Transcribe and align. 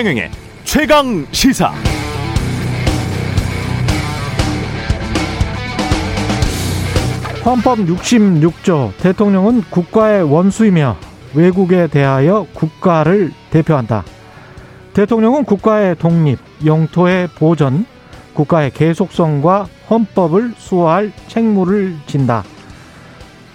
최경영의 0.00 0.30
최강 0.64 1.26
시사. 1.30 1.74
헌법 7.44 7.80
66조 7.80 8.96
대통령은 8.96 9.60
국가의 9.68 10.22
원수이며 10.22 10.96
외국에 11.34 11.86
대하여 11.86 12.46
국가를 12.54 13.30
대표한다. 13.50 14.04
대통령은 14.94 15.44
국가의 15.44 15.96
독립, 15.96 16.38
영토의 16.64 17.28
보전, 17.36 17.84
국가의 18.32 18.70
계속성과 18.70 19.66
헌법을 19.90 20.54
수호할 20.56 21.12
책무를 21.28 21.96
진다. 22.06 22.42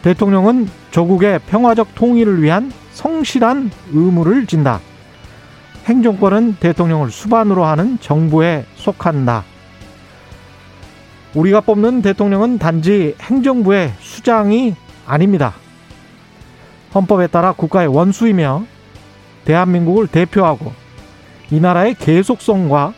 대통령은 0.03 0.69
조국의 0.91 1.39
평화적 1.47 1.95
통일을 1.95 2.43
위한 2.43 2.71
성실한 2.91 3.71
의무를 3.91 4.45
진다. 4.45 4.79
행정권은 5.85 6.57
대통령을 6.59 7.11
수반으로 7.11 7.63
하는 7.65 7.99
정부에 7.99 8.65
속한다. 8.75 9.43
우리가 11.35 11.61
뽑는 11.61 12.01
대통령은 12.01 12.57
단지 12.57 13.15
행정부의 13.21 13.93
수장이 13.99 14.75
아닙니다. 15.05 15.53
헌법에 16.93 17.27
따라 17.27 17.51
국가의 17.51 17.87
원수이며 17.87 18.65
대한민국을 19.43 20.07
대표하고 20.07 20.73
이 21.51 21.59
나라의 21.59 21.95
계속성과 21.95 22.93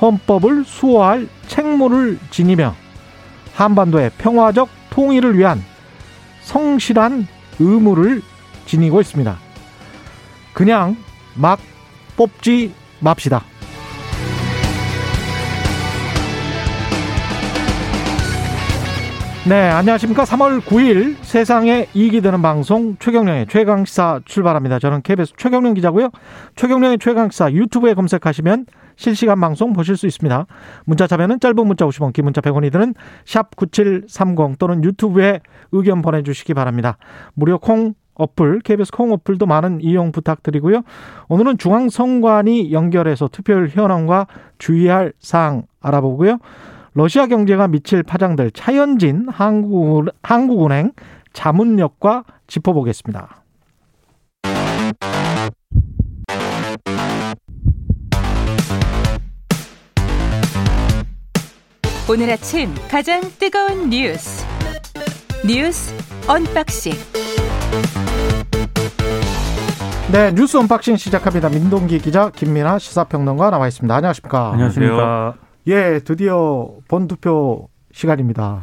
헌법을 0.00 0.64
수호할 0.64 1.28
책무를 1.46 2.18
지니며 2.30 2.74
한반도의 3.54 4.12
평화적 4.16 4.68
통일을 4.90 5.36
위한 5.36 5.62
성실한 6.42 7.26
의무를 7.58 8.22
지니고 8.66 9.00
있습니다. 9.00 9.36
그냥 10.52 10.96
막 11.34 11.58
뽑지 12.16 12.74
맙시다. 13.00 13.42
네, 19.46 19.68
안녕하십니까. 19.68 20.24
3월 20.24 20.62
9일 20.62 21.16
세상에 21.20 21.86
이익이 21.92 22.22
되는 22.22 22.40
방송 22.40 22.96
최경령의 22.98 23.46
최강시사 23.46 24.20
출발합니다. 24.24 24.78
저는 24.78 25.02
KBS 25.02 25.34
최경령 25.36 25.74
기자고요. 25.74 26.08
최경령의 26.56 26.96
최강시사 26.98 27.52
유튜브에 27.52 27.92
검색하시면 27.92 28.64
실시간 28.96 29.38
방송 29.38 29.74
보실 29.74 29.98
수 29.98 30.06
있습니다. 30.06 30.46
문자 30.86 31.06
참여는 31.06 31.40
짧은 31.40 31.66
문자 31.66 31.84
50원, 31.84 32.14
긴 32.14 32.24
문자 32.24 32.40
100원이 32.40 32.72
드는 32.72 32.94
샵 33.26 33.54
9730 33.54 34.58
또는 34.58 34.82
유튜브에 34.82 35.40
의견 35.72 36.00
보내주시기 36.00 36.54
바랍니다. 36.54 36.96
무료 37.34 37.58
콩 37.58 37.92
어플, 38.14 38.60
KBS 38.60 38.92
콩 38.92 39.12
어플도 39.12 39.46
많은 39.46 39.80
이용 39.80 40.12
부탁드리고요. 40.12 40.82
오늘은 41.28 41.58
중앙선관위 41.58 42.72
연결해서 42.72 43.28
투표율 43.28 43.68
현황과 43.68 44.26
주의할 44.58 45.12
사항 45.18 45.64
알아보고요. 45.80 46.38
러시아 46.94 47.26
경제가 47.26 47.68
미칠 47.68 48.02
파장들 48.02 48.52
차현진 48.52 49.26
한국, 49.28 50.06
한국은행 50.22 50.92
자문역과 51.32 52.24
짚어보겠습니다. 52.46 53.42
오늘 62.08 62.30
아침 62.30 62.68
가장 62.90 63.22
뜨거운 63.38 63.88
뉴스 63.88 64.44
뉴스 65.46 65.92
언박싱 66.28 66.92
네 70.12 70.32
뉴스 70.32 70.56
언박싱 70.56 70.96
시작합니다. 70.96 71.48
민동기 71.48 71.98
기자 71.98 72.30
김민아 72.30 72.78
시사평론가 72.78 73.50
나와 73.50 73.66
있습니다. 73.66 73.92
안녕하십니까? 73.94 74.52
안녕하십니까? 74.52 75.34
예, 75.66 75.98
드디어 76.04 76.68
본투표 76.86 77.68
시간입니다. 77.92 78.62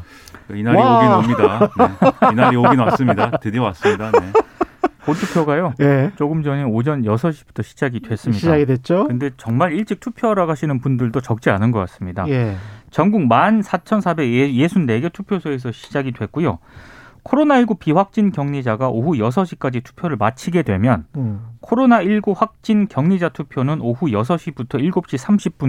이날이 0.53 0.77
와. 0.77 0.97
오긴 0.97 1.11
옵니다. 1.11 1.69
네. 1.77 2.31
이날이 2.31 2.55
오긴 2.55 2.79
왔습니다. 2.79 3.31
드디어 3.41 3.63
왔습니다. 3.63 4.11
네. 4.11 4.31
본투표가요. 5.05 5.73
예, 5.81 6.11
조금 6.15 6.43
전에 6.43 6.63
오전 6.63 7.01
6시부터 7.01 7.63
시작이 7.63 8.01
됐습니다. 8.01 8.39
시작이 8.39 8.65
됐죠? 8.65 9.07
근데 9.07 9.31
정말 9.35 9.73
일찍 9.73 9.99
투표하러 9.99 10.45
가시는 10.45 10.79
분들도 10.79 11.21
적지 11.21 11.49
않은 11.49 11.71
것 11.71 11.79
같습니다. 11.79 12.25
예, 12.29 12.55
전국 12.91 13.21
14,464개 13.23 15.11
투표소에서 15.11 15.71
시작이 15.71 16.11
됐고요. 16.11 16.59
코로나19 17.23 17.79
비확진 17.79 18.31
격리자가 18.31 18.89
오후 18.89 19.13
6시까지 19.13 19.83
투표를 19.83 20.17
마치게 20.17 20.63
되면 20.63 21.05
음, 21.15 21.41
코로나19 21.61 22.33
확진 22.35 22.87
격리자 22.87 23.29
투표는 23.29 23.81
오후 23.81 24.07
6시부터 24.07 24.81
7시 24.91 25.17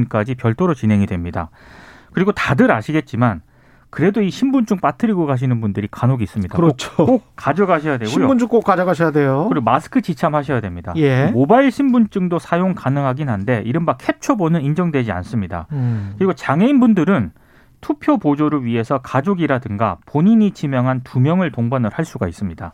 30분까지 0.09 0.37
별도로 0.39 0.75
진행이 0.75 1.07
됩니다. 1.07 1.51
그리고 2.13 2.33
다들 2.33 2.71
아시겠지만 2.71 3.43
그래도 3.91 4.23
이 4.23 4.31
신분증 4.31 4.79
빠뜨리고 4.79 5.27
가시는 5.27 5.61
분들이 5.61 5.87
간혹 5.91 6.23
있습니다. 6.23 6.57
그렇죠. 6.57 6.97
꼭, 6.97 7.07
꼭 7.07 7.23
가져가셔야 7.37 7.99
되고요. 7.99 8.11
신분증 8.11 8.49
꼭 8.49 8.65
가져가셔야 8.65 9.11
돼요. 9.11 9.45
그리고 9.51 9.65
마스크 9.65 10.01
지참하셔야 10.01 10.63
됩니다. 10.63 10.95
예. 10.97 11.27
모바일 11.27 11.71
신분증도 11.71 12.39
사용 12.39 12.75
가능하긴 12.75 13.29
한데 13.29 13.63
이른바 13.67 13.99
캡처본은 13.99 14.63
인정되지 14.63 15.13
않습니다. 15.13 15.67
음, 15.73 16.15
그리고 16.17 16.33
장애인 16.33 16.81
분들은 16.81 17.33
투표 17.83 18.17
보조를 18.17 18.65
위해서 18.65 18.99
가족이라든가 18.99 19.99
본인이 20.07 20.53
지명한 20.53 21.03
두 21.05 21.21
명을 21.21 21.53
동반을 21.53 21.91
할 21.93 22.07
수가 22.07 22.27
있습니다. 22.29 22.73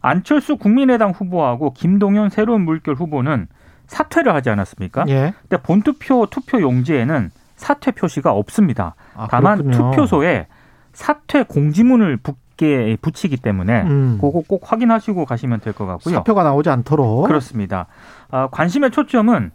안철수 0.00 0.56
국민의당 0.56 1.10
후보하고 1.10 1.74
김동연 1.74 2.30
새로운 2.30 2.62
물결 2.62 2.94
후보는 2.94 3.48
사퇴를 3.86 4.32
하지 4.34 4.48
않았습니까? 4.48 5.04
예. 5.08 5.34
근데 5.42 5.62
본투표 5.62 6.26
투표 6.30 6.60
용지에는 6.62 7.30
사퇴 7.56 7.90
표시가 7.90 8.32
없습니다. 8.32 8.94
아, 9.16 9.26
다만 9.30 9.58
그렇군요. 9.58 9.90
투표소에 9.90 10.46
사퇴 10.92 11.42
공지문을 11.44 12.18
붙게 12.18 12.96
붙이기 13.02 13.36
때문에 13.38 13.82
음, 13.82 14.18
그거 14.20 14.42
꼭 14.46 14.62
확인하시고 14.72 15.24
가시면 15.24 15.60
될 15.60 15.72
것 15.72 15.86
같고요. 15.86 16.14
사표가 16.14 16.42
나오지 16.44 16.70
않도록. 16.70 17.26
그렇습니다. 17.26 17.86
아, 18.30 18.48
관심의 18.50 18.90
초점은 18.92 19.50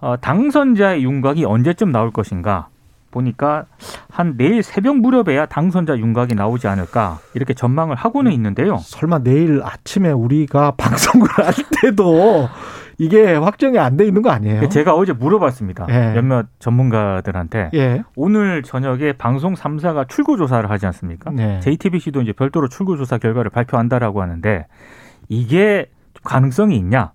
어, 0.00 0.16
당선자의 0.20 1.02
윤곽이 1.04 1.44
언제쯤 1.44 1.92
나올 1.92 2.10
것인가 2.10 2.68
보니까 3.10 3.66
한 4.10 4.36
내일 4.36 4.62
새벽 4.62 4.96
무렵에야 4.98 5.46
당선자 5.46 5.98
윤곽이 5.98 6.34
나오지 6.34 6.68
않을까 6.68 7.18
이렇게 7.34 7.54
전망을 7.54 7.96
하고는 7.96 8.32
있는데요. 8.32 8.78
설마 8.78 9.20
내일 9.20 9.62
아침에 9.64 10.10
우리가 10.10 10.72
방송을 10.78 11.28
할 11.28 11.52
때도 11.82 12.48
이게 12.98 13.34
확정이 13.34 13.78
안 13.78 13.96
돼 13.96 14.06
있는 14.06 14.20
거 14.22 14.30
아니에요? 14.30 14.68
제가 14.68 14.94
어제 14.94 15.12
물어봤습니다. 15.14 15.86
예. 15.88 16.12
몇몇 16.12 16.46
전문가들한테 16.58 17.70
예. 17.74 18.02
오늘 18.14 18.62
저녁에 18.62 19.12
방송 19.14 19.54
3사가 19.54 20.06
출구 20.08 20.36
조사를 20.36 20.68
하지 20.70 20.84
않습니까? 20.86 21.30
네. 21.30 21.60
JTBC도 21.60 22.20
이제 22.20 22.32
별도로 22.32 22.68
출구 22.68 22.96
조사 22.98 23.16
결과를 23.16 23.50
발표한다라고 23.50 24.20
하는데 24.20 24.66
이게 25.28 25.86
가능성이 26.24 26.76
있냐? 26.76 27.12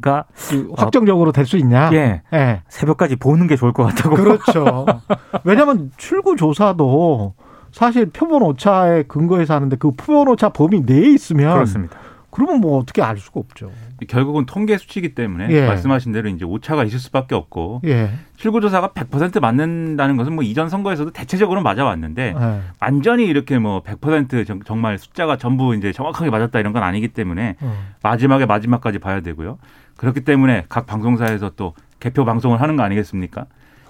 그러니까 0.00 0.24
그 0.50 0.72
확정적으로 0.76 1.32
될수 1.32 1.56
있냐? 1.58 1.90
예, 1.92 2.22
예. 2.32 2.62
새벽까지 2.68 3.16
보는 3.16 3.46
게 3.46 3.56
좋을 3.56 3.72
것 3.72 3.84
같다고. 3.84 4.16
그렇죠. 4.16 4.86
왜냐하면 5.44 5.90
출구 5.96 6.36
조사도 6.36 7.34
사실 7.72 8.06
표본 8.06 8.42
오차에 8.42 9.04
근거해서 9.04 9.54
하는데 9.54 9.76
그 9.76 9.92
표본 9.92 10.28
오차 10.28 10.50
범위 10.50 10.80
내에 10.80 11.06
있으면 11.12 11.54
그렇습니다. 11.54 11.96
그러면 12.30 12.60
뭐 12.60 12.78
어떻게 12.80 13.00
알 13.00 13.16
수가 13.16 13.38
없죠. 13.38 13.70
결국은 14.08 14.44
통계 14.44 14.76
수치이기 14.76 15.14
때문에 15.14 15.48
예. 15.50 15.66
말씀하신 15.68 16.10
대로 16.10 16.28
이제 16.28 16.44
오차가 16.44 16.82
있을 16.82 16.98
수밖에 16.98 17.36
없고 17.36 17.82
예. 17.84 18.10
출구조사가 18.38 18.88
100% 18.88 19.38
맞는다는 19.40 20.16
것은 20.16 20.34
뭐 20.34 20.42
이전 20.42 20.68
선거에서도 20.68 21.12
대체적으로 21.12 21.62
맞아왔는데 21.62 22.34
예. 22.36 22.60
완전히 22.80 23.26
이렇게 23.26 23.60
뭐 23.60 23.84
100% 23.84 24.44
정- 24.48 24.60
정말 24.64 24.98
숫자가 24.98 25.36
전부 25.36 25.76
이제 25.76 25.92
정확하게 25.92 26.30
맞았다 26.30 26.58
이런 26.58 26.72
건 26.72 26.82
아니기 26.82 27.06
때문에 27.06 27.54
어. 27.60 27.72
마지막에 28.02 28.46
마지막까지 28.46 28.98
봐야 28.98 29.20
되고요. 29.20 29.58
그렇기 29.96 30.22
때문에 30.22 30.64
각 30.68 30.86
방송사에서 30.86 31.52
또 31.56 31.74
개표 32.00 32.24
방송을 32.24 32.60
하는 32.60 32.76
거 32.76 32.82
아니겠습니까? 32.82 33.46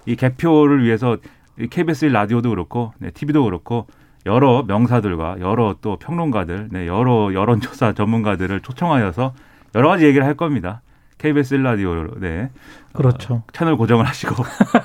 이 0.06 0.16
개표를 0.16 0.84
위해서 0.84 1.16
이 1.58 1.66
KBS 1.68 2.06
1 2.06 2.12
라디오도 2.12 2.50
그렇고 2.50 2.92
네, 2.98 3.10
TV도 3.10 3.44
그렇고 3.44 3.86
여러 4.26 4.62
명사들과 4.62 5.36
여러 5.40 5.76
또 5.80 5.96
평론가들, 5.96 6.68
네, 6.72 6.86
여러 6.86 7.32
여론조사 7.32 7.92
전문가들을 7.92 8.60
초청하여서 8.60 9.34
여러 9.74 9.88
가지 9.88 10.06
얘기를 10.06 10.26
할 10.26 10.34
겁니다. 10.34 10.82
KBS 11.18 11.54
1 11.54 11.62
라디오 11.62 12.06
네. 12.18 12.50
그렇죠. 12.92 13.34
어, 13.34 13.42
채널 13.52 13.76
고정을 13.76 14.06
하시고 14.06 14.34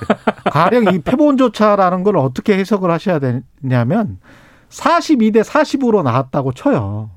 가령 0.52 0.94
이 0.94 1.00
표본조차라는 1.00 2.04
걸 2.04 2.18
어떻게 2.18 2.58
해석을 2.58 2.90
하셔야 2.92 3.20
되냐면 3.20 4.20
42대 4.70 5.44
40으로 5.44 6.04
나왔다고 6.04 6.54
쳐요. 6.54 7.10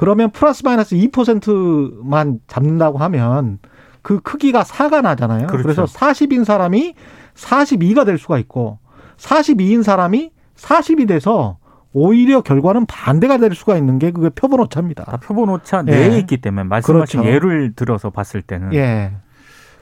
그러면 0.00 0.30
플러스 0.30 0.62
마이너스 0.64 0.96
2%만 0.96 2.40
잡는다고 2.46 2.96
하면 2.96 3.58
그 4.00 4.18
크기가 4.20 4.62
4가 4.62 5.02
나잖아요. 5.02 5.46
그렇죠. 5.46 5.62
그래서 5.62 5.84
40인 5.84 6.46
사람이 6.46 6.94
42가 7.34 8.06
될 8.06 8.16
수가 8.16 8.38
있고 8.38 8.78
42인 9.18 9.82
사람이 9.82 10.30
40이 10.56 11.06
돼서 11.06 11.58
오히려 11.92 12.40
결과는 12.40 12.86
반대가 12.86 13.36
될 13.36 13.54
수가 13.54 13.76
있는 13.76 13.98
게 13.98 14.10
그게 14.10 14.30
표본 14.30 14.60
오차입니다. 14.60 15.04
다 15.04 15.18
표본 15.18 15.50
오차 15.50 15.84
예. 15.88 15.90
내에 15.90 16.18
있기 16.20 16.38
때문에 16.38 16.62
말씀하신 16.64 17.20
그렇죠. 17.20 17.34
예를 17.36 17.74
들어서 17.76 18.08
봤을 18.08 18.40
때는 18.40 18.72
예. 18.72 19.12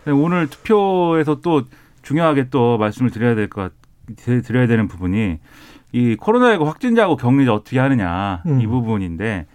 오늘 0.07 0.49
투표에서 0.49 1.41
또 1.43 1.63
중요하게 2.03 2.49
또 2.51 2.77
말씀을 2.77 3.13
드려야 3.13 3.37
될 3.37 3.49
것 3.49 3.71
드려야 4.43 4.67
되는 4.67 4.89
부분이 4.89 5.39
이 5.93 6.17
코로나19 6.17 6.65
확진자하고 6.65 7.15
격리자 7.15 7.55
어떻게 7.55 7.79
하느냐 7.79 8.43
음. 8.47 8.61
이 8.61 8.67
부분인데 8.67 9.47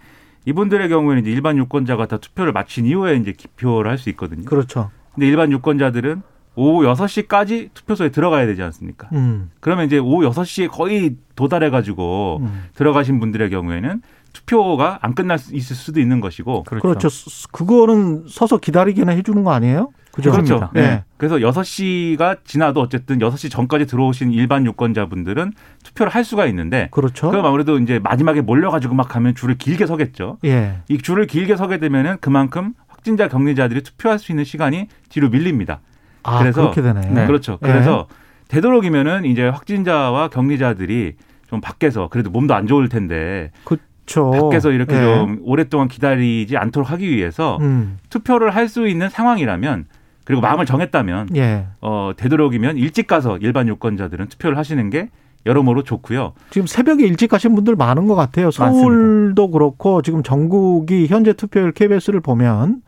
이분들의 0.46 0.88
경우에는 0.88 1.22
이제 1.22 1.30
일반 1.30 1.56
유권자가 1.56 2.06
다 2.06 2.18
투표를 2.18 2.52
마친 2.52 2.86
이후에 2.86 3.16
이제 3.16 3.32
기표를 3.32 3.90
할 3.90 3.98
수 3.98 4.10
있거든요. 4.10 4.44
그렇죠. 4.44 4.90
근데 5.14 5.26
일반 5.26 5.50
유권자들은 5.52 6.22
오후 6.56 6.84
6시까지 6.86 7.70
투표소에 7.74 8.10
들어가야 8.10 8.46
되지 8.46 8.62
않습니까? 8.62 9.08
음. 9.12 9.50
그러면 9.60 9.86
이제 9.86 9.98
오후 9.98 10.28
6시에 10.30 10.68
거의 10.70 11.16
도달해 11.34 11.70
가지고 11.70 12.38
음. 12.42 12.64
들어가신 12.74 13.18
분들의 13.20 13.50
경우에는 13.50 14.02
투표가 14.32 14.98
안 15.02 15.14
끝날 15.14 15.38
수 15.38 15.54
있을 15.54 15.74
수도 15.76 16.00
있는 16.00 16.20
것이고 16.20 16.64
그렇죠. 16.64 17.08
스- 17.08 17.48
그거는 17.50 18.24
서서 18.28 18.58
기다리게나 18.58 19.12
해주는 19.12 19.42
거 19.44 19.52
아니에요? 19.52 19.90
그죠? 20.14 20.30
그렇죠. 20.30 20.56
그렇습니다. 20.60 20.70
네. 20.80 20.94
네. 20.96 21.04
그래서 21.16 21.36
6시가 21.38 22.38
지나도 22.44 22.80
어쨌든 22.80 23.18
6시 23.18 23.50
전까지 23.50 23.86
들어오신 23.86 24.30
일반 24.32 24.64
유권자분들은 24.64 25.52
투표를 25.82 26.12
할 26.14 26.24
수가 26.24 26.46
있는데 26.46 26.88
그렇죠. 26.92 27.30
그럼 27.30 27.44
아무래도 27.46 27.78
이제 27.78 27.98
마지막에 27.98 28.40
몰려 28.40 28.70
가지고 28.70 28.94
막 28.94 29.08
가면 29.08 29.34
줄을 29.34 29.56
길게 29.58 29.86
서겠죠. 29.86 30.38
예. 30.44 30.76
이 30.88 30.98
줄을 30.98 31.26
길게 31.26 31.56
서게 31.56 31.78
되면은 31.78 32.18
그만큼 32.20 32.74
확진자 32.86 33.26
격리자들이 33.28 33.82
투표할 33.82 34.18
수 34.20 34.30
있는 34.30 34.44
시간이 34.44 34.86
뒤로 35.08 35.30
밀립니다. 35.30 35.80
아, 36.22 36.38
그래서- 36.38 36.60
그렇게 36.62 36.80
되네. 36.80 37.00
네. 37.10 37.26
그렇죠. 37.26 37.58
예. 37.62 37.66
그래서 37.66 38.06
되도록이면은 38.48 39.24
이제 39.24 39.48
확진자와 39.48 40.28
격리자들이 40.28 41.14
좀 41.50 41.60
밖에서 41.60 42.08
그래도 42.08 42.30
몸도 42.30 42.54
안 42.54 42.66
좋을 42.66 42.88
텐데 42.88 43.50
그렇죠. 43.64 44.30
밖에서 44.30 44.70
이렇게 44.70 44.94
예. 44.96 45.00
좀 45.00 45.38
오랫동안 45.42 45.88
기다리지 45.88 46.56
않도록 46.56 46.90
하기 46.92 47.08
위해서 47.10 47.58
음. 47.62 47.98
투표를 48.10 48.54
할 48.54 48.68
수 48.68 48.86
있는 48.86 49.08
상황이라면 49.08 49.86
그리고 50.24 50.40
마음을 50.40 50.66
정했다면 50.66 51.36
예. 51.36 51.66
어, 51.80 52.12
되도록이면 52.16 52.78
일찍 52.78 53.06
가서 53.06 53.38
일반 53.38 53.68
유권자들은 53.68 54.28
투표를 54.28 54.56
하시는 54.56 54.90
게 54.90 55.10
여러모로 55.46 55.82
좋고요. 55.82 56.32
지금 56.50 56.66
새벽에 56.66 57.04
일찍 57.04 57.28
가신 57.28 57.54
분들 57.54 57.76
많은 57.76 58.06
것 58.06 58.14
같아요. 58.14 58.50
서울도 58.50 59.50
그렇고 59.50 60.00
지금 60.00 60.22
전국이 60.22 61.06
현재 61.06 61.34
투표율 61.34 61.72
KBS를 61.72 62.20
보면 62.20 62.82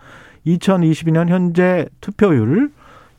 2022년 0.47 1.29
현재 1.29 1.87
투표율 2.01 2.71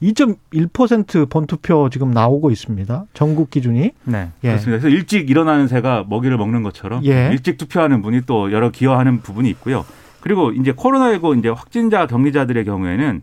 2.1% 0.02 1.30
본투표 1.30 1.90
지금 1.92 2.12
나오고 2.12 2.52
있습니다. 2.52 3.06
전국 3.14 3.50
기준이. 3.50 3.92
네. 4.04 4.30
예. 4.44 4.50
그렇습니다. 4.50 4.82
그래서 4.82 4.90
일찍 4.90 5.30
일어나는 5.30 5.68
새가 5.68 6.06
먹이를 6.08 6.38
먹는 6.38 6.64
것처럼 6.64 7.04
예. 7.06 7.30
일찍 7.32 7.58
투표하는 7.58 8.02
분이 8.02 8.22
또 8.26 8.52
여러 8.52 8.70
기여하는 8.72 9.22
부분이 9.22 9.50
있고요. 9.52 9.86
그리고 10.22 10.52
이제 10.52 10.72
코로나19 10.72 11.40
이제 11.40 11.50
확진자 11.50 12.06
격리자들의 12.08 12.66
경우에는 12.66 13.22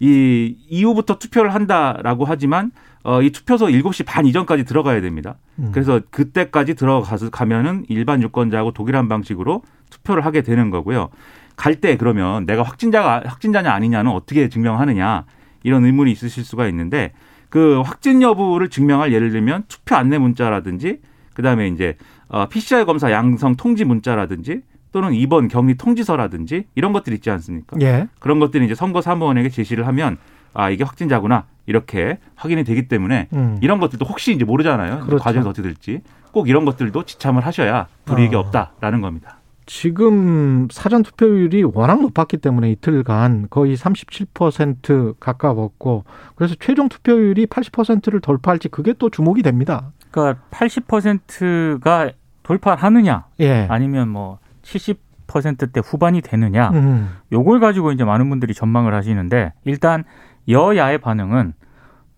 이 0.00 0.56
이후부터 0.68 1.18
투표를 1.18 1.54
한다라고 1.54 2.24
하지만 2.24 2.70
어, 3.02 3.22
이 3.22 3.30
투표소 3.30 3.66
7시 3.66 4.04
반 4.04 4.26
이전까지 4.26 4.64
들어가야 4.64 5.00
됩니다. 5.00 5.36
음. 5.58 5.70
그래서 5.72 6.00
그때까지 6.10 6.74
들어가서 6.74 7.30
가면은 7.30 7.84
일반 7.88 8.22
유권자하고 8.22 8.72
독일한 8.72 9.08
방식으로 9.08 9.62
투표를 9.90 10.24
하게 10.24 10.42
되는 10.42 10.70
거고요. 10.70 11.10
갈 11.56 11.80
때 11.80 11.96
그러면 11.96 12.44
내가 12.46 12.62
확진자가 12.62 13.22
확진자냐 13.24 13.72
아니냐는 13.72 14.10
어떻게 14.10 14.48
증명하느냐 14.48 15.24
이런 15.62 15.84
의문이 15.84 16.12
있으실 16.12 16.44
수가 16.44 16.68
있는데 16.68 17.12
그 17.48 17.80
확진 17.80 18.20
여부를 18.22 18.68
증명할 18.68 19.12
예를 19.12 19.30
들면 19.30 19.64
투표 19.68 19.96
안내 19.96 20.18
문자라든지 20.18 21.00
그다음에 21.34 21.68
이제 21.68 21.96
어, 22.28 22.46
PCR 22.48 22.84
검사 22.84 23.10
양성 23.10 23.56
통지 23.56 23.84
문자라든지 23.84 24.62
또는 24.96 25.12
입원 25.12 25.48
격리 25.48 25.74
통지서라든지 25.74 26.64
이런 26.74 26.94
것들 26.94 27.12
있지 27.12 27.28
않습니까? 27.28 27.76
예. 27.82 28.08
그런 28.18 28.40
것들이 28.40 28.64
이제 28.64 28.74
선거 28.74 29.02
사무원에게 29.02 29.50
제시를 29.50 29.86
하면 29.88 30.16
아 30.54 30.70
이게 30.70 30.84
확진자구나 30.84 31.44
이렇게 31.66 32.18
확인이 32.34 32.64
되기 32.64 32.88
때문에 32.88 33.28
음. 33.34 33.58
이런 33.60 33.78
것들도 33.78 34.06
혹시 34.06 34.32
이제 34.32 34.46
모르잖아요. 34.46 35.00
그렇죠. 35.00 35.22
과정에서 35.22 35.50
어떻게 35.50 35.68
될지 35.68 36.00
꼭 36.32 36.48
이런 36.48 36.64
것들도 36.64 37.02
지참을 37.02 37.44
하셔야 37.44 37.88
불이익이 38.06 38.34
어. 38.36 38.38
없다라는 38.38 39.02
겁니다. 39.02 39.36
지금 39.66 40.66
사전 40.70 41.02
투표율이 41.02 41.64
워낙 41.74 42.00
높았기 42.00 42.38
때문에 42.38 42.70
이틀간 42.70 43.48
거의 43.50 43.76
37% 43.76 45.16
가까웠고 45.20 46.04
그래서 46.36 46.54
최종 46.58 46.88
투표율이 46.88 47.48
80%를 47.48 48.20
돌파할지 48.20 48.70
그게 48.70 48.94
또 48.94 49.10
주목이 49.10 49.42
됩니다. 49.42 49.92
그러니까 50.10 50.42
80%가 50.52 52.12
돌파하느냐 52.44 53.26
예. 53.40 53.66
아니면 53.68 54.08
뭐 54.08 54.38
70%대 54.66 55.80
후반이 55.84 56.20
되느냐 56.20 56.70
음. 56.70 57.10
요걸 57.32 57.60
가지고 57.60 57.92
이제 57.92 58.04
많은 58.04 58.28
분들이 58.28 58.52
전망을 58.54 58.94
하시는데 58.94 59.52
일단 59.64 60.04
여야의 60.48 60.98
반응은 60.98 61.54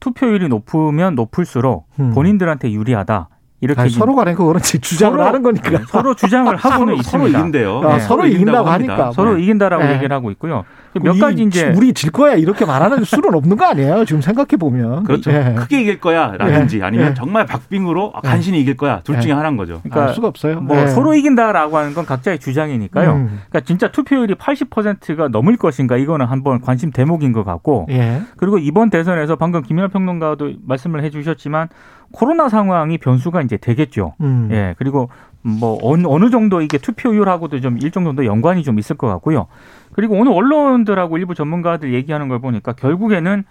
투표율이 0.00 0.48
높으면 0.48 1.14
높을수록 1.14 1.88
음. 2.00 2.12
본인들한테 2.14 2.72
유리하다 2.72 3.28
이렇게 3.60 3.81
아니, 3.81 3.90
서로 3.90 4.14
간에 4.14 4.34
그거는 4.34 4.60
지- 4.62 4.78
주장을 4.78 5.16
서로- 5.19 5.26
하는 5.26 5.43
거니까. 5.43 5.70
네, 5.70 5.78
서로 5.88 6.14
주장을 6.14 6.55
하고는 6.56 6.78
서로, 6.78 7.02
서로 7.02 7.25
있습니다. 7.26 7.38
이긴대요. 7.40 7.81
아, 7.84 7.93
네, 7.94 8.00
서로 8.00 8.26
이긴다고 8.26 8.69
합니다. 8.69 8.93
하니까. 8.94 9.12
서로 9.12 9.34
네. 9.34 9.43
이긴다라고 9.43 9.82
네. 9.84 9.94
얘기를 9.94 10.14
하고 10.14 10.31
있고요. 10.31 10.64
몇 11.02 11.16
이- 11.16 11.19
가지 11.20 11.43
이제 11.43 11.72
우리 11.76 11.93
질 11.93 12.10
거야 12.12 12.34
이렇게 12.34 12.64
말하는 12.64 13.05
수는 13.05 13.34
없는 13.34 13.56
거 13.56 13.64
아니에요? 13.66 14.05
지금 14.05 14.20
생각해 14.20 14.56
보면. 14.58 15.05
그렇죠. 15.05 15.31
예. 15.32 15.55
크게 15.56 15.82
이길 15.82 16.00
거야라든지 16.00 16.78
예. 16.78 16.82
아니면 16.84 17.10
예. 17.10 17.14
정말 17.14 17.46
박빙으로 17.46 18.12
아, 18.14 18.20
예. 18.25 18.28
간신히 18.28 18.60
이길 18.60 18.76
거야. 18.76 19.00
둘 19.02 19.16
예. 19.16 19.20
중에 19.20 19.32
하나인 19.32 19.56
거죠. 19.56 19.81
그러니까 19.82 20.08
알 20.08 20.14
수가 20.14 20.28
없어요. 20.28 20.61
뭐 20.61 20.76
예. 20.81 20.87
서로 20.87 21.14
이긴다라고 21.14 21.76
하는 21.76 21.94
건 21.94 22.06
각자의 22.06 22.38
주장이니까요. 22.38 23.11
음. 23.12 23.26
그러니까 23.49 23.61
진짜 23.66 23.88
투표율이 23.90 24.34
80%가 24.37 25.28
넘을 25.28 25.56
것인가 25.56 25.96
이거는 25.96 26.26
한번 26.26 26.61
관심 26.61 26.90
대목인 26.90 27.32
것 27.32 27.44
같고 27.44 27.87
예. 27.90 28.22
그리고 28.37 28.58
이번 28.58 28.90
대선에서 28.90 29.37
방금 29.37 29.62
김연아 29.62 29.88
평론가도 29.88 30.52
말씀을 30.64 31.02
해주셨지만 31.04 31.69
코로나 32.12 32.49
상황이 32.49 32.99
변수가 32.99 33.43
이제 33.43 33.56
되겠죠. 33.56 34.14
음. 34.20 34.49
예 34.50 34.75
그리고 34.78 35.10
뭐 35.43 35.78
어느, 35.82 36.06
어느 36.06 36.31
정도 36.31 36.60
이게 36.60 36.78
투표율하고도 36.78 37.60
좀 37.60 37.78
일정 37.78 38.05
정도 38.05 38.25
연관이 38.25 38.62
좀 38.62 38.78
있을 38.78 38.96
것 38.96 39.06
같고요. 39.08 39.46
그리고 39.93 40.16
오늘 40.16 40.32
언론들하고 40.32 41.19
일부 41.19 41.34
전문가들 41.34 41.94
얘기하는 41.94 42.28
걸 42.28 42.40
보니까 42.40 42.72
결국에는 42.72 43.44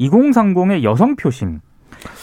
2030의 0.00 0.82
여성 0.82 1.16
표심 1.16 1.60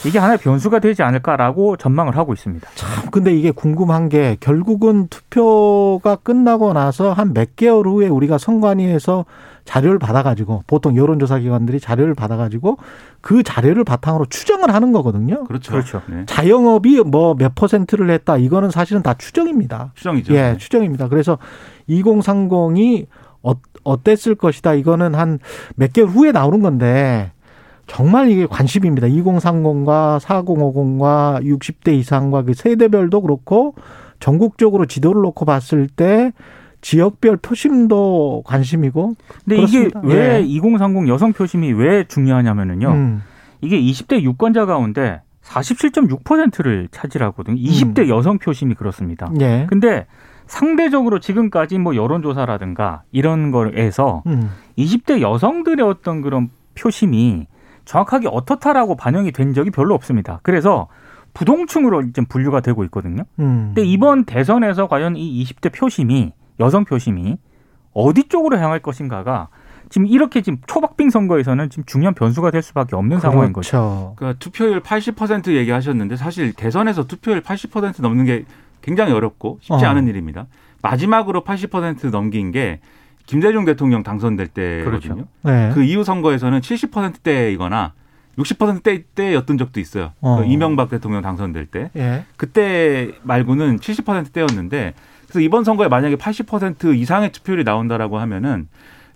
이게 0.06 0.20
하나의 0.20 0.38
변수가 0.40 0.80
되지 0.80 1.04
않을까라고 1.04 1.78
전망을 1.78 2.16
하고 2.18 2.34
있습니다. 2.34 2.68
참 2.76 3.10
근데 3.12 3.34
이게 3.36 3.52
궁금한 3.52 4.10
게 4.10 4.38
결국은 4.40 5.08
투표가 5.10 6.18
끝나고 6.18 6.74
나서 6.74 7.13
한 7.13 7.34
몇 7.34 7.56
개월 7.56 7.88
후에 7.88 8.08
우리가 8.08 8.38
선관위에서 8.38 9.25
자료를 9.65 10.00
받아가지고 10.00 10.63
보통 10.65 10.96
여론조사 10.96 11.39
기관들이 11.39 11.80
자료를 11.80 12.15
받아가지고 12.15 12.77
그 13.22 13.44
자료를 13.44 13.84
바탕으로 13.84 14.25
추정을 14.25 14.74
하는 14.74 14.92
거거든요. 14.92 15.44
그렇죠. 15.44 15.72
그렇죠. 15.74 16.01
네. 16.08 16.24
자영업이 16.25 17.01
뭐 17.01 17.36
몇 17.36 17.53
퍼센트를 17.53 18.10
했다 18.10 18.38
이거는 18.38 18.72
사실은 18.72 19.03
다 19.03 19.13
추정입니다. 19.13 19.92
추정이죠. 19.94 20.34
예, 20.34 20.42
네. 20.53 20.58
추정입니다. 20.58 21.08
그래서 21.08 21.38
2030이 21.89 23.06
어, 23.44 23.53
어땠을 23.84 24.36
것이다. 24.36 24.74
이거는 24.74 25.13
한 25.15 25.39
몇 25.75 25.94
개월 25.94 26.10
후에 26.10 26.32
나오는 26.32 26.62
건데 26.62 27.32
정말 27.89 28.29
이게 28.29 28.46
관심입니다. 28.46 29.08
2030과 29.08 30.19
4050과 30.19 31.43
60대 31.43 31.93
이상과 31.96 32.43
그 32.43 32.53
세대별도 32.53 33.22
그렇고 33.22 33.75
전국적으로 34.19 34.86
지도를 34.86 35.22
놓고 35.22 35.46
봤을 35.46 35.88
때 35.88 36.31
지역별 36.81 37.38
표심도 37.38 38.43
관심이고 38.46 39.15
근데 39.43 39.55
그렇습니다. 39.58 40.01
이게 40.03 40.15
왜 40.15 40.36
예. 40.38 40.41
2030 40.41 41.08
여성 41.10 41.34
표심이 41.34 41.72
왜 41.74 42.05
중요하냐면은요. 42.05 42.89
음, 42.89 43.24
이게 43.62 43.79
20대 43.81 44.22
유권자 44.22 44.65
가운데 44.65 45.22
47.6%를 45.43 46.88
차지하거든요. 46.91 47.58
20대 47.58 48.03
음. 48.03 48.10
여성 48.10 48.38
표심이 48.38 48.75
그렇습니다. 48.75 49.31
예. 49.41 49.65
근데 49.67 50.05
상대적으로 50.46 51.19
지금까지 51.19 51.79
뭐 51.79 51.96
여론조사라든가 51.96 53.03
이런 53.12 53.51
거에서 53.51 54.24
음, 54.27 54.51
20대 54.77 55.22
여성들의 55.22 55.86
어떤 55.86 56.22
그런 56.22 56.50
표심이 56.75 57.48
정확하게 57.89 58.27
어떻다라고 58.31 58.96
반영이 58.96 59.31
된 59.31 59.55
적이 59.55 59.72
별로 59.72 59.96
없습니다. 59.96 60.39
그래서 60.43 60.88
부동층으로 61.34 62.12
좀 62.12 62.25
분류가 62.25 62.62
되고 62.62 62.84
있거든요. 62.84 63.24
음. 63.39 63.72
근데 63.74 63.84
이번 63.84 64.25
대선에서 64.25 64.88
과연 64.88 65.17
이 65.17 65.43
20대 65.43 65.74
표심이 65.74 66.31
여성 66.60 66.86
표심이 66.86 67.38
어디 67.93 68.29
쪽으로 68.29 68.60
향할 68.60 68.79
것인가가 68.79 69.48
지금 69.89 70.05
이렇게 70.05 70.43
지금 70.43 70.60
초박빙 70.67 71.10
선거에서는 71.10 71.72
지금 71.72 71.84
중요한 71.88 72.13
변수가 72.13 72.51
될 72.51 72.62
수밖에 72.62 72.96
없는 72.96 73.19
상황인 73.19 73.53
거죠. 73.53 73.72
그렇죠. 73.72 74.13
그러니까 74.17 74.39
투표율 74.39 74.81
80% 74.81 75.55
얘기하셨는데 75.55 76.15
사실 76.15 76.53
대선에서 76.53 77.08
투표율 77.08 77.41
80% 77.41 78.03
넘는 78.03 78.25
게 78.25 78.46
굉장히 78.84 79.13
어렵고 79.13 79.58
쉽지 79.62 79.84
어. 79.84 79.89
않은 79.89 80.08
일입니다. 80.08 80.46
마지막으로 80.84 81.43
80% 81.43 82.12
넘긴 82.12 82.51
게 82.51 82.81
김대중 83.29 83.63
대통령 83.63 84.01
당선될 84.01 84.48
때거든요. 84.48 85.15
그렇죠. 85.15 85.27
네. 85.43 85.69
그 85.71 85.83
이후 85.83 86.03
선거에서는 86.03 86.62
70%대이거나 86.62 87.93
60%대였던 88.39 89.59
적도 89.59 89.79
있어요. 89.79 90.13
어. 90.19 90.38
그 90.38 90.45
이명박 90.45 90.89
대통령 90.89 91.21
당선될 91.21 91.67
때. 91.67 91.91
예. 91.95 92.25
그때 92.38 93.12
말고는 93.21 93.77
70%대였는데 93.77 94.95
그래서 95.27 95.41
이번 95.41 95.63
선거에 95.63 95.88
만약에 95.89 96.15
80% 96.15 96.98
이상의 96.98 97.31
투표율이 97.31 97.65
나온다라고 97.65 98.17
하면은 98.17 98.67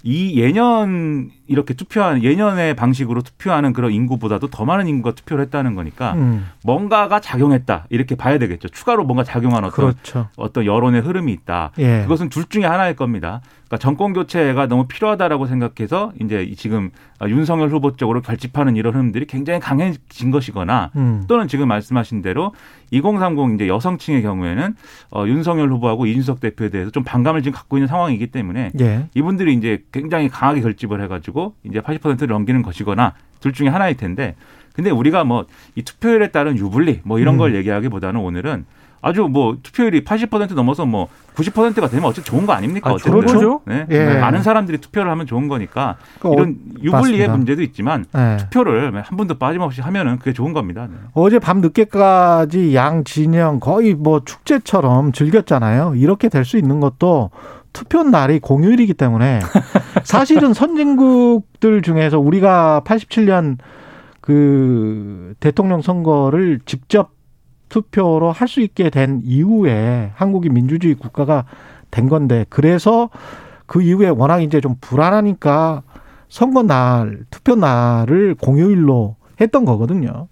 이 0.03 0.39
예년 0.39 1.31
이렇게 1.47 1.73
투표한 1.73 2.23
예년의 2.23 2.75
방식으로 2.75 3.21
투표하는 3.21 3.73
그런 3.73 3.93
인구보다도 3.93 4.49
더 4.49 4.65
많은 4.65 4.87
인구가 4.87 5.15
투표를 5.15 5.45
했다는 5.45 5.75
거니까 5.75 6.13
음. 6.13 6.49
뭔가가 6.63 7.19
작용했다 7.21 7.87
이렇게 7.89 8.15
봐야 8.15 8.37
되겠죠. 8.37 8.67
추가로 8.67 9.05
뭔가 9.05 9.23
작용한 9.23 9.63
어떤 9.63 9.71
그렇죠. 9.71 10.27
어떤 10.35 10.65
여론의 10.65 11.01
흐름이 11.01 11.31
있다. 11.31 11.71
예. 11.79 12.01
그것은 12.01 12.27
둘 12.29 12.45
중에 12.45 12.65
하나일 12.65 12.95
겁니다. 12.95 13.41
그러니까 13.73 13.77
정권 13.77 14.13
교체가 14.13 14.67
너무 14.67 14.85
필요하다라고 14.87 15.47
생각해서 15.47 16.13
이제 16.21 16.53
지금 16.57 16.91
윤석열 17.27 17.69
후보 17.69 17.95
쪽으로 17.95 18.21
결집하는 18.21 18.75
이런 18.75 18.93
흐름들이 18.93 19.25
굉장히 19.25 19.59
강해진 19.59 20.29
것이거나 20.31 20.91
음. 20.95 21.23
또는 21.27 21.47
지금 21.47 21.67
말씀하신 21.67 22.21
대로 22.21 22.53
2030 22.91 23.55
이제 23.55 23.67
여성층의 23.67 24.21
경우에는 24.21 24.75
어, 25.11 25.25
윤석열 25.25 25.71
후보하고 25.71 26.05
이준석 26.05 26.39
대표에 26.39 26.69
대해서 26.69 26.91
좀 26.91 27.03
반감을 27.03 27.41
지금 27.41 27.55
갖고 27.55 27.77
있는 27.77 27.87
상황이기 27.87 28.27
때문에 28.27 28.71
예. 28.79 29.07
이분들이 29.15 29.53
이제 29.53 29.83
굉장히 29.91 30.29
강하게 30.29 30.61
결집을 30.61 31.01
해가지고 31.03 31.55
이제 31.63 31.79
80%를 31.79 32.27
넘기는 32.27 32.61
것이거나 32.61 33.13
둘 33.39 33.53
중에 33.53 33.69
하나일 33.69 33.97
텐데 33.97 34.35
근데 34.73 34.91
우리가 34.91 35.23
뭐 35.23 35.45
이 35.75 35.81
투표율에 35.81 36.29
따른 36.29 36.57
유불리 36.57 37.01
뭐 37.03 37.19
이런 37.19 37.35
음. 37.35 37.39
걸 37.39 37.55
얘기하기보다는 37.55 38.19
오늘은 38.19 38.65
아주 39.03 39.27
뭐 39.29 39.57
투표율이 39.61 40.05
80% 40.05 40.53
넘어서 40.55 40.85
뭐 40.85 41.09
90%가 41.35 41.89
되면 41.89 42.05
어쨌든 42.05 42.23
좋은 42.31 42.45
거 42.45 42.53
아닙니까? 42.53 42.89
아, 42.89 42.93
어쨌든. 42.93 43.19
그렇죠. 43.19 43.61
네. 43.65 43.85
예. 43.89 44.17
많은 44.19 44.41
사람들이 44.43 44.77
투표를 44.77 45.11
하면 45.11 45.27
좋은 45.27 45.49
거니까 45.49 45.97
그 46.19 46.29
어, 46.29 46.33
이런 46.33 46.57
유불리의 46.81 46.91
맞습니다. 47.27 47.33
문제도 47.37 47.61
있지만 47.63 48.05
예. 48.15 48.37
투표를 48.37 48.95
한 48.95 49.17
분도 49.17 49.37
빠짐없이 49.37 49.81
하면은 49.81 50.19
그게 50.19 50.31
좋은 50.31 50.53
겁니다. 50.53 50.87
네. 50.89 50.95
어제 51.13 51.37
밤 51.39 51.59
늦게까지 51.59 52.73
양 52.75 53.03
진영 53.03 53.59
거의 53.59 53.93
뭐 53.93 54.21
축제처럼 54.23 55.11
즐겼잖아요. 55.11 55.95
이렇게 55.95 56.29
될 56.29 56.43
수 56.45 56.57
있는 56.57 56.79
것도 56.79 57.29
투표 57.73 58.03
날이 58.03 58.39
공휴일이기 58.39 58.93
때문에 58.93 59.39
사실은 60.03 60.53
선진국들 60.53 61.81
중에서 61.81 62.19
우리가 62.19 62.83
87년 62.85 63.57
그 64.21 65.33
대통령 65.39 65.81
선거를 65.81 66.59
직접 66.65 67.12
투표로 67.73 68.31
할 68.31 68.47
수 68.47 68.61
있게 68.61 68.91
된 68.91 69.21
이후에 69.23 70.11
한국이 70.13 70.49
민주주의 70.49 70.93
국가가 70.93 71.45
된 71.89 72.07
건데 72.07 72.45
그래서 72.49 73.09
그 73.65 73.81
이후에 73.81 74.09
워낙 74.09 74.41
이제 74.41 74.61
좀 74.61 74.75
불안하니까 74.79 75.81
선거 76.29 76.61
날 76.61 77.21
투표 77.31 77.55
날을 77.55 78.35
공휴일로 78.35 79.15
했던 79.41 79.65
거거든요. 79.65 80.27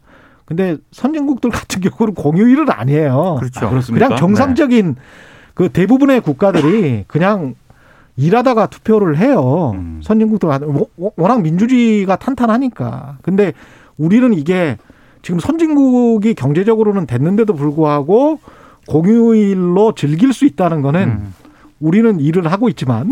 근데 0.45 0.77
선진국들 0.91 1.49
같은 1.51 1.81
경우는 1.81 2.13
공휴일은 2.13 2.69
아니에요. 2.69 3.37
그렇죠. 3.39 3.65
아, 3.65 3.69
그렇습니까? 3.69 4.05
그냥 4.07 4.19
정상적인 4.19 4.95
그 5.55 5.69
대부분의 5.69 6.21
국가들이 6.21 7.05
그냥 7.07 7.55
일하다가 8.17 8.67
투표를 8.67 9.17
해요. 9.17 9.71
음. 9.73 10.01
선진국들 10.03 10.47
워낙 11.15 11.41
민주주의가 11.41 12.17
탄탄하니까. 12.17 13.17
근데 13.23 13.53
우리는 13.97 14.31
이게 14.33 14.77
지금 15.21 15.39
선진국이 15.39 16.33
경제적으로는 16.33 17.05
됐는데도 17.05 17.53
불구하고 17.53 18.39
공휴일로 18.87 19.93
즐길 19.95 20.33
수 20.33 20.45
있다는 20.45 20.81
거는 20.81 21.01
음. 21.01 21.33
우리는 21.79 22.19
일을 22.19 22.51
하고 22.51 22.69
있지만 22.69 23.11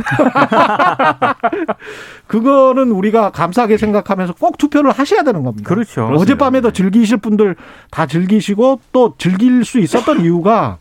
그거는 2.28 2.92
우리가 2.92 3.32
감사하게 3.32 3.78
생각하면서 3.78 4.36
꼭 4.36 4.58
투표를 4.58 4.92
하셔야 4.92 5.24
되는 5.24 5.44
겁니다. 5.44 5.68
그렇죠. 5.68 6.06
그렇습니다. 6.06 6.22
어젯밤에도 6.22 6.72
즐기실 6.72 7.18
분들 7.18 7.56
다 7.90 8.06
즐기시고 8.06 8.82
또 8.92 9.16
즐길 9.18 9.66
수 9.66 9.80
있었던 9.80 10.22
이유가 10.26 10.78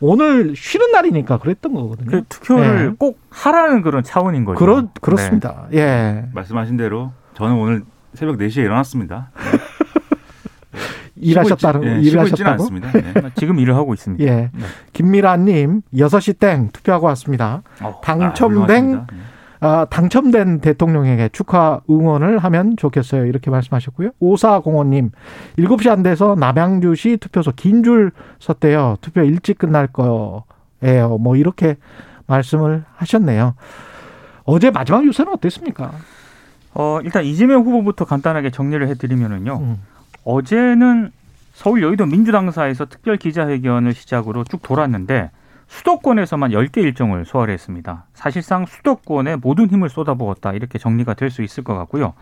오늘 0.00 0.54
쉬는 0.54 0.92
날이니까 0.92 1.38
그랬던 1.38 1.72
거거든요. 1.72 2.10
그 2.10 2.22
투표를 2.28 2.88
네. 2.90 2.94
꼭 2.98 3.18
하라는 3.30 3.80
그런 3.80 4.02
차원인 4.02 4.44
거죠. 4.44 4.58
그렇 4.58 4.88
그렇습니다. 5.00 5.66
예. 5.72 6.26
말씀하신 6.34 6.76
대로 6.76 7.12
저는 7.34 7.56
오늘 7.56 7.84
새벽 8.12 8.36
4시에 8.36 8.58
일어났습니다. 8.58 9.30
일하셨다는 11.16 11.84
예, 11.84 12.00
일하셨다고? 12.08 12.50
않습니다. 12.50 12.90
네. 12.92 13.12
네. 13.14 13.30
지금 13.36 13.58
일을 13.58 13.74
하고 13.76 13.94
있습니다. 13.94 14.24
예. 14.24 14.50
네. 14.52 14.64
김미란 14.92 15.44
님 15.46 15.82
6시 15.94 16.38
땡 16.38 16.70
투표하고 16.72 17.06
왔습니다. 17.06 17.62
어, 17.82 18.00
당첨된 18.02 18.94
아. 18.94 19.06
네. 19.10 19.16
아, 19.60 19.86
당첨된 19.88 20.60
대통령에게 20.60 21.30
축하 21.32 21.80
응원을 21.88 22.38
하면 22.38 22.76
좋겠어요. 22.76 23.24
이렇게 23.24 23.50
말씀하셨고요. 23.50 24.10
오사공원 24.20 24.90
님, 24.90 25.10
7시 25.56 25.88
안 25.88 26.02
돼서 26.02 26.34
남양주시 26.38 27.16
투표소 27.18 27.52
긴 27.56 27.82
줄 27.82 28.10
섰대요. 28.40 28.96
투표 29.00 29.22
일찍 29.22 29.56
끝날 29.56 29.86
거예요. 29.86 30.42
뭐 31.18 31.36
이렇게 31.36 31.76
말씀을 32.26 32.84
하셨네요. 32.96 33.54
어제 34.44 34.70
마지막 34.70 35.02
유세는 35.06 35.32
어땠습니까? 35.32 35.92
어, 36.74 36.98
일단 37.02 37.24
이재명 37.24 37.62
후보부터 37.62 38.04
간단하게 38.04 38.50
정리를 38.50 38.86
해드리면은요. 38.88 39.56
음, 39.62 39.78
어제는 40.24 41.10
서울 41.52 41.82
여의도 41.82 42.06
민주당사에서 42.06 42.86
특별 42.86 43.16
기자회견을 43.16 43.94
시작으로 43.94 44.44
쭉 44.44 44.62
돌았는데 44.62 45.30
수도권에서만 45.68 46.50
10개 46.50 46.78
일정을 46.78 47.24
소화를 47.24 47.54
했습니다. 47.54 48.04
사실상 48.14 48.66
수도권에 48.66 49.36
모든 49.36 49.68
힘을 49.70 49.88
쏟아부었다 49.88 50.52
이렇게 50.52 50.78
정리가 50.78 51.14
될 51.14 51.30
수 51.30 51.42
있을 51.42 51.64
것 51.64 51.74
같고요. 51.74 52.14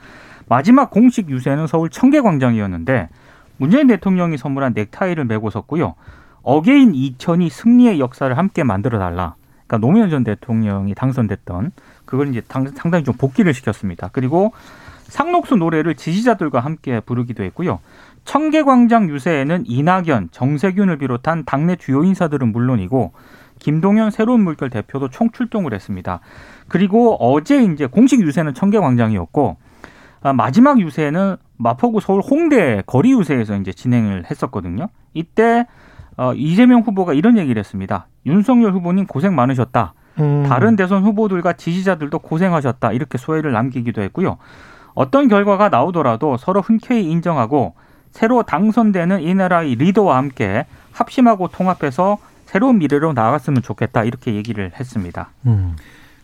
마지막 0.49 0.90
공식 0.90 1.28
유세는 1.30 1.66
서울 1.66 1.88
청계광장이었는데 1.90 3.09
문재인 3.56 3.87
대통령이 3.87 4.37
선물한 4.38 4.73
넥타이를 4.75 5.25
메고 5.25 5.50
섰고요. 5.50 5.94
Again 6.43 6.93
2002 6.93 7.49
승리의 7.50 8.00
역사를 8.00 8.37
함께 8.37 8.62
만들어 8.64 8.99
달라. 8.99 9.35
그러니까 9.66 9.78
노무현 9.87 10.11
전 10.11 10.25
대통령이 10.25 10.94
당선됐던 10.94 11.73
그걸 12.04 12.28
이제 12.28 12.42
당- 12.49 12.66
상당히 12.68 13.04
좀 13.04 13.14
복기를 13.17 13.55
시켰습니다. 13.54 14.11
그리고 14.12 14.52
상록수 15.12 15.57
노래를 15.57 15.95
지지자들과 15.95 16.61
함께 16.61 16.99
부르기도 17.00 17.45
했고요. 17.45 17.81
청계광장 18.25 19.11
유세에는 19.11 19.64
이낙연, 19.66 20.28
정세균을 20.31 20.97
비롯한 20.97 21.45
당내 21.45 21.76
주요 21.76 22.02
인사들은 22.02 22.50
물론이고 22.50 23.12
김동연 23.59 24.11
새로운 24.11 24.42
물결 24.42 24.71
대표도 24.71 25.11
총출동을 25.11 25.75
했습니다. 25.75 26.21
그리고 26.66 27.16
어제 27.21 27.62
이제 27.62 27.85
공식 27.85 28.23
유세는 28.23 28.54
청계광장이었고 28.54 29.59
아, 30.23 30.33
마지막 30.33 30.81
유세는 30.81 31.37
마포구 31.59 32.00
서울 32.00 32.23
홍대 32.23 32.83
거리 32.87 33.12
유세에서 33.12 33.57
이제 33.57 33.71
진행을 33.71 34.25
했었거든요. 34.31 34.88
이때 35.12 35.66
어, 36.16 36.33
이재명 36.35 36.81
후보가 36.81 37.12
이런 37.12 37.37
얘기를 37.37 37.61
했습니다. 37.61 38.07
윤석열 38.25 38.73
후보님 38.73 39.07
고생 39.07 39.35
많으셨다. 39.35 39.92
음, 40.21 40.45
다른 40.49 40.76
대선 40.76 41.02
후보들과 41.02 41.52
지지자들도 41.54 42.19
고생하셨다. 42.19 42.92
이렇게 42.92 43.19
소회를 43.19 43.52
남기기도 43.52 44.00
했고요. 44.00 44.38
어떤 44.95 45.29
결과가 45.29 45.69
나오더라도 45.69 46.37
서로 46.37 46.61
흔쾌히 46.61 47.11
인정하고 47.11 47.75
새로 48.11 48.43
당선되는 48.43 49.23
이 49.23 49.35
나라의 49.35 49.75
리더와 49.77 50.17
함께 50.17 50.67
합심하고 50.93 51.49
통합해서 51.49 52.19
새로운 52.45 52.79
미래로 52.79 53.15
나아갔으면 53.15 53.63
좋겠다. 53.63 54.05
이렇게 54.05 54.35
얘기를 54.35 54.71
했습니다. 54.79 55.31
음, 55.47 55.77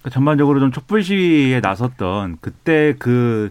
그 0.02 0.10
전반적으로 0.10 0.60
좀 0.60 0.70
촛불 0.72 1.02
시위에 1.02 1.60
나섰던 1.60 2.38
그때 2.42 2.94
그 2.98 3.50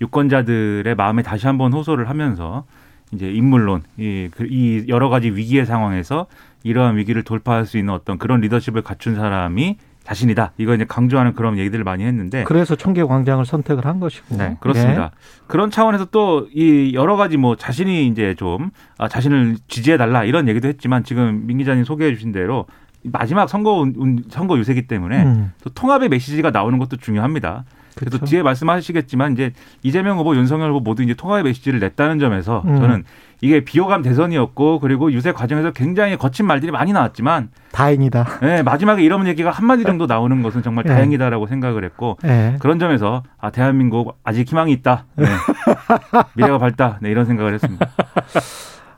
유권자들의 0.00 0.94
마음에 0.94 1.22
다시 1.22 1.46
한번 1.46 1.72
호소를 1.72 2.08
하면서 2.08 2.64
이제 3.12 3.30
인물론 3.30 3.82
이, 3.98 4.28
그- 4.34 4.46
이 4.48 4.86
여러 4.88 5.08
가지 5.08 5.30
위기의 5.30 5.66
상황에서 5.66 6.26
이러한 6.62 6.96
위기를 6.96 7.22
돌파할 7.22 7.66
수 7.66 7.76
있는 7.78 7.92
어떤 7.92 8.16
그런 8.18 8.40
리더십을 8.40 8.82
갖춘 8.82 9.14
사람이 9.14 9.76
자신이다. 10.04 10.52
이거 10.58 10.74
이제 10.74 10.84
강조하는 10.84 11.34
그런 11.34 11.58
얘기들을 11.58 11.82
많이 11.84 12.04
했는데 12.04 12.44
그래서 12.44 12.76
청계 12.76 13.02
광장을 13.04 13.44
선택을 13.44 13.86
한 13.86 14.00
것이고. 14.00 14.36
네, 14.36 14.56
그렇습니다. 14.60 15.10
그런 15.46 15.70
차원에서 15.70 16.06
또 16.06 16.46
이 16.54 16.92
여러 16.94 17.16
가지 17.16 17.36
뭐 17.36 17.56
자신이 17.56 18.06
이제 18.06 18.34
좀 18.36 18.70
아, 18.98 19.08
자신을 19.08 19.56
지지해 19.68 19.96
달라 19.96 20.24
이런 20.24 20.46
얘기도 20.48 20.68
했지만 20.68 21.04
지금 21.04 21.46
민 21.46 21.58
기자님 21.58 21.84
소개해 21.84 22.12
주신 22.14 22.32
대로 22.32 22.66
마지막 23.02 23.48
선거 23.48 23.86
선거 24.30 24.58
유세기 24.58 24.86
때문에 24.86 25.22
음, 25.24 25.52
또 25.62 25.70
통합의 25.70 26.08
메시지가 26.10 26.50
나오는 26.50 26.78
것도 26.78 26.96
중요합니다. 26.96 27.64
그래서 27.94 28.18
그렇죠. 28.18 28.30
뒤에 28.30 28.42
말씀하시겠지만 28.42 29.32
이제 29.32 29.52
이재명 29.82 30.18
후보, 30.18 30.34
윤석열 30.36 30.70
후보 30.70 30.80
모두 30.80 31.02
이제 31.02 31.14
통합의 31.14 31.44
메시지를 31.44 31.80
냈다는 31.80 32.18
점에서 32.18 32.62
음. 32.66 32.78
저는 32.78 33.04
이게 33.40 33.60
비호감 33.64 34.02
대선이었고 34.02 34.80
그리고 34.80 35.12
유세 35.12 35.32
과정에서 35.32 35.70
굉장히 35.72 36.16
거친 36.16 36.46
말들이 36.46 36.72
많이 36.72 36.92
나왔지만 36.92 37.50
다행이다. 37.72 38.40
네, 38.40 38.62
마지막에 38.62 39.02
이런 39.02 39.26
얘기가 39.26 39.50
한 39.50 39.66
마디 39.66 39.84
정도 39.84 40.06
나오는 40.06 40.42
것은 40.42 40.62
정말 40.62 40.84
예. 40.86 40.90
다행이다라고 40.90 41.46
생각을 41.46 41.84
했고 41.84 42.16
예. 42.24 42.56
그런 42.60 42.78
점에서 42.78 43.22
아 43.38 43.50
대한민국 43.50 44.16
아직 44.24 44.48
희망이 44.48 44.72
있다. 44.72 45.04
네. 45.16 45.26
미래가 46.34 46.58
밝다. 46.58 46.98
네, 47.02 47.10
이런 47.10 47.26
생각을 47.26 47.54
했습니다. 47.54 47.86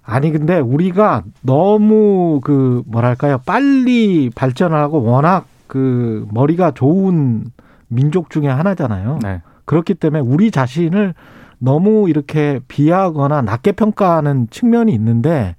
아니 0.04 0.30
근데 0.30 0.60
우리가 0.60 1.24
너무 1.42 2.40
그 2.44 2.82
뭐랄까요 2.86 3.38
빨리 3.44 4.30
발전을 4.30 4.78
하고 4.78 5.02
워낙 5.02 5.46
그 5.66 6.26
머리가 6.30 6.70
좋은 6.70 7.46
민족 7.88 8.30
중에 8.30 8.48
하나잖아요. 8.48 9.18
네. 9.22 9.42
그렇기 9.64 9.94
때문에 9.94 10.20
우리 10.20 10.50
자신을 10.50 11.14
너무 11.58 12.08
이렇게 12.08 12.60
비하거나 12.68 13.42
낮게 13.42 13.72
평가하는 13.72 14.48
측면이 14.50 14.92
있는데 14.94 15.56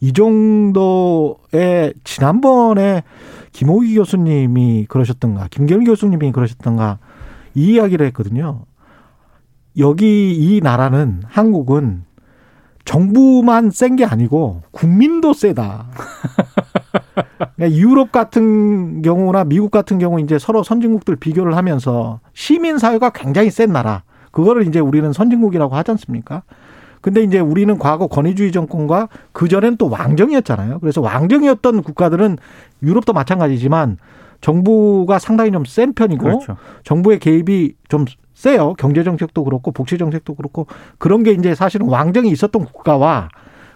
이 0.00 0.12
정도의 0.12 1.94
지난번에 2.04 3.02
김호기 3.52 3.94
교수님이 3.96 4.86
그러셨던가 4.88 5.48
김경일 5.50 5.86
교수님이 5.86 6.32
그러셨던가 6.32 6.98
이 7.54 7.74
이야기를 7.74 8.06
했거든요. 8.08 8.64
여기 9.78 10.34
이 10.34 10.60
나라는 10.62 11.22
한국은 11.26 12.04
정부만 12.84 13.70
센 13.70 13.96
게 13.96 14.04
아니고 14.04 14.62
국민도 14.72 15.32
세다. 15.32 15.86
그러니까 17.56 17.78
유럽 17.78 18.12
같은 18.12 19.02
경우나 19.02 19.44
미국 19.44 19.70
같은 19.70 19.98
경우 19.98 20.20
이제 20.20 20.38
서로 20.38 20.62
선진국들 20.62 21.16
비교를 21.16 21.56
하면서 21.56 22.20
시민 22.32 22.78
사회가 22.78 23.10
굉장히 23.10 23.50
센 23.50 23.72
나라. 23.72 24.02
그거를 24.30 24.66
이제 24.66 24.80
우리는 24.80 25.12
선진국이라고 25.12 25.74
하지 25.74 25.90
않습니까? 25.92 26.42
근데 27.00 27.22
이제 27.22 27.38
우리는 27.38 27.76
과거 27.78 28.06
권위주의 28.06 28.50
정권과 28.50 29.08
그 29.32 29.46
전엔 29.46 29.76
또 29.76 29.90
왕정이었잖아요. 29.90 30.80
그래서 30.80 31.00
왕정이었던 31.02 31.82
국가들은 31.82 32.38
유럽도 32.82 33.12
마찬가지지만 33.12 33.98
정부가 34.40 35.18
상당히 35.18 35.52
좀 35.52 35.64
센 35.66 35.92
편이고 35.94 36.22
그렇죠. 36.22 36.56
정부의 36.82 37.18
개입이 37.18 37.74
좀 37.88 38.06
세요. 38.34 38.74
경제 38.78 39.04
정책도 39.04 39.44
그렇고 39.44 39.70
복지 39.70 39.98
정책도 39.98 40.34
그렇고 40.34 40.66
그런 40.98 41.22
게 41.22 41.32
이제 41.32 41.54
사실은 41.54 41.88
왕정이 41.88 42.30
있었던 42.30 42.64
국가와 42.64 43.28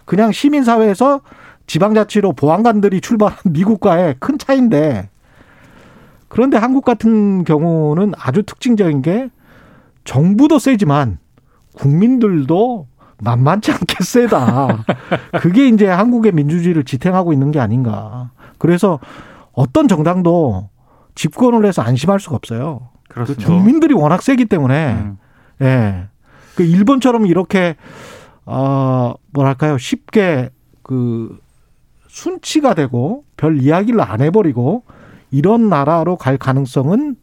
그냥 0.04 0.32
시민 0.32 0.64
사회에서 0.64 1.20
지방자치로 1.68 2.32
보안관들이 2.32 3.00
출발한 3.00 3.38
미국과의 3.44 4.16
큰 4.18 4.38
차이인데 4.38 5.08
그런데 6.26 6.56
한국 6.56 6.84
같은 6.84 7.44
경우는 7.44 8.12
아주 8.18 8.42
특징적인 8.42 9.02
게 9.02 9.30
정부도 10.04 10.58
세지만 10.58 11.18
국민들도 11.76 12.86
만만치 13.20 13.72
않게 13.72 13.96
세다. 14.02 14.84
그게 15.40 15.68
이제 15.68 15.86
한국의 15.86 16.32
민주주의를 16.32 16.84
지탱하고 16.84 17.32
있는 17.32 17.50
게 17.50 17.60
아닌가. 17.60 18.30
그래서 18.58 18.98
어떤 19.52 19.88
정당도 19.88 20.68
집권을 21.14 21.66
해서 21.66 21.82
안심할 21.82 22.20
수가 22.20 22.36
없어요. 22.36 22.88
그렇습니다. 23.08 23.46
국민들이 23.46 23.94
워낙 23.94 24.22
세기 24.22 24.44
때문에 24.46 24.92
음. 24.92 25.18
예. 25.62 26.08
그 26.54 26.62
일본처럼 26.62 27.26
이렇게 27.26 27.76
어 28.44 29.14
뭐랄까요 29.32 29.78
쉽게 29.78 30.50
그 30.82 31.38
순치가 32.18 32.74
되고 32.74 33.24
별 33.36 33.58
이야기를 33.58 34.00
안 34.00 34.20
해버리고 34.20 34.82
이런 35.30 35.68
나라로 35.68 36.16
갈 36.16 36.36
가능성은 36.36 37.16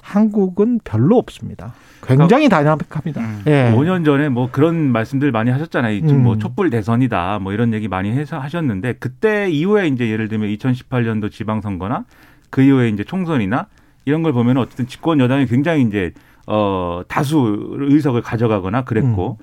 한국은 0.00 0.80
별로 0.84 1.18
없습니다. 1.18 1.74
굉장히 2.02 2.48
다이나믹합니다. 2.48 3.20
음. 3.20 3.42
예. 3.48 3.72
5년 3.74 4.04
전에 4.04 4.28
뭐 4.28 4.48
그런 4.50 4.92
말씀들 4.92 5.32
많이 5.32 5.50
하셨잖아요. 5.50 6.00
지금 6.00 6.20
음. 6.20 6.22
뭐 6.22 6.38
촛불 6.38 6.70
대선이다 6.70 7.40
뭐 7.40 7.52
이런 7.52 7.74
얘기 7.74 7.88
많이 7.88 8.12
해서 8.12 8.38
하셨는데 8.38 8.94
그때 8.94 9.50
이후에 9.50 9.88
이제 9.88 10.08
예를 10.08 10.28
들면 10.28 10.48
2018년도 10.50 11.32
지방선거나 11.32 12.04
그 12.50 12.62
이후에 12.62 12.88
이제 12.90 13.02
총선이나 13.02 13.66
이런 14.04 14.22
걸 14.22 14.32
보면 14.32 14.56
어쨌든 14.56 14.86
집권 14.86 15.18
여당이 15.18 15.46
굉장히 15.46 15.82
이제 15.82 16.12
어 16.46 17.02
다수 17.08 17.76
의석을 17.78 18.22
가져가거나 18.22 18.84
그랬고 18.84 19.38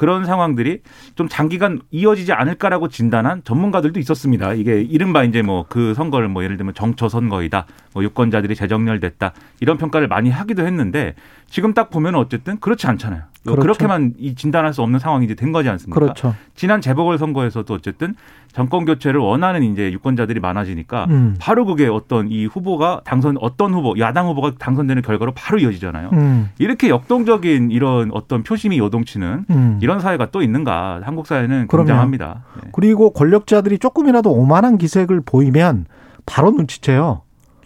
그런 0.00 0.24
상황들이 0.24 0.80
좀 1.14 1.28
장기간 1.28 1.82
이어지지 1.90 2.32
않을까라고 2.32 2.88
진단한 2.88 3.44
전문가들도 3.44 4.00
있었습니다. 4.00 4.54
이게 4.54 4.80
이른바 4.80 5.24
이제 5.24 5.42
뭐 5.42 5.66
그 5.68 5.92
선거를 5.92 6.28
뭐 6.28 6.42
예를 6.42 6.56
들면 6.56 6.72
정초 6.72 7.10
선거이다, 7.10 7.66
뭐 7.92 8.02
유권자들이 8.02 8.54
재정렬됐다 8.56 9.34
이런 9.60 9.76
평가를 9.76 10.08
많이 10.08 10.30
하기도 10.30 10.66
했는데 10.66 11.14
지금 11.50 11.74
딱 11.74 11.90
보면 11.90 12.14
어쨌든 12.14 12.58
그렇지 12.60 12.86
않잖아요. 12.86 13.24
그렇죠. 13.44 13.60
그렇게만 13.60 14.14
이 14.18 14.34
진단할 14.34 14.72
수 14.72 14.80
없는 14.80 14.98
상황이 14.98 15.26
이제 15.26 15.34
된 15.34 15.52
거지 15.52 15.68
않습니까? 15.68 16.00
그렇죠. 16.00 16.34
지난 16.54 16.80
재보궐 16.80 17.18
선거에서도 17.18 17.72
어쨌든 17.74 18.14
정권 18.52 18.84
교체를 18.84 19.20
원하는 19.20 19.62
이제 19.62 19.92
유권자들이 19.92 20.40
많아지니까 20.40 21.06
음. 21.10 21.36
바로 21.38 21.64
그게 21.64 21.86
어떤 21.86 22.28
이 22.30 22.46
후보가 22.46 23.02
당선 23.04 23.36
어떤 23.40 23.72
후보 23.72 23.94
야당 23.98 24.26
후보가 24.28 24.52
당선되는 24.58 25.02
결과로 25.02 25.32
바로 25.34 25.58
이어지잖아요. 25.58 26.10
음. 26.12 26.50
이렇게 26.58 26.88
역동적인 26.88 27.70
이런 27.70 28.10
어떤 28.12 28.42
표심이 28.42 28.78
요동치는 28.78 29.44
음. 29.50 29.78
이런 29.80 30.00
사회가 30.00 30.30
또 30.30 30.42
있는가? 30.42 31.00
한국 31.04 31.26
사회는. 31.26 31.68
굉장합니다. 31.68 32.42
네. 32.62 32.70
그리고 32.72 33.10
권력자들이 33.10 33.78
조금이라도 33.78 34.32
오만한 34.32 34.78
기색을 34.78 35.22
보이면 35.24 35.86
바로 36.26 36.50
눈치채요. 36.50 37.22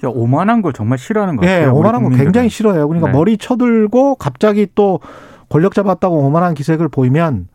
오만한 0.06 0.60
걸 0.60 0.74
정말 0.74 0.98
싫어하는 0.98 1.36
것 1.36 1.46
예, 1.46 1.60
같아요. 1.60 1.70
우리 1.70 1.78
오만한 1.78 2.02
거. 2.02 2.10
굉장히 2.10 2.50
싫어요. 2.50 2.86
그러니까 2.88 3.10
네. 3.10 3.16
머리 3.16 3.38
쳐들고 3.38 4.16
갑자기 4.16 4.66
또 4.74 5.00
권력 5.48 5.74
잡았다고 5.74 6.14
오만한 6.26 6.52
기색을 6.52 6.88
보이면 6.88 7.48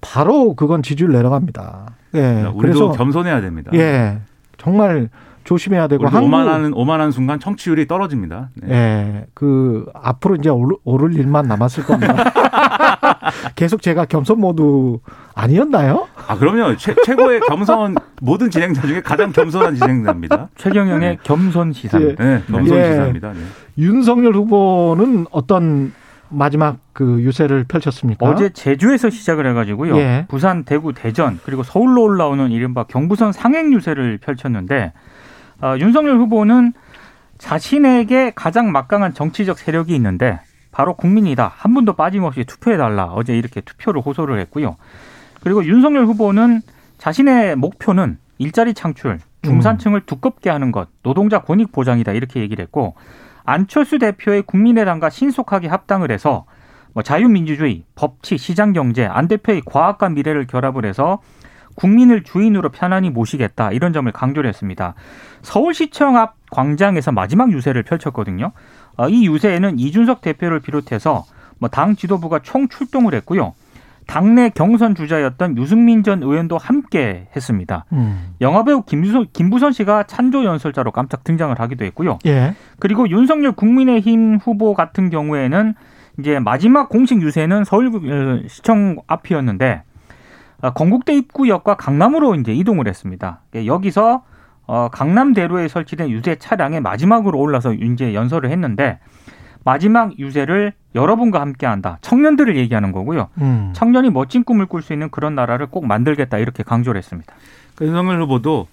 바로 0.00 0.54
그건 0.54 0.82
지지율 0.82 1.12
내려갑니다. 1.12 1.86
예. 2.16 2.42
우리도 2.42 2.56
그래서 2.56 2.92
겸손해야 2.92 3.40
됩니다. 3.40 3.70
예. 3.74 4.18
정말 4.58 5.08
조심해야 5.44 5.86
되고 5.86 6.06
한국 6.08 6.26
오만한 6.26 6.72
오만한 6.74 7.12
순간 7.12 7.38
청취율이 7.38 7.86
떨어집니다. 7.86 8.50
네. 8.54 8.72
예. 8.72 9.26
그 9.32 9.86
앞으로 9.94 10.36
이제 10.36 10.48
오를, 10.48 10.76
오를 10.84 11.14
일만 11.14 11.46
남았을 11.46 11.84
겁니다. 11.84 12.14
계속 13.54 13.80
제가 13.80 14.06
겸손 14.06 14.40
모드 14.40 14.98
아니었나요? 15.34 16.08
아 16.26 16.36
그럼요. 16.36 16.76
최, 16.76 16.94
최고의 17.04 17.40
겸손 17.48 17.94
모든 18.20 18.50
진행자 18.50 18.82
중에 18.82 19.02
가장 19.02 19.32
겸손한 19.32 19.76
진행자입니다. 19.76 20.48
최경영의 20.56 21.18
겸손 21.22 21.72
시상. 21.72 22.02
예. 22.02 22.14
네, 22.16 22.42
겸손 22.48 22.76
예. 22.76 22.84
시사입니다. 22.84 23.32
네. 23.32 23.38
윤석열 23.78 24.34
후보는 24.34 25.26
어떤 25.30 25.92
마지막 26.36 26.78
그 26.92 27.20
유세를 27.22 27.64
펼쳤습니까? 27.64 28.26
어제 28.26 28.50
제주에서 28.50 29.10
시작을 29.10 29.46
해가지고요. 29.46 29.96
예. 29.96 30.26
부산, 30.28 30.64
대구, 30.64 30.92
대전 30.92 31.40
그리고 31.44 31.62
서울로 31.62 32.02
올라오는 32.02 32.50
이른바 32.50 32.84
경부선 32.84 33.32
상행 33.32 33.72
유세를 33.72 34.18
펼쳤는데 34.18 34.92
어, 35.62 35.76
윤석열 35.78 36.18
후보는 36.18 36.72
자신에게 37.38 38.32
가장 38.34 38.72
막강한 38.72 39.14
정치적 39.14 39.58
세력이 39.58 39.94
있는데 39.94 40.40
바로 40.70 40.94
국민이다. 40.94 41.50
한 41.54 41.74
분도 41.74 41.94
빠짐없이 41.94 42.44
투표해달라. 42.44 43.06
어제 43.06 43.36
이렇게 43.36 43.62
투표를 43.62 44.02
호소를 44.02 44.38
했고요. 44.40 44.76
그리고 45.40 45.64
윤석열 45.64 46.04
후보는 46.04 46.60
자신의 46.98 47.56
목표는 47.56 48.18
일자리 48.38 48.74
창출, 48.74 49.18
중산층을 49.42 50.02
두껍게 50.02 50.50
하는 50.50 50.72
것, 50.72 50.88
노동자 51.02 51.40
권익 51.40 51.72
보장이다. 51.72 52.12
이렇게 52.12 52.40
얘기를 52.40 52.62
했고 52.62 52.94
안철수 53.46 53.98
대표의 53.98 54.42
국민의당과 54.42 55.08
신속하게 55.10 55.68
합당을 55.68 56.10
해서 56.10 56.44
뭐 56.92 57.02
자유민주주의, 57.02 57.84
법치, 57.94 58.38
시장경제, 58.38 59.06
안 59.06 59.28
대표의 59.28 59.62
과학과 59.64 60.08
미래를 60.08 60.46
결합을 60.46 60.84
해서 60.84 61.20
국민을 61.76 62.24
주인으로 62.24 62.70
편안히 62.70 63.10
모시겠다 63.10 63.70
이런 63.70 63.92
점을 63.92 64.10
강조를 64.10 64.48
했습니다. 64.48 64.94
서울시청 65.42 66.16
앞 66.16 66.36
광장에서 66.50 67.12
마지막 67.12 67.52
유세를 67.52 67.82
펼쳤거든요. 67.82 68.52
어, 68.96 69.08
이 69.08 69.26
유세에는 69.26 69.78
이준석 69.78 70.22
대표를 70.22 70.60
비롯해서 70.60 71.24
뭐 71.58 71.68
당 71.70 71.96
지도부가 71.96 72.40
총 72.40 72.68
출동을 72.68 73.14
했고요. 73.14 73.54
당내 74.06 74.50
경선 74.50 74.94
주자였던 74.94 75.58
유승민 75.58 76.02
전 76.02 76.22
의원도 76.22 76.58
함께 76.58 77.28
했습니다. 77.34 77.84
음. 77.92 78.34
영화배우 78.40 78.82
김부선, 78.82 79.26
김부선 79.32 79.72
씨가 79.72 80.04
찬조 80.04 80.44
연설자로 80.44 80.92
깜짝 80.92 81.24
등장을 81.24 81.58
하기도 81.58 81.84
했고요. 81.84 82.18
예. 82.26 82.54
그리고 82.78 83.08
윤석열 83.08 83.52
국민의힘 83.52 84.38
후보 84.40 84.74
같은 84.74 85.10
경우에는 85.10 85.74
이제 86.18 86.38
마지막 86.38 86.88
공식 86.88 87.20
유세는 87.20 87.64
서울시청 87.64 88.98
앞이었는데 89.06 89.82
어, 90.62 90.70
건국대 90.70 91.14
입구역과 91.14 91.76
강남으로 91.76 92.36
이제 92.36 92.54
이동을 92.54 92.88
했습니다. 92.88 93.40
예, 93.54 93.66
여기서 93.66 94.22
어, 94.66 94.88
강남대로에 94.90 95.68
설치된 95.68 96.10
유세 96.10 96.36
차량에 96.36 96.80
마지막으로 96.80 97.38
올라서 97.38 97.74
이제 97.74 98.14
연설을 98.14 98.50
했는데 98.50 98.98
마지막 99.70 100.16
유세를 100.16 100.72
여러분과 100.94 101.40
함께한다. 101.40 101.98
청년들을 102.00 102.56
얘기하는 102.56 102.92
거고요. 102.92 103.28
음. 103.40 103.70
청년이 103.74 104.10
멋진 104.10 104.44
꿈을 104.44 104.66
꿀 104.66 104.80
수 104.80 104.92
있는 104.92 105.10
그런 105.10 105.34
나라를 105.34 105.66
꼭 105.66 105.86
만들겠다 105.86 106.38
이렇게 106.38 106.62
강조를 106.62 106.96
했습니다. 106.98 107.34
그 107.74 107.84
윤석열 107.84 108.22
후보도 108.22 108.68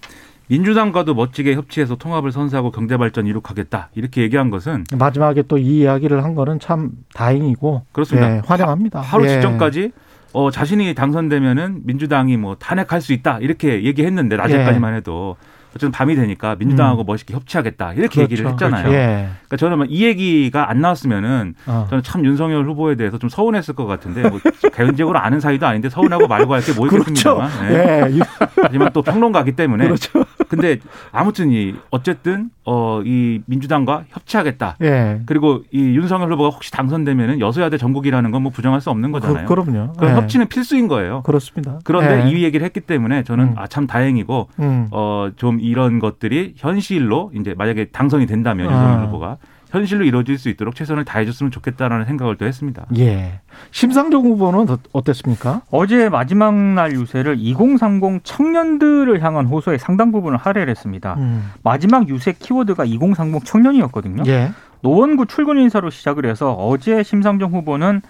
민주당과도 0.46 1.14
멋지게 1.14 1.54
협치해서 1.54 1.96
통합을 1.96 2.30
선사하고 2.30 2.70
경제 2.70 2.96
발전 2.96 3.26
이룩하겠다 3.26 3.88
이렇게 3.94 4.22
얘기한 4.22 4.50
것은 4.50 4.84
마지막에 4.96 5.42
또 5.42 5.58
이 5.58 5.80
이야기를 5.80 6.22
한 6.22 6.34
거는 6.36 6.60
참 6.60 6.90
다행이고 7.14 7.82
그렇습니다. 7.92 8.36
예, 8.36 8.42
환영합니다. 8.46 9.00
하 9.00 9.18
루 9.18 9.24
예. 9.24 9.30
직전까지 9.30 9.90
어, 10.32 10.50
자신이 10.52 10.94
당선되면은 10.94 11.80
민주당이 11.84 12.36
뭐 12.36 12.54
탄핵할 12.56 13.00
수 13.00 13.12
있다 13.12 13.38
이렇게 13.40 13.82
얘기했는데 13.82 14.36
낮에까지만 14.36 14.94
해도 14.94 15.36
어쨌든 15.74 15.90
밤이 15.90 16.14
되니까 16.14 16.54
민주당하고 16.56 17.02
멋있게 17.02 17.34
협치하겠다 17.34 17.94
이렇게 17.94 18.20
얘기를 18.22 18.44
그렇죠. 18.44 18.66
했잖아요. 18.66 18.92
예. 18.92 19.28
그러니까 19.46 19.56
저는 19.56 19.78
막이 19.78 20.04
얘기가 20.04 20.70
안 20.70 20.80
나왔으면은 20.80 21.54
어. 21.66 21.86
저는 21.90 22.04
참 22.04 22.24
윤석열 22.24 22.64
후보에 22.64 22.94
대해서 22.94 23.18
좀 23.18 23.28
서운했을 23.28 23.74
것 23.74 23.86
같은데 23.86 24.28
뭐 24.28 24.38
개인적으로 24.72 25.18
아는 25.18 25.40
사이도 25.40 25.66
아닌데 25.66 25.88
서운하고 25.88 26.28
말고 26.28 26.54
할 26.54 26.62
게뭐 26.62 26.86
그렇죠. 26.88 27.08
있겠습니다만. 27.10 27.68
네. 27.68 28.18
예. 28.18 28.20
하지만 28.62 28.92
또 28.92 29.02
평론가기 29.02 29.52
때문에. 29.52 29.84
그렇죠. 29.84 30.24
근데 30.48 30.78
아무튼 31.12 31.50
이 31.50 31.74
어쨌든 31.90 32.50
어 32.64 33.02
이 33.04 33.40
민주당과 33.46 34.04
협치하겠다. 34.08 34.76
예. 34.82 35.20
그리고 35.26 35.62
이 35.70 35.78
윤석열 35.78 36.32
후보가 36.32 36.48
혹시 36.50 36.70
당선되면은 36.70 37.40
여소야대 37.40 37.76
전국이라는 37.78 38.30
건 38.30 38.44
뭐 38.44 38.50
부정할 38.52 38.80
수 38.80 38.90
없는 38.90 39.10
거잖아요. 39.12 39.46
그, 39.46 39.52
럼요 39.54 39.92
그럼 39.94 40.16
협치는 40.16 40.48
필수인 40.48 40.86
거예요. 40.88 41.22
그렇습니다. 41.22 41.78
그런데 41.84 42.26
예. 42.26 42.30
이 42.30 42.42
얘기를 42.44 42.64
했기 42.64 42.80
때문에 42.80 43.22
저는 43.22 43.44
음. 43.46 43.54
아참 43.56 43.86
다행이고 43.86 44.48
음. 44.60 44.88
어좀 44.90 45.60
이런 45.60 45.98
것들이 45.98 46.54
현실로 46.56 47.30
이제 47.34 47.54
만약에 47.56 47.86
당선이 47.86 48.26
된다면 48.26 48.68
아. 48.68 48.72
윤석열 48.72 49.06
후보가 49.06 49.36
현실로 49.74 50.04
이루어질 50.04 50.38
수 50.38 50.48
있도록 50.48 50.76
최선을 50.76 51.04
다해줬으면 51.04 51.50
좋겠다라는 51.50 52.06
생각을 52.06 52.36
또 52.36 52.46
했습니다. 52.46 52.86
예. 52.96 53.40
심상정 53.72 54.22
후보는 54.24 54.70
어- 54.70 54.78
어땠습니까? 54.92 55.62
어제 55.70 56.08
마지막 56.08 56.54
날 56.54 56.92
유세를 56.92 57.36
2030 57.38 58.20
청년들을 58.22 59.20
향한 59.22 59.46
호소의 59.46 59.80
상당 59.80 60.12
부분을 60.12 60.38
할애를 60.38 60.70
했습니다. 60.70 61.14
음. 61.18 61.50
마지막 61.64 62.08
유세 62.08 62.32
키워드가 62.38 62.84
2030 62.84 63.44
청년이었거든요. 63.44 64.22
예. 64.26 64.52
노원구 64.82 65.26
출근 65.26 65.58
인사로 65.58 65.90
시작을 65.90 66.26
해서 66.26 66.52
어제 66.52 67.02
심상정 67.02 67.50
후보는 67.52 68.00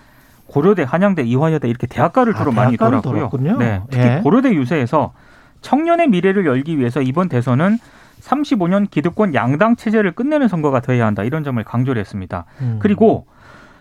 고려대, 0.46 0.82
한양대, 0.86 1.22
이화여대 1.22 1.68
이렇게 1.68 1.86
대학가를 1.86 2.34
아, 2.34 2.38
주로 2.38 2.52
많이 2.52 2.76
대학가를 2.76 3.00
돌았고요. 3.02 3.30
돌았군요. 3.40 3.58
네, 3.58 3.80
특히 3.88 4.04
예. 4.04 4.20
고려대 4.22 4.52
유세에서 4.52 5.14
청년의 5.62 6.08
미래를 6.08 6.44
열기 6.44 6.78
위해서 6.78 7.00
이번 7.00 7.30
대선은 7.30 7.78
35년 8.24 8.90
기득권 8.90 9.34
양당 9.34 9.76
체제를 9.76 10.12
끝내는 10.12 10.48
선거가 10.48 10.80
되어야 10.80 11.06
한다 11.06 11.22
이런 11.22 11.44
점을 11.44 11.62
강조를 11.62 12.00
했습니다. 12.00 12.46
음. 12.60 12.78
그리고 12.80 13.26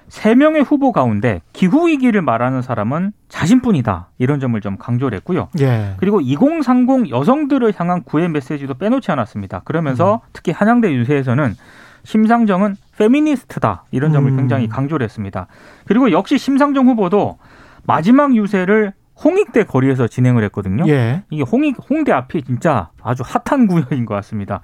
세 0.10 0.36
명의 0.36 0.62
후보 0.62 0.92
가운데 0.92 1.42
기후 1.54 1.88
위기를 1.88 2.22
말하는 2.22 2.62
사람은 2.62 3.14
자신뿐이다 3.30 4.10
이런 4.20 4.40
점을 4.40 4.60
좀 4.62 4.78
강조를 4.78 5.16
했고요. 5.18 5.48
예. 5.60 5.96
그리고 5.98 6.20
2030 6.22 7.10
여성들을 7.10 7.74
향한 7.78 8.04
구애 8.04 8.28
메시지도 8.28 8.76
빼놓지 8.76 9.12
않았습니다. 9.12 9.62
그러면서 9.62 10.16
음. 10.16 10.30
특히 10.34 10.52
한양대 10.52 10.94
유세에서는 10.94 11.56
심상정은 12.04 12.76
페미니스트다 12.98 13.86
이런 13.92 14.12
점을 14.12 14.30
음. 14.30 14.38
굉장히 14.38 14.68
강조를 14.68 15.04
했습니다. 15.06 15.48
그리고 15.86 16.12
역시 16.12 16.38
심상정 16.38 16.88
후보도 16.88 17.38
마지막 17.86 18.36
유세를 18.36 18.94
홍익대 19.22 19.66
거리에서 19.66 20.08
진행을 20.08 20.44
했거든요. 20.46 20.88
예. 20.88 21.24
이게 21.30 21.44
홍익 21.44 21.78
홍대 21.90 22.12
앞이 22.12 22.44
진짜 22.44 22.90
아주 23.02 23.24
핫한 23.26 23.68
구역인 23.68 24.06
것 24.06 24.16
같습니다. 24.16 24.62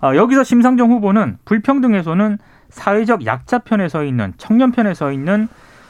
아, 0.00 0.16
여기서 0.16 0.44
심상정 0.44 0.90
후보는 0.90 1.38
불평등에서는 1.44 2.38
사회적 2.70 3.26
약자 3.26 3.60
편에 3.60 3.88
서 3.88 4.04
있는 4.04 4.32
청년 4.38 4.72
편에 4.72 4.94
서 4.94 5.12
있는 5.12 5.48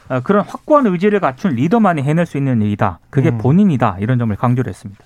아, 0.09 0.21
그런 0.21 0.45
확고한 0.45 0.87
의지를 0.87 1.21
갖춘 1.21 1.55
리더만이 1.55 2.03
해낼 2.03 2.27
수 2.27 2.37
있는 2.37 2.61
일이다. 2.61 2.99
그게 3.09 3.31
음. 3.31 3.39
본인이다. 3.39 3.97
이런 4.01 4.19
점을 4.19 4.35
강조를 4.35 4.69
했습니다. 4.69 5.03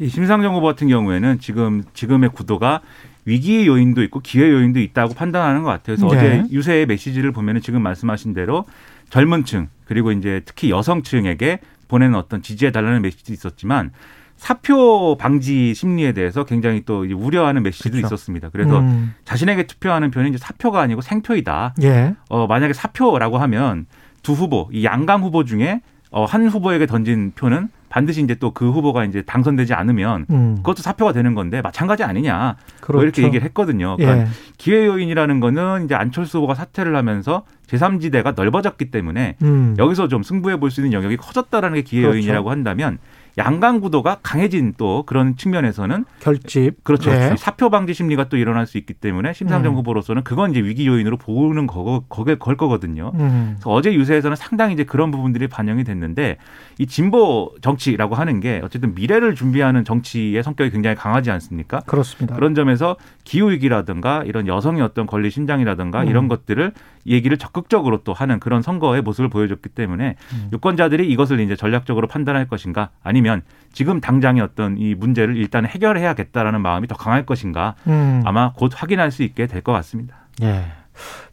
이 0.00 0.08
심상정 0.08 0.54
후보 0.54 0.66
같은 0.66 0.88
경우에는 0.88 1.38
지금 1.38 1.84
지금의 1.92 2.30
구도가 2.30 2.80
위기의 3.24 3.66
요인도 3.66 4.02
있고 4.04 4.20
기회 4.20 4.50
요인도 4.50 4.80
있다고 4.80 5.14
판단하는 5.14 5.62
것 5.62 5.68
같아요. 5.68 5.96
그래서 5.96 6.08
네. 6.08 6.16
어제 6.16 6.44
유세의 6.50 6.86
메시지를 6.86 7.30
보면은 7.30 7.60
지금 7.60 7.82
말씀하신 7.82 8.32
대로 8.32 8.64
젊은 9.10 9.44
층 9.44 9.68
그리고 9.84 10.12
이제 10.12 10.40
특히 10.44 10.70
여성층에게 10.70 11.60
보내는 11.88 12.14
어떤 12.16 12.42
지지해 12.42 12.70
달라는 12.70 13.02
메시지도 13.02 13.32
있었지만 13.32 13.90
사표 14.36 15.16
방지 15.18 15.74
심리에 15.74 16.12
대해서 16.12 16.44
굉장히 16.44 16.82
또 16.86 17.00
우려하는 17.00 17.64
메시지도 17.64 17.96
그렇죠. 17.96 18.14
있었습니다. 18.14 18.50
그래서 18.50 18.78
음. 18.78 19.14
자신에게 19.24 19.66
투표하는 19.66 20.12
표는 20.12 20.28
이제 20.28 20.38
사표가 20.38 20.80
아니고 20.80 21.00
생표이다. 21.00 21.74
예. 21.82 22.14
어, 22.28 22.46
만약에 22.46 22.72
사표라고 22.72 23.38
하면 23.38 23.86
두 24.22 24.32
후보, 24.34 24.68
이 24.72 24.84
양강 24.84 25.22
후보 25.22 25.44
중에 25.44 25.80
어, 26.10 26.24
한 26.24 26.48
후보에게 26.48 26.86
던진 26.86 27.32
표는 27.34 27.68
반드시 27.88 28.22
이제 28.22 28.34
또 28.34 28.50
그 28.52 28.70
후보가 28.70 29.04
이제 29.04 29.22
당선되지 29.22 29.74
않으면 29.74 30.26
음. 30.30 30.56
그것도 30.58 30.82
사표가 30.82 31.12
되는 31.12 31.34
건데 31.34 31.60
마찬가지 31.62 32.02
아니냐. 32.02 32.56
그렇죠. 32.80 32.92
뭐 32.98 33.02
이렇게 33.02 33.22
얘기를 33.22 33.44
했거든요. 33.44 33.96
그러니까 33.96 34.22
예. 34.22 34.28
기회 34.56 34.86
요인이라는 34.86 35.40
거는 35.40 35.84
이제 35.84 35.94
안철수 35.94 36.38
후보가 36.38 36.54
사퇴를 36.54 36.96
하면서 36.96 37.44
제3지대가 37.68 38.34
넓어졌기 38.34 38.90
때문에 38.90 39.36
음. 39.42 39.74
여기서 39.78 40.08
좀 40.08 40.22
승부해 40.22 40.58
볼 40.58 40.70
수 40.70 40.80
있는 40.80 40.92
영역이 40.92 41.16
커졌다라는 41.18 41.76
게 41.76 41.82
기회 41.82 42.02
그렇죠. 42.02 42.16
요인이라고 42.16 42.50
한다면 42.50 42.98
양강 43.38 43.80
구도가 43.80 44.18
강해진 44.22 44.74
또 44.76 45.04
그런 45.06 45.36
측면에서는 45.36 46.04
결집. 46.20 46.84
그렇죠. 46.84 47.10
예. 47.10 47.34
사표 47.38 47.70
방지 47.70 47.94
심리가 47.94 48.28
또 48.28 48.36
일어날 48.36 48.66
수 48.66 48.78
있기 48.78 48.94
때문에 48.94 49.32
심상정 49.32 49.72
음. 49.72 49.78
후보로서는 49.78 50.24
그건 50.24 50.50
이제 50.50 50.60
위기 50.60 50.86
요인으로 50.86 51.16
보는 51.16 51.66
거 51.66 52.04
거기에 52.08 52.34
걸 52.36 52.56
거거든요. 52.56 53.12
음. 53.14 53.54
그래서 53.54 53.70
어제 53.70 53.94
유세에서는 53.94 54.36
상당히 54.36 54.74
이제 54.74 54.84
그런 54.84 55.10
부분들이 55.10 55.46
반영이 55.46 55.84
됐는데 55.84 56.36
이 56.78 56.86
진보 56.86 57.54
정치라고 57.62 58.14
하는 58.14 58.40
게 58.40 58.60
어쨌든 58.62 58.94
미래를 58.94 59.34
준비하는 59.34 59.84
정치의 59.84 60.42
성격이 60.42 60.70
굉장히 60.70 60.96
강하지 60.96 61.30
않습니까? 61.30 61.80
그렇습니다. 61.86 62.34
그런 62.34 62.54
점에서 62.54 62.96
기후 63.28 63.50
위기라든가 63.50 64.22
이런 64.24 64.46
여성의 64.46 64.80
어떤 64.80 65.06
권리 65.06 65.28
신장이라든가 65.30 66.00
음. 66.04 66.08
이런 66.08 66.28
것들을 66.28 66.72
얘기를 67.06 67.36
적극적으로 67.36 67.98
또 68.02 68.14
하는 68.14 68.40
그런 68.40 68.62
선거의 68.62 69.02
모습을 69.02 69.28
보여줬기 69.28 69.68
때문에 69.68 70.16
음. 70.32 70.48
유권자들이 70.54 71.06
이것을 71.10 71.38
이제 71.40 71.54
전략적으로 71.54 72.06
판단할 72.08 72.48
것인가 72.48 72.88
아니면 73.02 73.42
지금 73.70 74.00
당장의 74.00 74.40
어떤 74.40 74.78
이 74.78 74.94
문제를 74.94 75.36
일단 75.36 75.66
해결해야겠다라는 75.66 76.62
마음이 76.62 76.86
더 76.88 76.94
강할 76.94 77.26
것인가 77.26 77.74
음. 77.86 78.22
아마 78.24 78.52
곧 78.54 78.72
확인할 78.74 79.10
수 79.10 79.22
있게 79.22 79.46
될 79.46 79.60
것 79.60 79.72
같습니다. 79.72 80.16
예. 80.42 80.64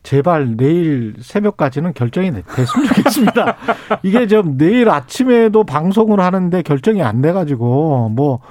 제발 0.03 0.57
내일 0.57 1.15
새벽까지는 1.21 1.93
결정이 1.93 2.31
됐- 2.33 2.45
됐으면 2.55 2.87
좋겠습니다. 2.93 3.55
이게 4.03 4.27
좀 4.27 4.57
내일 4.57 4.89
아침에도 4.89 5.63
방송을 5.63 6.19
하는데 6.19 6.61
결정이 6.61 7.01
안 7.01 7.21
돼가지고 7.21 8.09
뭐 8.09 8.41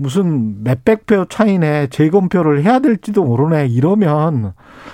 무슨 0.00 0.62
몇백 0.62 1.06
표 1.06 1.24
차이네 1.24 1.88
재검표를 1.88 2.62
해야 2.62 2.78
될지도 2.78 3.24
모르네 3.24 3.66
이러면 3.66 4.52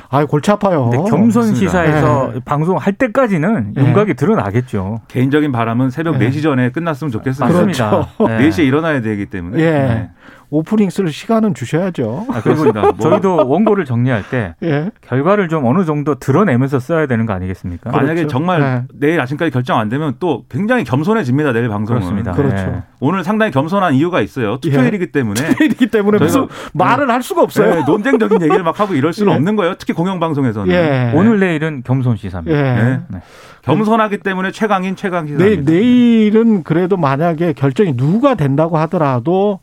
아 0.08 0.24
골치 0.24 0.50
아파요. 0.50 0.90
맞습니다. 0.90 1.54
시사에서 1.54 2.30
네. 2.32 2.40
방송할 2.44 2.94
때까지는 2.94 3.74
네. 3.74 3.84
윤곽이 3.84 4.14
드러나겠죠. 4.14 5.02
개인적인 5.08 5.52
바람은 5.52 5.90
새벽 5.90 6.16
네. 6.16 6.30
4시 6.30 6.42
전에 6.42 6.70
끝났으면 6.70 7.10
좋겠습니다. 7.10 7.46
맞습니다. 7.46 7.90
그렇죠. 8.16 8.28
네. 8.28 8.48
4시에 8.48 8.64
일어나야 8.66 9.02
되기 9.02 9.26
때문에. 9.26 9.62
예. 9.62 10.10
네. 10.54 10.58
오프닝 10.58 10.90
쓸 10.90 11.08
시간은 11.08 11.54
주셔야죠. 11.54 12.26
아, 12.30 12.40
그렇습니다. 12.40 12.82
뭐 12.82 12.92
저희도 12.98 13.48
원고를 13.48 13.84
정리할 13.84 14.22
때 14.30 14.54
예. 14.62 14.90
결과를 15.02 15.48
좀 15.48 15.64
어느 15.66 15.84
정도 15.84 16.14
드러내면서 16.14 16.78
써야 16.78 17.06
되는 17.06 17.26
거 17.26 17.32
아니겠습니까? 17.32 17.90
만약에 17.90 18.14
그렇죠. 18.14 18.28
정말 18.28 18.60
네. 18.60 18.82
내일 18.94 19.20
아침까지 19.20 19.50
결정 19.50 19.78
안 19.78 19.88
되면 19.88 20.14
또 20.20 20.44
굉장히 20.48 20.84
겸손해집니다. 20.84 21.52
내일 21.52 21.68
방송은. 21.68 22.00
그렇습니다. 22.00 22.32
그렇죠. 22.32 22.56
네. 22.56 22.82
오늘 23.00 23.24
상당히 23.24 23.50
겸손한 23.52 23.94
이유가 23.94 24.20
있어요. 24.20 24.58
투표일이기 24.58 25.08
때문에. 25.12 25.40
이기 25.62 25.88
때문에 25.88 26.18
무슨 26.18 26.46
말을 26.72 27.10
할 27.10 27.22
수가 27.22 27.42
없어요. 27.42 27.74
네, 27.74 27.82
논쟁적인 27.86 28.40
얘기를 28.42 28.62
막 28.62 28.78
하고 28.78 28.94
이럴 28.94 29.12
수는 29.12 29.32
예. 29.32 29.36
없는 29.36 29.56
거예요. 29.56 29.74
특히 29.78 29.92
공영방송에서는. 29.92 30.72
예. 30.72 31.12
오늘 31.14 31.40
내일은 31.40 31.82
겸손 31.84 32.16
시사입니다. 32.16 32.56
예. 32.56 32.62
네. 32.62 33.00
네. 33.08 33.18
겸손하기 33.62 34.18
때문에 34.18 34.50
최강인 34.50 34.94
최강 34.94 35.26
시사. 35.26 35.38
내일, 35.38 35.64
내일은 35.64 36.62
그래도 36.62 36.96
만약에 36.96 37.54
결정이 37.54 37.96
누가 37.96 38.34
된다고 38.34 38.78
하더라도 38.78 39.60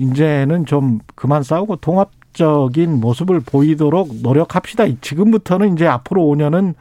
이제는 0.00 0.64
좀 0.66 1.00
그만 1.14 1.42
싸우고 1.42 1.76
통합적인 1.76 3.00
모습을 3.00 3.40
보이도록 3.40 4.08
노력합시다. 4.22 4.84
지금부터는 5.00 5.74
이제 5.74 5.86
앞으로 5.86 6.22
5년은 6.22 6.74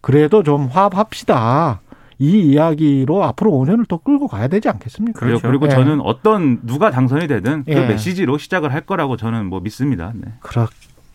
그래도 0.00 0.42
좀 0.42 0.66
화합합시다. 0.66 1.80
이 2.20 2.38
이야기로 2.52 3.24
앞으로 3.24 3.50
5년을 3.52 3.86
또 3.88 3.98
끌고 3.98 4.28
가야 4.28 4.46
되지 4.48 4.68
않겠습니까? 4.68 5.18
그리고, 5.18 5.40
그렇죠. 5.40 5.48
그리고 5.48 5.66
예. 5.66 5.70
저는 5.70 6.00
어떤 6.02 6.60
누가 6.66 6.90
당선이 6.90 7.26
되든 7.26 7.64
그 7.64 7.72
예. 7.72 7.86
메시지로 7.86 8.38
시작을 8.38 8.72
할 8.72 8.82
거라고 8.82 9.16
저는 9.16 9.46
뭐 9.46 9.60
믿습니다. 9.60 10.12
네. 10.14 10.28
그렇, 10.40 10.68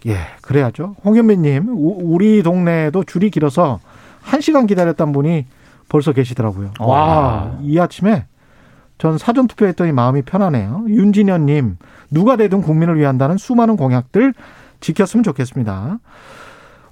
예, 0.08 0.18
그래야죠. 0.42 0.96
홍현민님, 1.06 1.70
우- 1.70 2.00
우리 2.02 2.42
동네에도 2.44 3.04
줄이 3.04 3.30
길어서 3.30 3.80
한 4.22 4.42
시간 4.42 4.66
기다렸던 4.68 5.12
분이 5.12 5.46
벌써 5.90 6.12
계시더라고요. 6.12 6.72
와. 6.80 6.88
와, 6.88 7.58
이 7.62 7.78
아침에 7.80 8.26
전 8.98 9.18
사전 9.18 9.48
투표했더니 9.48 9.92
마음이 9.92 10.22
편하네요. 10.22 10.86
윤진현님, 10.88 11.78
누가 12.12 12.36
되든 12.36 12.62
국민을 12.62 12.98
위한다는 12.98 13.38
수많은 13.38 13.76
공약들 13.76 14.34
지켰으면 14.80 15.24
좋겠습니다. 15.24 16.00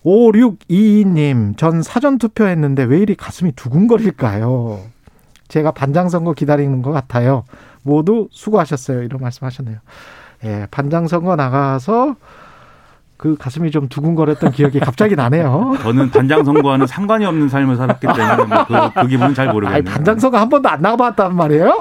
5622님, 0.04 1.58
전 1.58 1.82
사전 1.82 2.18
투표했는데 2.18 2.84
왜 2.84 3.00
이리 3.00 3.16
가슴이 3.16 3.54
두근거릴까요? 3.54 4.82
제가 5.48 5.72
반장선거 5.72 6.34
기다리는 6.34 6.82
것 6.82 6.92
같아요. 6.92 7.46
모두 7.84 8.28
수고하셨어요. 8.32 9.04
이런 9.04 9.22
말씀 9.22 9.46
하셨네요. 9.46 9.78
예, 10.46 10.68
반장선거 10.72 11.36
나가서 11.36 12.16
그 13.24 13.38
가슴이 13.40 13.72
좀 13.72 13.88
두근거렸던 13.88 14.52
기억이 14.52 14.82
갑자기 14.82 15.16
나네요. 15.16 15.78
저는 15.82 16.12
반장 16.12 16.44
선거와는 16.44 16.88
상관이 16.88 17.24
없는 17.26 17.48
삶을 17.48 17.78
살았기 17.78 18.06
때문에 18.06 18.36
뭐 18.44 18.66
그, 18.66 19.00
그 19.02 19.08
기분은 19.08 19.34
잘 19.34 19.48
모르겠네요. 19.48 19.78
아니, 19.78 19.86
반장선거 19.86 20.38
한 20.38 20.50
번도 20.50 20.68
안 20.68 20.82
나가봤단 20.82 21.34
말이에요? 21.34 21.80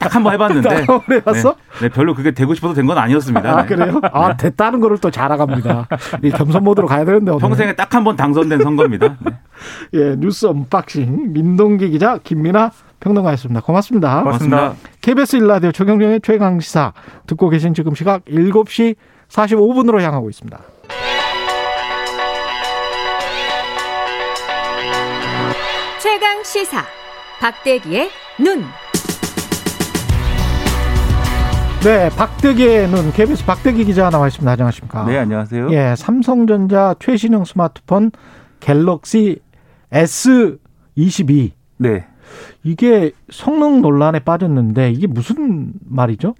딱 0.00 0.16
한 0.16 0.24
번 0.24 0.32
해봤는데 0.32 0.68
나 0.86 1.00
해봤어? 1.08 1.54
네, 1.78 1.80
네, 1.82 1.88
별로 1.88 2.16
그게 2.16 2.32
되고 2.32 2.52
싶어서 2.54 2.74
된 2.74 2.88
건 2.88 2.98
아니었습니다. 2.98 3.48
아, 3.48 3.62
네. 3.64 3.68
그래요? 3.76 4.00
아, 4.12 4.36
됐다는 4.36 4.80
거를 4.80 4.98
또 4.98 5.08
자랑합니다. 5.12 5.86
이 6.24 6.30
겸손 6.32 6.64
모드로 6.64 6.88
가야 6.88 7.04
되는데. 7.04 7.30
오늘. 7.30 7.40
평생에 7.40 7.76
딱 7.76 7.94
한 7.94 8.02
번 8.02 8.16
당선된 8.16 8.60
선거입니다. 8.60 9.16
네. 9.20 9.32
예, 9.94 10.16
뉴스 10.18 10.46
언박싱. 10.46 11.32
민동기 11.32 11.90
기자, 11.90 12.18
김민아 12.24 12.72
평론가였습니다. 12.98 13.60
고맙습니다. 13.60 14.24
고맙습니다. 14.24 14.72
KBS 15.00 15.36
일라디오 15.36 15.70
최경영의 15.70 16.22
최강시사 16.24 16.92
듣고 17.28 17.50
계신 17.50 17.72
지금 17.72 17.94
시각 17.94 18.24
7시 18.24 18.96
45분으로 19.28 20.00
향하고 20.00 20.28
있습니다. 20.28 20.58
최강 26.22 26.44
시사 26.44 26.84
박대기의 27.40 28.08
눈. 28.38 28.62
네, 31.82 32.08
박대기의 32.10 32.88
눈 32.90 33.10
KBS 33.10 33.44
박대기 33.44 33.84
기자 33.84 34.08
나와 34.08 34.28
있습니다. 34.28 34.52
안녕하십니까? 34.52 35.04
네, 35.04 35.18
안녕하세요. 35.18 35.72
예, 35.72 35.96
삼성전자 35.96 36.94
최신형 37.00 37.44
스마트폰 37.44 38.12
갤럭시 38.60 39.40
S22 39.90 41.50
네. 41.78 42.06
이게 42.62 43.10
성능 43.32 43.82
논란에 43.82 44.20
빠졌는데 44.20 44.92
이게 44.92 45.08
무슨 45.08 45.72
말이죠? 45.84 46.36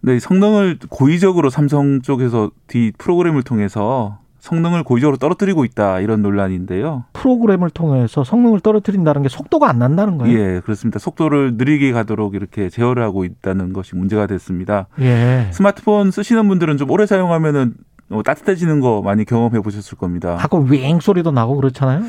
네, 0.00 0.20
성능을 0.20 0.78
고의적으로 0.88 1.50
삼성 1.50 2.02
쪽에서 2.02 2.52
뒤 2.68 2.92
프로그램을 2.96 3.42
통해서 3.42 4.20
성능을 4.40 4.84
고의적으로 4.84 5.16
떨어뜨리고 5.16 5.64
있다 5.64 6.00
이런 6.00 6.22
논란인데요. 6.22 7.04
프로그램을 7.12 7.70
통해서 7.70 8.22
성능을 8.24 8.60
떨어뜨린다는 8.60 9.22
게 9.22 9.28
속도가 9.28 9.68
안 9.68 9.78
난다는 9.78 10.16
거예요? 10.18 10.38
예, 10.38 10.60
그렇습니다. 10.60 10.98
속도를 10.98 11.54
느리게 11.56 11.92
가도록 11.92 12.34
이렇게 12.34 12.68
제어를 12.68 13.02
하고 13.02 13.24
있다는 13.24 13.72
것이 13.72 13.96
문제가 13.96 14.26
됐습니다. 14.26 14.86
예. 15.00 15.48
스마트폰 15.52 16.10
쓰시는 16.10 16.46
분들은 16.48 16.76
좀 16.76 16.90
오래 16.90 17.04
사용하면은 17.06 17.74
어, 18.10 18.22
따뜻해지는 18.22 18.80
거 18.80 19.02
많이 19.02 19.24
경험해 19.26 19.60
보셨을 19.60 19.98
겁니다. 19.98 20.36
가끔 20.36 20.70
윙 20.72 20.98
소리도 21.00 21.30
나고 21.30 21.56
그렇잖아요. 21.56 22.02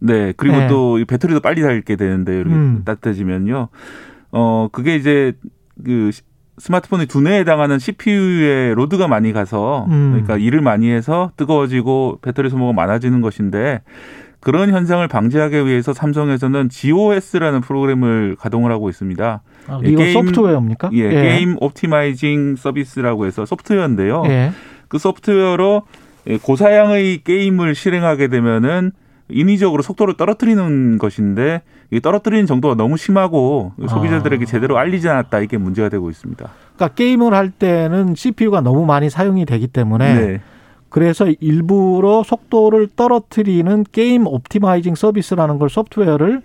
네, 0.00 0.32
그리고 0.36 0.56
네. 0.56 0.66
또 0.66 0.94
이 0.94 1.04
배터리도 1.04 1.40
빨리 1.40 1.62
닳게 1.62 1.94
되는데 1.96 2.34
이렇게 2.36 2.54
음. 2.54 2.82
따뜻해지면요. 2.84 3.68
어, 4.32 4.68
그게 4.72 4.96
이제 4.96 5.32
그 5.84 6.10
시- 6.12 6.22
스마트폰의 6.58 7.06
두뇌에 7.06 7.40
해당하는 7.40 7.78
CPU에 7.78 8.74
load가 8.74 9.08
많이 9.08 9.32
가서 9.32 9.86
음. 9.88 10.10
그러니까 10.12 10.36
일을 10.36 10.60
많이 10.60 10.90
해서 10.90 11.30
뜨거워지고 11.36 12.18
배터리 12.22 12.48
소모가 12.50 12.72
많아지는 12.72 13.20
것인데 13.20 13.82
그런 14.40 14.70
현상을 14.70 15.06
방지하기 15.08 15.66
위해서 15.66 15.92
삼성에서는 15.94 16.68
GOS라는 16.68 17.60
프로그램을 17.62 18.36
가동을 18.38 18.70
하고 18.70 18.90
있습니다. 18.90 19.42
아, 19.68 19.80
예, 19.84 19.88
이거 19.88 20.02
게임- 20.02 20.12
소프트웨어입니까? 20.12 20.90
예, 20.92 21.08
게임 21.08 21.56
optimizing 21.60 22.56
서비스라고 22.56 23.24
해서 23.26 23.46
소프트웨어인데요. 23.46 24.22
예. 24.26 24.52
그 24.88 24.98
소프트웨어로 24.98 25.82
예, 26.26 26.36
고사양의 26.38 27.22
게임을 27.24 27.74
실행하게 27.74 28.28
되면은 28.28 28.92
인위적으로 29.30 29.82
속도를 29.82 30.14
떨어뜨리는 30.18 30.98
것인데 30.98 31.62
이 31.94 32.00
떨어뜨리는 32.00 32.44
정도가 32.46 32.74
너무 32.74 32.96
심하고 32.96 33.72
소비자들에게 33.88 34.42
아. 34.42 34.46
제대로 34.46 34.78
알리지 34.78 35.08
않았다 35.08 35.38
이게 35.40 35.56
문제가 35.58 35.88
되고 35.88 36.10
있습니다. 36.10 36.48
그러니까 36.76 36.94
게임을 36.96 37.32
할 37.34 37.50
때는 37.50 38.14
CPU가 38.16 38.60
너무 38.62 38.84
많이 38.84 39.08
사용이 39.08 39.46
되기 39.46 39.68
때문에 39.68 40.14
네. 40.14 40.40
그래서 40.88 41.26
일부러 41.40 42.22
속도를 42.24 42.88
떨어뜨리는 42.96 43.84
게임 43.92 44.26
optimizing 44.26 44.94
서비스라는 44.96 45.58
걸 45.58 45.68
소프트웨어를 45.70 46.42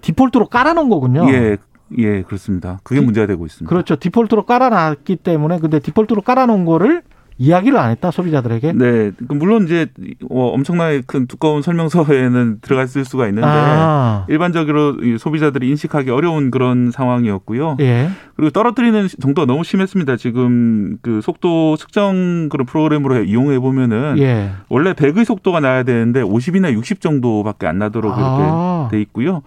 디폴트로 0.00 0.46
깔아놓은 0.46 0.88
거군요. 0.88 1.26
예, 1.30 1.56
예, 1.98 2.22
그렇습니다. 2.22 2.80
그게 2.82 3.00
디- 3.00 3.04
문제가 3.04 3.26
되고 3.26 3.44
있습니다. 3.44 3.68
그렇죠. 3.68 3.96
디폴트로 3.96 4.44
깔아놨기 4.44 5.16
때문에 5.16 5.58
근데 5.58 5.78
디폴트로 5.78 6.22
깔아놓은 6.22 6.64
거를 6.64 7.02
이야기를 7.38 7.78
안 7.78 7.90
했다 7.90 8.10
소비자들에게. 8.10 8.72
네, 8.72 9.10
그 9.28 9.34
물론 9.34 9.64
이제 9.64 9.88
어, 10.30 10.46
엄청나게 10.54 11.02
큰 11.06 11.26
두꺼운 11.26 11.60
설명서에는 11.60 12.58
들어갔을 12.62 13.04
수가 13.04 13.28
있는데 13.28 13.46
아, 13.46 14.24
일반적으로 14.28 14.96
이 15.02 15.18
소비자들이 15.18 15.68
인식하기 15.68 16.10
어려운 16.10 16.50
그런 16.50 16.90
상황이었고요. 16.90 17.76
예. 17.80 18.08
그리고 18.36 18.50
떨어뜨리는 18.50 19.08
정도가 19.20 19.44
너무 19.46 19.64
심했습니다. 19.64 20.16
지금 20.16 20.96
그 21.02 21.20
속도 21.20 21.76
측정 21.76 22.48
그런 22.50 22.64
프로그램으로 22.64 23.24
이용해 23.24 23.58
보면은 23.58 24.16
예. 24.18 24.52
원래 24.68 24.94
100의 24.94 25.24
속도가 25.26 25.60
나야 25.60 25.82
되는데 25.82 26.22
50이나 26.22 26.72
60 26.72 27.00
정도밖에 27.02 27.66
안 27.66 27.78
나도록 27.78 28.14
아. 28.16 28.88
이렇게 28.88 28.96
돼 28.96 29.02
있고요. 29.02 29.42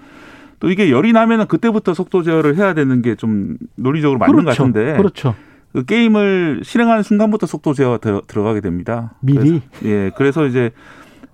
또 0.59 0.69
이게 0.69 0.91
열이 0.91 1.13
나면은 1.13 1.47
그때부터 1.47 1.93
속도 1.93 2.21
제어를 2.21 2.55
해야 2.57 2.73
되는 2.73 3.01
게 3.01 3.15
좀 3.15 3.57
논리적으로 3.75 4.19
맞는 4.19 4.35
것 4.35 4.41
그렇죠. 4.43 4.63
같은데 4.63 4.97
그렇죠. 4.97 5.35
그 5.73 5.85
게임을 5.85 6.61
실행하는 6.63 7.03
순간부터 7.03 7.45
속도 7.45 7.73
제어가 7.73 7.97
들어, 7.97 8.21
들어 8.27 8.43
가게 8.43 8.59
됩니다. 8.61 9.13
미리. 9.21 9.37
그래서, 9.39 9.61
예, 9.85 10.11
그래서 10.17 10.45
이제 10.45 10.71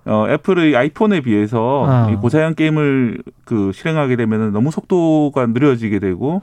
어, 0.04 0.26
애플의 0.28 0.76
아이폰에 0.76 1.20
비해서 1.22 1.84
아. 1.88 2.10
이 2.10 2.16
고사양 2.16 2.54
게임을 2.54 3.18
그 3.44 3.72
실행하게 3.74 4.16
되면은 4.16 4.52
너무 4.52 4.70
속도가 4.70 5.46
느려지게 5.46 5.98
되고 5.98 6.42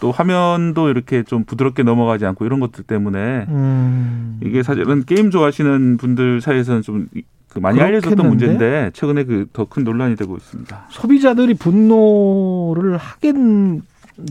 또 0.00 0.12
화면도 0.12 0.90
이렇게 0.90 1.22
좀 1.22 1.44
부드럽게 1.44 1.82
넘어가지 1.82 2.26
않고 2.26 2.44
이런 2.44 2.60
것들 2.60 2.84
때문에 2.84 3.46
음. 3.48 4.38
이게 4.44 4.62
사실은 4.62 5.04
게임 5.04 5.30
좋아하시는 5.30 5.96
분들 5.96 6.40
사이에서는 6.42 6.82
좀그 6.82 7.58
많이 7.60 7.80
알려졌던 7.80 8.16
그렇겠는데? 8.16 8.28
문제인데 8.46 8.90
최근에 8.92 9.24
그 9.24 9.46
더 9.52 9.64
큰 9.64 9.82
논란이 9.84 10.14
되고 10.16 10.36
있습니다. 10.36 10.86
소비자들이 10.90 11.54
분노를 11.54 12.96
하게 12.98 13.32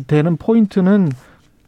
되는 0.08 0.38
포인트는 0.38 1.10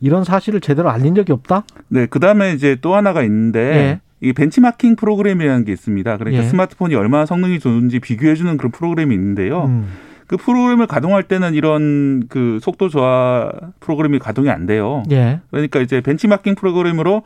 이런 0.01 0.23
사실을 0.23 0.61
제대로 0.61 0.89
알린 0.89 1.15
적이 1.15 1.31
없다. 1.33 1.63
네, 1.87 2.05
그 2.05 2.19
다음에 2.19 2.53
이제 2.53 2.77
또 2.81 2.95
하나가 2.95 3.23
있는데 3.23 3.59
예. 3.59 3.99
이 4.27 4.33
벤치마킹 4.33 4.95
프로그램이라는 4.95 5.65
게 5.65 5.71
있습니다. 5.71 6.17
그러니까 6.17 6.43
예. 6.43 6.47
스마트폰이 6.47 6.95
얼마나 6.95 7.25
성능이 7.25 7.59
좋은지 7.59 7.99
비교해주는 7.99 8.57
그런 8.57 8.71
프로그램이 8.71 9.13
있는데요. 9.13 9.65
음. 9.65 9.87
그 10.27 10.37
프로그램을 10.37 10.87
가동할 10.87 11.23
때는 11.23 11.53
이런 11.53 12.23
그 12.29 12.59
속도 12.61 12.89
저하 12.89 13.51
프로그램이 13.79 14.19
가동이 14.19 14.49
안 14.49 14.65
돼요. 14.65 15.03
예. 15.11 15.41
그러니까 15.51 15.79
이제 15.81 16.01
벤치마킹 16.01 16.55
프로그램으로 16.55 17.21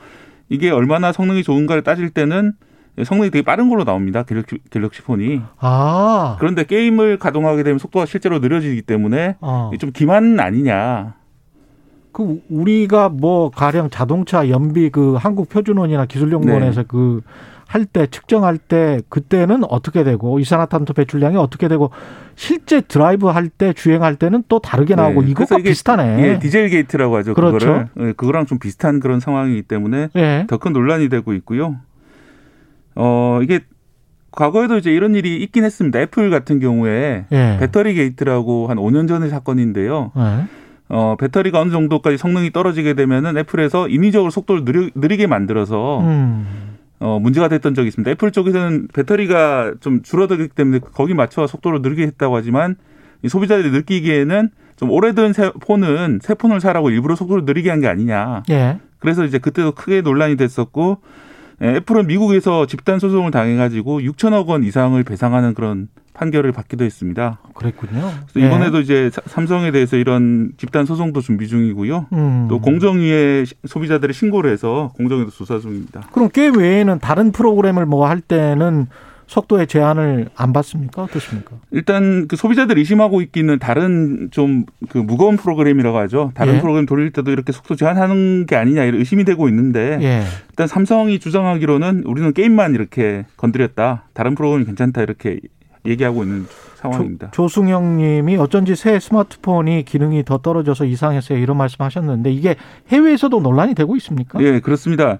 이게 0.49 0.69
얼마나 0.69 1.11
성능이 1.11 1.43
좋은가를 1.43 1.83
따질 1.83 2.09
때는 2.09 2.53
성능이 3.03 3.29
되게 3.29 3.43
빠른 3.43 3.69
걸로 3.69 3.85
나옵니다. 3.85 4.23
갤럭시, 4.23 4.57
갤럭시 4.69 5.01
폰이. 5.03 5.41
아. 5.59 6.35
그런데 6.39 6.65
게임을 6.65 7.17
가동하게 7.17 7.63
되면 7.63 7.79
속도가 7.79 8.05
실제로 8.05 8.39
느려지기 8.39 8.81
때문에 8.81 9.37
어. 9.39 9.71
좀 9.79 9.91
기만 9.93 10.39
아니냐. 10.39 11.13
그 12.11 12.41
우리가 12.49 13.09
뭐 13.09 13.49
가령 13.51 13.89
자동차 13.89 14.49
연비 14.49 14.89
그 14.89 15.15
한국 15.15 15.49
표준원이나 15.49 16.05
기술연구원에서 16.05 16.83
네. 16.83 16.87
그할 16.87 17.85
때 17.85 18.07
측정할 18.07 18.57
때 18.57 19.01
그때는 19.09 19.63
어떻게 19.69 20.03
되고 20.03 20.39
이산화탄소 20.39 20.93
배출량이 20.93 21.37
어떻게 21.37 21.67
되고 21.67 21.91
실제 22.35 22.81
드라이브 22.81 23.27
할 23.27 23.49
때 23.49 23.73
주행할 23.73 24.15
때는 24.15 24.43
또 24.47 24.59
다르게 24.59 24.95
나오고 24.95 25.23
네. 25.23 25.31
이것과 25.31 25.59
이게 25.59 25.69
비슷하네. 25.69 26.23
예, 26.23 26.39
디젤 26.39 26.69
게이트라고 26.69 27.15
하죠. 27.17 27.33
그렇죠. 27.33 27.57
그거를. 27.57 27.87
예, 27.99 28.13
그거랑 28.13 28.45
좀 28.45 28.57
비슷한 28.59 28.99
그런 28.99 29.19
상황이기 29.19 29.63
때문에 29.63 30.09
예. 30.15 30.45
더큰 30.47 30.73
논란이 30.73 31.09
되고 31.09 31.33
있고요. 31.33 31.77
어, 32.95 33.39
이게 33.43 33.59
과거에도 34.31 34.77
이제 34.77 34.91
이런 34.91 35.15
일이 35.15 35.37
있긴 35.43 35.63
했습니다. 35.63 35.99
애플 35.99 36.29
같은 36.29 36.59
경우에 36.59 37.25
예. 37.31 37.57
배터리 37.59 37.93
게이트라고 37.95 38.67
한 38.67 38.77
5년 38.77 39.07
전의 39.07 39.29
사건인데요. 39.29 40.11
예. 40.91 40.95
어, 40.95 41.15
배터리가 41.19 41.59
어느 41.59 41.71
정도까지 41.71 42.17
성능이 42.17 42.51
떨어지게 42.51 42.93
되면은 42.93 43.37
애플에서 43.37 43.87
인위적으로 43.87 44.31
속도를 44.31 44.65
느리, 44.65 44.91
느리게 44.95 45.27
만들어서 45.27 45.99
음. 46.01 46.47
어, 46.99 47.19
문제가 47.19 47.47
됐던 47.47 47.75
적이 47.75 47.87
있습니다. 47.89 48.11
애플 48.11 48.31
쪽에서는 48.31 48.87
배터리가 48.93 49.75
좀 49.79 50.01
줄어들기 50.01 50.49
때문에 50.49 50.79
거기 50.93 51.13
맞춰 51.13 51.47
속도를 51.47 51.81
느리게 51.81 52.03
했다고 52.03 52.35
하지만 52.35 52.75
이 53.23 53.29
소비자들이 53.29 53.71
느끼기에는 53.71 54.49
좀 54.75 54.89
오래된 54.91 55.33
새 55.33 55.51
폰은 55.51 56.19
새 56.21 56.33
폰을 56.35 56.59
사라고 56.61 56.89
일부러 56.89 57.15
속도를 57.15 57.43
느리게 57.45 57.69
한 57.69 57.81
게 57.81 57.87
아니냐. 57.87 58.43
예. 58.49 58.79
그래서 58.99 59.23
이제 59.25 59.37
그때도 59.37 59.73
크게 59.73 60.01
논란이 60.01 60.35
됐었고 60.37 60.97
예, 61.01 61.28
애플은 61.61 62.07
미국에서 62.07 62.65
집단 62.65 62.99
소송을 62.99 63.31
당해가지고 63.31 63.99
6천억 64.01 64.47
원 64.47 64.63
이상을 64.63 65.01
배상하는 65.03 65.53
그런 65.53 65.87
판결을 66.13 66.51
받기도 66.51 66.83
했습니다. 66.83 67.39
그랬군요. 67.53 68.11
그래서 68.31 68.45
이번에도 68.47 68.81
이제 68.81 69.09
사- 69.11 69.21
삼성에 69.25 69.71
대해서 69.71 69.95
이런 69.95 70.51
집단 70.57 70.85
소송도 70.85 71.21
준비 71.21 71.47
중이고요. 71.47 72.07
음. 72.11 72.47
또 72.49 72.59
공정위에 72.59 73.45
시- 73.45 73.53
소비자들이 73.65 74.11
신고를 74.13 74.51
해서 74.51 74.91
공정위도 74.97 75.31
조사 75.31 75.59
중입니다. 75.59 76.01
그럼 76.11 76.29
게임 76.29 76.57
외에는 76.57 76.99
다른 76.99 77.31
프로그램을 77.31 77.85
뭐 77.85 78.05
할 78.05 78.19
때는 78.19 78.87
속도의 79.29 79.67
제한을 79.67 80.29
안 80.35 80.53
받습니까? 80.53 81.03
어떻습니까? 81.03 81.51
일단 81.71 82.27
그 82.27 82.35
소비자들이 82.35 82.81
의심하고 82.81 83.21
있기는 83.21 83.59
다른 83.59 84.29
좀 84.31 84.65
그 84.89 84.97
무거운 84.97 85.37
프로그램이라고 85.37 85.97
하죠. 85.99 86.31
다른 86.33 86.55
예. 86.55 86.61
프로그램 86.61 86.85
돌릴 86.85 87.11
때도 87.11 87.31
이렇게 87.31 87.51
속도 87.51 87.75
제한하는 87.75 88.45
게 88.45 88.55
아니냐 88.55 88.83
이런 88.83 88.99
의심이 88.99 89.23
되고 89.23 89.47
있는데 89.47 89.99
예. 90.01 90.23
일단 90.49 90.67
삼성이 90.67 91.19
주장하기로는 91.19 92.03
우리는 92.05 92.33
게임만 92.33 92.73
이렇게 92.75 93.25
건드렸다. 93.37 94.05
다른 94.13 94.35
프로그램이 94.35 94.65
괜찮다 94.65 95.01
이렇게 95.01 95.39
얘기하고 95.85 96.23
있는 96.23 96.45
상황입니다. 96.75 97.31
조, 97.31 97.47
승영 97.47 97.97
님이 97.97 98.37
어쩐지 98.37 98.75
새 98.75 98.99
스마트폰이 98.99 99.83
기능이 99.83 100.23
더 100.23 100.37
떨어져서 100.37 100.85
이상했어요. 100.85 101.37
이런 101.37 101.57
말씀 101.57 101.83
하셨는데 101.83 102.31
이게 102.31 102.55
해외에서도 102.89 103.39
논란이 103.39 103.75
되고 103.75 103.95
있습니까? 103.97 104.41
예, 104.41 104.59
그렇습니다. 104.59 105.19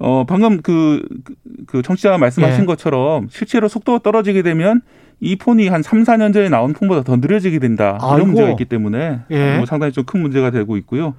어, 0.00 0.24
방금 0.26 0.60
그, 0.62 1.02
그- 1.24 1.34
그 1.66 1.82
청취자가 1.82 2.18
말씀하신 2.18 2.62
예. 2.62 2.66
것처럼 2.66 3.28
실제로 3.30 3.68
속도가 3.68 4.00
떨어지게 4.00 4.42
되면 4.42 4.80
이 5.20 5.36
폰이 5.36 5.68
한 5.68 5.82
3, 5.82 6.02
4년 6.04 6.32
전에 6.32 6.48
나온 6.48 6.72
폰보다 6.72 7.02
더 7.02 7.16
느려지게 7.16 7.58
된다. 7.58 7.98
아이고. 8.00 8.16
이런 8.16 8.26
문제가 8.28 8.50
있기 8.50 8.64
때문에 8.64 9.20
예. 9.30 9.56
뭐 9.58 9.66
상당히 9.66 9.92
좀 9.92 10.04
큰 10.06 10.22
문제가 10.22 10.50
되고 10.50 10.76
있고요. 10.78 11.14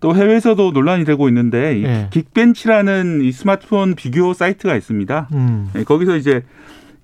또 0.00 0.14
해외에서도 0.14 0.72
논란이 0.72 1.04
되고 1.04 1.28
있는데 1.28 1.78
이 1.78 1.84
예. 1.84 2.08
긱벤치라는 2.10 3.20
이 3.22 3.30
스마트폰 3.32 3.94
비교 3.94 4.32
사이트가 4.34 4.74
있습니다. 4.76 5.28
음. 5.32 5.70
예, 5.76 5.84
거기서 5.84 6.16
이제 6.16 6.42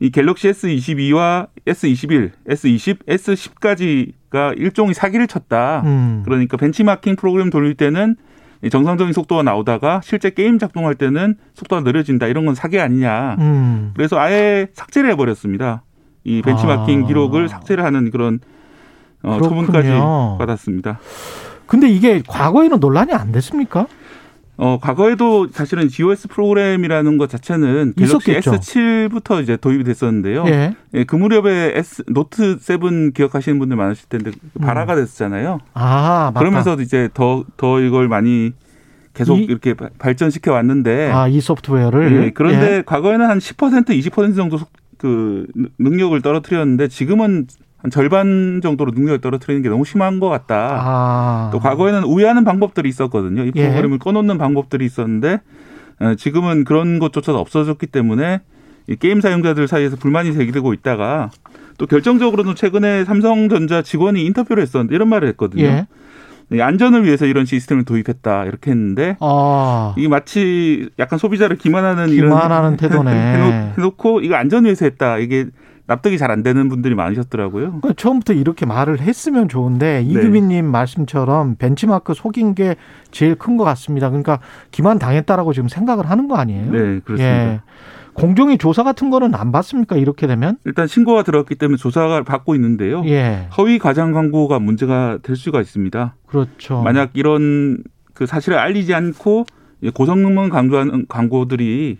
이 0.00 0.10
갤럭시 0.10 0.50
S22와 0.50 1.46
S21, 1.66 2.30
S20, 2.48 2.98
S10까지가 3.06 4.58
일종의 4.58 4.94
사기를 4.94 5.26
쳤다. 5.28 5.82
음. 5.84 6.22
그러니까 6.24 6.56
벤치마킹 6.56 7.16
프로그램 7.16 7.50
돌릴 7.50 7.74
때는 7.74 8.16
이 8.16 8.16
정상적인 8.70 9.12
속도가 9.12 9.42
나오다가 9.42 10.00
실제 10.02 10.30
게임 10.30 10.58
작동할 10.58 10.94
때는 10.94 11.36
속도가 11.54 11.82
느려진다 11.82 12.26
이런 12.26 12.46
건 12.46 12.54
사기 12.54 12.80
아니냐. 12.80 13.36
음. 13.38 13.92
그래서 13.94 14.18
아예 14.18 14.68
삭제를 14.72 15.10
해버렸습니다. 15.10 15.82
이 16.24 16.42
벤치마킹 16.42 17.04
아. 17.04 17.06
기록을 17.06 17.48
삭제를 17.48 17.84
하는 17.84 18.10
그런 18.10 18.40
어. 19.22 19.38
처분까지 19.42 19.88
받았습니다. 20.38 20.98
근데 21.66 21.88
이게 21.88 22.22
과거에는 22.26 22.78
논란이 22.80 23.12
안 23.12 23.32
됐습니까? 23.32 23.86
어, 24.56 24.78
과거에도 24.80 25.48
사실은 25.50 25.88
GOS 25.88 26.28
프로그램이라는 26.28 27.18
것 27.18 27.28
자체는 27.28 27.94
갤럭시 27.96 28.30
있었겠죠. 28.30 28.52
S7부터 28.52 29.42
이제 29.42 29.56
도입이 29.56 29.82
됐었는데요. 29.84 30.44
예. 30.46 30.74
예, 30.94 31.04
그 31.04 31.16
무렵에 31.16 31.72
S, 31.76 32.04
노트 32.06 32.58
7 32.60 33.10
기억하시는 33.12 33.58
분들 33.58 33.76
많으실 33.76 34.08
텐데 34.08 34.30
음. 34.30 34.60
발화가 34.60 34.94
됐었잖아요. 34.94 35.58
아, 35.74 36.30
맞다. 36.32 36.38
그러면서 36.38 36.76
이제 36.80 37.08
더, 37.14 37.44
더 37.56 37.80
이걸 37.80 38.06
많이 38.08 38.52
계속 39.12 39.38
이- 39.38 39.44
이렇게 39.44 39.74
바- 39.74 39.90
발전시켜 39.98 40.52
왔는데 40.52 41.10
아, 41.10 41.26
이 41.26 41.40
소프트웨어를 41.40 42.24
예, 42.26 42.30
그런데 42.30 42.76
예. 42.78 42.82
과거에는 42.86 43.26
한 43.28 43.38
10% 43.38 43.88
20% 43.88 44.36
정도 44.36 44.58
속- 44.58 44.70
그 44.98 45.46
능- 45.56 45.68
능력을 45.80 46.20
떨어뜨렸는데 46.22 46.86
지금은 46.88 47.46
한 47.84 47.90
절반 47.90 48.60
정도로 48.62 48.92
능력을 48.92 49.20
떨어뜨리는 49.20 49.62
게 49.62 49.68
너무 49.68 49.84
심한 49.84 50.18
것 50.18 50.30
같다. 50.30 50.78
아. 50.80 51.50
또 51.52 51.60
과거에는 51.60 52.04
우회하는 52.04 52.42
방법들이 52.42 52.88
있었거든요. 52.88 53.44
이 53.44 53.52
예. 53.54 53.68
프로그램을 53.68 53.98
꺼놓는 53.98 54.38
방법들이 54.38 54.86
있었는데 54.86 55.42
어, 56.00 56.14
지금은 56.16 56.64
그런 56.64 56.98
것조차도 56.98 57.38
없어졌기 57.38 57.88
때문에 57.88 58.40
이 58.88 58.96
게임 58.96 59.20
사용자들 59.20 59.68
사이에서 59.68 59.96
불만이 59.96 60.32
제기되고 60.32 60.72
있다가 60.72 61.30
또 61.76 61.86
결정적으로는 61.86 62.54
최근에 62.54 63.04
삼성전자 63.04 63.82
직원이 63.82 64.24
인터뷰를 64.24 64.62
했었는데 64.62 64.94
이런 64.94 65.08
말을 65.10 65.28
했거든요. 65.28 65.64
예. 65.64 65.86
이 66.52 66.60
안전을 66.62 67.04
위해서 67.04 67.26
이런 67.26 67.44
시스템을 67.44 67.84
도입했다 67.84 68.44
이렇게 68.44 68.70
했는데 68.70 69.18
아. 69.20 69.94
이게 69.98 70.08
마치 70.08 70.88
약간 70.98 71.18
소비자를 71.18 71.58
기만하는 71.58 72.06
기만하는 72.06 72.68
이런 72.68 72.76
태도네. 72.78 73.10
해놓, 73.34 73.78
해놓고 73.78 74.20
이거 74.22 74.36
안전 74.36 74.64
위해서 74.64 74.86
했다 74.86 75.18
이게 75.18 75.46
납득이 75.86 76.16
잘 76.18 76.30
안 76.30 76.42
되는 76.42 76.68
분들이 76.68 76.94
많으셨더라고요. 76.94 77.66
그러니까 77.80 77.92
처음부터 77.96 78.32
이렇게 78.32 78.64
말을 78.66 79.00
했으면 79.00 79.48
좋은데 79.48 80.02
네. 80.02 80.10
이규민님 80.10 80.64
말씀처럼 80.64 81.56
벤치마크 81.56 82.14
속인 82.14 82.54
게 82.54 82.76
제일 83.10 83.34
큰 83.34 83.56
것 83.56 83.64
같습니다. 83.64 84.08
그러니까 84.08 84.40
기만 84.70 84.98
당했다라고 84.98 85.52
지금 85.52 85.68
생각을 85.68 86.08
하는 86.10 86.26
거 86.28 86.36
아니에요? 86.36 86.72
네 86.72 87.00
그렇습니다. 87.04 87.24
예. 87.52 87.60
공정위 88.14 88.58
조사 88.58 88.82
같은 88.84 89.10
거는 89.10 89.34
안 89.34 89.50
받습니까? 89.52 89.96
이렇게 89.96 90.26
되면? 90.26 90.56
일단 90.64 90.86
신고가 90.86 91.22
들어왔기 91.24 91.56
때문에 91.56 91.76
조사가 91.76 92.22
받고 92.22 92.54
있는데요. 92.54 93.02
예. 93.06 93.48
허위 93.56 93.78
과장 93.78 94.12
광고가 94.12 94.60
문제가 94.60 95.18
될 95.22 95.34
수가 95.36 95.60
있습니다. 95.60 96.14
그렇죠. 96.26 96.80
만약 96.82 97.10
이런 97.14 97.78
그 98.14 98.26
사실을 98.26 98.58
알리지 98.58 98.94
않고 98.94 99.44
고성능만 99.94 100.48
강조하는 100.48 101.06
광고들이 101.08 101.98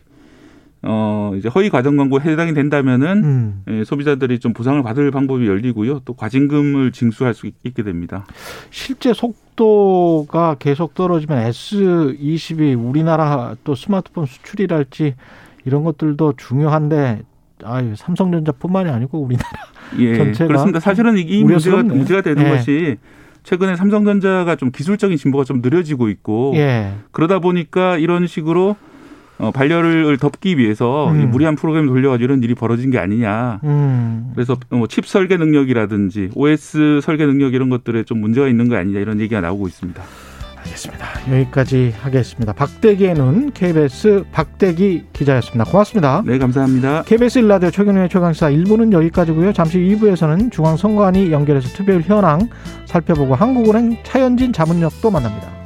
어 0.87 1.33
이제 1.37 1.49
허위 1.49 1.71
과장 1.71 1.97
광고에 1.97 2.21
해당이 2.21 2.53
된다면은 2.53 3.25
음. 3.25 3.63
예, 3.71 3.85
소비자들이 3.85 4.39
좀 4.39 4.53
보상을 4.53 4.83
받을 4.83 5.11
방법이 5.11 5.47
열리고요. 5.47 6.01
또 6.05 6.13
과징금을 6.15 6.93
징수할 6.93 7.33
수 7.33 7.47
있- 7.47 7.55
있게 7.65 7.83
됩니다. 7.83 8.27
실제 8.71 9.13
속도가 9.15 10.57
계속 10.59 10.95
떨어지면 10.95 11.51
S20이 11.51 12.79
우리나라 12.79 13.55
또 13.65 13.75
스마트폰 13.75 14.27
수출이랄지 14.27 15.15
이런 15.65 15.85
것들도 15.85 16.35
중요한데 16.37 17.23
아유, 17.65 17.95
삼성전자뿐만이 17.97 18.91
아니고 18.91 19.21
우리나라 19.23 19.49
예, 19.99 20.17
전체가 20.17 20.49
그렇습니다. 20.49 20.81
사실은 20.81 21.17
이 21.17 21.45
문제가. 21.45 21.83
문제가 21.83 22.21
되는 22.21 22.45
예. 22.45 22.51
것이 22.51 22.97
최근에 23.45 23.77
삼성전자가 23.77 24.57
좀 24.57 24.71
기술적인 24.71 25.17
진보가 25.17 25.45
좀 25.45 25.61
느려지고 25.63 26.09
있고 26.09 26.53
예. 26.57 26.93
그러다 27.13 27.39
보니까 27.39 27.97
이런 27.97 28.27
식으로 28.27 28.77
어, 29.39 29.51
반려를 29.51 30.17
덮기 30.19 30.59
위해서 30.59 31.11
음. 31.11 31.21
이 31.21 31.27
무리한 31.27 31.57
프로그램 31.57 31.87
돌려가지고 31.87 32.25
이런 32.25 32.43
일이 32.43 32.55
벌어진 32.55 32.91
게 32.91 32.99
아니냐. 32.99 33.61
음. 33.65 34.31
그래서 34.35 34.57
뭐 34.71 34.87
칩 34.87 35.07
설계 35.07 35.37
능력이라든지 35.37 36.31
OS 36.35 37.01
설계 37.03 37.27
능력 37.27 37.53
이런 37.55 37.69
것들에 37.69 38.05
좀 38.05 38.19
문제가 38.19 38.47
있는 38.49 38.69
거 38.69 38.77
아니냐 38.77 39.01
이런 39.01 39.21
얘기가 39.21 39.41
나오고 39.41 39.67
있습니다. 39.67 40.03
알겠습니다. 40.65 41.07
여기까지 41.31 41.93
하겠습니다. 42.01 42.53
박대기의 42.55 43.15
눈 43.15 43.51
KBS 43.53 44.25
박대기 44.33 45.05
기자였습니다. 45.13 45.65
고맙습니다. 45.71 46.23
네, 46.25 46.39
감사합니다. 46.39 47.03
KBS 47.03 47.41
일라디오 47.41 47.71
최경영의 47.71 48.09
최강시사 48.09 48.51
1부는 48.51 48.93
여기까지고요. 48.93 49.53
잠시 49.53 49.79
2부에서는 49.79 50.51
중앙선관위 50.51 51.33
연결해서 51.33 51.69
투표율 51.77 52.01
현황 52.03 52.49
살펴보고 52.87 53.35
한국은행 53.35 53.99
차현진 54.05 54.53
자문역도 54.55 55.11
만납니다. 55.11 55.64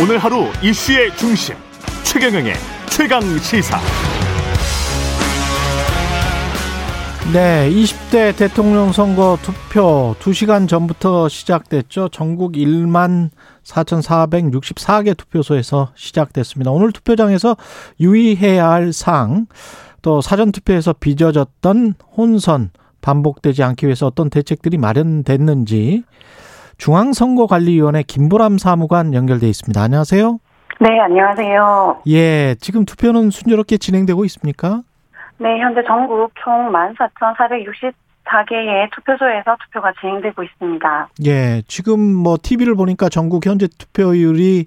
오늘 0.00 0.18
하루 0.18 0.44
이슈의 0.62 1.16
중심 1.16 1.56
최경영의 2.04 2.54
최강 2.88 3.20
시사. 3.38 3.80
네, 7.32 7.68
20대 7.68 8.36
대통령 8.36 8.92
선거 8.92 9.36
투표 9.42 10.14
2시간 10.20 10.68
전부터 10.68 11.28
시작됐죠. 11.28 12.10
전국 12.10 12.52
1만 12.52 13.30
4,464개 13.64 15.16
투표소에서 15.16 15.90
시작됐습니다. 15.96 16.70
오늘 16.70 16.92
투표장에서 16.92 17.56
유의해야 17.98 18.70
할 18.70 18.92
사항, 18.92 19.46
또 20.02 20.20
사전 20.20 20.52
투표에서 20.52 20.92
빚어졌던 20.92 21.94
혼선 22.16 22.70
반복되지 23.00 23.64
않기 23.64 23.86
위해서 23.86 24.06
어떤 24.06 24.30
대책들이 24.30 24.78
마련됐는지 24.78 26.04
중앙선거관리위원회 26.78 28.02
김보람 28.04 28.56
사무관 28.56 29.12
연결돼 29.12 29.46
있습니다. 29.48 29.80
안녕하세요. 29.80 30.38
네, 30.80 31.00
안녕하세요. 31.00 32.02
예, 32.08 32.54
지금 32.60 32.84
투표는 32.84 33.30
순조롭게 33.30 33.78
진행되고 33.78 34.24
있습니까? 34.26 34.82
네, 35.38 35.58
현재 35.58 35.82
전국 35.86 36.30
총 36.42 36.70
14,464개의 36.72 38.90
투표소에서 38.94 39.56
투표가 39.64 39.92
진행되고 40.00 40.42
있습니다. 40.42 41.08
예, 41.26 41.62
지금 41.66 42.00
뭐 42.00 42.38
TV를 42.40 42.76
보니까 42.76 43.08
전국 43.08 43.44
현재 43.44 43.66
투표율이 43.66 44.66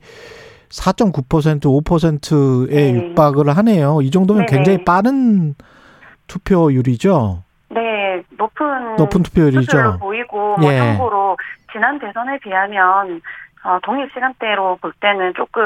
4.9% 0.69 1.61
5%에 1.61 2.91
네. 2.91 2.93
육박을 2.93 3.49
하네요. 3.57 4.01
이 4.01 4.11
정도면 4.11 4.45
네네. 4.45 4.57
굉장히 4.57 4.83
빠른 4.83 5.55
투표율이죠. 6.27 7.43
네, 8.29 8.35
높은, 8.37 8.95
높은 8.95 9.23
투표율이죠. 9.23 9.97
보이고, 9.99 10.57
뭐 10.57 10.71
예. 10.71 10.77
참고로 10.77 11.37
지난 11.71 11.99
대선에 11.99 12.37
비하면 12.39 13.21
어, 13.63 13.77
동일 13.83 14.09
시간대로 14.11 14.75
볼 14.81 14.91
때는 14.99 15.33
조금 15.35 15.61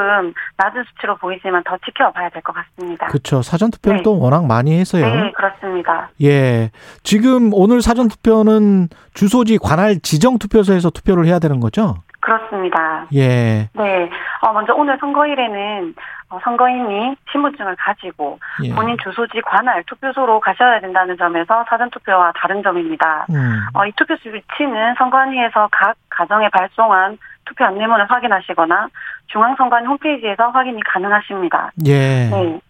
낮은 0.58 0.84
수치로 0.84 1.16
보이지만 1.16 1.64
더 1.64 1.78
지켜봐야 1.82 2.28
될 2.28 2.42
것 2.42 2.54
같습니다. 2.54 3.06
그렇죠. 3.06 3.40
사전 3.40 3.70
투표를 3.70 3.98
네. 3.98 4.02
또 4.02 4.18
워낙 4.18 4.44
많이 4.46 4.78
해서요. 4.78 5.06
네, 5.06 5.32
그렇습니다. 5.32 6.10
예. 6.22 6.70
지금 7.02 7.54
오늘 7.54 7.80
사전 7.80 8.08
투표는 8.08 8.90
주소지 9.14 9.56
관할 9.56 9.98
지정 10.00 10.36
투표소에서 10.38 10.90
투표를 10.90 11.24
해야 11.24 11.38
되는 11.38 11.58
거죠? 11.58 11.96
그렇습니다. 12.20 13.06
예. 13.14 13.68
네, 13.72 14.10
어, 14.42 14.52
먼저 14.52 14.74
오늘 14.74 14.96
선거일에는 14.98 15.94
어, 16.28 16.38
선거인이 16.42 17.14
신분증을 17.30 17.76
가지고 17.76 18.38
예. 18.64 18.74
본인 18.74 18.96
주소지 19.02 19.40
관할 19.42 19.84
투표소로 19.84 20.40
가셔야 20.40 20.80
된다는 20.80 21.16
점에서 21.16 21.64
사전 21.68 21.88
투표와 21.90 22.32
다른 22.36 22.62
점입니다. 22.62 23.26
음. 23.30 23.60
어, 23.74 23.86
이 23.86 23.92
투표소 23.96 24.30
위치는 24.30 24.94
선관위에서 24.98 25.68
각 25.70 25.94
가정에 26.08 26.48
발송한 26.48 27.18
투표 27.44 27.64
안내문을 27.64 28.10
확인하시거나 28.10 28.88
중앙선관위 29.28 29.86
홈페이지에서 29.86 30.48
확인이 30.48 30.82
가능하십니다. 30.82 31.70
예. 31.86 32.28
네, 32.28 32.60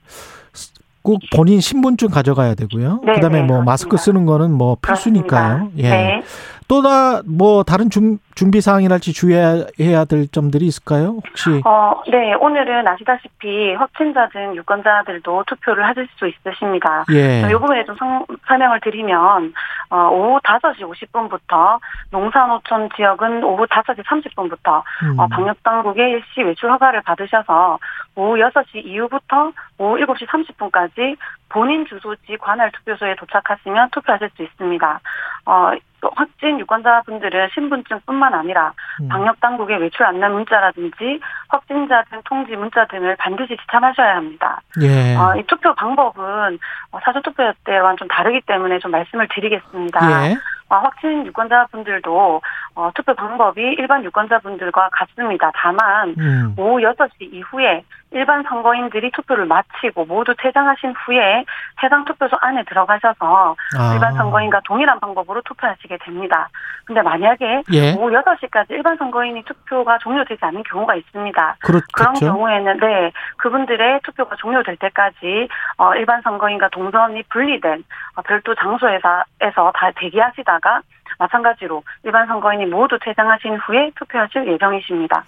꼭 1.03 1.21
본인 1.35 1.61
신분증 1.61 2.09
가져가야 2.09 2.55
되고요. 2.57 3.01
네, 3.05 3.13
그다음에 3.15 3.41
네, 3.41 3.47
뭐 3.47 3.63
그렇습니다. 3.63 3.71
마스크 3.71 3.97
쓰는 3.97 4.27
거는 4.27 4.53
뭐 4.53 4.77
필수니까요. 4.83 5.71
그렇습니다. 5.71 5.79
예. 5.79 5.91
네. 5.91 6.23
또다 6.69 7.23
뭐 7.27 7.63
다른 7.63 7.91
준, 7.91 8.19
준비 8.35 8.61
사항이랄지 8.61 9.13
주의해야 9.13 10.05
될 10.05 10.27
점들이 10.29 10.67
있을까요? 10.67 11.21
혹시 11.27 11.63
어, 11.65 12.03
네, 12.11 12.35
오늘은 12.35 12.87
아시다시피 12.89 13.75
확진자 13.75 14.29
등 14.31 14.55
유권자들도 14.57 15.45
투표를 15.47 15.87
하실 15.87 16.09
수 16.19 16.27
있으십니다. 16.27 17.05
예. 17.13 17.49
이 17.49 17.53
부분에 17.53 17.85
좀 17.85 17.95
성- 17.97 18.27
설명을 18.49 18.81
드리면 18.81 19.53
어, 19.91 20.09
오후 20.11 20.39
5시 20.41 20.81
50분부터 20.81 21.79
농산호촌 22.11 22.89
지역은 22.97 23.45
오후 23.45 23.65
5시 23.67 24.03
30분부터 24.05 24.83
음. 25.05 25.19
어, 25.21 25.27
방역당국의 25.29 26.11
일시 26.11 26.43
외출 26.43 26.71
허가를 26.73 27.03
받으셔서 27.03 27.79
오후 28.17 28.37
6시 28.39 28.85
이후부터 28.85 29.53
오후 29.79 29.97
7시 29.99 30.27
30분까지 30.27 31.17
본인 31.49 31.87
주소지 31.87 32.37
관할 32.39 32.73
투표소에 32.73 33.15
도착하시면 33.17 33.91
투표하실 33.91 34.31
수 34.37 34.43
있습니다. 34.43 35.01
어, 35.47 35.73
확진 36.15 36.61
유권자분들은 36.61 37.49
신분증뿐만 37.55 38.35
아니라 38.35 38.73
음. 39.01 39.09
방역 39.09 39.41
당국의 39.41 39.81
외출 39.81 40.05
안내 40.05 40.29
문자라든지 40.29 41.21
확진자 41.49 42.03
등 42.11 42.21
통지 42.25 42.55
문자 42.57 42.87
등을 42.87 43.17
반드시 43.17 43.57
지참하셔야 43.57 44.17
합니다. 44.17 44.61
예. 44.83 45.17
어, 45.17 45.35
이 45.37 45.43
투표 45.45 45.75
방법은 45.75 46.59
어, 46.93 46.99
사전 47.05 47.23
투표 47.23 47.53
때와는 47.65 47.97
좀 47.97 48.09
다르기 48.09 48.43
때문에 48.43 48.79
좀 48.79 48.91
말씀을 48.91 49.29
드리겠습니다. 49.29 50.31
예. 50.31 50.35
어, 50.69 50.77
확진 50.77 51.25
유권자분들도 51.27 52.43
어, 52.77 52.91
투표 52.95 53.15
방법이 53.15 53.61
일반 53.79 54.05
유권자분들과 54.05 54.91
같습니다. 54.93 55.51
다만 55.55 56.15
음. 56.19 56.55
오후 56.59 56.79
6시 56.81 57.33
이후에 57.33 57.83
일반 58.13 58.43
선거인들이 58.45 59.11
투표를 59.13 59.47
마치고 59.47 60.05
모두 60.05 60.35
퇴장하신 60.39 60.93
후에 60.93 61.45
해당 61.83 62.05
투표소 62.05 62.37
안에 62.41 62.65
들어가셔서 62.65 63.57
아. 63.79 63.95
일반 63.95 64.15
선거인과 64.15 64.61
동일한 64.65 65.01
방법으로 65.01 65.41
투표하시게 65.43 65.99
됩니다. 66.03 66.49
근데 66.85 67.03
만약에 67.03 67.63
예. 67.73 67.95
오후 67.95 68.11
6시까지 68.11 68.71
일반 68.71 68.97
선거인이 68.97 69.43
투표가 69.45 69.99
종료되지 69.99 70.39
않은 70.45 70.63
경우가 70.63 70.95
있습니다. 70.95 71.57
그런 71.61 71.83
그렇겠죠. 71.95 72.27
경우에는 72.27 72.79
네 72.79 73.13
그분들의 73.39 74.01
투표가 74.05 74.37
종료될 74.37 74.77
때까지 74.77 75.49
어, 75.79 75.95
일반 75.95 76.21
선거인과 76.23 76.69
동선이 76.69 77.23
분리된 77.31 77.85
어, 78.17 78.23
별도 78.23 78.55
장소에서 78.55 79.25
에서 79.41 79.73
다 79.75 79.91
대기하시다가 79.97 80.81
마찬가지로 81.19 81.83
일반 82.05 82.27
선거인이 82.27 82.67
모두 82.67 82.99
퇴장하신 83.03 83.57
후에 83.67 83.91
투표하실 83.97 84.47
예정이십니다. 84.53 85.25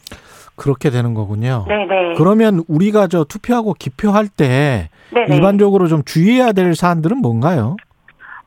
그렇게 0.57 0.91
되는 0.91 1.15
거군요. 1.15 1.65
네네. 1.69 2.15
그러면 2.17 2.63
우리가 2.69 3.07
저 3.07 3.25
투표하고 3.25 3.75
기표할 3.75 4.29
때 4.29 4.89
네네. 5.13 5.35
일반적으로 5.37 5.87
좀 5.87 6.03
주의해야 6.05 6.53
될 6.53 6.75
사안들은 6.75 7.19
뭔가요? 7.19 7.77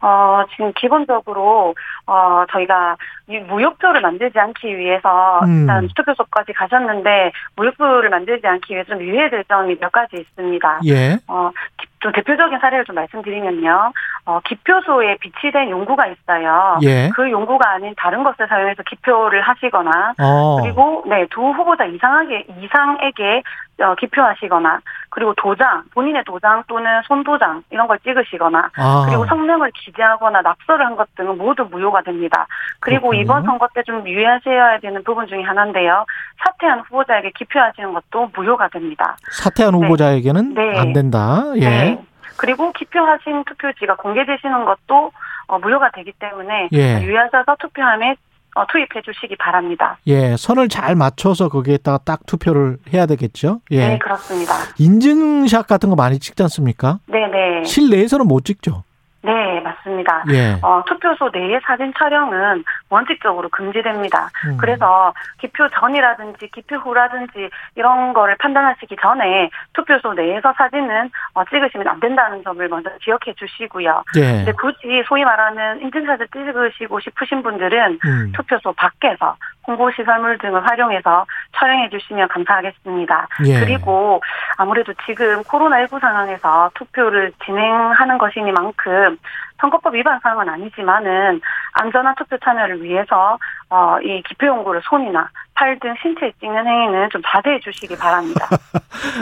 어, 0.03 0.41
지금 0.51 0.73
기본적으로, 0.75 1.75
어, 2.07 2.43
저희가 2.51 2.97
이 3.29 3.37
무효표를 3.37 4.01
만들지 4.01 4.37
않기 4.39 4.75
위해서 4.75 5.39
음. 5.43 5.61
일단 5.61 5.87
투표소까지 5.95 6.53
가셨는데 6.53 7.31
무효표를 7.55 8.09
만들지 8.09 8.47
않기 8.47 8.73
위해 8.73 8.83
좀 8.85 8.99
유의해야 8.99 9.29
될 9.29 9.43
점이 9.45 9.77
몇 9.79 9.91
가지 9.91 10.17
있습니다. 10.17 10.79
예. 10.87 11.17
어, 11.27 11.51
기- 11.79 11.87
좀 12.01 12.11
대표적인 12.11 12.59
사례를 12.59 12.85
좀 12.85 12.95
말씀드리면요. 12.95 13.93
어, 14.25 14.39
기표소에 14.45 15.17
비치된 15.17 15.69
용구가 15.69 16.07
있어요. 16.07 16.77
예. 16.83 17.09
그 17.15 17.29
용구가 17.31 17.71
아닌 17.71 17.93
다른 17.97 18.23
것을 18.23 18.47
사용해서 18.47 18.83
기표를 18.83 19.41
하시거나 19.41 20.13
어. 20.19 20.61
그리고 20.61 21.03
네 21.07 21.25
두 21.29 21.41
후보자 21.51 21.85
이상하게 21.85 22.45
이상에게 22.59 23.43
어, 23.70 23.70
기표하시거나 23.99 24.79
그리고 25.09 25.33
도장 25.35 25.83
본인의 25.93 26.23
도장 26.25 26.63
또는 26.67 27.01
손도장 27.07 27.63
이런 27.69 27.87
걸 27.87 27.99
찍으시거나 27.99 28.69
아. 28.77 29.05
그리고 29.07 29.25
성명을 29.25 29.71
기재하거나 29.75 30.41
낙서를 30.41 30.85
한 30.85 30.95
것 30.95 31.07
등은 31.15 31.37
모두 31.37 31.63
무효가 31.69 32.01
됩니다. 32.03 32.45
그리고 32.79 33.09
그렇군요. 33.09 33.21
이번 33.21 33.43
선거 33.43 33.67
때 33.73 33.81
좀 33.83 34.07
유의하셔야 34.07 34.79
되는 34.79 35.03
부분 35.03 35.25
중에 35.27 35.41
하나인데요. 35.41 36.05
사퇴한 36.43 36.81
후보자에게 36.81 37.31
기표하시는 37.35 37.93
것도 37.93 38.29
무효가 38.35 38.67
됩니다. 38.69 39.17
사퇴한 39.31 39.71
네. 39.71 39.77
후보자에게는 39.77 40.53
네. 40.53 40.79
안 40.79 40.93
된다. 40.93 41.43
예. 41.55 41.69
네. 41.69 42.01
그리고 42.37 42.71
기표하신 42.73 43.43
투표지가 43.45 43.95
공개되시는 43.95 44.65
것도 44.65 45.11
어, 45.47 45.59
무효가 45.59 45.89
되기 45.91 46.11
때문에 46.13 46.69
예. 46.73 47.01
유의하셔서 47.01 47.55
투표함에 47.59 48.15
어, 48.55 48.65
투입해 48.67 49.01
주시기 49.03 49.35
바랍니다. 49.37 49.97
예. 50.07 50.35
선을 50.37 50.67
잘 50.69 50.95
맞춰서 50.95 51.47
거기에다가 51.49 51.99
딱 51.99 52.25
투표를 52.25 52.77
해야 52.93 53.05
되겠죠. 53.05 53.61
예. 53.71 53.87
네, 53.87 53.97
그렇습니다. 53.99 54.53
인증샷 54.77 55.67
같은 55.67 55.89
거 55.89 55.95
많이 55.95 56.19
찍지 56.19 56.43
않습니까? 56.43 56.99
네네. 57.07 57.63
실내에서는 57.63 58.27
못 58.27 58.43
찍죠. 58.43 58.83
네, 59.23 59.59
맞습니다. 59.61 60.23
예. 60.31 60.57
어, 60.61 60.83
투표소 60.87 61.29
내의 61.31 61.59
사진 61.63 61.93
촬영은 61.97 62.63
원칙적으로 62.89 63.49
금지됩니다. 63.49 64.29
음. 64.47 64.57
그래서 64.57 65.13
기표 65.39 65.69
전이라든지 65.69 66.49
기표 66.51 66.77
후라든지 66.77 67.49
이런 67.75 68.13
거를 68.13 68.35
판단하시기 68.37 68.95
전에 68.99 69.49
투표소 69.73 70.13
내에서 70.13 70.53
사진은 70.57 71.11
어, 71.35 71.45
찍으시면 71.45 71.87
안 71.87 71.99
된다는 71.99 72.43
점을 72.43 72.67
먼저 72.67 72.89
기억해 73.01 73.35
주시고요. 73.37 74.03
예. 74.17 74.21
근데 74.21 74.51
굳이 74.53 75.03
소위 75.07 75.23
말하는 75.23 75.81
인증샷을 75.81 76.27
찍으시고 76.33 76.99
싶으신 76.99 77.43
분들은 77.43 77.99
음. 78.03 78.31
투표소 78.35 78.73
밖에서 78.73 79.35
홍보시설물 79.67 80.37
등을 80.39 80.67
활용해서 80.67 81.25
촬영해 81.55 81.89
주시면 81.89 82.27
감사하겠습니다. 82.29 83.27
예. 83.45 83.59
그리고 83.59 84.21
아무래도 84.57 84.93
지금 85.05 85.41
코로나19 85.43 85.99
상황에서 85.99 86.71
투표를 86.73 87.31
진행하는 87.45 88.17
것이니만큼 88.17 89.10
선거법 89.59 89.93
위반 89.93 90.19
사항은 90.23 90.49
아니지만은 90.49 91.39
안전한 91.73 92.15
투표 92.17 92.35
참여를 92.43 92.81
위해서 92.83 93.37
어, 93.69 93.97
이 94.01 94.21
기표 94.27 94.47
용구를 94.47 94.81
손이나 94.83 95.29
팔 95.53 95.79
등 95.79 95.93
신체에 96.01 96.31
찍는 96.39 96.65
행위는 96.65 97.09
좀 97.11 97.21
자제해 97.25 97.59
주시기 97.59 97.95
바랍니다. 97.97 98.47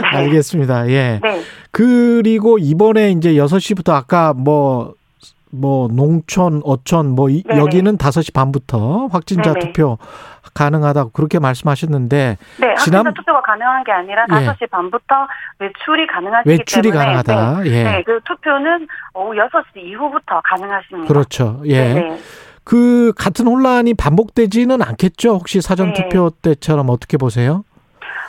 네. 0.01 0.07
알겠습니다. 0.17 0.87
예. 0.89 1.19
네. 1.21 1.41
그리고 1.71 2.57
이번에 2.57 3.11
이제 3.11 3.33
6시부터 3.33 3.93
아까 3.93 4.33
뭐, 4.33 4.93
뭐, 5.51 5.87
농촌, 5.89 6.61
어촌, 6.63 7.15
뭐, 7.15 7.29
이- 7.29 7.43
네네. 7.43 7.59
여기는 7.59 7.97
5시 7.97 8.33
반부터 8.33 9.07
확진자 9.11 9.53
네네. 9.53 9.65
투표 9.73 9.97
가능하다고 10.53 11.11
그렇게 11.11 11.39
말씀하셨는데, 11.39 12.37
네, 12.59 12.75
지난- 12.75 13.13
투표가 13.13 13.41
가능한 13.41 13.83
게 13.83 13.91
아니라 13.91 14.25
예. 14.29 14.33
5시 14.45 14.69
반부터 14.69 15.15
외출이 15.59 16.07
가능하시기 16.07 16.49
외출이 16.49 16.91
때문에 16.91 17.05
가능하다. 17.05 17.59
네, 17.63 17.69
예. 17.69 17.83
네, 17.83 18.03
그 18.03 18.19
투표는 18.25 18.87
오후 19.13 19.33
6시 19.35 19.77
이후부터 19.83 20.41
가능하십니다. 20.43 21.07
그렇죠. 21.07 21.61
예. 21.65 21.93
네, 21.93 22.01
네. 22.01 22.19
그 22.63 23.13
같은 23.17 23.47
혼란이 23.47 23.93
반복되지는 23.95 24.81
않겠죠? 24.81 25.31
혹시 25.35 25.59
사전 25.61 25.93
네. 25.93 26.03
투표 26.03 26.29
때처럼 26.41 26.89
어떻게 26.89 27.17
보세요? 27.17 27.63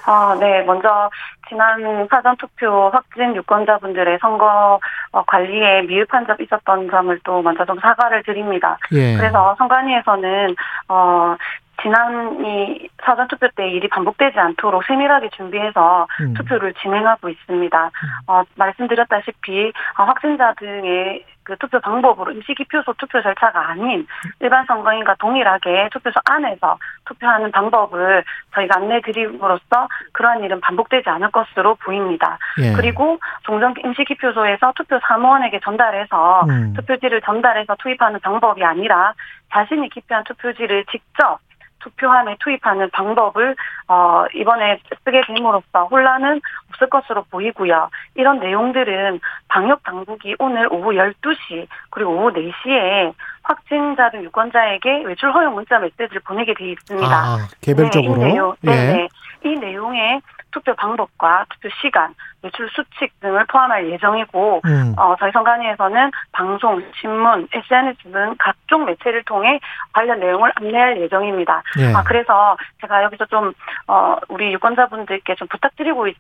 아, 0.07 0.35
네. 0.41 0.63
먼저 0.63 1.11
지난 1.49 2.07
사전 2.11 2.37
투표 2.39 2.89
확진 2.91 3.35
유권자분들의 3.37 4.19
선거 4.21 4.79
어, 5.13 5.23
관리에 5.27 5.83
미흡한 5.83 6.25
점 6.27 6.37
있었던 6.41 6.89
점을 6.91 7.19
또 7.25 7.43
먼저 7.43 7.65
좀 7.67 7.79
사과를 7.81 8.23
드립니다. 8.23 8.79
예. 8.93 9.17
그래서 9.17 9.55
선관위에서는 9.59 10.55
어 10.89 11.37
지난 11.83 12.45
이 12.45 12.89
사전 13.03 13.29
투표 13.29 13.49
때 13.55 13.69
일이 13.71 13.89
반복되지 13.89 14.39
않도록 14.39 14.85
세밀하게 14.85 15.31
준비해서 15.31 16.07
음. 16.21 16.35
투표를 16.35 16.75
진행하고 16.75 17.29
있습니다. 17.29 17.91
어, 18.27 18.43
말씀드렸다시피 18.57 19.73
어, 19.99 20.05
확진자 20.05 20.55
등의 20.55 21.25
그 21.43 21.57
투표 21.57 21.81
방법으로 21.81 22.33
임시기표소 22.33 22.93
투표 22.99 23.21
절차가 23.23 23.71
아닌 23.71 24.07
일반 24.41 24.65
선거인과 24.67 25.17
동일하게 25.17 25.89
투표소 25.91 26.21
안에서 26.27 26.79
투표하는 27.07 27.51
방법을 27.51 28.23
저희가 28.55 28.77
안내드림으로써 28.77 29.89
그러한 30.13 30.45
일은 30.45 30.61
반복되지 30.61 31.09
않을 31.09 31.31
것으로 31.31 31.75
보입니다. 31.77 32.39
예. 32.61 32.73
그리고 32.75 33.19
종전 33.43 33.75
임시기표소에서 33.83 34.73
투표 34.77 35.01
사무원에게 35.01 35.61
전달해서 35.65 36.45
음. 36.49 36.75
투표지를 36.75 37.23
전달해서 37.23 37.75
투입하는 37.81 38.21
방법이 38.21 38.63
아니라 38.63 39.15
자신이 39.51 39.89
기표한 39.89 40.23
투표지를 40.25 40.85
직접 40.93 41.41
투표함에 41.81 42.37
투입하는 42.41 42.91
방법을 42.91 43.57
어 43.89 44.25
이번에 44.35 44.81
쓰게 45.05 45.23
됨으로써 45.27 45.85
혼란은 45.91 46.41
없을 46.71 46.89
것으로 46.89 47.25
보이고요. 47.31 47.91
이런 48.15 48.39
내용들은 48.41 49.21
방역 49.49 49.83
당국이 49.83 50.37
오늘 50.39 50.69
오후 50.71 50.93
12시 50.93 51.67
그리고 51.91 52.13
오후 52.13 52.33
4시에 52.33 53.13
확진자 53.43 54.11
등 54.11 54.23
유권자에게 54.25 55.05
외출 55.05 55.33
허용 55.33 55.55
문자 55.55 55.79
메시지를 55.79 56.21
보내게 56.21 56.55
돼 56.55 56.71
있습니다. 56.71 57.09
아, 57.09 57.49
개별적으로. 57.61 58.17
네, 58.17 58.29
이 58.29 58.33
내용, 58.33 58.55
예. 58.65 58.71
네, 58.71 59.09
이 59.45 59.49
내용에 59.57 60.21
투표 60.51 60.75
방법과 60.75 61.47
투표 61.51 61.69
시간, 61.81 62.15
외출 62.43 62.69
수칙 62.71 63.13
등을 63.21 63.45
포함할 63.47 63.91
예정이고 63.91 64.61
음. 64.65 64.95
어, 64.97 65.15
저희 65.19 65.31
선관위에서는 65.33 66.11
방송, 66.33 66.83
신문, 67.01 67.47
SNS 67.53 68.03
등 68.11 68.35
각종 68.39 68.85
매체를 68.87 69.23
통해 69.25 69.61
관련 69.93 70.21
내용을 70.21 70.51
안내할 70.57 71.01
예정입니다. 71.01 71.63
예. 71.79 71.93
아, 71.95 72.03
그래서 72.03 72.57
제가 72.81 73.03
여기서 73.05 73.27
좀, 73.27 73.53
어, 73.87 74.17
우리 74.29 74.53
유권자분들께 74.55 75.35
좀 75.37 75.47
부탁드리고 75.49 76.09
있- 76.09 76.17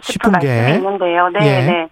싶은. 0.00 0.32
말씀이 0.32 0.72
있는데요. 0.76 1.28
네, 1.28 1.38
예. 1.40 1.66
네. 1.66 1.88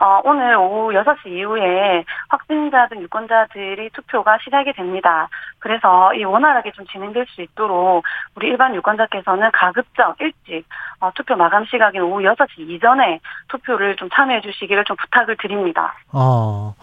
어, 0.00 0.20
오늘 0.24 0.56
오후 0.56 0.92
6시 0.92 1.28
이후에 1.28 2.04
확진자 2.28 2.88
등 2.88 3.02
유권자들이 3.02 3.90
투표가 3.92 4.38
시작이 4.42 4.72
됩니다. 4.72 5.28
그래서 5.58 6.14
이 6.14 6.24
원활하게 6.24 6.72
좀 6.72 6.86
진행될 6.86 7.26
수 7.28 7.42
있도록 7.42 8.02
우리 8.34 8.48
일반 8.48 8.74
유권자께서는 8.74 9.50
가급적 9.52 10.16
일찍 10.20 10.64
어, 11.00 11.10
투표 11.14 11.36
마감 11.36 11.66
시각인 11.66 12.00
오후 12.00 12.22
6시 12.22 12.70
이전에 12.70 13.20
투표를 13.48 13.96
좀 13.96 14.08
참여해 14.10 14.40
주시기를 14.40 14.84
좀 14.84 14.96
부탁을 14.96 15.36
드립니다. 15.36 15.94
어, 16.12 16.74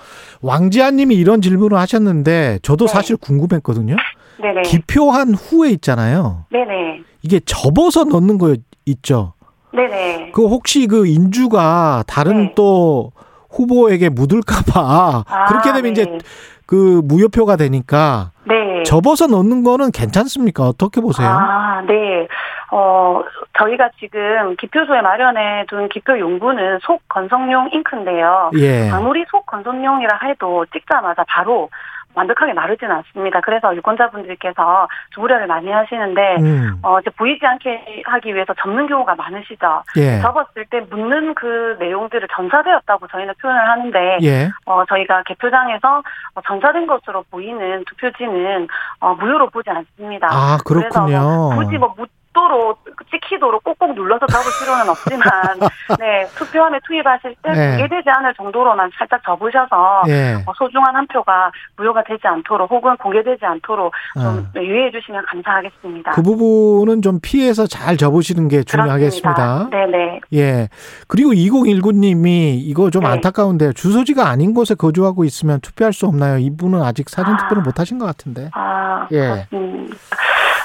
왕지아 0.43 0.91
님이 0.91 1.15
이런 1.15 1.41
질문을 1.41 1.76
하셨는데, 1.78 2.59
저도 2.61 2.86
네. 2.86 2.93
사실 2.93 3.18
궁금했거든요. 3.18 3.95
네네. 4.39 4.61
기표한 4.61 5.34
후에 5.34 5.70
있잖아요. 5.72 6.45
네네. 6.51 7.01
이게 7.24 7.39
접어서 7.39 8.03
넣는 8.03 8.38
거 8.38 8.55
있죠? 8.86 9.34
네네. 9.78 10.32
그 10.34 10.46
혹시 10.48 10.88
그 10.88 11.06
인주가 11.08 12.04
다른 12.08 12.48
네. 12.48 12.54
또 12.56 13.12
후보에게 13.52 14.10
묻을까봐 14.10 15.24
아, 15.28 15.46
그렇게 15.46 15.72
되면 15.72 15.94
네. 15.94 16.02
이제 16.02 16.18
그 16.66 17.02
무효표가 17.06 17.56
되니까 17.56 18.32
네. 18.44 18.84
접어서 18.84 19.28
넣는 19.28 19.64
거는 19.64 19.92
괜찮습니까? 19.92 20.64
어떻게 20.64 21.00
보세요? 21.00 21.30
아, 21.30 21.82
네. 21.88 22.28
어, 22.72 23.22
저희가 23.58 23.90
지금 24.00 24.56
기표소에 24.58 25.02
마련해 25.02 25.66
둔 25.70 25.88
기표 25.88 26.20
용구는 26.20 26.80
속 26.82 27.02
건성용 27.08 27.70
잉크인데요. 27.72 28.52
예. 28.58 28.90
아무리 28.92 29.24
속 29.32 29.46
건성용이라 29.46 30.20
해도 30.26 30.66
찍자마자 30.74 31.24
바로 31.28 31.70
완벽하게 32.18 32.53
마르지는 32.53 32.95
않습니다. 32.95 33.41
그래서 33.41 33.76
유권자분들께서 33.76 34.88
주부려를 35.13 35.47
많이 35.47 35.70
하시는데 35.70 36.38
음. 36.39 36.80
어, 36.82 36.99
이제 36.99 37.09
보이지 37.11 37.45
않게 37.45 38.03
하기 38.05 38.34
위해서 38.34 38.53
접는 38.59 38.88
경우가 38.88 39.15
많으시죠. 39.15 39.84
예. 39.97 40.20
접었을 40.22 40.65
때 40.70 40.82
묻는 40.89 41.36
그 41.36 41.76
내용들을 41.80 42.28
전사되었다고 42.36 43.07
저희는 43.07 43.34
표현을 43.41 43.70
하는데 43.70 44.18
예. 44.24 44.49
어, 44.65 44.84
저희가 44.86 45.24
개표장에서 45.24 45.99
어, 46.36 46.41
전사된 46.45 46.88
것으로 46.88 47.24
보이는 47.30 47.84
투표지는 47.86 48.68
어, 48.99 49.13
무효로 49.15 49.49
보지 49.49 49.70
않습니다. 49.70 50.28
아, 50.32 50.57
그렇군요. 50.65 51.20
뭐 51.22 51.55
굳이 51.55 51.78
뭐 51.78 51.93
묻 51.97 52.09
도록 52.38 52.86
찍히도록 53.10 53.64
꼭꼭 53.64 53.96
눌러서 53.96 54.28
잡을 54.28 54.46
필요는 54.60 54.90
없지만 54.90 55.26
네 56.00 56.28
투표함에 56.36 56.80
투입하실 56.86 57.36
때 57.42 57.52
네. 57.52 57.70
공개되지 57.78 58.08
않을 58.08 58.36
정도로만 58.36 58.92
살짝 58.96 59.22
접으셔서 59.26 60.04
예. 60.08 60.36
어, 60.46 60.54
소중한 60.56 60.96
한 60.96 61.08
표가 61.08 61.52
무효가 61.78 62.04
되지 62.04 62.28
않도록 62.28 62.70
혹은 62.70 62.96
공개되지 62.98 63.44
않도록 63.44 63.92
좀 64.14 64.48
아. 64.56 64.60
유의해 64.60 64.92
주시면 64.92 65.26
감사하겠습니다. 65.26 66.12
그 66.12 66.22
부분은 66.22 67.02
좀 67.02 67.20
피해서 67.22 67.66
잘 67.66 67.98
접으시는 67.98 68.50
게 68.50 68.62
중요하겠습니다. 68.64 69.34
그렇습니다. 69.34 69.70
네네. 69.72 70.20
예. 70.34 70.70
그리고 71.08 71.32
2019님이 71.32 72.60
이거 72.62 72.92
좀 72.92 73.02
네. 73.04 73.10
안타까운데요. 73.10 73.74
주소지가 73.74 74.28
아닌 74.28 74.54
곳에 74.54 74.76
거주하고 74.76 75.24
있으면 75.24 75.60
투표할 75.62 75.92
수 75.92 76.06
없나요? 76.06 76.38
이분은 76.38 76.84
아직 76.84 77.10
사전 77.10 77.36
투표를 77.38 77.62
아. 77.62 77.66
못 77.66 77.80
하신 77.80 77.98
것 77.98 78.06
같은데. 78.06 78.52
아, 78.54 79.08
예. 79.12 79.48
음. 79.54 79.90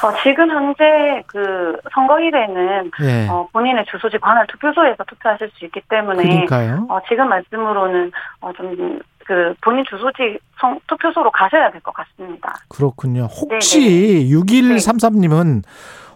어, 0.02 0.12
지금 0.22 0.50
현재 0.50 1.22
그 1.26 1.76
선거일에는 1.94 2.90
예. 3.02 3.28
어, 3.28 3.46
본인의 3.52 3.84
주소지 3.90 4.18
관할 4.18 4.46
투표소에서 4.48 5.04
투표하실 5.04 5.50
수 5.54 5.64
있기 5.66 5.80
때문에 5.88 6.22
그러니까요. 6.22 6.86
어, 6.88 6.98
지금 7.08 7.28
말씀으로는 7.28 8.10
어, 8.40 8.52
좀그 8.52 9.54
본인 9.60 9.84
주소지 9.88 10.38
성, 10.60 10.78
투표소로 10.88 11.30
가셔야 11.30 11.70
될 11.70 11.80
것 11.82 11.92
같습니다. 11.94 12.54
그렇군요. 12.68 13.24
혹시 13.24 14.28
6133님은 14.30 15.62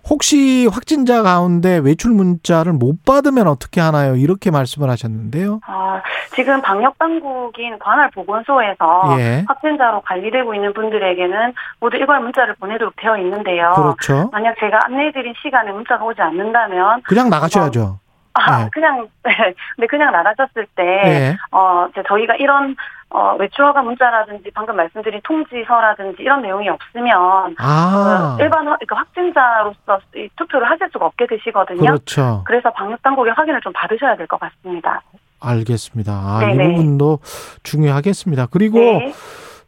혹시 0.09 0.69
확진자 0.73 1.23
가운데 1.23 1.79
외출 1.79 2.13
문자를 2.13 2.73
못 2.73 3.05
받으면 3.05 3.49
어떻게 3.49 3.81
하나요? 3.81 4.15
이렇게 4.15 4.51
말씀을 4.51 4.89
하셨는데요. 4.89 5.61
아, 5.67 6.01
지금 6.35 6.61
방역 6.63 6.97
당국인 6.99 7.79
관할 7.79 8.11
보건소에서 8.11 9.17
예. 9.19 9.45
확진자로 9.49 10.03
관리되고 10.03 10.55
있는 10.55 10.73
분들에게는 10.75 11.55
모두 11.81 11.97
일괄 11.97 12.21
문자를 12.21 12.55
보내도록 12.55 12.95
되어 12.97 13.19
있는데요. 13.19 13.73
그렇죠. 13.75 14.29
만약 14.33 14.55
제가 14.61 14.81
안내해드린 14.85 15.35
시간에 15.43 15.73
문자가 15.73 16.05
오지 16.05 16.21
않는다면 16.21 17.03
그냥 17.03 17.29
나가셔야죠. 17.29 17.99
아, 18.35 18.65
네. 18.65 18.71
그냥 18.73 19.09
네, 19.79 19.87
그냥 19.87 20.13
나가셨을 20.13 20.67
때 20.77 20.83
예. 20.85 21.37
어, 21.51 21.89
저희가 22.07 22.37
이런 22.37 22.77
어, 23.11 23.37
외출허가 23.39 23.83
문자라든지 23.83 24.51
방금 24.53 24.77
말씀드린 24.77 25.21
통지서라든지 25.23 26.23
이런 26.23 26.43
내용이 26.43 26.69
없으면 26.69 27.55
아. 27.59 28.35
그 28.37 28.43
일반 28.43 28.67
확- 28.67 28.79
그러니까 28.81 28.97
확진자로서 28.97 30.01
이 30.17 30.29
투표를 30.37 30.69
하실 30.69 30.89
수가 30.93 31.07
없게 31.07 31.27
되시거든요. 31.27 31.79
그렇죠. 31.87 32.43
그래서 32.47 32.71
방역 32.73 33.01
당국의 33.03 33.33
확인을 33.35 33.61
좀 33.61 33.73
받으셔야 33.73 34.17
될 34.17 34.27
것 34.27 34.39
같습니다. 34.41 35.03
알겠습니다. 35.41 36.13
아, 36.13 36.41
이. 36.41 36.57
부분도 36.57 37.21
중요하겠습니다. 37.63 38.47
그리고 38.51 38.79
네. 38.79 39.13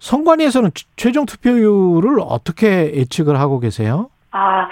선관위에서는 0.00 0.70
최종 0.96 1.26
투표율을 1.26 2.18
어떻게 2.20 2.92
예측을 2.94 3.38
하고 3.38 3.60
계세요? 3.60 4.10
아, 4.32 4.68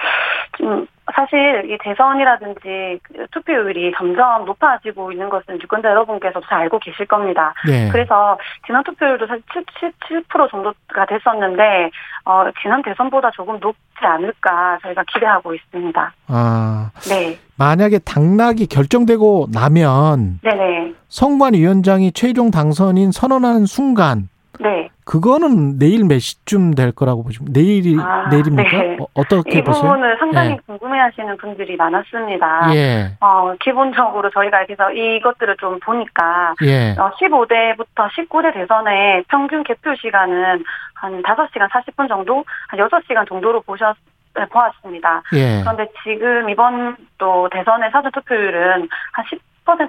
좀 0.57 0.87
사실 1.15 1.71
이 1.71 1.79
대선이라든지 1.81 2.99
그 3.03 3.27
투표율이 3.31 3.93
점점 3.97 4.45
높아지고 4.45 5.13
있는 5.13 5.29
것은 5.29 5.61
유권자 5.63 5.91
여러분께서도 5.91 6.45
잘 6.49 6.63
알고 6.63 6.81
계실 6.81 7.07
겁니다. 7.07 7.55
네. 7.67 7.89
그래서 7.93 8.37
지난 8.67 8.83
투표율도 8.83 9.27
사실 9.27 9.43
77% 9.81 10.51
정도가 10.51 11.07
됐었는데 11.09 11.91
어, 12.25 12.45
지난 12.61 12.83
대선보다 12.83 13.31
조금 13.31 13.59
높지 13.61 14.01
않을까 14.01 14.79
저희가 14.83 15.05
기대하고 15.13 15.55
있습니다. 15.55 16.13
아, 16.29 16.91
네, 17.09 17.39
만약에 17.57 18.01
당락이 18.01 18.67
결정되고 18.67 19.49
나면 19.53 20.41
네네, 20.43 20.93
선관위원장이 21.09 22.13
최종 22.13 22.51
당선인 22.51 23.13
선언하는 23.13 23.67
순간 23.67 24.29
네. 24.61 24.89
그거는 25.05 25.79
내일 25.79 26.05
몇 26.05 26.19
시쯤 26.19 26.75
될 26.75 26.93
거라고 26.93 27.23
보시면 27.23 27.53
내일이 27.53 27.97
아, 28.01 28.29
내일입니까? 28.29 28.79
네. 28.79 28.97
어, 29.15 29.25
떻게 29.25 29.59
이 29.59 29.63
보세요? 29.63 29.83
부분을 29.83 30.17
상당히 30.19 30.51
네. 30.51 30.59
궁금해하시는 30.67 31.37
분들이 31.37 31.77
많았습니다. 31.77 32.75
예, 32.75 33.17
어, 33.21 33.55
기본적으로 33.61 34.31
저희가 34.31 34.63
여기서 34.63 34.93
이것들을 34.93 35.57
좀 35.59 35.79
보니까 35.81 36.55
예, 36.63 36.95
어, 36.99 37.11
15대부터 37.21 38.09
19대 38.11 38.53
대선의 38.55 39.25
평균 39.29 39.63
개표 39.63 39.95
시간은 39.95 40.65
한 40.95 41.23
5시간 41.23 41.69
40분 41.71 42.09
정도, 42.09 42.45
한 42.69 42.81
6시간 42.81 43.29
정도로 43.29 43.61
보셨, 43.63 43.97
네, 44.35 44.45
보았습니다. 44.47 45.23
예. 45.35 45.61
그런데 45.63 45.87
지금 46.03 46.49
이번 46.51 46.97
또 47.19 47.49
대선의 47.51 47.91
사전 47.91 48.13
투표율은 48.13 48.89
한 49.13 49.25
10% 49.25 49.39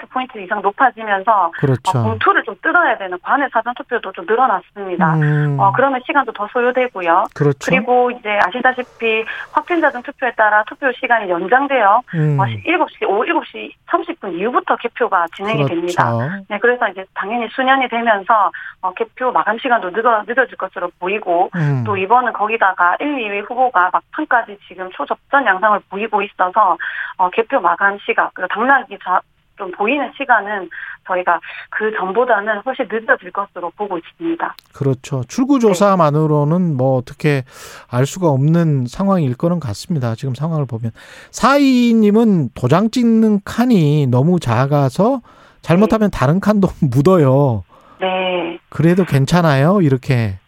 포인트 0.09 0.37
이상 0.39 0.61
높아지면서 0.61 1.31
어, 1.31 1.51
그렇죠. 1.59 2.03
공투를 2.03 2.43
좀 2.43 2.55
뜯어야 2.61 2.97
되는 2.97 3.17
관외 3.21 3.47
사전 3.53 3.73
투표도 3.75 4.11
좀 4.11 4.25
늘어났습니다. 4.25 5.15
음, 5.15 5.59
어, 5.59 5.71
그러면 5.73 6.01
시간도 6.05 6.31
더 6.31 6.47
소요되고요. 6.51 7.25
그렇죠. 7.35 7.59
그리고 7.69 8.09
이제 8.11 8.39
아시다시피 8.41 9.23
확진자 9.51 9.91
등 9.91 10.01
투표에 10.01 10.31
따라 10.31 10.63
투표 10.67 10.91
시간이 10.93 11.29
연장되어 11.29 12.01
음, 12.15 12.39
어, 12.39 12.43
7시, 12.45 13.07
오후 13.07 13.23
7시 13.25 13.71
30분 13.87 14.33
이후부터 14.33 14.75
개표가 14.77 15.27
진행이 15.35 15.65
됩니다. 15.65 16.11
그렇죠. 16.11 16.45
네, 16.49 16.57
그래서 16.59 16.87
이제 16.89 17.05
당연히 17.13 17.47
수년이 17.49 17.87
되면서 17.89 18.51
어, 18.81 18.91
개표 18.93 19.31
마감 19.31 19.57
시간도 19.59 19.91
늦어, 19.91 20.23
늦어질 20.27 20.57
것으로 20.57 20.89
보이고 20.99 21.49
음, 21.55 21.83
또 21.85 21.95
이번은 21.95 22.33
거기다가 22.33 22.97
1, 22.99 23.07
2위 23.07 23.49
후보가 23.49 23.91
막판까지 23.93 24.57
지금 24.67 24.89
초접전 24.91 25.45
양상을 25.45 25.79
보이고 25.89 26.21
있어서 26.23 26.77
어, 27.17 27.29
개표 27.29 27.59
마감 27.59 27.97
시각 27.99 28.33
그리고 28.33 28.47
당락이 28.53 28.97
자, 29.03 29.21
좀 29.57 29.71
보이는 29.71 30.11
시간은 30.15 30.69
저희가 31.07 31.39
그 31.69 31.91
전보다는 31.97 32.61
훨씬 32.65 32.87
늦어질 32.89 33.31
것으로 33.31 33.71
보고 33.71 33.97
있습니다. 33.97 34.55
그렇죠. 34.73 35.23
출구조사만으로는 35.27 36.75
뭐 36.75 36.97
어떻게 36.97 37.43
알 37.89 38.05
수가 38.05 38.27
없는 38.29 38.85
상황일 38.87 39.35
거는 39.35 39.59
같습니다. 39.59 40.15
지금 40.15 40.35
상황을 40.35 40.65
보면. 40.65 40.91
사이님은 41.31 42.49
도장 42.53 42.91
찍는 42.91 43.41
칸이 43.43 44.07
너무 44.07 44.39
작아서 44.39 45.21
잘못하면 45.61 46.11
다른 46.11 46.39
칸도 46.39 46.67
묻어요. 46.91 47.63
네. 47.99 48.59
그래도 48.69 49.05
괜찮아요? 49.05 49.81
이렇게 49.81 50.35
어, 50.35 50.46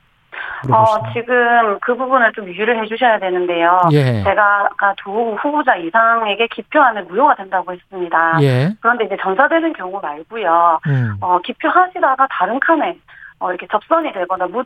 물어보시네요. 0.68 1.14
지금 1.14 1.80
그 1.82 1.95
부분을 1.95 2.32
좀 2.34 2.45
유의를 2.47 2.82
해주셔야 2.84 3.20
되는데요. 3.20 3.82
예. 3.91 4.24
제가 4.24 4.70
아까 4.72 4.93
두 5.03 5.36
후보자 5.36 5.76
이상에게 5.76 6.47
기표하면 6.47 7.07
무효가 7.07 7.36
된다고 7.36 7.72
했습니다. 7.72 8.38
예. 8.41 8.70
그런데 8.82 9.05
이제 9.05 9.18
전사되는 9.22 9.74
경우 9.74 9.99
말고요. 10.01 10.80
음. 10.88 11.16
어, 11.22 11.39
기표하시다가 11.39 12.28
다른 12.30 12.60
칸에 12.60 12.97
어, 13.40 13.50
이렇게 13.50 13.66
접선이 13.72 14.12
되거나 14.14 14.48
묻으시면 14.48 14.66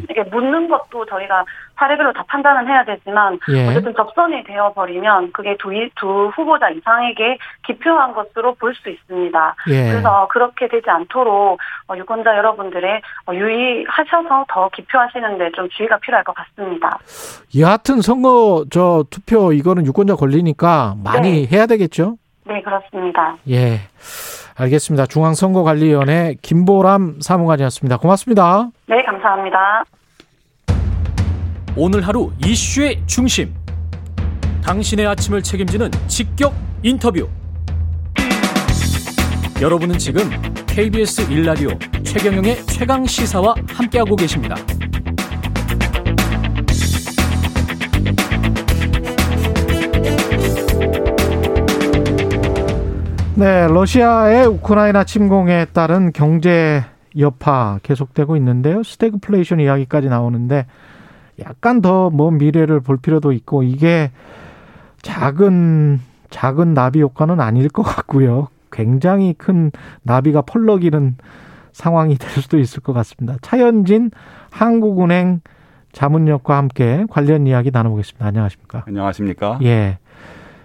그렇지. 0.00 0.06
이게 0.10 0.22
묻는 0.24 0.68
것도 0.68 1.06
저희가 1.06 1.44
사례별로 1.76 2.12
다 2.12 2.22
판단은 2.28 2.68
해야 2.68 2.84
되지만 2.84 3.38
예. 3.50 3.68
어쨌든 3.68 3.94
접선이 3.94 4.44
되어 4.44 4.72
버리면 4.74 5.32
그게 5.32 5.56
두, 5.58 5.72
이- 5.72 5.90
두 5.96 6.28
후보자 6.36 6.68
이상에게 6.70 7.38
기표한 7.66 8.12
것으로 8.12 8.54
볼 8.54 8.74
수 8.74 8.90
있습니다. 8.90 9.54
예. 9.70 9.90
그래서 9.90 10.28
그렇게 10.30 10.68
되지 10.68 10.90
않도록 10.90 11.58
어, 11.88 11.96
유권자 11.96 12.36
여러분들의 12.36 13.00
어, 13.26 13.32
유의하셔서 13.34 14.44
더 14.48 14.68
기표하시는데 14.70 15.52
좀 15.52 15.68
주의가 15.70 15.98
필요할 15.98 16.24
것 16.24 16.34
같습니다. 16.34 16.98
여하튼 17.58 18.00
선거 18.02 18.64
저 18.70 19.04
투표 19.10 19.52
이거는 19.52 19.86
유권자 19.86 20.16
권리니까 20.16 20.96
많이 21.02 21.46
해야 21.46 21.66
되겠죠? 21.66 22.16
네, 22.46 22.62
그렇습니다. 22.62 23.36
예. 23.48 23.80
알겠습니다. 24.56 25.06
중앙선거관리위원회 25.06 26.36
김보람 26.42 27.20
사무관이었습니다. 27.20 27.96
고맙습니다. 27.96 28.70
네, 28.86 29.02
감사합니다. 29.04 29.84
오늘 31.76 32.06
하루 32.06 32.30
이슈의 32.44 33.02
중심. 33.06 33.52
당신의 34.64 35.06
아침을 35.06 35.42
책임지는 35.42 35.90
직격 36.06 36.54
인터뷰. 36.82 37.28
여러분은 39.60 39.98
지금 39.98 40.22
KBS 40.66 41.30
일라디오 41.32 41.70
최경영의 42.04 42.56
최강 42.66 43.04
시사와 43.04 43.54
함께하고 43.68 44.16
계십니다. 44.16 44.56
네, 53.36 53.66
러시아의 53.66 54.46
우크라이나 54.46 55.04
침공에 55.04 55.66
따른 55.72 56.12
경제 56.12 56.84
여파 57.18 57.80
계속되고 57.82 58.36
있는데요. 58.36 58.82
스태그플레이션 58.84 59.58
이야기까지 59.60 60.08
나오는데 60.08 60.66
약간 61.44 61.80
더 61.82 62.10
먼 62.10 62.38
미래를 62.38 62.80
볼 62.80 62.96
필요도 62.96 63.32
있고 63.32 63.64
이게 63.64 64.12
작은 65.02 66.00
작은 66.30 66.74
나비 66.74 67.00
효과는 67.02 67.40
아닐 67.40 67.68
것 67.68 67.82
같고요. 67.82 68.48
굉장히 68.70 69.34
큰 69.36 69.72
나비가 70.02 70.42
펄럭이는 70.42 71.16
상황이 71.72 72.16
될 72.16 72.30
수도 72.30 72.58
있을 72.58 72.80
것 72.82 72.92
같습니다. 72.92 73.36
차현진 73.42 74.10
한국은행 74.50 75.40
자문역과 75.92 76.56
함께 76.56 77.04
관련 77.10 77.46
이야기 77.48 77.70
나눠보겠습니다. 77.72 78.26
안녕하십니까? 78.26 78.84
안녕하십니까? 78.86 79.58
예. 79.62 79.98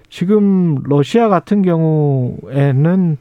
지금 0.09 0.81
러시아 0.83 1.29
같은 1.29 1.61
경우에는 1.61 3.17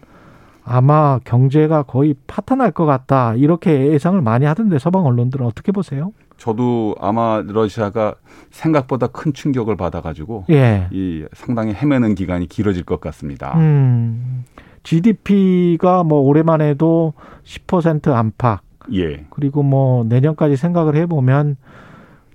아마 0.65 1.19
경제가 1.25 1.85
거의 1.85 2.15
파탄날 2.27 2.73
것 2.73 2.85
같다. 2.85 3.35
이렇게 3.35 3.87
예상을 3.93 4.21
많이 4.21 4.45
하던데 4.45 4.79
서방 4.79 5.07
언론들은 5.07 5.47
어떻게 5.47 5.73
보세요? 5.73 6.13
저도 6.37 6.95
아마 7.01 7.43
러시아가 7.45 8.15
생각보다 8.51 9.07
큰 9.09 9.33
충격을 9.33 9.77
받아가지고 9.77 10.45
예. 10.51 10.89
이 10.93 11.25
상당히 11.33 11.73
헤매는 11.73 12.15
기간이 12.15 12.47
길어질 12.47 12.85
것 12.85 13.01
같습니다. 13.01 13.57
음. 13.59 14.45
GDP가 14.83 16.05
뭐 16.05 16.21
올해만 16.21 16.61
해도 16.61 17.15
10% 17.45 18.13
안팎. 18.13 18.61
예. 18.93 19.27
그리고 19.31 19.63
뭐 19.63 20.05
내년까지 20.05 20.57
생각을 20.57 20.97
해보면 20.97 21.57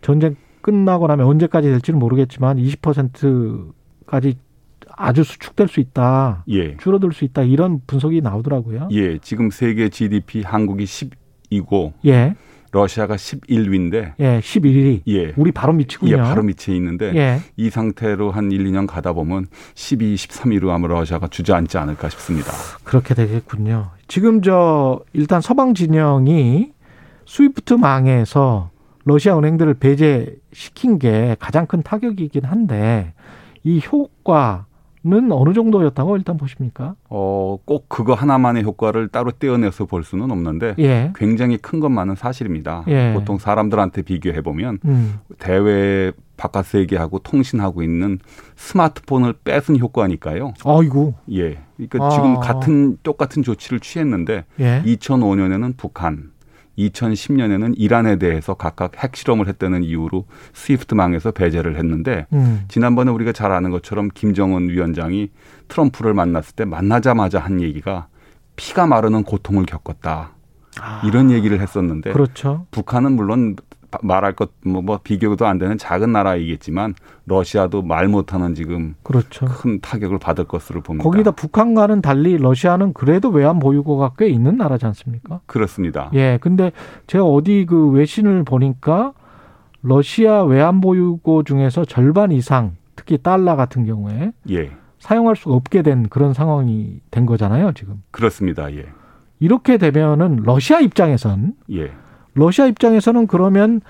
전쟁 0.01 0.35
끝나고 0.61 1.07
나면 1.07 1.25
언제까지 1.27 1.69
될지는 1.69 1.99
모르겠지만 1.99 2.57
20%까지 2.57 4.37
아주 4.95 5.23
수축될 5.23 5.67
수 5.67 5.79
있다. 5.79 6.43
예. 6.49 6.77
줄어들 6.77 7.11
수 7.11 7.25
있다. 7.25 7.43
이런 7.43 7.81
분석이 7.85 8.21
나오더라고요. 8.21 8.89
예. 8.91 9.17
지금 9.19 9.49
세계 9.49 9.89
GDP 9.89 10.41
한국이 10.43 10.85
10이고 10.85 11.93
예. 12.05 12.35
러시아가 12.73 13.15
11위인데 13.15 14.13
예, 14.19 14.39
11위. 14.39 15.01
예. 15.07 15.33
우리 15.37 15.51
바로 15.51 15.73
밑이군요. 15.73 16.11
예, 16.11 16.17
바로 16.17 16.41
밑에 16.41 16.75
있는데 16.75 17.13
예. 17.15 17.39
이 17.55 17.69
상태로 17.69 18.31
한 18.31 18.51
1, 18.51 18.63
2년 18.65 18.87
가다 18.87 19.13
보면 19.13 19.45
12, 19.75 20.15
13위로 20.15 20.69
아마 20.69 20.87
러시아가 20.87 21.27
주저앉지 21.27 21.77
않을까 21.77 22.09
싶습니다. 22.09 22.51
그렇게 22.83 23.13
되겠군요. 23.13 23.91
지금 24.07 24.41
저 24.41 25.01
일단 25.13 25.39
서방 25.39 25.75
진영이 25.75 26.71
스위프트 27.27 27.75
망에서 27.75 28.71
러시아 29.05 29.37
은행들을 29.37 29.75
배제시킨 29.75 30.97
게 30.97 31.35
가장 31.39 31.67
큰 31.67 31.83
타격이긴 31.83 32.43
한데 32.43 33.13
이 33.63 33.81
효과 33.91 34.65
는 35.05 35.33
어느 35.33 35.53
정도였다고 35.53 36.15
일단 36.15 36.37
보십니까? 36.37 36.95
어, 37.09 37.57
꼭 37.65 37.89
그거 37.89 38.13
하나만의 38.13 38.63
효과를 38.63 39.09
따로 39.09 39.31
떼어내서 39.31 39.85
볼 39.85 40.05
수는 40.05 40.31
없는데 40.31 40.75
예. 40.79 41.11
굉장히 41.15 41.57
큰 41.57 41.81
것만은 41.81 42.15
사실입니다. 42.15 42.85
예. 42.87 43.11
보통 43.13 43.37
사람들한테 43.37 44.03
비교해 44.03 44.41
보면 44.41 44.79
음. 44.85 45.19
대외 45.39 46.13
바깥 46.37 46.65
세계하고 46.67 47.19
통신하고 47.19 47.83
있는 47.83 48.19
스마트폰을 48.55 49.33
뺏은 49.43 49.77
효과니까요. 49.77 50.53
아이고. 50.63 51.15
예. 51.33 51.59
그러니까 51.75 52.05
아. 52.05 52.09
지금 52.09 52.39
같은 52.39 52.97
똑같은 53.03 53.43
조치를 53.43 53.81
취했는데 53.81 54.45
예. 54.61 54.83
2005년에는 54.85 55.75
북한, 55.75 56.31
2010년에는 56.77 57.73
이란에 57.77 58.17
대해서 58.17 58.53
각각 58.55 59.01
핵실험을 59.03 59.47
했다는 59.47 59.83
이유로 59.83 60.25
스위프트망에서 60.53 61.31
배제를 61.31 61.77
했는데 61.77 62.25
음. 62.33 62.63
지난번에 62.67 63.11
우리가 63.11 63.31
잘 63.31 63.51
아는 63.51 63.71
것처럼 63.71 64.09
김정은 64.13 64.69
위원장이 64.69 65.29
트럼프를 65.67 66.13
만났을 66.13 66.55
때 66.55 66.65
만나자마자 66.65 67.39
한 67.39 67.61
얘기가 67.61 68.07
피가 68.55 68.87
마르는 68.87 69.23
고통을 69.23 69.65
겪었다. 69.65 70.31
이런 71.05 71.29
얘기를 71.29 71.59
했었는데 71.59 72.09
아. 72.09 72.13
그렇죠. 72.13 72.65
북한은 72.71 73.11
물론 73.13 73.55
바- 73.55 73.63
말할 74.01 74.33
것 74.33 74.51
뭐 74.65 74.81
뭐 74.81 74.99
비교도 75.03 75.45
안 75.45 75.57
되는 75.57 75.77
작은 75.77 76.11
나라이겠지만 76.11 76.95
러시아도 77.25 77.81
말 77.81 78.07
못하는 78.07 78.53
지금 78.55 78.95
그렇죠. 79.03 79.45
큰 79.45 79.79
타격을 79.81 80.19
받을 80.19 80.45
것으로 80.45 80.81
봅니다. 80.81 81.03
거기다 81.03 81.31
북한과는 81.31 82.01
달리 82.01 82.37
러시아는 82.37 82.93
그래도 82.93 83.29
외환 83.29 83.59
보유고가 83.59 84.13
꽤 84.17 84.27
있는 84.27 84.57
나라지 84.57 84.85
않습니까? 84.87 85.39
그렇습니다. 85.45 86.09
예, 86.13 86.37
근데 86.41 86.71
제가 87.07 87.23
어디 87.23 87.65
그 87.65 87.89
외신을 87.89 88.43
보니까 88.43 89.13
러시아 89.81 90.43
외환 90.43 90.81
보유고 90.81 91.43
중에서 91.43 91.85
절반 91.85 92.31
이상, 92.31 92.75
특히 92.95 93.17
달러 93.17 93.55
같은 93.55 93.85
경우에 93.85 94.31
예, 94.49 94.71
사용할 94.99 95.35
수가 95.35 95.55
없게 95.55 95.81
된 95.81 96.07
그런 96.09 96.33
상황이 96.33 97.01
된 97.11 97.25
거잖아요, 97.25 97.73
지금. 97.73 98.01
그렇습니다. 98.11 98.73
예, 98.73 98.85
이렇게 99.39 99.77
되면은 99.77 100.43
러시아 100.43 100.79
입장에선 100.79 101.53
예. 101.71 101.91
러시아 102.33 102.67
입장에서는 102.67 103.27
그러면 103.27 103.81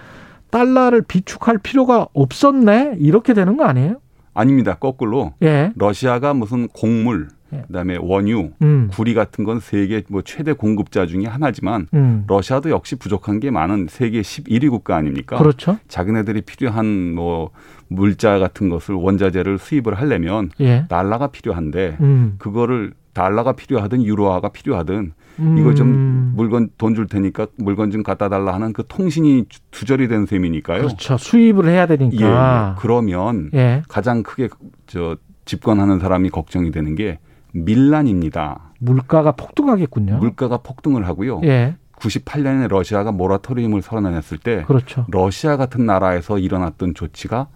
달러를 0.52 1.02
비축할 1.02 1.58
필요가 1.58 2.08
없었네 2.14 2.98
이렇게 3.00 3.34
되는 3.34 3.58
거 3.58 3.66
아니에요? 3.66 3.96
아닙니다. 4.34 4.76
거꾸로 4.76 5.34
예. 5.42 5.72
러시아가 5.76 6.34
무슨 6.34 6.68
곡물, 6.68 7.28
예. 7.54 7.64
그다음에 7.68 7.98
원유, 8.00 8.52
음. 8.62 8.90
구리 8.92 9.14
같은 9.14 9.44
건 9.44 9.60
세계 9.60 10.04
뭐 10.08 10.22
최대 10.24 10.54
공급자 10.54 11.06
중에 11.06 11.26
하나지만 11.26 11.88
음. 11.94 12.26
러시아도 12.28 12.70
역시 12.70 12.96
부족한 12.96 13.40
게 13.40 13.52
많은 13.52 13.88
세계 13.90 14.22
11위 14.22 14.70
국가 14.70 14.96
아닙니까? 14.96 15.38
그렇죠. 15.38 15.78
자기네들이 15.88 16.42
필요한 16.42 17.14
뭐 17.14 17.52
물자 17.88 18.40
같은 18.40 18.70
것을 18.70 18.96
원자재를 18.96 19.60
수입을 19.60 19.94
하려면 19.94 20.50
예. 20.60 20.86
달러가 20.90 21.28
필요한데 21.28 21.98
음. 22.02 22.36
그거를 22.40 22.94
달러가 23.14 23.54
필요하든 23.54 24.04
유로화가 24.04 24.50
필요하든 24.50 25.14
음. 25.40 25.58
이거 25.58 25.74
좀 25.74 26.34
물건 26.36 26.70
돈 26.78 26.94
줄 26.96 27.08
테니까 27.08 27.48
물건 27.58 27.90
좀 27.92 28.04
갖다 28.04 28.30
달라 28.30 28.54
하는 28.54 28.72
그 28.74 28.84
통신이 28.88 29.46
주- 29.50 29.60
두절이 29.72 30.08
된 30.08 30.26
셈이니까요. 30.26 30.82
그렇죠. 30.84 31.18
수입을 31.18 31.68
해야 31.68 31.82
예, 31.90 31.94
예. 31.94 31.98
되니까. 31.98 32.76
그러면 32.80 33.50
예. 33.54 33.82
가장 33.88 34.22
크게 34.24 34.50
저 34.88 35.18
집권하는 35.46 36.00
사람이 36.00 36.30
걱정이 36.30 36.72
되는 36.72 36.96
게 36.96 37.20
밀란입니다. 37.54 38.74
물가가 38.80 39.32
폭등하겠군요. 39.34 40.18
물가가 40.18 40.58
폭등을 40.58 41.08
하고요. 41.08 41.42
예. 41.44 41.76
98년에 41.98 42.68
러시아가 42.68 43.12
모라토리움을 43.12 43.82
선언했을 43.82 44.38
때 44.38 44.64
그렇죠. 44.68 45.06
러시아 45.10 45.56
같은 45.58 45.86
나라에서 45.86 46.38
일어났던 46.38 46.94
조치가 46.96 47.48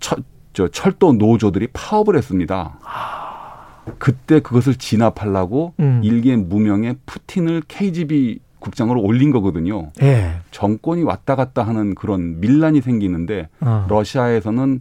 철, 0.00 0.18
저 0.52 0.68
철도 0.68 1.12
노조들이 1.14 1.68
파업을 1.72 2.16
했습니다. 2.16 2.78
그때 3.98 4.40
그것을 4.40 4.74
진압하려고 4.74 5.74
음. 5.80 6.00
일개 6.02 6.36
무명의 6.36 6.96
푸틴을 7.06 7.62
KGB 7.68 8.40
국장으로 8.58 9.02
올린 9.02 9.30
거거든요. 9.30 9.90
예. 10.02 10.36
정권이 10.50 11.02
왔다 11.02 11.36
갔다 11.36 11.62
하는 11.62 11.94
그런 11.94 12.40
밀란이 12.40 12.80
생기는데 12.80 13.48
어. 13.60 13.86
러시아에서는 13.88 14.80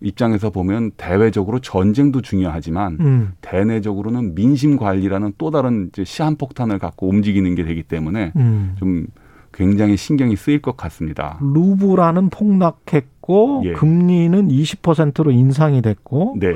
입장에서 0.00 0.50
보면 0.50 0.92
대외적으로 0.96 1.58
전쟁도 1.58 2.22
중요하지만 2.22 2.98
음. 3.00 3.32
대내적으로는 3.40 4.36
민심 4.36 4.76
관리라는 4.76 5.32
또 5.38 5.50
다른 5.50 5.88
이제 5.88 6.04
시한폭탄을 6.04 6.78
갖고 6.78 7.08
움직이는 7.08 7.56
게 7.56 7.64
되기 7.64 7.82
때문에 7.82 8.32
음. 8.36 8.76
좀 8.78 9.06
굉장히 9.52 9.96
신경이 9.96 10.36
쓰일 10.36 10.62
것 10.62 10.76
같습니다. 10.76 11.38
루브라는 11.40 12.30
폭락했고 12.30 13.62
예. 13.64 13.72
금리는 13.72 14.46
20%로 14.46 15.32
인상이 15.32 15.82
됐고 15.82 16.36
네, 16.38 16.54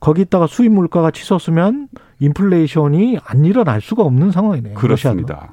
거기다가 0.00 0.46
수입 0.46 0.72
물가가 0.72 1.10
치솟으면 1.10 1.88
인플레이션이 2.20 3.18
안 3.24 3.44
일어날 3.44 3.80
수가 3.80 4.02
없는 4.02 4.30
상황이네요. 4.30 4.74
그렇습니다. 4.74 5.34
러시아도. 5.34 5.52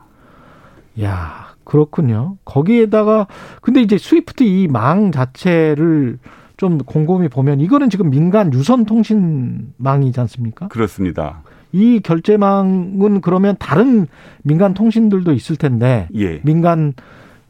야, 1.03 1.47
그렇군요. 1.63 2.37
거기에다가 2.45 3.27
근데 3.61 3.81
이제 3.81 3.97
스위프트 3.97 4.43
이 4.43 4.67
망 4.67 5.11
자체를 5.11 6.19
좀 6.57 6.77
곰곰이 6.77 7.29
보면 7.29 7.59
이거는 7.61 7.89
지금 7.89 8.09
민간 8.09 8.53
유선 8.53 8.85
통신망이지 8.85 10.19
않습니까? 10.19 10.67
그렇습니다. 10.67 11.41
이 11.71 11.99
결제망은 12.01 13.21
그러면 13.21 13.55
다른 13.59 14.05
민간 14.43 14.73
통신들도 14.75 15.33
있을 15.33 15.55
텐데 15.55 16.07
예, 16.15 16.39
민간 16.43 16.93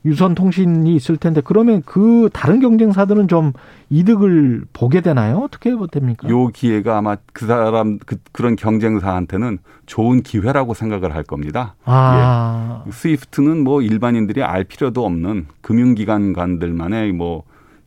유선 0.06 0.36
통신이 0.36 0.96
있을 0.96 1.18
텐데 1.18 1.42
그러면 1.44 1.82
그 1.86 2.30
다른 2.34 2.60
경쟁사들은 2.60 3.28
좀 3.28 3.54
이득을 3.90 4.66
보게 4.74 5.02
되나요? 5.02 5.40
어떻게 5.40 5.72
됩니까? 5.92 6.28
요 6.30 6.48
기회가 6.48 6.98
아마 6.98 7.16
그 7.32 7.46
사람 7.46 8.00
그, 8.06 8.18
그런 8.32 8.56
경쟁사한테는 8.56 9.60
좋은 9.86 10.22
기회라고 10.22 10.74
생각을 10.74 11.16
할 11.16 11.24
겁니다. 11.24 11.76
아, 11.86 12.84
스위프트는 12.90 13.64
뭐 13.64 13.82
일반인들이 13.82 14.44
알 14.44 14.64
필요도 14.64 15.06
없는 15.06 15.48
금융기관관들만의 15.62 17.14
뭐 17.14 17.44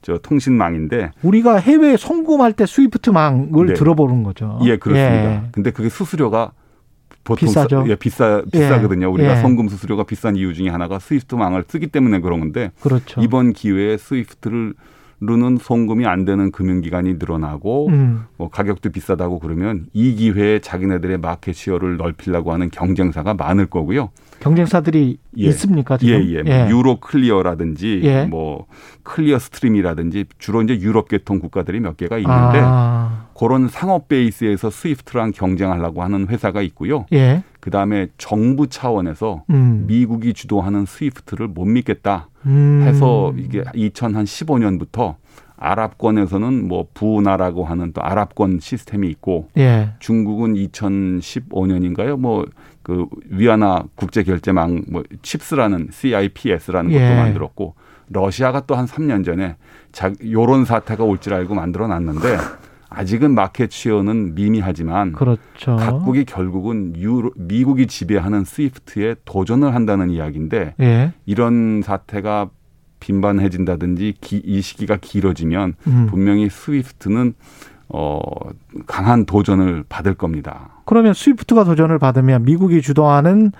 저 0.06 0.18
통신망인데 0.18 1.10
우리가 1.22 1.56
해외 1.56 1.96
송금할 1.96 2.52
때 2.52 2.64
스위프트망을 2.64 3.66
네. 3.66 3.74
들어보는 3.74 4.22
거죠. 4.22 4.60
예 4.62 4.76
그렇습니다. 4.76 5.32
예. 5.32 5.42
근데 5.50 5.72
그게 5.72 5.88
수수료가 5.88 6.52
보통 7.26 7.48
비싸죠. 7.48 7.82
사- 7.82 7.88
예, 7.90 7.96
비싸 7.96 8.42
비싸거든요. 8.50 9.10
우리가 9.12 9.36
예. 9.36 9.40
송금 9.42 9.68
수수료가 9.68 10.04
비싼 10.04 10.36
이유 10.36 10.54
중에 10.54 10.68
하나가 10.68 10.98
스위프트 10.98 11.34
망을 11.34 11.64
쓰기 11.68 11.88
때문에 11.88 12.20
그런 12.20 12.40
건데 12.40 12.70
그렇죠. 12.80 13.20
이번 13.20 13.52
기회에 13.52 13.96
스위프트로는 13.98 15.56
송금이 15.60 16.06
안 16.06 16.24
되는 16.26 16.50
금융기관이 16.52 17.14
늘어나고 17.14 17.88
음. 17.88 18.24
뭐 18.36 18.48
가격도 18.50 18.90
비싸다고 18.90 19.38
그러면 19.40 19.86
이 19.94 20.14
기회에 20.14 20.58
자기네들의 20.60 21.18
market 21.18 21.54
share를 21.54 21.96
넓히려고 21.96 22.52
하는 22.52 22.70
경쟁사가 22.70 23.34
많을 23.34 23.66
거고요. 23.66 24.10
경쟁사들이 24.40 25.18
예. 25.38 25.46
있습니까 25.48 25.96
지금? 25.98 26.22
예, 26.22 26.34
예. 26.34 26.42
뭐 26.42 26.70
유로 26.70 27.00
클리어라든지 27.00 28.00
예. 28.04 28.24
뭐 28.24 28.66
클리어 29.02 29.38
스트림이라든지 29.38 30.26
주로 30.38 30.62
이제 30.62 30.78
유럽 30.80 31.08
계통 31.08 31.38
국가들이 31.38 31.80
몇 31.80 31.96
개가 31.96 32.18
있는데 32.18 32.60
아, 32.62 33.26
그런 33.38 33.68
상업 33.68 34.08
베이스에서 34.08 34.70
스위프트랑 34.70 35.32
경쟁하려고 35.32 36.02
하는 36.02 36.28
회사가 36.28 36.62
있고요. 36.62 37.06
예. 37.12 37.42
그다음에 37.60 38.08
정부 38.18 38.68
차원에서 38.68 39.44
음. 39.50 39.84
미국이 39.86 40.32
주도하는 40.32 40.86
스위프트를 40.86 41.48
못 41.48 41.64
믿겠다 41.64 42.28
음. 42.46 42.82
해서 42.86 43.34
이게 43.36 43.62
2015년부터 43.62 45.16
아랍권에서는 45.56 46.68
뭐 46.68 46.86
부나라고 46.92 47.64
하는 47.64 47.92
또 47.92 48.02
아랍권 48.02 48.60
시스템이 48.60 49.08
있고 49.08 49.48
예. 49.56 49.94
중국은 49.98 50.54
2015년인가요? 50.54 52.18
뭐 52.18 52.44
그 52.86 53.06
위안화 53.30 53.82
국제 53.96 54.22
결제망 54.22 54.84
뭐 54.88 55.02
칩스라는 55.22 55.88
CIPS라는 55.90 56.92
것도 56.92 57.02
예. 57.02 57.16
만들었고 57.16 57.74
러시아가 58.10 58.60
또 58.60 58.76
한 58.76 58.86
3년 58.86 59.24
전에 59.24 59.56
자 59.90 60.12
요런 60.24 60.64
사태가 60.64 61.02
올 61.02 61.18
줄 61.18 61.34
알고 61.34 61.56
만들어 61.56 61.88
놨는데 61.88 62.36
아직은 62.88 63.34
마켓 63.34 63.72
시어는 63.72 64.36
미미하지만 64.36 65.10
그렇죠. 65.14 65.74
각국이 65.74 66.24
결국은 66.26 66.94
유로, 66.96 67.32
미국이 67.36 67.88
지배하는 67.88 68.44
스위프트에 68.44 69.16
도전을 69.24 69.74
한다는 69.74 70.10
이야기인데 70.10 70.74
예. 70.78 71.12
이런 71.26 71.82
사태가 71.82 72.50
빈번해진다든지 73.00 74.14
기, 74.20 74.40
이 74.44 74.60
시기가 74.60 74.96
길어지면 75.00 75.74
음. 75.88 76.06
분명히 76.08 76.48
스위프트는 76.48 77.34
어 77.88 78.20
강한 78.86 79.24
도전을 79.26 79.84
받을 79.88 80.14
겁니다. 80.14 80.70
그러면 80.84 81.14
스위프트가 81.14 81.64
도전을 81.64 81.98
받으면 81.98 82.44
미국이 82.44 82.82
주도하는 82.82 83.52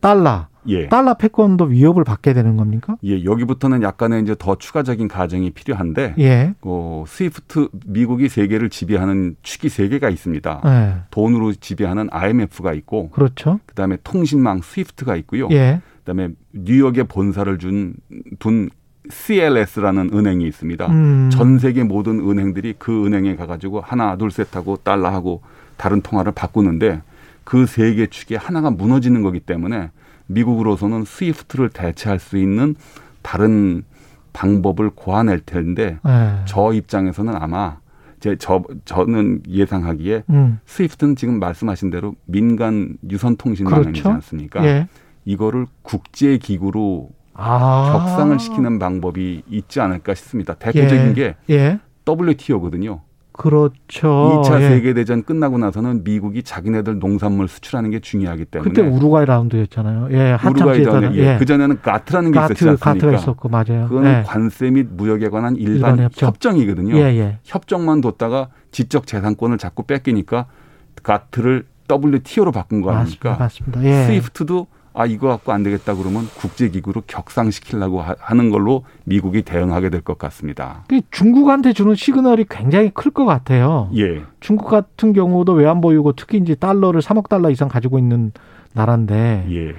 달러, 0.00 0.48
예. 0.68 0.88
달러 0.88 1.14
패권도 1.14 1.64
위협을 1.64 2.04
받게 2.04 2.34
되는 2.34 2.56
겁니까? 2.56 2.96
예, 3.04 3.24
여기부터는 3.24 3.82
약간의 3.82 4.22
이제 4.22 4.34
더 4.38 4.56
추가적인 4.56 5.08
가정이 5.08 5.50
필요한데 5.50 6.14
예. 6.18 6.54
어, 6.62 7.04
스위프트 7.06 7.68
미국이 7.86 8.28
세계를 8.28 8.68
지배하는 8.70 9.36
축이 9.42 9.68
세 9.68 9.88
개가 9.88 10.10
있습니다. 10.10 10.62
예. 10.66 11.02
돈으로 11.10 11.52
지배하는 11.54 12.08
IMF가 12.10 12.74
있고 12.74 13.10
그렇죠. 13.10 13.60
그다음에 13.66 13.96
통신망 14.04 14.60
스위프트가 14.62 15.16
있고요. 15.16 15.48
예. 15.52 15.80
그다음에 16.04 16.30
뉴욕에 16.52 17.04
본사를 17.04 17.58
준 17.58 17.94
둔 18.38 18.68
CLS라는 19.10 20.10
은행이 20.12 20.46
있습니다. 20.46 20.86
음. 20.88 21.30
전 21.32 21.58
세계 21.58 21.82
모든 21.84 22.20
은행들이 22.20 22.74
그 22.78 23.06
은행에 23.06 23.36
가가지고 23.36 23.80
하나 23.80 24.16
둘 24.16 24.30
셋 24.30 24.54
하고 24.56 24.76
달러하고 24.76 25.42
다른 25.76 26.00
통화를 26.00 26.32
바꾸는데 26.32 27.02
그 27.44 27.64
세 27.66 27.94
개 27.94 28.06
축에 28.06 28.36
하나가 28.36 28.70
무너지는 28.70 29.22
거기 29.22 29.40
때문에 29.40 29.90
미국으로서는 30.26 31.04
스위프트를 31.04 31.68
대체할 31.70 32.18
수 32.18 32.38
있는 32.38 32.74
다른 33.22 33.84
방법을 34.32 34.90
고안할 34.94 35.40
텐데 35.40 35.98
예. 36.06 36.44
저 36.46 36.72
입장에서는 36.72 37.34
아마 37.36 37.76
제 38.20 38.36
저 38.38 38.64
저는 38.86 39.42
예상하기에 39.46 40.24
음. 40.30 40.58
스위프트는 40.64 41.14
지금 41.16 41.38
말씀하신 41.38 41.90
대로 41.90 42.14
민간 42.24 42.96
유선 43.10 43.36
통신망이지 43.36 43.90
그렇죠. 44.02 44.08
않습니까? 44.10 44.64
예. 44.64 44.88
이거를 45.26 45.66
국제 45.82 46.38
기구로 46.38 47.10
아. 47.34 47.90
격상을 47.92 48.38
시키는 48.38 48.78
방법이 48.78 49.42
있지 49.48 49.80
않을까 49.80 50.14
싶습니다. 50.14 50.54
대표적인 50.54 51.08
예. 51.08 51.12
게 51.14 51.34
예. 51.50 51.78
WTO거든요. 52.08 53.00
그렇죠. 53.36 54.42
2차 54.44 54.60
예. 54.60 54.68
세계대전 54.68 55.24
끝나고 55.24 55.58
나서는 55.58 56.04
미국이 56.04 56.44
자기네들 56.44 57.00
농산물 57.00 57.48
수출하는 57.48 57.90
게 57.90 57.98
중요하기 57.98 58.44
때문에 58.44 58.70
그때 58.70 58.80
우루과이 58.88 59.26
라운드였잖아요. 59.26 60.08
예. 60.12 60.30
한참 60.30 60.54
우루과이 60.54 60.76
기회잖아요. 60.78 61.10
전에 61.10 61.16
예. 61.16 61.36
그 61.38 61.44
전에는 61.44 61.82
가트라는 61.82 62.30
게 62.30 62.38
있었지 62.38 62.64
가트, 62.64 62.68
않습니까? 62.70 62.92
가트가 62.92 63.12
있었고 63.14 63.48
맞아요. 63.48 63.88
그거는 63.88 64.18
예. 64.18 64.22
관세 64.24 64.70
및 64.70 64.86
무역에 64.88 65.28
관한 65.30 65.56
일반, 65.56 65.92
일반 65.94 66.04
협정. 66.04 66.28
협정이거든요. 66.28 66.96
예, 66.96 67.02
예. 67.18 67.38
협정만 67.42 68.02
뒀다가 68.02 68.50
지적 68.70 69.08
재산권을 69.08 69.58
자꾸 69.58 69.82
뺏기니까 69.82 70.46
가트를 71.02 71.66
WTO로 71.90 72.52
바꾼 72.52 72.82
거 72.82 72.92
아닙니까? 72.92 73.36
맞습니다. 73.36 73.80
맞습니다. 73.80 73.84
예. 73.84 74.06
스위프트도 74.06 74.68
아 74.96 75.06
이거 75.06 75.26
갖고 75.28 75.50
안 75.52 75.64
되겠다 75.64 75.94
그러면 75.96 76.26
국제기구로 76.36 77.02
격상시키려고 77.08 78.00
하- 78.00 78.14
하는 78.20 78.50
걸로 78.50 78.84
미국이 79.04 79.42
대응하게 79.42 79.90
될 79.90 80.00
것 80.02 80.18
같습니다. 80.18 80.84
그 80.88 81.00
중국한테 81.10 81.72
주는 81.72 81.94
시그널이 81.96 82.46
굉장히 82.48 82.90
클 82.90 83.10
것 83.10 83.24
같아요. 83.24 83.90
예, 83.96 84.22
중국 84.40 84.68
같은 84.68 85.12
경우도 85.12 85.52
외환 85.54 85.80
보유고 85.80 86.12
특히 86.12 86.38
이제 86.38 86.54
달러를 86.54 87.00
3억 87.00 87.28
달러 87.28 87.50
이상 87.50 87.68
가지고 87.68 87.98
있는 87.98 88.30
나라인데 88.72 89.46
예, 89.50 89.74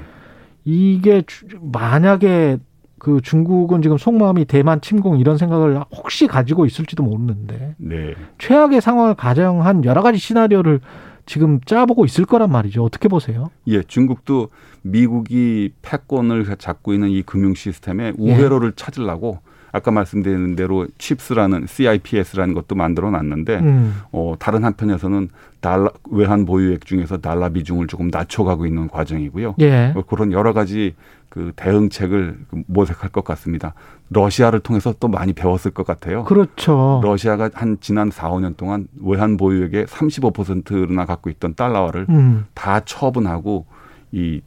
이게 0.65 1.21
주- 1.25 1.45
만약에 1.61 2.57
그 2.97 3.21
중국은 3.21 3.81
지금 3.81 3.97
속마음이 3.97 4.45
대만 4.45 4.81
침공 4.81 5.19
이런 5.19 5.37
생각을 5.37 5.79
혹시 5.95 6.27
가지고 6.27 6.65
있을지도 6.65 7.03
모르는데 7.03 7.75
네. 7.77 8.15
최악의 8.39 8.81
상황을 8.81 9.13
가정한 9.15 9.85
여러 9.85 10.01
가지 10.01 10.17
시나리오를 10.17 10.79
지금 11.25 11.59
짜보고 11.65 12.05
있을 12.05 12.25
거란 12.25 12.51
말이죠. 12.51 12.83
어떻게 12.83 13.07
보세요? 13.07 13.49
예, 13.67 13.81
중국도 13.83 14.49
미국이 14.83 15.71
패권을 15.81 16.45
잡고 16.57 16.93
있는 16.93 17.09
이 17.09 17.23
금융 17.23 17.53
시스템에 17.55 18.07
예. 18.07 18.13
우회로를 18.17 18.73
찾으려고 18.73 19.39
아까 19.75 19.91
말씀드린 19.91 20.55
대로 20.55 20.87
칩스라는 20.97 21.65
CIPS라는 21.67 22.53
것도 22.53 22.75
만들어 22.75 23.11
놨는데 23.11 23.59
음. 23.59 24.01
어, 24.13 24.35
다른 24.39 24.63
한편에서는 24.63 25.27
달러 25.59 25.91
외환 26.09 26.45
보유액 26.45 26.85
중에서 26.85 27.17
달러 27.17 27.49
비중을 27.49 27.87
조금 27.87 28.07
낮춰가고 28.07 28.65
있는 28.65 28.87
과정이고요. 28.87 29.55
예. 29.59 29.91
뭐 29.93 30.03
그런 30.03 30.31
여러 30.31 30.53
가지 30.53 30.95
그 31.35 31.51
대응책을 31.57 32.37
그 32.49 32.63
모색할 32.67 33.09
것 33.09 33.25
같습니다. 33.25 33.73
러시아를 34.09 34.61
통해서 34.61 34.93
또 35.01 35.09
많이 35.09 35.33
배웠을 35.33 35.71
것 35.71 35.85
같아요. 35.85 36.23
그렇죠. 36.23 37.01
러시아가 37.03 37.49
한 37.53 37.77
지난 37.81 38.09
4, 38.09 38.29
5년 38.31 38.55
동안 38.55 38.87
외환 39.03 39.35
보유액의 39.35 39.85
35%나 39.87 41.03
갖고 41.05 41.29
있던 41.29 41.53
달러화를 41.55 42.05
음. 42.07 42.45
다 42.53 42.79
처분하고 42.79 43.65
이 44.13 44.39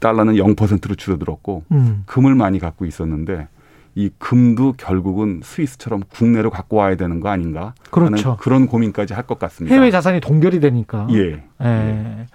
달러는 0.00 0.34
0%로 0.34 0.96
줄어들었고 0.96 1.62
음. 1.70 2.02
금을 2.06 2.34
많이 2.34 2.58
갖고 2.58 2.84
있었는데 2.84 3.46
이 3.94 4.10
금도 4.18 4.74
결국은 4.76 5.40
스위스처럼 5.44 6.00
국내로 6.08 6.50
갖고 6.50 6.78
와야 6.78 6.96
되는 6.96 7.20
거 7.20 7.28
아닌가 7.28 7.74
그렇죠. 7.92 8.36
그런 8.40 8.66
고민까지 8.66 9.14
할 9.14 9.22
것 9.24 9.38
같습니다. 9.38 9.72
해외 9.72 9.92
자산이 9.92 10.18
동결이 10.18 10.58
되니까. 10.58 11.06
예. 11.12 11.44
예. 11.62 12.26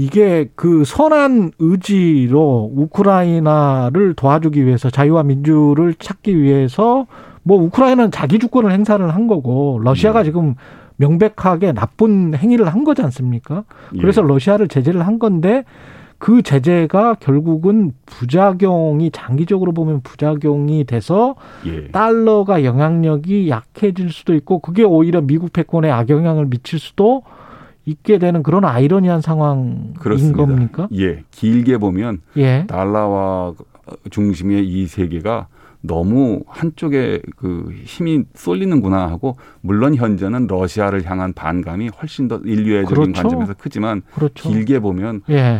이게 0.00 0.48
그 0.54 0.82
선한 0.86 1.52
의지로 1.58 2.70
우크라이나를 2.74 4.14
도와주기 4.14 4.64
위해서 4.64 4.88
자유와 4.88 5.24
민주를 5.24 5.92
찾기 5.92 6.40
위해서 6.40 7.06
뭐 7.42 7.62
우크라이나는 7.62 8.10
자기 8.10 8.38
주권을 8.38 8.72
행사를 8.72 9.06
한 9.14 9.26
거고 9.26 9.78
러시아가 9.82 10.20
예. 10.20 10.24
지금 10.24 10.54
명백하게 10.96 11.72
나쁜 11.72 12.34
행위를 12.34 12.66
한 12.68 12.84
거지 12.84 13.02
않습니까? 13.02 13.64
그래서 13.90 14.22
예. 14.22 14.26
러시아를 14.26 14.68
제재를 14.68 15.06
한 15.06 15.18
건데 15.18 15.64
그 16.16 16.40
제재가 16.40 17.16
결국은 17.20 17.92
부작용이 18.06 19.10
장기적으로 19.10 19.72
보면 19.72 20.00
부작용이 20.00 20.84
돼서 20.84 21.34
예. 21.66 21.88
달러가 21.88 22.64
영향력이 22.64 23.50
약해질 23.50 24.10
수도 24.10 24.34
있고 24.34 24.60
그게 24.60 24.82
오히려 24.82 25.20
미국 25.20 25.52
패권에 25.52 25.90
악영향을 25.90 26.46
미칠 26.46 26.78
수도 26.78 27.22
있게 27.90 28.18
되는 28.18 28.42
그런 28.42 28.64
아이러니한 28.64 29.20
상황인 29.20 29.94
그렇습니다. 29.94 30.38
겁니까? 30.38 30.88
예. 30.94 31.22
길게 31.30 31.78
보면 31.78 32.20
예. 32.36 32.64
달러화 32.68 33.54
중심의 34.10 34.66
이 34.66 34.86
세계가 34.86 35.48
너무 35.82 36.42
한쪽에 36.46 37.22
그 37.36 37.70
힘이 37.84 38.24
쏠리는구나 38.34 39.08
하고 39.08 39.36
물론 39.62 39.94
현재는 39.94 40.46
러시아를 40.46 41.04
향한 41.06 41.32
반감이 41.32 41.88
훨씬 42.00 42.28
더 42.28 42.36
인류애적인 42.44 42.94
그렇죠. 42.94 43.12
관점에서 43.12 43.54
크지만 43.54 44.02
그렇죠. 44.14 44.48
길게 44.48 44.80
보면 44.80 45.22
예. 45.30 45.58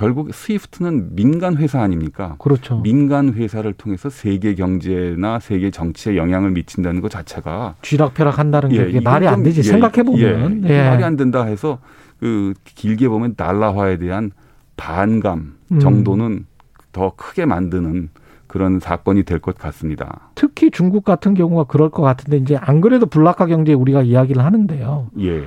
결국 0.00 0.32
스위프트는 0.32 1.14
민간 1.14 1.58
회사 1.58 1.82
아닙니까? 1.82 2.36
그렇죠. 2.38 2.80
민간 2.80 3.34
회사를 3.34 3.74
통해서 3.74 4.08
세계 4.08 4.54
경제나 4.54 5.40
세계 5.40 5.70
정치에 5.70 6.16
영향을 6.16 6.52
미친다는 6.52 7.02
것 7.02 7.10
자체가 7.10 7.74
쥐락펴락 7.82 8.38
한다는 8.38 8.70
게 8.70 8.94
예, 8.94 9.00
말이 9.00 9.26
안 9.28 9.34
좀, 9.34 9.42
되지. 9.44 9.58
예, 9.58 9.62
생각해 9.62 10.02
보면. 10.04 10.64
예, 10.66 10.88
말이 10.88 11.04
안 11.04 11.16
된다 11.16 11.44
해서 11.44 11.80
그 12.18 12.54
길게 12.64 13.10
보면 13.10 13.34
달러화에 13.36 13.98
대한 13.98 14.30
반감 14.78 15.56
음. 15.70 15.80
정도는 15.80 16.46
더 16.92 17.12
크게 17.14 17.44
만드는 17.44 18.08
그런 18.46 18.80
사건이 18.80 19.24
될 19.24 19.38
것 19.38 19.58
같습니다. 19.58 20.30
특히 20.34 20.70
중국 20.70 21.04
같은 21.04 21.34
경우가 21.34 21.64
그럴 21.64 21.90
것 21.90 22.00
같은데 22.00 22.38
이제 22.38 22.56
안 22.58 22.80
그래도 22.80 23.04
블록화 23.04 23.44
경제 23.46 23.74
우리가 23.74 24.00
이야기를 24.00 24.42
하는데요. 24.42 25.08
예, 25.20 25.42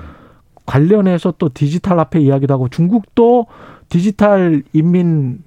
관련해서 0.67 1.33
또 1.39 1.49
디지털 1.51 1.97
화폐 1.97 2.19
이야기도 2.19 2.53
하고 2.53 2.69
중국도 2.69 3.47
디지털 3.93 4.63
인민 4.73 5.43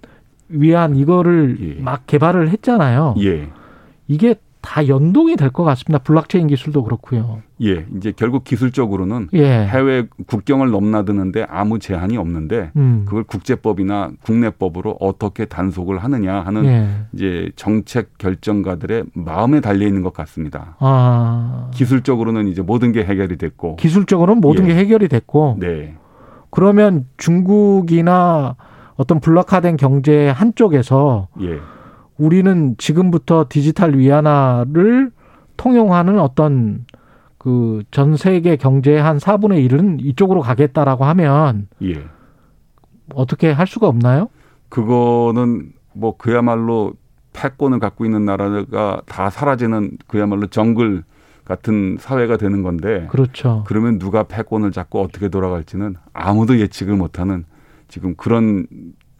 위안 0.48 0.94
이거를 0.94 1.56
예. 1.60 1.82
막 1.82 2.06
개발을 2.06 2.50
했잖아요. 2.50 3.16
예, 3.18 3.48
이게 4.06 4.36
다 4.60 4.86
연동이 4.86 5.34
될 5.36 5.50
것 5.50 5.64
같습니다. 5.64 6.02
블록체인 6.02 6.46
기술도 6.46 6.84
그렇고요. 6.84 7.40
예, 7.62 7.86
이제 7.96 8.12
결국 8.14 8.44
기술적으로는 8.44 9.30
예. 9.32 9.44
해외 9.66 10.06
국경을 10.28 10.70
넘나드는데 10.70 11.46
아무 11.48 11.80
제한이 11.80 12.16
없는데 12.16 12.70
음. 12.76 13.02
그걸 13.06 13.24
국제법이나 13.24 14.12
국내법으로 14.22 14.96
어떻게 15.00 15.44
단속을 15.44 15.98
하느냐 15.98 16.40
하는 16.40 16.64
예. 16.66 16.88
이제 17.14 17.50
정책 17.56 18.16
결정가들의 18.18 19.04
마음에 19.14 19.60
달려 19.60 19.86
있는 19.88 20.02
것 20.02 20.12
같습니다. 20.12 20.76
아. 20.78 21.68
기술적으로는 21.74 22.46
이제 22.46 22.62
모든 22.62 22.92
게 22.92 23.02
해결이 23.04 23.38
됐고, 23.38 23.74
기술적으로는 23.76 24.40
모든 24.40 24.68
예. 24.68 24.74
게 24.74 24.78
해결이 24.80 25.08
됐고 25.08 25.56
네, 25.58 25.96
그러면 26.56 27.04
중국이나 27.18 28.56
어떤 28.96 29.20
블록화된 29.20 29.76
경제 29.76 30.30
한쪽에서 30.30 31.28
예, 31.42 31.58
우리는 32.16 32.74
지금부터 32.78 33.44
디지털 33.46 33.94
위안화를 33.98 35.10
통용하는 35.58 36.18
어떤 36.18 36.86
그 37.36 37.82
전 37.90 38.16
세계 38.16 38.56
경제의 38.56 39.02
한 39.02 39.18
4분의 39.18 39.68
1은 39.70 39.98
이쪽으로 40.00 40.40
가겠다라고 40.40 41.04
하면 41.04 41.68
예. 41.82 42.02
어떻게 43.14 43.52
할 43.52 43.66
수가 43.66 43.86
없나요? 43.86 44.30
그거는 44.70 45.72
뭐 45.92 46.16
그야말로 46.16 46.94
패권을 47.34 47.80
갖고 47.80 48.06
있는 48.06 48.24
나라가 48.24 49.02
다 49.04 49.28
사라지는 49.28 49.98
그야말로 50.06 50.46
정글 50.46 51.04
같은 51.46 51.96
사회가 51.98 52.36
되는 52.36 52.62
건데 52.62 53.06
그렇죠. 53.10 53.64
그러면 53.66 53.98
누가 53.98 54.24
패권을 54.24 54.72
잡고 54.72 55.00
어떻게 55.00 55.28
돌아갈지는 55.28 55.94
아무도 56.12 56.58
예측을 56.58 56.96
못하는 56.96 57.44
지금 57.88 58.14
그런 58.16 58.66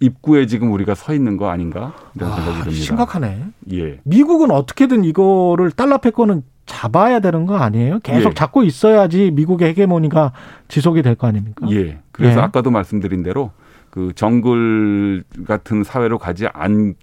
입구에 0.00 0.46
지금 0.46 0.72
우리가 0.72 0.94
서 0.94 1.14
있는 1.14 1.36
거 1.38 1.48
아닌가 1.48 1.94
이런 2.16 2.30
생각이 2.34 2.50
아, 2.58 2.62
듭니다. 2.64 2.82
심각하네. 2.84 3.44
예, 3.72 4.00
미국은 4.04 4.50
어떻게든 4.50 5.04
이거를 5.04 5.70
달러 5.70 5.98
패권은 5.98 6.42
잡아야 6.66 7.20
되는 7.20 7.46
거 7.46 7.56
아니에요? 7.56 8.00
계속 8.00 8.30
예. 8.30 8.34
잡고 8.34 8.64
있어야지 8.64 9.30
미국의 9.30 9.68
헤게모니가 9.68 10.32
지속이 10.68 11.02
될 11.02 11.14
거 11.14 11.28
아닙니까? 11.28 11.66
예. 11.70 12.00
그래서 12.10 12.40
예. 12.40 12.42
아까도 12.42 12.70
말씀드린 12.72 13.22
대로 13.22 13.52
그 13.90 14.12
정글 14.14 15.22
같은 15.46 15.84
사회로 15.84 16.18
가지 16.18 16.48
안 16.52 16.94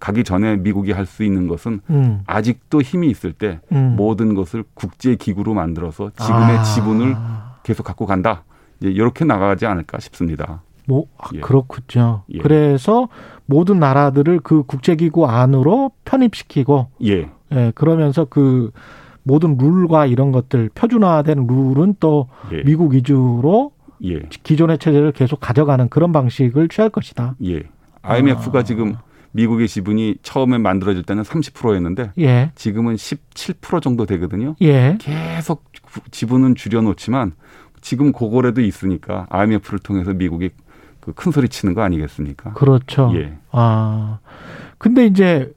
가기 0.00 0.24
전에 0.24 0.56
미국이 0.56 0.92
할 0.92 1.06
수 1.06 1.22
있는 1.24 1.48
것은 1.48 1.80
음, 1.90 2.22
아직도 2.26 2.80
힘이 2.80 3.10
있을 3.10 3.32
때 3.32 3.60
음. 3.72 3.94
모든 3.96 4.34
것을 4.34 4.64
국제 4.74 5.14
기구로 5.16 5.52
만들어서 5.54 6.10
지금의 6.18 6.58
아, 6.58 6.62
지분을 6.62 7.16
계속 7.62 7.82
갖고 7.84 8.06
간다. 8.06 8.44
이제 8.80 8.90
이렇게 8.90 9.24
나가지 9.24 9.66
않을까 9.66 10.00
싶습니다. 10.00 10.62
뭐 10.86 11.06
아, 11.18 11.28
예. 11.34 11.40
그렇군요. 11.40 12.22
예. 12.32 12.38
그래서 12.38 13.08
모든 13.46 13.78
나라들을 13.78 14.40
그 14.40 14.62
국제기구 14.64 15.26
안으로 15.26 15.92
편입시키고 16.04 16.88
예, 17.04 17.30
예, 17.52 17.72
그러면서 17.74 18.24
그 18.24 18.70
모든 19.22 19.56
룰과 19.56 20.06
이런 20.06 20.32
것들 20.32 20.70
표준화된 20.74 21.46
룰은 21.46 21.96
또 22.00 22.28
예, 22.52 22.62
미국 22.64 22.92
위주로 22.94 23.72
예, 24.04 24.20
기존의 24.42 24.78
체제를 24.78 25.12
계속 25.12 25.38
가져가는 25.38 25.88
그런 25.88 26.12
방식을 26.12 26.68
취할 26.68 26.90
것이다. 26.90 27.36
예. 27.44 27.62
IMF가 28.02 28.60
아. 28.60 28.62
지금 28.64 28.96
미국의 29.32 29.68
지분이 29.68 30.16
처음에 30.22 30.58
만들어질 30.58 31.02
때는 31.02 31.22
30%였는데 31.22 32.12
예, 32.18 32.52
지금은 32.54 32.96
17% 32.96 33.82
정도 33.82 34.06
되거든요. 34.06 34.54
예, 34.62 34.96
계속 35.00 35.64
지분은 36.10 36.54
줄여놓지만 36.54 37.32
지금 37.80 38.12
그거라도 38.12 38.60
있으니까 38.60 39.26
IMF를 39.30 39.78
통해서 39.80 40.12
미국이 40.12 40.50
그 41.00 41.12
큰 41.14 41.32
소리 41.32 41.48
치는 41.48 41.74
거 41.74 41.82
아니겠습니까? 41.82 42.52
그렇죠. 42.52 43.10
예. 43.16 43.36
아, 43.50 44.20
근데 44.78 45.04
이제 45.04 45.52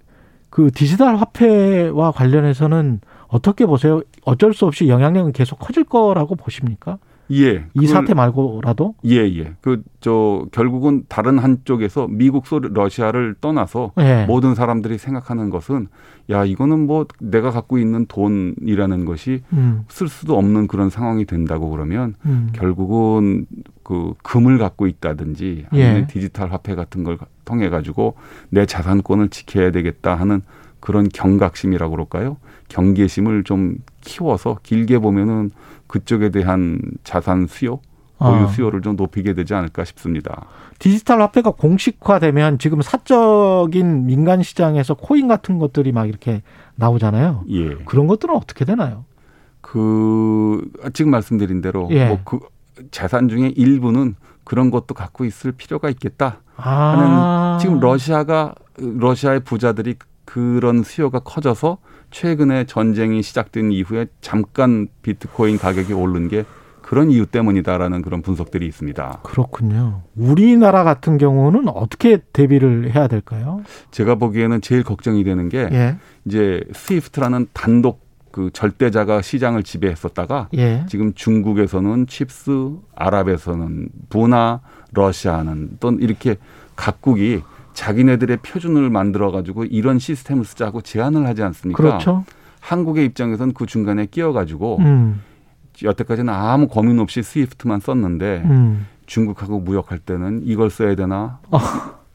그 0.50 0.72
디지털 0.72 1.18
화폐와 1.18 2.12
관련해서는 2.12 3.00
어떻게 3.28 3.66
보세요? 3.66 4.02
어쩔 4.24 4.54
수 4.54 4.66
없이 4.66 4.88
영향력은 4.88 5.34
계속 5.34 5.60
커질 5.60 5.84
거라고 5.84 6.36
보십니까? 6.36 6.98
예. 7.32 7.66
이 7.74 7.88
사태 7.88 8.14
말고라도? 8.14 8.96
예, 9.06 9.18
예. 9.18 9.54
그, 9.62 9.82
저, 10.00 10.46
결국은 10.52 11.04
다른 11.08 11.40
한쪽에서 11.40 12.08
미국, 12.10 12.48
소 12.48 12.60
러시아를 12.60 13.36
떠나서 13.42 13.94
예. 14.00 14.26
모든 14.28 14.56
사람들이 14.56 14.98
생각하는 14.98 15.50
것은 15.50 15.88
야, 16.30 16.44
이거는 16.44 16.88
뭐 16.88 17.06
내가 17.20 17.52
갖고 17.52 17.78
있는 17.78 18.06
돈이라는 18.08 19.06
것이 19.06 19.42
음, 19.54 19.86
쓸 19.90 20.08
수도 20.08 20.38
없는 20.38 20.68
그런 20.68 20.90
상황이 20.90 21.26
된다고 21.26 21.70
그러면 21.70 22.16
음. 22.26 22.50
결국은 22.54 23.46
그 23.84 24.14
금을 24.24 24.58
갖고 24.58 24.88
있다든지 24.88 25.68
아니면 25.70 25.96
예. 25.96 26.08
디지털 26.08 26.52
화폐 26.52 26.74
같은 26.74 27.04
걸 27.04 27.18
통해 27.46 27.70
가지고 27.70 28.16
내 28.50 28.66
자산권을 28.66 29.30
지켜야 29.30 29.72
되겠다 29.72 30.16
하는 30.16 30.42
그런 30.80 31.10
경각심이라고 31.10 31.92
그럴까요? 31.92 32.38
경계심을 32.76 33.46
좀 33.46 33.78
키워서 34.02 34.58
길게 34.62 35.00
보면은 35.00 35.52
그쪽에 35.88 36.30
대한 36.30 36.82
자산 37.06 37.48
수요, 37.48 37.80
보유 38.18 38.44
아. 38.44 38.48
수요를 38.48 38.82
좀 38.82 38.98
높이게 38.98 39.34
되지 39.34 39.54
않을까 39.54 39.86
싶습니다. 39.86 40.46
디지털 40.78 41.22
화폐가 41.22 41.52
공식화되면 41.52 42.60
지금 42.60 42.82
사적인 42.82 44.08
민간 44.08 44.44
시장에서 44.44 44.94
코인 44.94 45.30
같은 45.30 45.58
것들이 45.58 45.94
막 45.94 46.10
이렇게 46.10 46.42
나오잖아요. 46.76 47.46
예. 47.50 47.76
그런 47.86 48.08
것들은 48.08 48.36
어떻게 48.36 48.66
되나요? 48.66 49.06
그 49.62 50.70
지금 50.94 51.12
말씀드린 51.12 51.62
대로 51.62 51.88
예. 51.92 52.08
뭐그 52.08 52.40
재산 52.92 53.30
중에 53.30 53.54
일부는 53.56 54.16
그런 54.44 54.70
것도 54.70 54.94
갖고 54.94 55.24
있을 55.24 55.54
필요가 55.54 55.90
있겠다. 55.90 56.42
아, 56.58 57.58
지금 57.62 57.80
러시아가 57.80 58.54
러시아의 58.78 59.42
부자들이 59.42 59.96
그런 60.26 60.84
수요가 60.84 61.20
커져서 61.20 61.78
최근에 62.12 62.66
전쟁이 62.66 63.22
시작된 63.22 63.72
이후에 63.72 64.08
잠깐 64.22 64.88
비트코인 65.02 65.58
가격이 65.58 65.94
오른 65.94 66.28
게 66.28 66.44
그런 66.82 67.10
이유 67.10 67.26
때문이다라는 67.26 68.04
그런 68.04 68.22
분석들이 68.22 68.68
있습니다. 68.68 69.22
그렇군요. 69.24 70.04
우리나라 70.16 70.84
같은 70.84 71.18
경우는 71.18 71.68
어떻게 71.70 72.18
대비를 72.32 72.94
해야 72.94 73.08
될까요? 73.08 73.64
제가 73.90 74.16
보기에는 74.16 74.62
제일 74.62 74.84
걱정이 74.84 75.24
되는 75.24 75.50
게 75.50 75.68
예, 75.72 75.98
이제 76.26 76.64
스위프트라는 76.74 77.48
단독 77.54 78.06
그 78.32 78.52
절대자가 78.54 79.24
시장을 79.24 79.64
지배했었다가 79.64 80.50
예, 80.58 80.86
지금 80.88 81.14
중국에서는 81.16 82.06
칩스, 82.06 82.76
아랍에서는 82.94 83.90
부나, 84.10 84.62
러시아는 84.92 85.78
또 85.80 85.92
이렇게 85.94 86.36
각국이 86.76 87.42
자기네들의 87.76 88.38
표준을 88.38 88.90
만들어 88.90 89.32
가지고 89.32 89.66
이런 89.66 90.00
시스템을 90.00 90.46
쓰자고 90.46 90.82
제안을 90.82 91.28
하지 91.28 91.44
않습니까? 91.44 91.78
그렇죠. 91.78 92.24
한국의 92.62 93.06
입장에서는 93.06 93.54
그 93.54 93.68
중간에 93.68 94.08
끼어 94.08 94.32
가지고 94.32 94.78
음, 94.80 95.22
여태까지는 95.84 96.34
아무 96.34 96.68
고민 96.68 96.98
없이 97.00 97.22
스위프트만 97.22 97.82
썼는데 97.82 98.44
음, 98.46 98.88
중국하고 99.06 99.60
무역할 99.60 100.00
때는 100.00 100.42
이걸 100.44 100.72
써야 100.72 100.96
되나 100.96 101.40
어. 101.52 101.60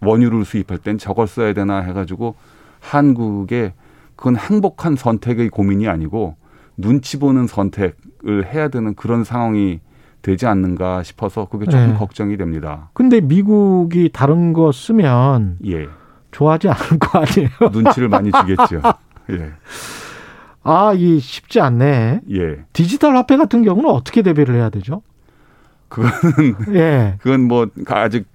원유를 0.01 0.45
수입할 0.45 0.79
땐 0.79 0.99
저걸 0.99 1.29
써야 1.29 1.53
되나 1.53 1.81
해가지고 1.81 2.35
한국의 2.81 3.75
그건 4.17 4.37
행복한 4.37 4.97
선택의 4.97 5.51
고민이 5.51 5.87
아니고 5.87 6.37
눈치 6.77 7.19
보는 7.19 7.47
선택을 7.47 8.47
해야 8.47 8.69
되는 8.69 8.95
그런 8.95 9.25
상황이 9.25 9.81
되지 10.23 10.47
않는가 10.47 11.03
싶어서 11.03 11.47
그게 11.47 11.67
조금 11.67 11.89
네. 11.89 11.95
걱정이 11.95 12.37
됩니다. 12.37 12.91
근데 12.93 13.21
미국이 13.21 14.11
다른 14.13 14.53
거 14.53 14.73
쓰면 14.73 15.59
예, 15.67 15.89
좋아하지 16.31 16.69
않을 16.69 16.99
거 16.99 17.19
아니에요? 17.19 17.51
눈치를 17.73 18.09
많이 18.09 18.31
주겠죠. 18.31 18.83
예, 19.31 19.53
아, 20.63 20.93
이 20.95 21.19
쉽지 21.19 21.61
않네. 21.61 22.21
예, 22.31 22.65
디지털 22.73 23.17
화폐 23.17 23.37
같은 23.37 23.63
경우는 23.63 23.89
어떻게 23.91 24.23
대비를 24.23 24.55
해야 24.55 24.69
되죠? 24.69 25.03
그거는 25.89 26.57
예, 26.75 27.17
그건 27.21 27.43
뭐 27.49 27.67
아직 27.87 28.27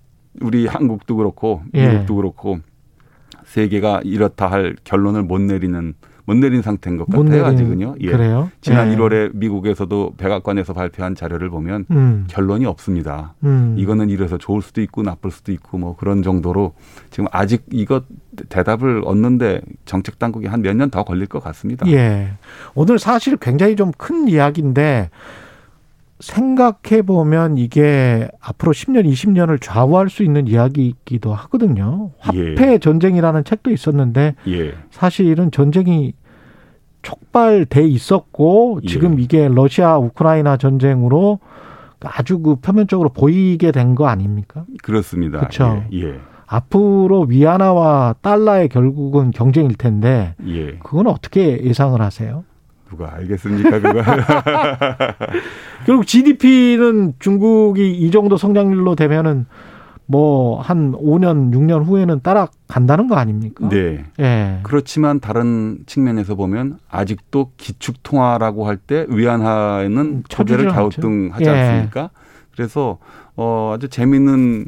우리 0.42 0.68
한국도 0.68 1.16
그렇고 1.16 1.64
예. 1.74 1.88
미국도 1.90 2.16
그렇고 2.16 2.60
세계가 3.46 4.02
이렇다 4.04 4.48
할 4.48 4.76
결론을 4.84 5.24
못 5.24 5.40
내리는 5.40 5.94
못 6.26 6.36
내린 6.38 6.62
상태인 6.62 6.98
것못 6.98 7.26
같아요 7.26 7.44
내리는- 7.44 7.54
아직은요. 7.54 7.96
예. 8.02 8.12
그래요? 8.12 8.50
지난 8.62 8.92
예. 8.92 8.96
1월에 8.96 9.32
미국에서도 9.36 10.14
백악관에서 10.18 10.74
발표한 10.74 11.14
자료를 11.16 11.50
보면 11.50 11.86
음, 11.92 12.26
결론이 12.28 12.66
없습니다. 12.66 13.36
음. 13.44 13.76
이거는 13.78 14.10
이래서 14.10 14.38
좋을 14.38 14.62
수도 14.62 14.82
있고 14.82 15.04
나쁠 15.04 15.30
수도 15.32 15.52
있고 15.52 15.78
뭐 15.78 15.96
그런 15.96 16.24
정도로 16.24 16.74
지금 17.12 17.28
아직 17.32 17.64
이것 17.72 18.06
대답을 18.50 19.04
얻는데 19.06 19.62
정책 19.86 20.20
당국이 20.20 20.48
한 20.48 20.62
몇 20.62 20.76
년 20.76 20.90
더 20.90 21.04
걸릴 21.04 21.28
것 21.28 21.44
같습니다. 21.44 21.86
예. 21.92 22.30
오늘 22.74 22.98
사실 23.00 23.38
굉장히 23.38 23.76
좀 23.76 23.92
큰 23.98 24.28
이야기인데 24.28 25.10
생각해 26.26 27.04
보면 27.06 27.58
이게 27.60 28.28
앞으로 28.40 28.72
10년, 28.72 29.06
20년을 29.06 29.60
좌우할 29.62 30.10
수 30.10 30.24
있는 30.24 30.48
이야기이기도 30.48 31.34
하거든요. 31.34 32.12
화폐 32.18 32.80
전쟁이라는 32.80 33.44
책도 33.44 33.70
있었는데 33.70 34.34
예, 34.48 34.74
사실은 34.90 35.52
전쟁이 35.52 36.14
촉발돼 37.04 37.84
있었고 37.84 38.80
예. 38.84 38.88
지금 38.88 39.20
이게 39.20 39.48
러시아 39.48 39.98
우크라이나 40.00 40.58
전쟁으로 40.58 41.40
아주 42.04 42.40
그 42.40 42.56
표면적으로 42.56 43.10
보이게 43.10 43.72
된 43.72 43.94
거 43.96 44.08
아닙니까? 44.08 44.66
그렇습니다. 44.84 45.40
예, 45.94 46.08
예. 46.08 46.20
앞으로 46.48 47.22
위안화와 47.30 48.16
달러의 48.22 48.70
결국은 48.70 49.30
경쟁일 49.32 49.76
텐데 49.76 50.34
예. 50.48 50.78
그건 50.84 51.06
어떻게 51.08 51.64
예상을 51.64 52.00
하세요? 52.02 52.44
누가 52.90 53.14
알겠습니까, 53.16 53.80
그거? 53.80 54.02
결국 55.86 56.06
GDP는 56.08 57.14
중국이 57.20 57.92
이 57.98 58.12
정도 58.12 58.38
성장률로 58.38 58.96
되면은 58.96 59.46
뭐 60.08 60.62
한 60.62 60.92
5년, 60.94 61.52
6년 61.52 61.84
후에는 61.84 62.20
따라간다는 62.22 63.08
거 63.08 63.16
아닙니까? 63.16 63.68
네. 63.70 64.06
예. 64.20 64.60
그렇지만 64.62 65.20
다른 65.20 65.80
측면에서 65.88 66.36
보면 66.36 66.78
아직도 66.92 67.52
기축 67.58 68.04
통화라고 68.04 68.68
할 68.68 68.78
때 68.78 69.06
위안화에는 69.10 70.24
쳐주질 70.30 70.58
초대를. 70.68 70.72
갸우뚱하지 70.72 71.44
예. 71.46 71.50
않습니까? 71.50 72.10
그래서 72.56 73.00
어 73.36 73.74
아주 73.76 73.90
재미있는 73.90 74.68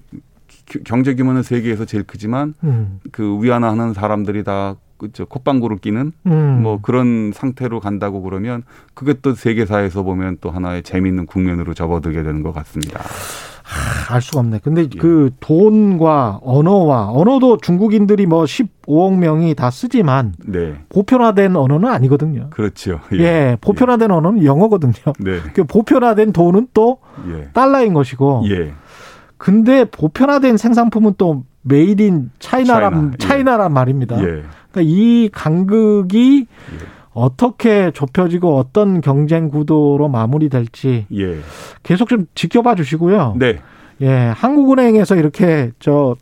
기- 0.65 0.83
경제 0.83 1.13
규모는 1.13 1.43
세계에서 1.43 1.85
제일 1.85 2.03
크지만 2.03 2.55
음. 2.63 2.99
그 3.11 3.37
위안화 3.41 3.69
하는 3.69 3.93
사람들이 3.93 4.43
다 4.43 4.75
그저 4.97 5.25
콧방구를 5.25 5.77
끼는 5.77 6.11
음. 6.25 6.59
뭐 6.61 6.79
그런 6.81 7.31
상태로 7.33 7.79
간다고 7.79 8.21
그러면 8.21 8.63
그게 8.93 9.13
또 9.21 9.33
세계사에서 9.33 10.03
보면 10.03 10.37
또 10.41 10.49
하나의 10.49 10.83
재미있는 10.83 11.25
국면으로 11.25 11.73
접어들게 11.73 12.23
되는 12.23 12.41
것 12.43 12.53
같습니다. 12.53 13.01
알 14.09 14.21
수가 14.21 14.39
없네. 14.39 14.59
근데 14.63 14.87
그 14.87 15.31
돈과 15.39 16.39
언어와 16.41 17.11
언어도 17.11 17.57
중국인들이 17.57 18.25
뭐 18.25 18.45
15억 18.45 19.17
명이 19.17 19.55
다 19.55 19.69
쓰지만 19.69 20.33
네, 20.45 20.75
보편화된 20.89 21.55
언어는 21.55 21.89
아니거든요. 21.89 22.49
그렇죠. 22.49 23.01
예, 23.13 23.57
보편화된 23.59 24.09
언어는 24.09 24.45
영어거든요. 24.45 24.93
네, 25.19 25.39
그 25.53 25.65
보편화된 25.65 26.31
돈은 26.31 26.67
또 26.73 26.99
예, 27.29 27.49
달러인 27.53 27.93
것이고. 27.93 28.43
예, 28.49 28.73
근데 29.37 29.85
보편화된 29.85 30.57
생산품은 30.57 31.15
또 31.17 31.43
made 31.63 32.01
in 32.01 32.31
China란 32.39 32.93
차이나, 32.93 33.11
예. 33.11 33.17
차이나란 33.17 33.73
말입니다. 33.73 34.17
예, 34.67 34.71
그러니까 34.71 34.81
이 34.93 35.29
간극이 35.31 36.47
어떻게 37.13 37.91
좁혀지고 37.91 38.57
어떤 38.57 39.01
경쟁 39.01 39.49
구도로 39.49 40.07
마무리될지 40.07 41.07
예, 41.13 41.39
계속 41.83 42.09
좀 42.09 42.25
지켜봐 42.35 42.75
주시고요. 42.75 43.35
네, 43.37 43.59
예, 44.01 44.07
한국은행에서 44.35 45.15
이렇게 45.15 45.71
저 45.79 46.15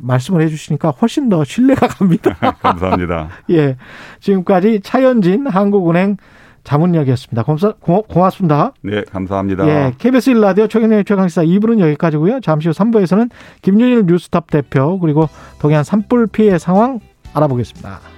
말씀을 0.00 0.40
해주시니까 0.42 0.90
훨씬 0.90 1.28
더 1.28 1.44
신뢰가 1.44 1.86
갑니다. 1.98 2.34
감사합니다. 2.62 3.28
예, 3.50 3.76
지금까지 4.20 4.80
차현진 4.82 5.46
한국은행 5.48 6.16
자문역이었습니다. 6.64 7.42
고맙, 7.44 7.80
고- 7.80 8.02
고맙습니다. 8.02 8.72
네, 8.82 9.02
감사합니다. 9.10 9.66
예, 9.68 9.92
KBS 9.98 10.32
1라디오 10.32 10.68
최경영의 10.68 11.04
최강시사 11.04 11.42
2부는 11.44 11.80
여기까지고요. 11.80 12.40
잠시 12.40 12.68
후 12.68 12.74
3부에서는 12.74 13.30
김준일 13.62 14.04
뉴스탑 14.06 14.50
대표 14.50 14.98
그리고 14.98 15.28
동해안 15.60 15.82
산불 15.84 16.26
피해 16.28 16.58
상황 16.58 17.00
알아보겠습니다. 17.34 18.17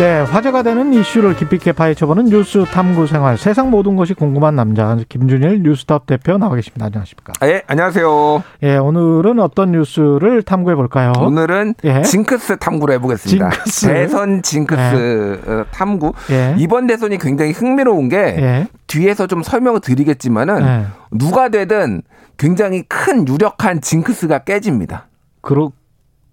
네, 0.00 0.20
화제가 0.20 0.62
되는 0.62 0.94
이슈를 0.94 1.36
깊이 1.36 1.56
있게 1.56 1.72
파헤쳐보는 1.72 2.30
뉴스 2.30 2.64
탐구 2.64 3.06
생활. 3.06 3.36
세상 3.36 3.68
모든 3.68 3.96
것이 3.96 4.14
궁금한 4.14 4.56
남자 4.56 4.96
김준일 5.10 5.62
뉴스톱 5.62 6.06
대표 6.06 6.38
나와 6.38 6.54
계십니다. 6.54 6.86
안녕하십니까? 6.86 7.34
예, 7.44 7.60
안녕하세요. 7.66 8.42
예, 8.62 8.76
오늘은 8.78 9.38
어떤 9.40 9.72
뉴스를 9.72 10.42
탐구해 10.42 10.74
볼까요? 10.74 11.12
오늘은 11.20 11.74
예. 11.84 12.00
징크스 12.00 12.56
탐구를 12.56 12.94
해보겠습니다. 12.94 13.50
징크스. 13.50 13.86
대선 13.88 14.40
징크스 14.40 15.40
어, 15.46 15.64
탐구. 15.70 16.14
예. 16.30 16.54
이번 16.56 16.86
대선이 16.86 17.18
굉장히 17.18 17.52
흥미로운 17.52 18.08
게 18.08 18.16
예. 18.16 18.68
뒤에서 18.86 19.26
좀 19.26 19.42
설명을 19.42 19.80
드리겠지만은 19.80 20.62
예. 20.62 20.86
누가 21.10 21.50
되든 21.50 22.00
굉장히 22.38 22.84
큰 22.84 23.28
유력한 23.28 23.82
징크스가 23.82 24.44
깨집니다. 24.44 25.08
그렇 25.42 25.72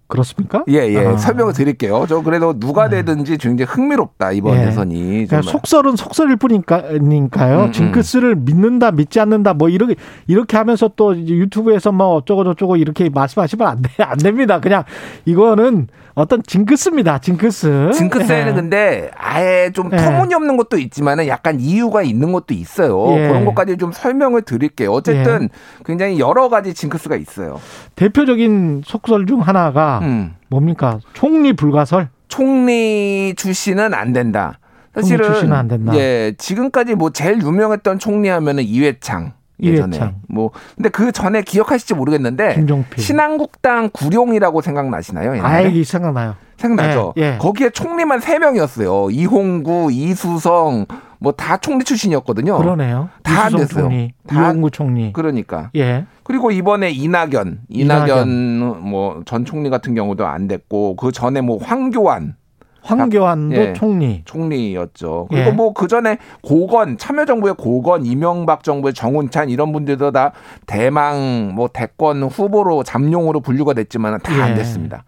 그렇습니까? 0.08 0.64
예, 0.68 0.88
예. 0.88 1.06
아. 1.06 1.16
설명을 1.16 1.52
드릴게요. 1.52 2.06
저 2.08 2.22
그래도 2.22 2.58
누가 2.58 2.88
되든지 2.88 3.36
굉장히 3.36 3.70
흥미롭다, 3.70 4.32
이번 4.32 4.56
예. 4.58 4.64
대선이. 4.64 4.96
그러니까 4.96 5.42
정말. 5.42 5.52
속설은 5.52 5.96
속설일 5.96 6.36
뿐이니까요. 6.36 7.64
음, 7.64 7.72
징크스를 7.72 8.34
믿는다, 8.34 8.90
믿지 8.90 9.20
않는다, 9.20 9.54
뭐 9.54 9.68
이렇게 9.68 9.94
이렇게 10.26 10.56
하면서 10.56 10.90
또 10.96 11.16
유튜브에서 11.16 11.92
뭐 11.92 12.14
어쩌고 12.16 12.44
저쩌고 12.44 12.76
이렇게 12.76 13.10
말씀하시면 13.10 13.68
안 13.68 13.82
돼, 13.82 13.90
안 14.02 14.16
됩니다. 14.18 14.60
그냥 14.60 14.84
이거는 15.26 15.88
어떤 16.14 16.42
징크스입니다. 16.42 17.18
징크스. 17.18 17.92
징크스에는 17.94 18.52
예. 18.52 18.54
근데 18.54 19.10
아예 19.16 19.70
좀 19.72 19.88
예. 19.92 19.96
터무니없는 19.98 20.56
것도 20.56 20.78
있지만은 20.78 21.28
약간 21.28 21.60
이유가 21.60 22.02
있는 22.02 22.32
것도 22.32 22.54
있어요. 22.54 23.14
예. 23.16 23.28
그런 23.28 23.44
것까지 23.44 23.76
좀 23.76 23.92
설명을 23.92 24.42
드릴게요. 24.42 24.90
어쨌든 24.90 25.48
굉장히 25.84 26.18
여러 26.18 26.48
가지 26.48 26.74
징크스가 26.74 27.14
있어요. 27.14 27.60
대표적인 27.94 28.82
속설 28.84 29.26
중 29.26 29.42
하나가 29.42 29.97
음. 30.02 30.34
뭡니까? 30.48 31.00
총리 31.12 31.52
불가설. 31.52 32.08
총리 32.28 33.34
출신은 33.36 33.94
안 33.94 34.12
된다. 34.12 34.58
사실은 34.94 35.34
총리 35.34 35.54
안 35.54 35.68
된다. 35.68 35.94
예, 35.94 36.34
지금까지 36.36 36.94
뭐 36.94 37.10
제일 37.10 37.40
유명했던 37.40 37.98
총리 37.98 38.28
하면은 38.28 38.62
이회창. 38.64 39.32
예전에 39.60 39.96
이회창. 39.96 40.16
뭐 40.28 40.50
근데 40.76 40.88
그 40.88 41.10
전에 41.10 41.42
기억하실지 41.42 41.94
모르겠는데 41.94 42.54
김종필. 42.54 43.02
신한국당 43.02 43.90
구룡이라고 43.92 44.60
생각나시나요? 44.60 45.36
옛날에? 45.36 45.66
아이 45.66 45.84
생각나요. 45.84 46.36
생각나죠. 46.56 47.14
예, 47.18 47.22
예. 47.22 47.38
거기에 47.38 47.70
총리만 47.70 48.20
세 48.20 48.38
명이었어요. 48.38 49.10
이홍구, 49.10 49.90
이수성 49.92 50.86
뭐 51.20 51.32
다 51.32 51.56
총리 51.56 51.84
출신이었거든요. 51.84 52.56
그러네요. 52.58 53.08
다 53.22 53.44
안 53.46 53.52
됐어요. 53.56 53.84
총리, 53.84 54.12
다- 54.26 54.48
이용구 54.50 54.70
총리. 54.70 55.12
그러니까 55.12 55.70
예. 55.76 56.06
그리고 56.22 56.50
이번에 56.50 56.90
이낙연, 56.90 57.60
이낙연 57.68 58.80
뭐 58.88 59.22
전 59.26 59.44
총리 59.44 59.70
같은 59.70 59.94
경우도 59.94 60.26
안 60.26 60.46
됐고 60.48 60.96
그 60.96 61.10
전에 61.12 61.40
뭐 61.40 61.58
황교안 61.62 62.36
황교안도 62.82 63.56
예. 63.56 63.72
총리. 63.74 64.22
총리였죠. 64.24 65.26
그리고 65.28 65.48
예. 65.48 65.52
뭐그 65.52 65.88
전에 65.88 66.18
고건 66.42 66.96
참여정부의 66.96 67.54
고건, 67.58 68.06
이명박 68.06 68.62
정부의 68.62 68.94
정운찬 68.94 69.50
이런 69.50 69.72
분들도 69.72 70.12
다 70.12 70.32
대망 70.66 71.52
뭐 71.54 71.68
대권 71.68 72.22
후보로 72.22 72.84
잠룡으로 72.84 73.40
분류가 73.40 73.74
됐지만 73.74 74.18
다안 74.22 74.52
예. 74.52 74.54
됐습니다. 74.54 75.04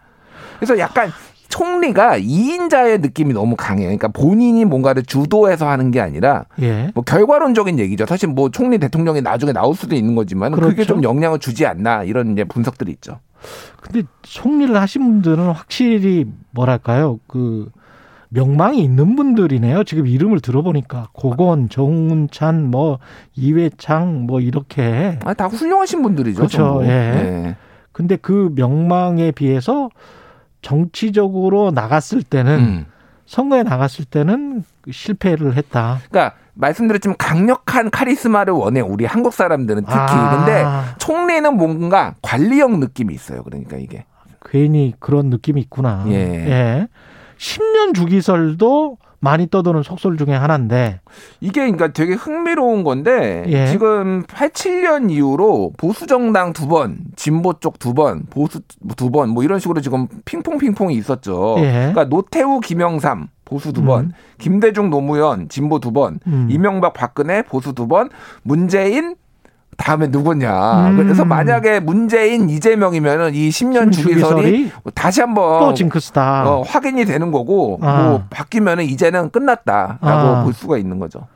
그래서 0.59 0.79
약간 0.79 1.09
총리가 1.51 2.19
2인자의 2.19 3.01
느낌이 3.03 3.35
너무 3.35 3.57
강해요. 3.57 3.87
그러니까 3.87 4.09
본인이 4.09 4.65
뭔가를 4.65 5.03
주도해서 5.03 5.69
하는 5.69 5.91
게 5.91 6.01
아니라 6.01 6.47
예. 6.63 6.91
뭐 6.95 7.05
결과론적인 7.05 7.79
얘기죠. 7.79 8.07
사실 8.07 8.29
뭐 8.29 8.51
총리 8.51 8.79
대통령이 8.79 9.21
나중에 9.21 9.53
나올 9.53 9.75
수도 9.75 9.95
있는 9.95 10.15
거지만 10.15 10.53
그게 10.53 10.75
그렇죠. 10.75 10.95
좀 10.95 11.03
영향을 11.03 11.39
주지 11.39 11.67
않나 11.67 12.05
이런 12.05 12.33
이제 12.33 12.45
분석들이 12.45 12.93
있죠. 12.93 13.19
근데 13.81 14.07
총리를 14.23 14.75
하신 14.75 15.03
분들은 15.03 15.45
확실히 15.51 16.27
뭐랄까요? 16.53 17.19
그 17.27 17.71
명망이 18.29 18.83
있는 18.83 19.17
분들이네요. 19.17 19.83
지금 19.85 20.07
이름을 20.07 20.41
들어보니까 20.41 21.09
고건, 21.13 21.69
정운찬, 21.69 22.71
뭐 22.71 23.01
이회창, 23.35 24.27
뭐 24.27 24.41
이렇게. 24.41 25.19
아, 25.25 25.35
다 25.35 25.47
훌륭하신 25.47 26.03
분들이죠. 26.03 26.37
그렇죠. 26.37 26.81
예. 26.85 26.89
예. 26.89 27.57
근데 27.93 28.17
그 28.17 28.53
명망에 28.55 29.33
비해서 29.33 29.91
정치적으로 30.63 31.71
나갔을 31.71 32.23
때는 32.23 32.59
음. 32.59 32.87
선거에 33.27 33.63
나갔을 33.63 34.05
때는 34.05 34.65
실패를 34.91 35.57
했다. 35.57 36.01
그러니까 36.11 36.37
말씀드렸지만 36.55 37.17
강력한 37.17 37.91
카리스마를 37.91 38.53
원해 38.53 38.81
우리 38.81 39.05
한국 39.05 39.33
사람들은 39.33 39.85
특히. 39.85 39.97
아. 39.97 40.37
근데 40.37 40.65
총리는 40.99 41.57
뭔가 41.57 42.17
관리형 42.23 42.81
느낌이 42.81 43.15
있어요. 43.15 43.43
그러니까 43.45 43.77
이게. 43.77 44.05
괜히 44.45 44.95
그런 44.99 45.27
느낌이 45.27 45.61
있구나. 45.61 46.05
예. 46.09 46.89
10년 47.39 47.95
주기설도 47.95 48.99
많이 49.21 49.49
떠도는 49.49 49.83
속설 49.83 50.17
중에 50.17 50.35
하나인데 50.35 51.01
이게 51.41 51.61
그러니까 51.61 51.93
되게 51.93 52.15
흥미로운 52.15 52.83
건데 52.85 53.45
예. 53.49 53.67
지금 53.67 54.23
87년 54.25 55.11
이후로 55.11 55.73
보수 55.77 56.07
정당 56.07 56.53
두 56.53 56.67
번, 56.67 56.99
진보 57.17 57.53
쪽 57.61 57.79
두 57.79 57.93
번, 57.95 58.25
보수 58.31 58.61
두 58.97 59.11
번 59.11 59.29
뭐 59.31 59.43
이런 59.45 59.59
식으로 59.59 59.81
지금 59.81 60.09
핑퐁 60.25 60.59
핑퐁이 60.59 60.95
있었죠. 60.95 61.57
예. 61.59 61.71
그러니까 61.93 62.05
노태우, 62.09 62.61
김영삼 62.61 63.29
보수 63.45 63.73
두 63.73 63.83
번, 63.83 64.05
음. 64.07 64.13
김대중, 64.39 64.91
노무현 64.91 65.49
진보 65.49 65.81
두 65.81 65.93
번, 65.93 66.21
음. 66.27 66.47
이명박, 66.51 66.95
박근혜 66.95 67.43
보수 67.43 67.75
두 67.75 67.87
번, 67.89 68.09
문재인 68.43 69.17
다음에 69.81 70.09
누구냐. 70.09 70.89
음. 70.91 70.97
그래서 70.97 71.25
만약에 71.25 71.81
문재인, 71.81 72.51
이재명이면은 72.51 73.35
이 73.35 73.49
10년 73.49 73.91
주기설이 73.91 74.21
주기설이 74.21 74.73
다시 74.95 75.21
한번 75.23 75.59
또 75.61 75.75
징크스다. 75.75 76.45
어, 76.49 76.63
확인이 76.63 77.05
되는 77.07 77.33
거고 77.33 77.79
아. 77.83 78.03
뭐 78.03 78.25
바뀌면은 78.29 78.85
이제는 78.85 79.31
끝났다라고 79.31 79.99
아. 80.07 80.45
볼 80.45 80.53
수가 80.53 80.77
있는 80.77 80.99
거죠. 80.99 81.27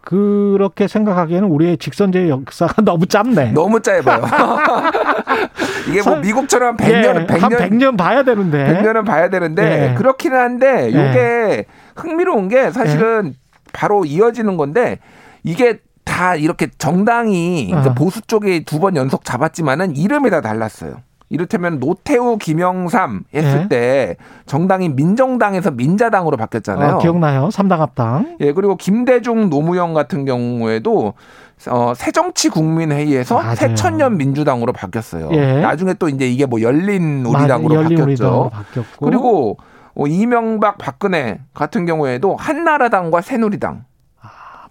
그렇게 0.00 0.88
생각하기에는 0.88 1.48
우리의 1.48 1.76
직선제의 1.76 2.30
역사가 2.30 2.80
너무 2.82 3.06
짧네. 3.06 3.52
너무 3.52 3.80
짧아요. 3.80 4.22
이게 5.88 6.02
뭐 6.02 6.14
설- 6.14 6.20
미국처럼 6.22 6.76
100년, 6.76 7.04
예, 7.04 7.08
한 7.08 7.26
100년, 7.26 7.58
100년 7.58 7.96
봐야 7.98 8.22
되는데. 8.24 8.80
100년은 8.82 9.06
봐야 9.06 9.28
되는데 9.30 9.90
예. 9.90 9.94
그렇기는 9.94 10.36
한데 10.36 10.88
이게 10.88 11.66
흥미로운 11.94 12.48
게 12.48 12.70
사실은 12.70 13.34
바로 13.72 14.04
이어지는 14.04 14.56
건데 14.56 14.98
이게 15.44 15.78
다 16.12 16.36
이렇게 16.36 16.68
정당이 16.76 17.68
그러니까 17.68 17.92
어. 17.92 17.94
보수 17.94 18.20
쪽이 18.20 18.64
두번 18.66 18.96
연속 18.96 19.24
잡았지만은 19.24 19.96
이름이 19.96 20.28
다 20.28 20.42
달랐어요. 20.42 20.96
이를테면 21.30 21.80
노태우, 21.80 22.36
김영삼 22.36 23.24
했을 23.34 23.62
예. 23.62 23.68
때 23.68 24.16
정당이 24.44 24.90
민정당에서 24.90 25.70
민자당으로 25.70 26.36
바뀌었잖아요. 26.36 26.96
어, 26.96 26.98
기억나요? 26.98 27.50
삼당 27.50 27.80
합당. 27.80 28.36
예, 28.40 28.52
그리고 28.52 28.76
김대중, 28.76 29.48
노무현 29.48 29.94
같은 29.94 30.26
경우에도 30.26 31.14
어, 31.70 31.94
새정치국민회의에서 31.96 33.36
맞아요. 33.36 33.54
새천년 33.54 34.18
민주당으로 34.18 34.74
바뀌었어요. 34.74 35.30
예. 35.32 35.60
나중에 35.62 35.94
또 35.94 36.10
이제 36.10 36.28
이게 36.28 36.44
뭐 36.44 36.60
열린 36.60 37.24
우리당으로. 37.24 37.74
열린 37.74 37.88
바뀌었죠. 37.96 38.04
우리당으로 38.04 38.50
바뀌었고. 38.50 39.06
그리고 39.06 39.56
어, 39.94 40.06
이명박, 40.06 40.76
박근혜 40.76 41.40
같은 41.54 41.86
경우에도 41.86 42.36
한나라당과 42.36 43.22
새누리당. 43.22 43.84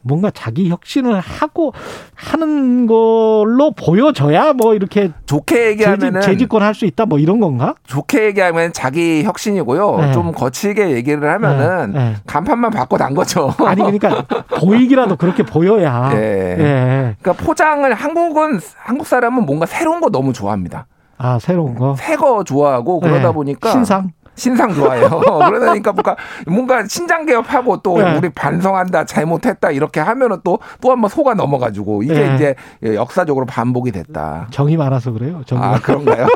뭔가 0.04 0.32
자기 0.32 0.70
혁신을 0.70 1.20
하고 1.20 1.74
하는 2.16 2.88
걸로 2.88 3.72
보여져야 3.72 4.54
뭐 4.54 4.74
이렇게 4.74 5.12
좋게 5.26 5.68
얘기하면은 5.68 6.22
재집, 6.22 6.34
재집권 6.34 6.64
할 6.64 6.72
수 6.74 6.86
있다 6.86 7.06
뭐 7.06 7.20
이런 7.20 7.40
건가? 7.40 7.76
좋게 7.86 8.26
얘기하면 8.28 8.74
자기 8.74 9.24
혁신이고요. 9.24 9.98
네. 10.00 10.12
좀 10.14 10.32
거칠게 10.32 10.92
얘기를 10.92 11.30
하면은 11.34 11.92
네, 11.94 12.00
네. 12.00 12.16
간판만 12.26 12.72
바꿔 12.72 12.98
난 12.98 13.14
거죠. 13.14 13.54
아니 13.66 13.82
그러니까 13.82 14.26
보이기라도 14.60 15.18
그렇게 15.18 15.44
보여야. 15.44 16.12
예. 16.14 16.18
예. 16.58 17.16
그러니까 17.22 17.34
포장을 17.46 17.94
한국은 17.94 18.60
한국 18.78 19.06
사람은 19.06 19.46
뭔가 19.46 19.66
새로운 19.66 20.00
거 20.02 20.10
너무 20.10 20.32
좋아합니다. 20.34 20.88
아 21.18 21.38
새로운 21.40 21.76
거. 21.76 21.96
새 22.00 22.16
거 22.16 22.44
좋아하고 22.44 23.00
그러다 23.00 23.28
네. 23.28 23.34
보니까 23.34 23.70
신상. 23.72 24.12
신상 24.36 24.74
좋아해요. 24.74 25.10
그러다 25.48 25.68
보니까 25.70 25.92
뭔가 25.92 26.16
뭔가 26.48 26.86
신장 26.88 27.26
개업하고 27.26 27.82
또 27.82 27.98
네. 27.98 28.18
우리 28.18 28.30
반성한다, 28.30 29.06
잘못했다 29.06 29.72
이렇게 29.72 30.00
하면은 30.00 30.38
또 30.44 30.60
또 30.82 30.92
한번 30.92 31.10
속아 31.10 31.34
넘어가지고 31.36 32.04
이게 32.04 32.14
네. 32.14 32.36
이제 32.36 32.56
역사적으로 32.84 33.46
반복이 33.46 33.92
됐다. 33.92 34.48
정이 34.52 34.78
많아서 34.78 35.12
그래요. 35.12 35.42
정이. 35.46 35.62
아 35.62 35.80
그런가요? 35.80 36.28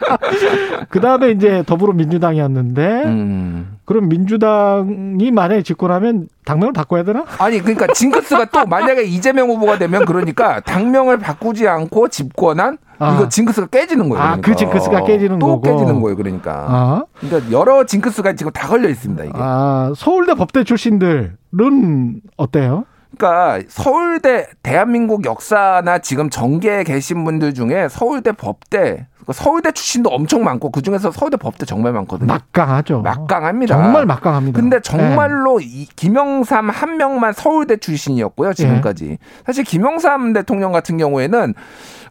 그 0.88 1.00
다음에 1.00 1.30
이제 1.30 1.62
더불어민주당이었는데 1.66 3.02
음. 3.04 3.73
그럼 3.84 4.08
민주당이 4.08 5.30
만약에 5.30 5.62
집권하면 5.62 6.28
당명을 6.44 6.72
바꿔야 6.72 7.02
되나? 7.02 7.24
아니 7.38 7.60
그러니까 7.60 7.86
징크스가 7.92 8.46
또 8.46 8.64
만약에 8.66 9.02
이재명 9.02 9.48
후보가 9.50 9.78
되면 9.78 10.04
그러니까 10.04 10.60
당명을 10.60 11.18
바꾸지 11.18 11.68
않고 11.68 12.08
집권한 12.08 12.78
아. 12.98 13.14
이거 13.14 13.28
징크스가 13.28 13.66
깨지는 13.66 14.08
거예요. 14.08 14.22
아, 14.22 14.26
그러니까. 14.36 14.50
그 14.50 14.56
징크스가 14.56 15.04
깨지는 15.04 15.38
또 15.38 15.60
거고. 15.60 15.62
깨지는 15.62 16.00
거예요. 16.00 16.16
그러니까. 16.16 16.66
아, 16.68 17.04
그러니까 17.20 17.50
여러 17.52 17.84
징크스가 17.84 18.34
지금 18.34 18.52
다 18.52 18.68
걸려 18.68 18.88
있습니다. 18.88 19.24
이게. 19.24 19.32
아 19.34 19.92
서울대 19.96 20.34
법대 20.34 20.64
출신들은 20.64 22.20
어때요? 22.36 22.84
그러니까 23.16 23.60
서울대 23.68 24.46
대한민국 24.62 25.24
역사나 25.24 25.98
지금 25.98 26.30
정계에 26.30 26.84
계신 26.84 27.24
분들 27.24 27.54
중에 27.54 27.88
서울대 27.88 28.32
법대 28.32 29.06
그러니까 29.14 29.32
서울대 29.32 29.72
출신도 29.72 30.10
엄청 30.10 30.44
많고 30.44 30.70
그 30.70 30.82
중에서 30.82 31.10
서울대 31.10 31.36
법대 31.36 31.64
정말 31.64 31.92
많거든요. 31.92 32.26
막강하죠. 32.26 33.00
막강합니다. 33.02 33.74
정말 33.74 34.06
막강합니다. 34.06 34.60
근데 34.60 34.76
네. 34.76 34.82
정말로 34.82 35.60
이 35.60 35.86
김영삼 35.96 36.68
한 36.70 36.96
명만 36.96 37.32
서울대 37.32 37.76
출신이었고요 37.76 38.52
지금까지. 38.52 39.10
예. 39.12 39.18
사실 39.46 39.64
김영삼 39.64 40.32
대통령 40.34 40.72
같은 40.72 40.98
경우에는 40.98 41.54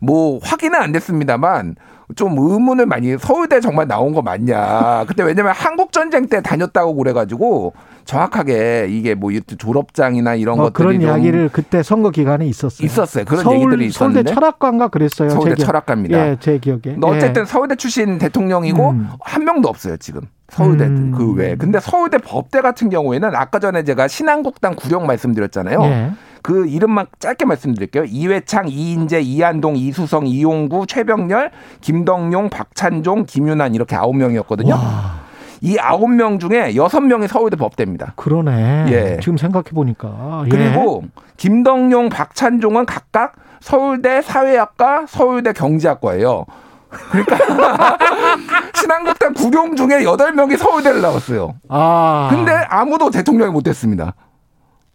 뭐 0.01 0.39
확인은 0.43 0.79
안 0.79 0.91
됐습니다만 0.91 1.75
좀 2.15 2.35
의문을 2.37 2.85
많이 2.85 3.17
서울대 3.17 3.59
정말 3.59 3.87
나온 3.87 4.13
거 4.13 4.21
맞냐. 4.21 5.05
그때 5.07 5.23
왜냐면 5.23 5.53
한국 5.55 5.91
전쟁 5.91 6.27
때 6.27 6.41
다녔다고 6.41 6.95
그래가지고 6.95 7.73
정확하게 8.05 8.87
이게 8.89 9.15
뭐 9.15 9.31
졸업장이나 9.57 10.35
이런 10.35 10.57
뭐 10.57 10.65
것들이 10.65 10.83
그런 10.85 10.99
좀 10.99 11.09
이야기를 11.09 11.49
그때 11.53 11.83
선거 11.83 12.09
기간에 12.09 12.45
있었어요. 12.45 12.85
있었어요. 12.85 13.25
그런 13.25 13.43
서울, 13.43 13.55
얘기들이 13.57 13.85
있었는데. 13.87 14.19
서울대 14.19 14.33
철학과인가 14.33 14.87
그랬어요. 14.89 15.29
서울대 15.29 15.55
철학과입니다. 15.55 16.29
예, 16.29 16.37
제 16.39 16.57
기억에. 16.57 16.81
근데 16.83 17.07
어쨌든 17.07 17.43
예. 17.43 17.45
서울대 17.45 17.75
출신 17.75 18.17
대통령이고 18.17 18.89
음. 18.89 19.09
한 19.21 19.43
명도 19.45 19.69
없어요 19.69 19.97
지금 19.97 20.21
서울대 20.49 20.85
음. 20.85 21.13
그 21.17 21.33
외에. 21.33 21.55
근데 21.55 21.79
서울대 21.79 22.17
법대 22.17 22.61
같은 22.61 22.89
경우에는 22.89 23.35
아까 23.35 23.59
전에 23.59 23.83
제가 23.83 24.07
신한국당 24.07 24.75
구령 24.75 25.05
말씀드렸잖아요. 25.07 25.83
예. 25.83 26.11
그 26.43 26.67
이름만 26.67 27.07
짧게 27.19 27.45
말씀드릴게요. 27.45 28.03
이회창, 28.05 28.67
이인재, 28.67 29.21
이한동, 29.21 29.77
이수성, 29.77 30.27
이용구, 30.27 30.87
최병렬, 30.87 31.51
김덕용, 31.79 32.49
박찬종, 32.49 33.25
김윤환 33.25 33.73
이렇게 33.73 33.95
아홉 33.95 34.17
명이었거든요. 34.17 34.73
와, 34.73 35.21
이 35.63 35.77
아홉 35.79 36.09
명 36.09 36.39
중에 36.39 36.75
여섯 36.75 36.99
명이 36.99 37.29
서울대 37.29 37.55
법대입니다. 37.55 38.13
그러네. 38.17 38.85
예. 38.89 39.17
지금 39.21 39.37
생각해 39.37 39.69
보니까. 39.73 40.43
예. 40.45 40.49
그리고 40.49 41.05
김덕용, 41.37 42.09
박찬종은 42.09 42.85
각각 42.85 43.33
서울대 43.61 44.21
사회학과, 44.21 45.05
서울대 45.07 45.53
경제학과예요. 45.53 46.45
그러니까 46.89 47.97
신한국당 48.75 49.33
구룡 49.33 49.77
중에 49.77 50.03
여덟 50.03 50.33
명이 50.33 50.57
서울대를 50.57 51.01
나왔어요. 51.01 51.55
아. 51.69 52.27
근데 52.29 52.51
아무도 52.51 53.09
대통령이 53.09 53.53
못 53.53 53.63
됐습니다. 53.63 54.15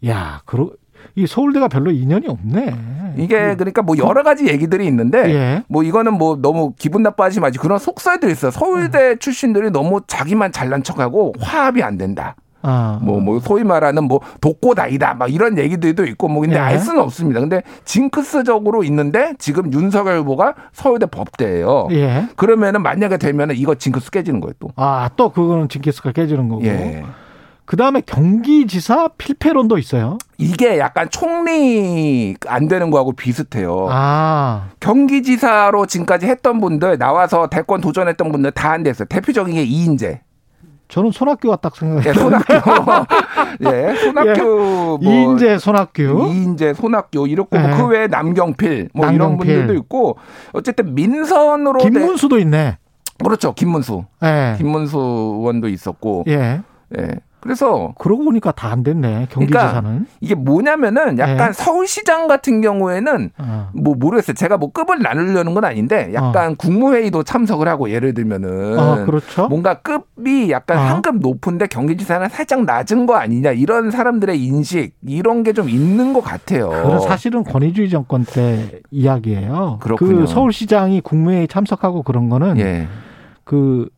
야, 0.07 0.41
그러 0.45 0.69
이 1.15 1.27
서울대가 1.27 1.67
별로 1.67 1.91
인연이 1.91 2.27
없네. 2.27 2.75
이게 3.17 3.55
그러니까 3.55 3.81
뭐 3.81 3.97
여러 3.97 4.23
가지 4.23 4.47
얘기들이 4.47 4.85
있는데 4.87 5.33
예. 5.33 5.63
뭐 5.67 5.83
이거는 5.83 6.13
뭐 6.13 6.37
너무 6.41 6.73
기분 6.77 7.03
나빠하지 7.03 7.39
마지 7.39 7.57
그런 7.57 7.79
속설들이 7.79 8.31
있어요. 8.31 8.51
서울대 8.51 9.15
출신들이 9.17 9.71
너무 9.71 10.01
자기만 10.07 10.51
잘난 10.51 10.83
척하고 10.83 11.33
화합이 11.39 11.83
안 11.83 11.97
된다. 11.97 12.35
아. 12.61 12.99
뭐, 13.01 13.19
뭐, 13.19 13.39
소위 13.39 13.63
말하는 13.63 14.03
뭐, 14.03 14.19
독고다이다, 14.41 15.13
막 15.13 15.33
이런 15.33 15.57
얘기들도 15.57 16.05
있고, 16.07 16.27
뭐, 16.27 16.41
근데 16.41 16.57
예. 16.57 16.59
알 16.59 16.79
수는 16.79 17.01
없습니다. 17.01 17.39
근데 17.39 17.63
징크스적으로 17.85 18.83
있는데, 18.83 19.33
지금 19.39 19.71
윤석열 19.71 20.19
후보가 20.19 20.55
서울대 20.73 21.05
법대예요 21.05 21.87
예. 21.91 22.27
그러면은 22.35 22.81
만약에 22.81 23.17
되면은 23.17 23.55
이거 23.55 23.75
징크스 23.75 24.11
깨지는 24.11 24.41
거예요, 24.41 24.53
또. 24.59 24.69
아, 24.75 25.09
또 25.15 25.31
그거는 25.31 25.69
징크스가 25.69 26.11
깨지는 26.11 26.49
거고. 26.49 26.65
예. 26.65 27.03
그 27.69 27.77
다음에 27.77 28.01
경기지사 28.01 29.09
필패론도 29.19 29.77
있어요. 29.77 30.17
이게 30.39 30.79
약간 30.79 31.07
총리 31.11 32.33
안 32.47 32.67
되는 32.67 32.89
거하고 32.89 33.11
비슷해요. 33.11 33.85
아, 33.91 34.69
경기지사로 34.79 35.85
지금까지 35.85 36.25
했던 36.25 36.59
분들, 36.61 36.97
나와서 36.97 37.45
대권 37.45 37.79
도전했던 37.79 38.31
분들 38.31 38.49
다 38.53 38.71
안 38.71 38.81
됐어요. 38.81 39.05
대표적인 39.07 39.53
게 39.53 39.61
이인재. 39.63 40.21
저는 40.87 41.11
손학규가 41.11 41.57
딱 41.57 41.73
예, 42.03 42.11
생각해요. 42.11 42.13
손학규. 42.73 43.05
예, 43.71 43.95
손학규. 44.03 44.99
뭐 45.03 45.13
이인재, 45.13 45.59
손학규. 45.59 46.01
이인재, 46.33 46.73
손학규 46.73 47.27
이렇고 47.27 47.55
네. 47.55 47.67
뭐그 47.67 47.85
외에 47.85 48.07
남경필 48.07 48.89
뭐 48.95 49.05
이런 49.11 49.17
남경필. 49.33 49.45
분들도 49.57 49.73
있고 49.83 50.17
어쨌든 50.53 50.95
민선으로 50.95 51.81
돼- 51.81 51.89
김문수도 51.91 52.39
있네. 52.39 52.79
그렇죠 53.23 53.53
김문수 53.53 54.05
예. 54.23 54.55
김문수 54.57 54.97
의원도 54.97 55.67
있었고 55.67 56.23
예. 56.29 56.61
예. 56.97 57.07
그래서 57.41 57.93
그러고 57.99 58.23
보니까 58.25 58.51
다 58.51 58.69
안 58.69 58.83
됐네. 58.83 59.27
경기지사는. 59.31 59.81
그러니까 59.81 60.05
이게 60.21 60.35
뭐냐면은 60.35 61.17
약간 61.17 61.51
네. 61.51 61.53
서울시장 61.53 62.27
같은 62.27 62.61
경우에는 62.61 63.31
어. 63.39 63.69
뭐 63.73 63.95
모르겠어요. 63.95 64.35
제가 64.35 64.57
뭐 64.57 64.71
급을 64.71 65.01
나누려는 65.01 65.53
건 65.55 65.65
아닌데 65.65 66.11
약간 66.13 66.55
국무회의도 66.55 67.23
참석을 67.23 67.67
하고 67.67 67.89
예를 67.89 68.13
들면은 68.13 68.77
어, 68.77 69.05
그렇죠. 69.05 69.47
뭔가 69.47 69.75
급이 69.75 70.51
약간 70.51 70.77
어. 70.77 70.81
한급 70.81 71.15
높은데 71.19 71.65
경기지사는 71.67 72.29
살짝 72.29 72.63
낮은 72.65 73.05
거 73.07 73.15
아니냐 73.15 73.51
이런 73.53 73.89
사람들의 73.91 74.39
인식 74.43 74.93
이런 75.07 75.43
게 75.43 75.49
좀 75.53 75.67
있는 75.67 76.13
것 76.13 76.21
같아요. 76.21 76.69
그건 76.69 76.99
사실은 76.99 77.43
권위주의 77.43 77.89
정권 77.89 78.23
때 78.23 78.81
이야기예요. 78.91 79.79
그렇군요. 79.81 80.19
그 80.19 80.27
서울시장이 80.27 81.01
국무회의 81.01 81.47
참석하고 81.47 82.03
그런 82.03 82.29
거는 82.29 82.59
예. 82.59 82.87
그 83.43 83.89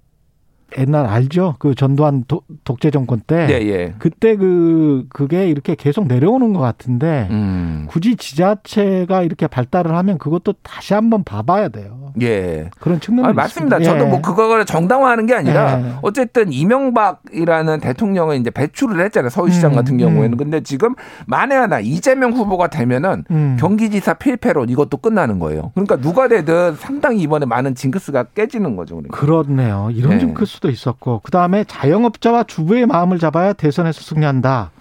옛날 0.78 1.06
알죠? 1.06 1.56
그 1.60 1.76
전두환 1.76 2.24
도, 2.28 2.42
독재 2.64 2.92
정권 2.92 3.20
때 3.20 3.48
예, 3.50 3.54
예. 3.68 3.94
그때 4.00 4.36
그 4.36 5.06
그게 5.10 5.48
이렇게 5.50 5.76
계속 5.76 6.08
내려오는 6.08 6.54
것 6.54 6.60
같은데 6.60 7.28
음. 7.32 7.86
굳이 7.90 8.16
지자체가 8.16 9.24
이렇게 9.24 9.48
발달을 9.48 9.96
하면 9.96 10.18
그것도 10.18 10.54
다시 10.64 10.94
한번 10.94 11.24
봐봐야 11.24 11.70
돼요. 11.70 12.14
예. 12.22 12.70
그런 12.80 13.00
측면이 13.00 13.28
아, 13.30 13.34
맞습니다. 13.34 13.78
있습니다. 13.78 13.94
저도 14.00 14.06
예. 14.06 14.10
뭐 14.10 14.22
그거를 14.22 14.66
정당화하는 14.66 15.26
게 15.26 15.34
아니라 15.34 15.82
예. 15.82 15.94
어쨌든 16.02 16.52
이명박이라는 16.52 17.80
대통령을 17.80 18.38
이제 18.38 18.50
배출을 18.50 19.04
했잖아요. 19.06 19.30
서울시장 19.30 19.72
음, 19.72 19.76
같은 19.76 19.98
경우에는. 19.98 20.34
음. 20.34 20.38
근데 20.38 20.62
지금 20.62 20.96
만에 21.28 21.56
하나 21.56 21.80
이재명 21.80 22.32
후보가 22.32 22.68
되면은 22.68 23.26
음. 23.32 23.58
경기지사 23.60 24.16
필패론 24.16 24.70
이것도 24.70 24.98
끝나는 24.98 25.40
거예요. 25.40 25.72
그러니까 25.74 25.98
누가 25.98 26.28
되든 26.28 26.76
상당히 26.76 27.22
이번에 27.22 27.46
많은 27.46 27.76
징크스가 27.76 28.24
깨지는 28.36 28.76
거죠. 28.76 28.96
그러니까. 28.96 29.18
그렇네요. 29.18 29.90
이런 29.92 30.12
네. 30.12 30.20
징크스 30.20 30.61
도 30.62 30.70
있었고 30.70 31.20
그 31.24 31.32
다음에 31.32 31.66
자영업자와 31.66 32.44
주부의 32.44 32.86
마음을 32.86 33.20
잡아야 33.20 33.52
대선에서 33.52 34.00
승리한다. 34.02 34.72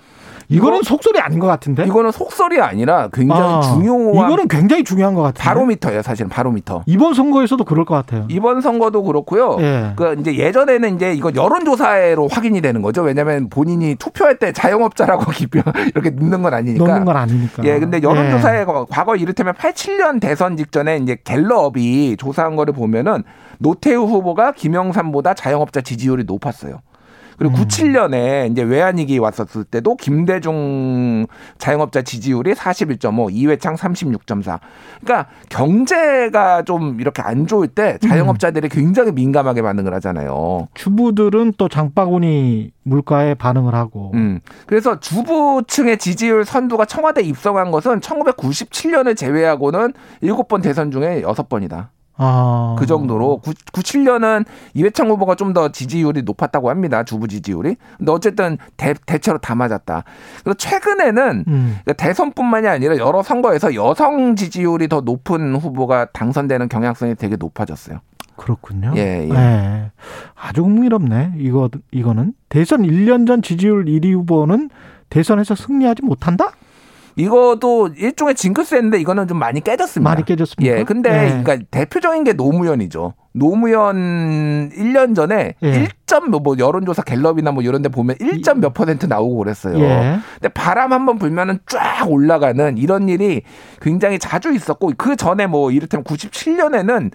이거는 0.52 0.78
이거- 0.80 0.84
속설이 0.88 1.20
아닌 1.20 1.38
것 1.38 1.46
같은데. 1.46 1.84
이거는 1.84 2.10
속설이 2.10 2.60
아니라 2.60 3.08
굉장히 3.12 3.40
아, 3.40 3.60
중요한 3.60 4.14
이거는 4.26 4.48
굉장히 4.48 4.82
중요한 4.82 5.14
것 5.14 5.22
같아요. 5.22 5.44
바로미터예요. 5.44 6.02
사실은 6.02 6.28
바로미터. 6.28 6.82
이번 6.86 7.14
선거에서도 7.14 7.62
그럴 7.64 7.84
것 7.84 7.94
같아요. 7.94 8.26
이번 8.28 8.60
선거도 8.60 9.04
그렇고요. 9.04 9.58
예. 9.60 9.92
그 9.94 10.16
이제 10.18 10.36
예전에는 10.36 10.96
이제 10.96 11.14
이거 11.14 11.30
여론조사로 11.36 12.26
확인이 12.28 12.60
되는 12.60 12.82
거죠. 12.82 13.02
왜냐하면 13.02 13.48
본인이 13.48 13.94
투표할 13.94 14.38
때 14.40 14.52
자영업자라고 14.52 15.30
기표 15.30 15.60
이렇게 15.94 16.10
넣는 16.10 16.42
건 16.42 16.52
아니니까. 16.52 16.84
넣는 16.84 17.04
건 17.04 17.16
아니니까. 17.16 17.62
예, 17.64 17.78
근데 17.78 18.00
여론조사에 18.02 18.64
과거 18.90 19.14
이를테면 19.14 19.54
87년 19.54 20.20
대선 20.20 20.56
직전에 20.56 20.96
이제 20.96 21.16
갤럽이 21.22 22.16
조사한 22.18 22.56
거를 22.56 22.74
보면은 22.74 23.22
노태우 23.60 24.06
후보가 24.06 24.52
김영삼보다 24.52 25.34
자영업자 25.34 25.82
지지율이 25.82 26.24
높았어요. 26.24 26.80
그리고 27.40 27.56
음. 27.56 27.64
97년에 27.64 28.50
이제 28.50 28.60
외환위기 28.62 29.16
왔었을 29.18 29.64
때도 29.64 29.96
김대중 29.96 31.26
자영업자 31.56 32.02
지지율이 32.02 32.52
41.5, 32.52 33.30
이회창 33.32 33.76
36.4. 33.76 34.60
그러니까 35.00 35.30
경제가 35.48 36.64
좀 36.64 37.00
이렇게 37.00 37.22
안 37.22 37.46
좋을 37.46 37.68
때 37.68 37.96
자영업자들이 38.06 38.68
굉장히 38.68 39.12
민감하게 39.12 39.62
반응을 39.62 39.94
하잖아요. 39.94 40.68
주부들은 40.74 41.54
또 41.56 41.70
장바구니 41.70 42.72
물가에 42.82 43.32
반응을 43.32 43.74
하고. 43.74 44.10
음. 44.12 44.40
그래서 44.66 45.00
주부층의 45.00 45.96
지지율 45.96 46.44
선두가 46.44 46.84
청와대 46.84 47.22
입성한 47.22 47.70
것은 47.70 48.00
1997년을 48.00 49.16
제외하고는 49.16 49.94
7번 50.22 50.62
대선 50.62 50.90
중에 50.90 51.22
6번이다. 51.22 51.88
아. 52.22 52.76
그 52.78 52.86
정도로 52.86 53.38
9, 53.38 53.52
97년은 53.72 54.44
이회창 54.74 55.08
후보가 55.10 55.34
좀 55.34 55.50
더 55.50 55.72
지지율이 55.72 56.22
높았다고 56.22 56.70
합니다. 56.70 57.02
주부 57.02 57.26
지지율이. 57.26 57.74
근데 57.98 58.12
어쨌든 58.12 58.56
대, 58.76 58.94
대체로 59.06 59.38
다 59.38 59.56
맞았다. 59.56 60.04
그리고 60.44 60.54
최근에는 60.54 61.44
음. 61.48 61.78
그러니까 61.82 61.92
대선뿐만이 61.94 62.68
아니라 62.68 62.96
여러 62.98 63.22
선거에서 63.24 63.74
여성 63.74 64.36
지지율이 64.36 64.86
더 64.86 65.00
높은 65.00 65.56
후보가 65.56 66.06
당선되는 66.12 66.68
경향성이 66.68 67.16
되게 67.16 67.34
높아졌어요. 67.34 67.98
그렇군요. 68.36 68.92
예, 68.96 69.28
예. 69.28 69.34
예. 69.34 69.90
아주 70.34 70.62
흥미롭네. 70.62 71.32
이거 71.38 71.68
이거는 71.90 72.32
대선 72.48 72.82
1년 72.82 73.26
전 73.26 73.42
지지율 73.42 73.86
1위 73.86 74.12
후보는 74.14 74.70
대선에서 75.10 75.54
승리하지 75.56 76.02
못한다? 76.02 76.52
이것도 77.20 77.90
일종의 77.96 78.34
징크스였는데 78.34 79.00
이거는 79.00 79.28
좀 79.28 79.38
많이 79.38 79.60
깨졌습니다. 79.60 80.10
많이 80.10 80.24
깨졌습니까? 80.24 80.78
예, 80.78 80.84
근데 80.84 81.10
예. 81.10 81.42
그러니까 81.42 81.58
대표적인 81.70 82.24
게 82.24 82.32
노무현이죠. 82.32 83.14
노무현 83.32 84.70
1년 84.70 85.14
전에 85.14 85.54
예. 85.62 85.88
1점 86.06 86.42
뭐 86.42 86.56
여론조사 86.58 87.02
갤럽이나 87.02 87.52
뭐 87.52 87.62
이런 87.62 87.82
데 87.82 87.88
보면 87.88 88.16
1점 88.16 88.58
몇 88.58 88.74
퍼센트 88.74 89.06
나오고 89.06 89.36
그랬어요. 89.36 89.78
예. 89.78 90.18
근데 90.34 90.48
바람 90.48 90.92
한번 90.92 91.18
불면은 91.18 91.58
쫙 91.66 92.10
올라가는 92.10 92.76
이런 92.78 93.08
일이 93.08 93.42
굉장히 93.80 94.18
자주 94.18 94.52
있었고 94.52 94.92
그 94.96 95.16
전에 95.16 95.46
뭐 95.46 95.70
이를테면 95.70 96.04
97년에는 96.04 97.10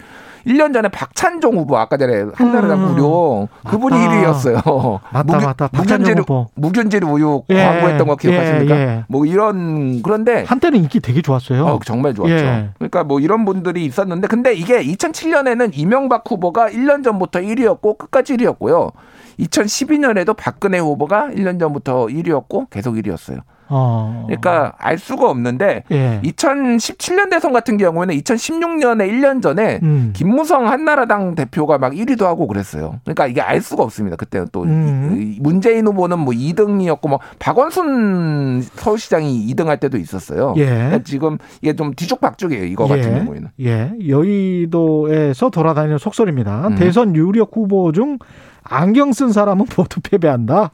1년 0.45 0.73
전에 0.73 0.89
박찬종 0.89 1.57
후보 1.57 1.77
아까 1.77 1.97
전에 1.97 2.26
한나라당 2.34 2.84
음. 2.84 2.95
구룡 2.95 3.47
그분이 3.67 3.97
맞다. 3.97 4.11
1위였어요. 4.11 4.99
맞다, 5.11 5.39
맞다. 5.39 5.67
박찬종 5.69 6.19
후보. 6.19 6.47
무균질 6.55 7.03
우유 7.03 7.43
예. 7.49 7.63
광고했던 7.63 8.07
거 8.07 8.15
기억하십니까? 8.15 8.76
예, 8.76 8.81
예. 8.81 9.03
뭐 9.07 9.26
이런 9.26 10.01
그런데 10.01 10.43
한때는 10.47 10.80
인기 10.80 10.99
되게 10.99 11.22
좋았어요. 11.22 11.65
어, 11.65 11.80
정말 11.85 12.13
좋았죠. 12.13 12.34
예. 12.34 12.69
그러니까 12.77 13.03
뭐 13.03 13.19
이런 13.19 13.45
분들이 13.45 13.85
있었는데 13.85 14.27
근데 14.27 14.53
이게 14.53 14.84
2007년에는 14.84 15.72
이명박 15.73 16.23
후보가 16.30 16.69
1년 16.69 17.03
전부터 17.03 17.39
1위였고 17.39 17.97
끝까지 17.97 18.38
1위였고요. 18.38 18.91
2012년에도 19.39 20.35
박근혜 20.35 20.80
후보가 20.80 21.30
1년 21.35 21.59
전부터 21.59 22.05
1위였고 22.07 22.69
계속 22.69 22.95
1위였어요. 22.95 23.41
어. 23.67 24.23
그러니까 24.27 24.73
알 24.77 24.97
수가 24.97 25.29
없는데 25.29 25.83
예. 25.91 26.21
2017년 26.23 27.29
대선 27.31 27.51
같은 27.51 27.77
경우에는 27.77 28.15
2016년에 28.15 29.09
1년 29.09 29.41
전에 29.41 29.79
음. 29.83 30.11
김무성 30.15 30.67
한나라당 30.67 31.35
대표가 31.35 31.77
막 31.77 31.93
1위도 31.93 32.23
하고 32.23 32.47
그랬어요. 32.47 32.99
그러니까 33.03 33.27
이게 33.27 33.41
알 33.41 33.61
수가 33.61 33.83
없습니다. 33.83 34.15
그때는 34.17 34.47
또 34.51 34.63
음. 34.63 35.15
이- 35.19 35.39
문재인 35.41 35.87
후보는 35.87 36.19
뭐 36.19 36.33
2등이었고 36.33 37.09
뭐 37.09 37.19
박원순 37.39 38.61
서울시장이 38.75 39.47
2등 39.53 39.65
할 39.65 39.79
때도 39.79 39.97
있었어요. 39.97 40.53
예. 40.57 40.65
그러니까 40.65 40.99
지금 41.03 41.37
이게 41.61 41.75
좀 41.75 41.93
뒤죽박죽이에요. 41.95 42.65
이거 42.65 42.87
같은 42.87 43.13
예. 43.13 43.19
경우에는. 43.19 43.49
예. 43.61 43.91
여의도에서 44.07 45.49
돌아다니는 45.49 45.97
속설입니다. 45.97 46.67
음. 46.69 46.75
대선 46.75 47.15
유력 47.15 47.51
후보 47.53 47.91
중 47.91 48.17
안경 48.63 49.13
쓴 49.13 49.31
사람은 49.31 49.65
모두 49.77 49.99
패배한다. 50.01 50.71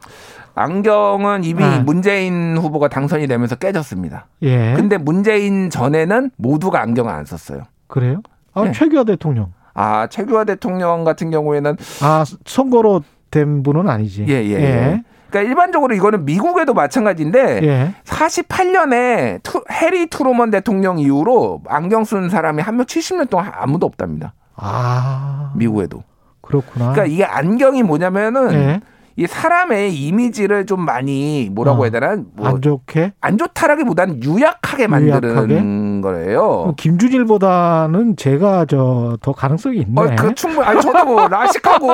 안경은 0.56 1.44
이미 1.44 1.64
아. 1.64 1.80
문재인 1.80 2.58
후보가 2.58 2.88
당선이 2.90 3.28
되면서 3.28 3.56
깨졌습니다. 3.56 4.28
예. 4.44 4.74
근데 4.76 4.98
문재인 4.98 5.70
전에는 5.70 6.32
모두가 6.38 6.82
안경을 6.82 7.12
안 7.12 7.26
썼어요. 7.26 7.64
그래요? 7.88 8.22
아, 8.54 8.64
네. 8.66 8.72
최규하 8.72 9.04
대통령. 9.04 9.54
아, 9.74 10.08
최규하 10.08 10.44
대통령 10.44 11.04
같은 11.04 11.32
경우에는 11.32 11.78
아, 12.02 12.26
선거로 12.46 13.02
된 13.32 13.64
분은 13.64 13.88
아니지. 13.90 14.26
예, 14.28 14.34
예, 14.44 14.52
예. 14.54 15.04
그러니까 15.30 15.50
일반적으로 15.50 15.96
이거는 15.96 16.26
미국에도 16.26 16.74
마찬가지인데 16.74 17.60
예. 17.64 17.94
48년에 18.04 19.42
투, 19.44 19.64
해리 19.72 20.08
트루먼 20.08 20.52
대통령 20.52 21.00
이후로 21.00 21.62
안경 21.70 22.04
쓴 22.04 22.30
사람이 22.30 22.62
한 22.62 22.76
명 22.76 22.86
70년 22.86 23.30
동안 23.30 23.50
아무도 23.56 23.86
없답니다. 23.86 24.34
아, 24.58 25.54
미국에도. 25.56 26.04
그렇구나. 26.42 26.92
그러니까 26.92 27.06
이게 27.06 27.24
안경이 27.24 27.84
뭐냐면은 27.84 28.54
예. 28.54 28.82
이 29.18 29.28
사람의 29.28 29.94
이미지를 29.94 30.66
좀 30.66 30.82
많이 30.86 31.50
뭐라고 31.52 31.82
어, 31.82 31.84
해야 31.86 31.92
되나? 31.92 32.16
뭐 32.34 32.48
안 32.48 32.62
좋게? 32.62 33.14
안 33.22 33.38
좋다라기보다는 33.38 34.24
유약하게 34.24 34.88
만드는 34.88 35.24
유약하게? 35.24 36.02
거예요. 36.02 36.74
김준일보다는 36.78 38.16
제가 38.16 38.66
저 38.66 39.18
더 39.22 39.34
가능성이 39.34 39.80
있네. 39.80 40.02
어, 40.02 40.16
그 40.18 40.34
충분. 40.36 40.64
아니 40.64 40.82
저도 40.82 41.06
뭐 41.06 41.28
라식하고 41.28 41.88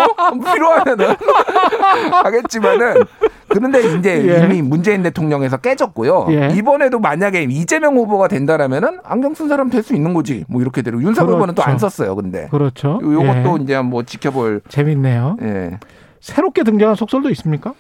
필요하면은 0.45 1.07
하겠지만은 2.23 2.95
그런데 3.48 3.80
이제 3.98 4.23
예. 4.27 4.45
이미 4.45 4.61
문재인 4.61 5.03
대통령에서 5.03 5.57
깨졌고요. 5.57 6.27
예. 6.31 6.49
이번에도 6.56 6.99
만약에 6.99 7.44
이재명 7.44 7.95
후보가 7.98 8.27
된다라면은 8.27 8.99
안경 9.03 9.34
쓴 9.34 9.48
사람 9.48 9.69
될 9.69 9.84
수 9.84 9.94
있는 9.95 10.14
거지. 10.14 10.44
뭐 10.49 10.61
이렇게 10.61 10.81
되고 10.81 11.02
윤석열 11.02 11.35
후보는 11.35 11.56
또안 11.56 11.69
그렇죠. 11.77 11.88
썼어요. 11.89 12.15
근데 12.15 12.48
그렇죠. 12.52 12.99
요- 13.02 13.14
요것도 13.14 13.57
예. 13.60 13.64
이제 13.64 13.80
뭐 13.81 14.03
지켜볼. 14.03 14.61
재밌네요. 14.68 15.38
예. 15.44 15.80
새롭게 16.22 16.64
등장한 16.64 16.95
속설도 16.95 17.30
있습니까? 17.31 17.73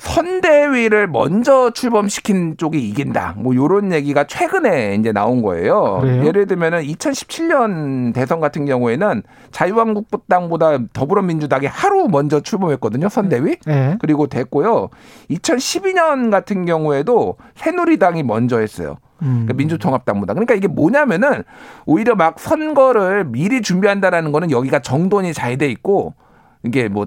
선대위를 0.00 1.08
먼저 1.08 1.70
출범시킨 1.70 2.56
쪽이 2.56 2.78
이긴다. 2.88 3.34
뭐 3.36 3.54
요런 3.54 3.92
얘기가 3.92 4.24
최근에 4.24 4.94
이제 4.94 5.12
나온 5.12 5.42
거예요. 5.42 5.98
그래요? 6.00 6.24
예를 6.24 6.46
들면은 6.46 6.82
2017년 6.82 8.14
대선 8.14 8.40
같은 8.40 8.64
경우에는 8.64 9.22
자유한국당보다 9.50 10.78
더불어민주당이 10.94 11.66
하루 11.66 12.08
먼저 12.08 12.40
출범했거든요. 12.40 13.10
선대위. 13.10 13.56
예. 13.68 13.96
그리고 14.00 14.26
됐고요. 14.26 14.88
2012년 15.30 16.30
같은 16.30 16.64
경우에도 16.64 17.36
새누리당이 17.56 18.22
먼저 18.22 18.58
했어요. 18.58 18.96
음. 19.20 19.44
그러니까 19.44 19.52
민주통합당보다. 19.54 20.32
그러니까 20.32 20.54
이게 20.54 20.66
뭐냐면은 20.66 21.42
오히려 21.84 22.14
막 22.14 22.40
선거를 22.40 23.24
미리 23.24 23.60
준비한다라는 23.60 24.32
거는 24.32 24.50
여기가 24.50 24.78
정돈이 24.78 25.34
잘 25.34 25.58
돼 25.58 25.66
있고 25.68 26.14
이게 26.62 26.88
뭐 26.88 27.06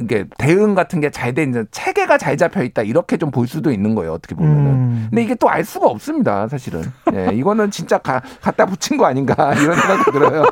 이게 0.00 0.24
대응 0.38 0.74
같은 0.74 1.00
게 1.00 1.10
잘 1.10 1.32
돼 1.34 1.42
있는 1.42 1.66
체계가 1.70 2.18
잘 2.18 2.36
잡혀 2.36 2.62
있다 2.62 2.82
이렇게 2.82 3.16
좀 3.16 3.30
볼 3.30 3.46
수도 3.46 3.70
있는 3.70 3.94
거예요 3.94 4.12
어떻게 4.14 4.34
보면은 4.34 4.66
음. 4.66 5.06
근데 5.10 5.22
이게 5.22 5.34
또 5.34 5.48
알 5.48 5.64
수가 5.64 5.86
없습니다 5.86 6.48
사실은 6.48 6.82
예 7.14 7.30
이거는 7.34 7.70
진짜 7.70 7.98
가, 7.98 8.20
갖다 8.40 8.66
붙인 8.66 8.96
거 8.96 9.06
아닌가 9.06 9.34
이런 9.54 9.76
생각도 9.76 10.12
들어요 10.12 10.44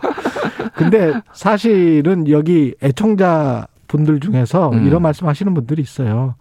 근데 0.75 1.13
사실은 1.33 2.29
여기 2.29 2.75
애청자 2.83 3.67
분들 3.89 4.21
중에서 4.21 4.71
음. 4.71 4.87
이런 4.87 5.01
말씀 5.03 5.27
하시는 5.29 5.53
분들이 5.55 5.81
있어요. 5.81 6.35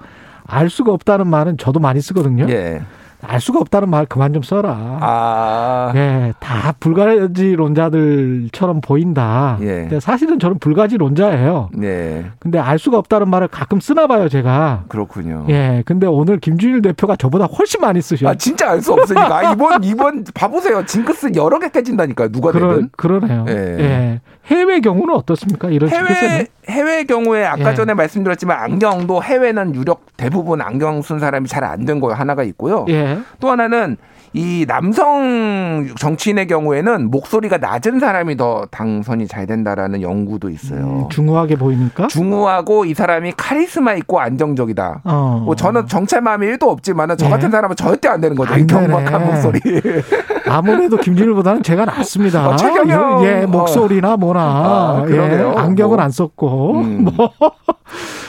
알 0.48 0.70
수가 0.70 0.91
없다는 0.91 1.28
말은 1.28 1.57
저도 1.57 1.80
많이 1.80 2.02
쓰거든요. 2.02 2.48
예 2.49 2.82
알 3.28 3.42
수가 3.42 3.60
없다는 3.60 3.90
말 3.90 4.06
그만 4.06 4.34
좀 4.34 4.44
써라. 4.44 4.98
아. 5.02 5.92
예, 5.96 6.34
다 6.40 6.74
불가지론자들처럼 6.80 8.82
보인다. 8.82 9.58
예. 9.62 9.66
근데 9.82 10.00
사실은 10.00 10.40
저는 10.40 10.60
불가지론자예요. 10.60 11.70
네. 11.74 12.26
근데 12.40 12.60
알 12.60 12.80
수가 12.80 12.98
없다는 12.98 13.30
말을 13.30 13.48
가끔 13.48 13.80
쓰나 13.80 14.08
봐요, 14.08 14.30
제가. 14.30 14.84
그렇군요. 14.88 15.46
예, 15.50 15.84
근데 15.86 16.08
오늘 16.08 16.40
김준일 16.40 16.82
대표가 16.82 17.16
저보다 17.16 17.46
훨씬 17.46 17.82
많이 17.82 18.02
쓰셔. 18.02 18.28
아 18.30 18.36
진짜 18.36 18.72
알 18.72 18.82
수 18.82 18.94
없으니까 18.94 19.38
아, 19.38 19.54
이번 19.54 19.84
이번 19.84 20.24
봐보세요 20.34 20.86
징크스 20.86 21.32
여러 21.36 21.58
개 21.60 21.70
깨진다니까 21.70 22.28
누가 22.28 22.52
그러, 22.52 22.76
되든 22.76 22.90
그러네요. 22.96 23.46
예. 23.50 23.54
예. 23.80 24.22
해외 24.48 24.80
경우는 24.80 25.16
어떻습니까? 25.16 25.70
이런 25.70 25.90
해외 25.90 26.08
징크스는? 26.08 26.46
해외 26.70 27.04
경우에 27.06 27.46
아까 27.46 27.72
예. 27.72 27.76
전에 27.76 27.94
말씀드렸지만 27.96 28.60
안경도 28.60 29.24
해외는 29.24 29.74
유력 29.76 30.06
대부분 30.18 30.62
안경 30.62 31.02
쓴 31.02 31.20
사람이 31.20 31.48
잘 31.48 31.66
안 31.66 31.84
된거 31.86 32.14
하나가 32.14 32.44
있고요. 32.44 32.86
예. 32.90 33.15
또 33.40 33.52
하나는 33.52 33.98
이 34.34 34.66
남성 34.68 35.88
정치인의 35.98 36.48
경우에는 36.48 37.10
목소리가 37.10 37.58
낮은 37.58 38.02
사람이 38.02 38.36
더 38.36 38.66
당선이 38.70 39.28
잘 39.28 39.48
된다라는 39.48 40.02
연구도 40.02 40.50
있어요. 40.50 40.80
음, 41.06 41.10
중후하게 41.10 41.56
보이니까? 41.56 42.08
중후하고 42.08 42.84
이 42.84 42.94
사람이 42.94 43.32
카리스마 43.38 43.94
있고 43.94 44.20
안정적이다. 44.20 45.04
어. 45.06 45.42
뭐 45.46 45.56
저는 45.56 45.88
정체 45.88 46.20
마음이 46.20 46.48
1도 46.48 46.64
없지만은 46.68 47.16
저 47.16 47.28
예. 47.28 47.30
같은 47.30 47.50
사람은 47.50 47.78
절대 47.78 48.10
안 48.10 48.20
되는 48.20 48.36
거죠. 48.36 48.54
안 48.54 48.68
경박한 48.68 49.06
되네. 49.06 49.26
목소리. 49.26 49.60
아무래도 50.50 50.98
김준일보다는 50.98 51.64
제가 51.64 51.86
낫습니다. 51.86 52.50
어, 52.50 52.56
최경영. 52.58 53.24
예, 53.26 53.46
목소리나 53.46 54.18
뭐나. 54.18 54.42
아, 54.42 55.06
예. 55.10 55.18
안경은 55.56 55.96
뭐. 55.96 56.04
안 56.04 56.12
썼고. 56.12 56.80
음. 56.82 57.06
뭐. 57.16 57.32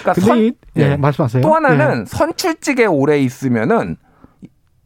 그러니까 0.03 0.15
선- 0.25 0.39
이, 0.39 0.53
예, 0.77 0.93
예. 0.93 0.97
말씀하세요. 0.97 1.43
또 1.43 1.53
하나는 1.53 2.03
예. 2.03 2.05
선출직에 2.07 2.87
오래 2.87 3.19
있으면은 3.19 3.97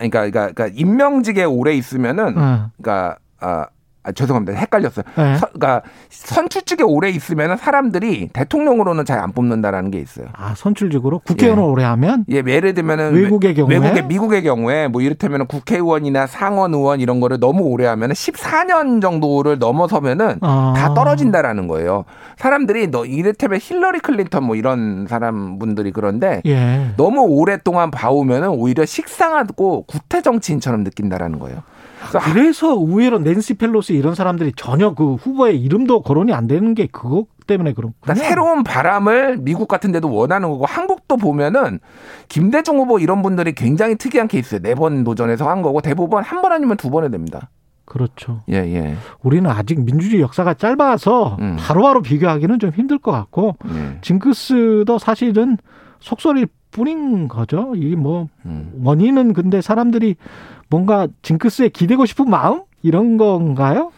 그러니까 0.09 0.31
그러니까, 0.31 0.53
그러니까 0.53 0.79
임명직에 0.81 1.45
오래 1.45 1.75
있으면은 1.75 2.39
어. 2.39 2.71
그러니까 2.81 3.19
아, 3.39 3.67
아, 4.03 4.13
죄송합니다. 4.13 4.59
헷갈렸어요. 4.59 5.05
예. 5.19 5.37
서- 5.37 5.49
그러니까 5.53 5.83
선출직에 6.09 6.83
오래 6.83 7.11
있으면 7.11 7.57
사람들이 7.59 8.31
대통령으로는 8.33 9.05
잘 9.05 9.21
안 9.21 9.33
뽑는다라는 9.33 9.91
게 9.91 9.99
있어요. 9.99 10.29
아, 10.33 10.55
선출직으로 10.57 11.19
국회의원을 11.21 11.63
예. 11.63 11.67
오래 11.67 11.85
하면 11.85 12.25
예, 12.31 12.37
예를 12.47 12.73
들면은 12.73 13.13
외국의 13.13 13.55
경우에? 13.55 13.77
외국의 13.77 14.07
미국의 14.07 14.43
경우에 14.43 14.89
뭐 14.89 15.03
이를테면 15.03 15.47
국회의원이나 15.47 16.27
상원 16.27 16.73
의원 16.73 17.01
이런 17.01 17.21
거를 17.21 17.39
너무 17.39 17.65
오래 17.65 17.85
하면은 17.87 18.15
14년 18.15 19.03
정도를 19.03 19.59
넘어서면은 19.59 20.39
아. 20.41 20.73
다 20.75 20.95
떨어진다라는 20.95 21.67
거예요. 21.69 22.07
사람들이 22.39 22.91
너 22.91 23.05
이를테면 23.05 23.59
힐러리 23.61 24.01
클린턴 24.01 24.43
뭐 24.45 24.57
이런 24.57 25.07
사람 25.07 25.59
분들이 25.59 25.91
그런데 25.93 26.41
예. 26.47 26.93
너무 26.97 27.21
오랫동안 27.21 27.91
봐오면은 27.91 28.49
오히려 28.49 28.87
식상하고 28.87 29.83
구태 29.83 30.23
정치인처럼 30.23 30.85
느낀다라는 30.85 31.39
거예요. 31.39 31.59
그래서 32.09 32.33
그래서 32.33 32.73
의외로 32.73 33.19
낸시 33.19 33.55
펠로시 33.55 33.95
이런 33.95 34.15
사람들이 34.15 34.53
전혀 34.57 34.95
그 34.95 35.15
후보의 35.15 35.61
이름도 35.61 36.03
거론이 36.03 36.33
안 36.33 36.47
되는 36.47 36.75
게 36.75 36.87
그것 36.87 37.27
때문에 37.47 37.73
그런 37.75 37.93
그러니까 38.01 38.27
새로운 38.27 38.63
바람을 38.65 39.39
미국 39.39 39.69
같은 39.69 39.93
데도 39.93 40.13
원하는 40.13 40.49
거고 40.51 40.67
한국도 40.67 41.17
보면은 41.17 41.81
김대중 42.29 42.79
후보 42.79 42.99
이런 42.99 43.23
분들이 43.23 43.53
굉장히 43.55 43.97
특이한 43.97 44.29
케이스예요. 44.29 44.63
네번 44.63 45.05
도전해서 45.05 45.49
한 45.49 45.63
거고 45.63 45.81
대부분 45.81 46.23
한 46.23 46.41
번 46.41 46.53
아니면 46.53 46.77
두 46.79 46.91
번에 46.91 47.11
됩니다. 47.11 47.51
그렇죠. 47.85 48.43
예, 48.49 48.55
예. 48.55 48.95
우리는 49.23 49.51
아직 49.51 49.81
민주주의 49.85 50.23
역사가 50.23 50.55
짧아서 50.55 51.37
음. 51.41 51.57
바로바로 51.59 52.03
비교하기는 52.03 52.59
좀 52.61 52.71
힘들 52.71 52.99
것 52.99 53.11
같고 53.11 53.57
예. 53.75 53.99
징크스도 54.01 54.99
사실은 54.99 55.59
속설일 55.99 56.47
뿐인 56.71 57.27
거죠. 57.29 57.73
이게 57.75 57.97
뭐 57.97 58.29
음. 58.47 58.73
원인은 58.85 59.33
근데 59.33 59.61
사람들이 59.61 60.15
뭔가 60.71 61.09
징크스에 61.23 61.69
기대고 61.69 62.07
싶은 62.07 62.31
마음 62.31 62.63
이런 62.83 63.17
건가요? 63.19 63.91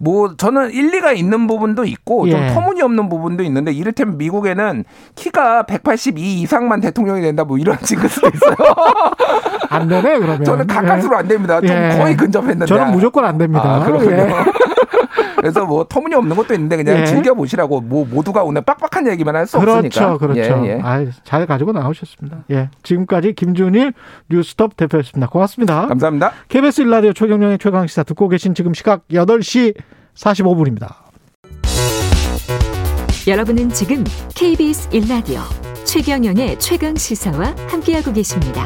뭐 0.00 0.36
저는 0.36 0.70
일리가 0.70 1.12
있는 1.12 1.46
부분도 1.48 1.84
있고 1.84 2.28
좀 2.28 2.40
예. 2.40 2.48
터무니없는 2.54 3.08
부분도 3.08 3.42
있는데 3.44 3.72
이를테면 3.72 4.16
미국에는 4.16 4.84
키가 5.16 5.64
182 5.64 6.40
이상만 6.42 6.80
대통령이 6.80 7.20
된다 7.20 7.44
뭐 7.44 7.58
이런 7.58 7.76
징크스도 7.82 8.30
있어요. 8.32 8.56
안 9.70 9.88
되네 9.88 10.18
그러면. 10.18 10.44
저는 10.44 10.66
가까스로 10.66 11.16
안 11.16 11.26
됩니다. 11.26 11.60
좀 11.60 11.70
예. 11.70 11.96
거의 11.98 12.16
근접했는데. 12.16 12.66
저는 12.66 12.92
무조건 12.92 13.24
안 13.24 13.38
됩니다. 13.38 13.76
아, 13.76 13.84
그렇군요. 13.84 14.26
예. 15.38 15.40
그래서 15.40 15.64
뭐 15.64 15.84
터무니없는 15.88 16.36
것도 16.36 16.54
있는데 16.54 16.76
그냥 16.76 17.00
예. 17.00 17.06
즐겨 17.06 17.34
보시라고 17.34 17.80
뭐 17.80 18.06
모두가 18.06 18.42
오늘 18.42 18.62
빡빡한 18.62 19.08
얘기만 19.08 19.34
할 19.36 19.46
수 19.46 19.56
없으니까. 19.56 20.16
그렇죠, 20.18 20.18
그렇죠. 20.18 20.66
예, 20.66 20.70
예. 20.70 20.80
아, 20.82 21.04
잘 21.24 21.46
가지고 21.46 21.72
나오셨습니다. 21.72 22.44
예, 22.50 22.68
지금까지 22.82 23.32
김준일 23.32 23.92
뉴스톱 24.28 24.76
대표였습니다. 24.76 25.28
고맙습니다. 25.28 25.86
감사합니다. 25.86 26.32
KBS 26.48 26.82
일라디오 26.82 27.12
최경영의 27.12 27.58
최강 27.58 27.86
시사 27.86 28.02
듣고 28.02 28.28
계신 28.28 28.54
지금 28.54 28.74
시각 28.74 29.06
8시 29.08 29.74
45분입니다. 30.14 30.94
여러분은 33.26 33.70
지금 33.70 34.04
KBS 34.34 34.88
1라디오 34.90 35.40
최경영의 35.84 36.58
최강 36.58 36.94
시사와 36.96 37.54
함께하고 37.68 38.12
계십니다. 38.12 38.64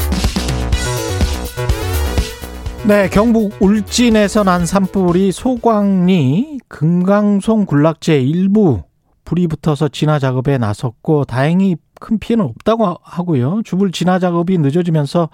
네, 2.86 3.08
경북 3.08 3.52
울진에서 3.62 4.42
난 4.42 4.66
산불이 4.66 5.30
소광리 5.30 6.58
금강송 6.66 7.64
군락지에 7.64 8.20
일부 8.20 8.82
불이 9.24 9.46
붙어서 9.46 9.88
진화 9.88 10.18
작업에 10.18 10.58
나섰고 10.58 11.24
다행히 11.24 11.76
큰 12.00 12.18
피해는 12.18 12.44
없다고 12.44 12.96
하고요. 13.02 13.62
주불 13.64 13.92
진화 13.92 14.18
작업이 14.18 14.58
늦어지면서 14.58 15.30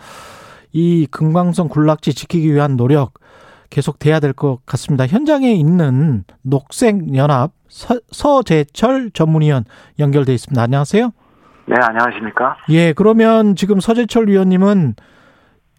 이 0.72 1.06
금강송 1.10 1.68
군락지 1.68 2.12
지키기 2.14 2.52
위한 2.52 2.76
노력 2.76 3.14
계속 3.70 3.98
돼야 3.98 4.20
될 4.20 4.34
것 4.34 4.58
같습니다. 4.66 5.06
현장에 5.06 5.50
있는 5.52 6.24
녹색연합 6.42 7.52
서, 7.68 7.98
서재철 8.10 9.10
전문위원 9.12 9.64
연결돼 9.98 10.34
있습니다. 10.34 10.62
안녕하세요. 10.62 11.10
네, 11.66 11.74
안녕하십니까? 11.80 12.56
예, 12.68 12.92
그러면 12.92 13.56
지금 13.56 13.80
서재철 13.80 14.28
위원님은 14.28 14.94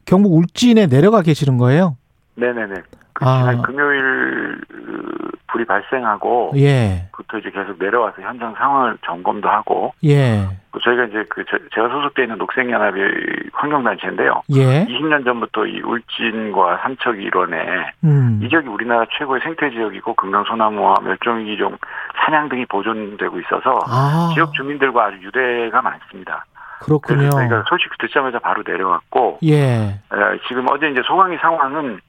경북 0.10 0.34
울진에 0.34 0.88
내려가 0.88 1.22
계시는 1.22 1.58
거예요? 1.60 1.96
네네네. 2.36 2.74
그 3.14 3.26
아. 3.26 3.42
지난 3.42 3.62
금요일 3.62 4.60
그, 4.68 5.30
불이 5.48 5.66
발생하고 5.66 6.54
예, 6.58 7.10
부터 7.12 7.38
이제 7.38 7.50
계속 7.52 7.78
내려와서 7.80 8.22
현장 8.22 8.54
상황을 8.56 8.98
점검도 9.06 9.50
하고 9.50 9.94
예, 10.06 10.48
또 10.72 10.80
저희가 10.80 11.06
이제 11.06 11.26
그 11.30 11.44
저- 11.50 11.58
제가 11.76 11.90
소속돼 11.90 12.24
있는 12.24 12.38
녹색연합의 12.38 13.04
환경단체인데요. 13.52 14.42
예, 14.56 14.86
20년 14.86 15.26
전부터 15.26 15.66
이 15.66 15.82
울진과 15.82 16.78
삼척 16.84 17.20
일원에 17.22 17.58
음, 18.04 18.40
이 18.44 18.50
지역이 18.50 18.68
우리나라 18.68 19.06
최고의 19.18 19.42
생태 19.42 19.70
지역이고 19.72 20.14
금강 20.14 20.44
소나무와 20.46 20.96
멸종위기종 21.04 21.78
사냥 22.24 22.48
등이 22.50 22.66
보존되고 22.68 23.40
있어서 23.42 23.80
아, 23.88 24.32
지역 24.34 24.54
주민들과 24.54 25.06
아주 25.08 25.18
유대가 25.24 25.82
많습니다. 25.82 26.46
그렇군요. 26.80 27.20
그래서 27.20 27.38
저희가 27.38 27.64
소식 27.68 27.98
듣자마자 27.98 28.40
바로 28.40 28.64
내려왔고 28.66 29.40
예, 29.44 30.00
어, 30.10 30.16
지금 30.48 30.66
어제 30.70 30.90
이제 30.90 31.02
소강이 31.06 31.38
상황은 31.38 32.00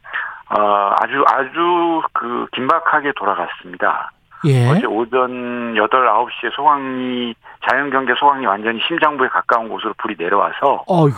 어, 0.51 0.95
아주 1.01 1.25
아주 1.27 2.03
그 2.13 2.47
긴박하게 2.53 3.13
돌아갔습니다. 3.17 4.11
예, 4.47 4.69
어제 4.69 4.87
오전 4.87 5.75
8, 5.75 5.89
9시에 5.89 6.55
소강이 6.55 7.35
자연경계 7.69 8.15
소강이 8.19 8.47
완전히 8.47 8.81
심장부에 8.87 9.29
가까운 9.29 9.69
곳으로 9.69 9.93
불이 9.99 10.17
내려와서 10.19 10.85
어휴, 10.87 11.13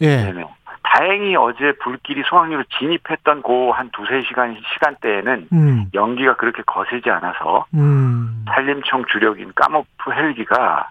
예, 0.00 0.24
네네. 0.24 0.46
다행히 0.82 1.36
어제 1.36 1.72
불길이 1.82 2.22
소강리로 2.26 2.64
진입했던 2.78 3.42
그한 3.42 3.90
두세 3.92 4.22
시간 4.28 4.56
시간대에는 4.74 5.48
음, 5.52 5.86
연기가 5.94 6.36
그렇게 6.36 6.62
거세지 6.66 7.08
않아서 7.10 7.64
음, 7.74 8.44
산림청 8.54 9.04
주력인 9.10 9.52
까모프 9.54 10.12
헬기가 10.12 10.88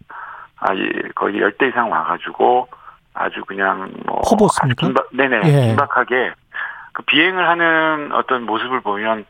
아, 0.62 0.76
예, 0.76 1.10
거의 1.16 1.40
열대 1.42 1.68
이상 1.68 1.92
와가지고 1.92 2.68
아주 3.14 3.44
그냥 3.46 3.92
뭐 4.06 4.22
퍼붓습니까? 4.22 4.86
긴박, 4.88 5.08
네네 5.14 5.42
예. 5.46 5.68
긴박하게 5.68 6.32
그 6.94 7.02
비행을 7.04 7.48
하는 7.48 8.12
어떤 8.14 8.44
모습을 8.46 8.82
보면 8.82 9.26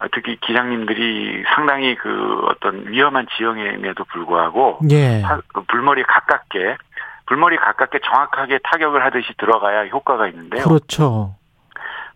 어, 0.00 0.06
특히 0.12 0.36
기장님들이 0.40 1.44
상당히 1.54 1.94
그 1.96 2.40
어떤 2.48 2.86
위험한 2.88 3.26
지형임에도 3.36 4.04
불구하고 4.04 4.78
예, 4.90 5.20
타- 5.22 5.40
그 5.52 5.62
불머리에 5.68 6.04
가깝게 6.04 6.76
불머리 7.26 7.56
가깝게 7.58 8.00
정확하게 8.04 8.58
타격을 8.64 9.04
하듯이 9.04 9.32
들어가야 9.38 9.86
효과가 9.88 10.26
있는데요. 10.28 10.64
그렇죠. 10.64 11.36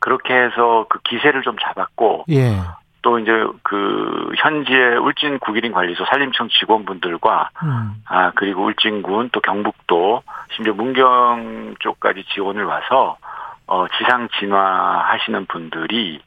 그렇게 0.01 0.35
해서 0.35 0.87
그 0.89 0.99
기세를 1.05 1.43
좀 1.43 1.57
잡았고 1.59 2.25
예, 2.31 2.57
또 3.05 3.19
이제 3.19 3.31
그 3.63 4.33
현지의 4.39 4.97
울진 4.97 5.39
국일인 5.39 5.73
관리소 5.73 6.07
산림청 6.07 6.49
직원분들과 6.49 7.51
음, 7.63 8.03
아 8.07 8.33
그리고 8.35 8.65
울진군 8.65 9.29
또 9.31 9.41
경북도 9.41 10.23
심지어 10.57 10.73
문경 10.73 11.75
쪽까지 11.81 12.25
지원을 12.33 12.65
와서 12.65 13.19
어 13.67 13.87
지상 13.99 14.31
진화하시는 14.39 15.45
분들이 15.47 16.23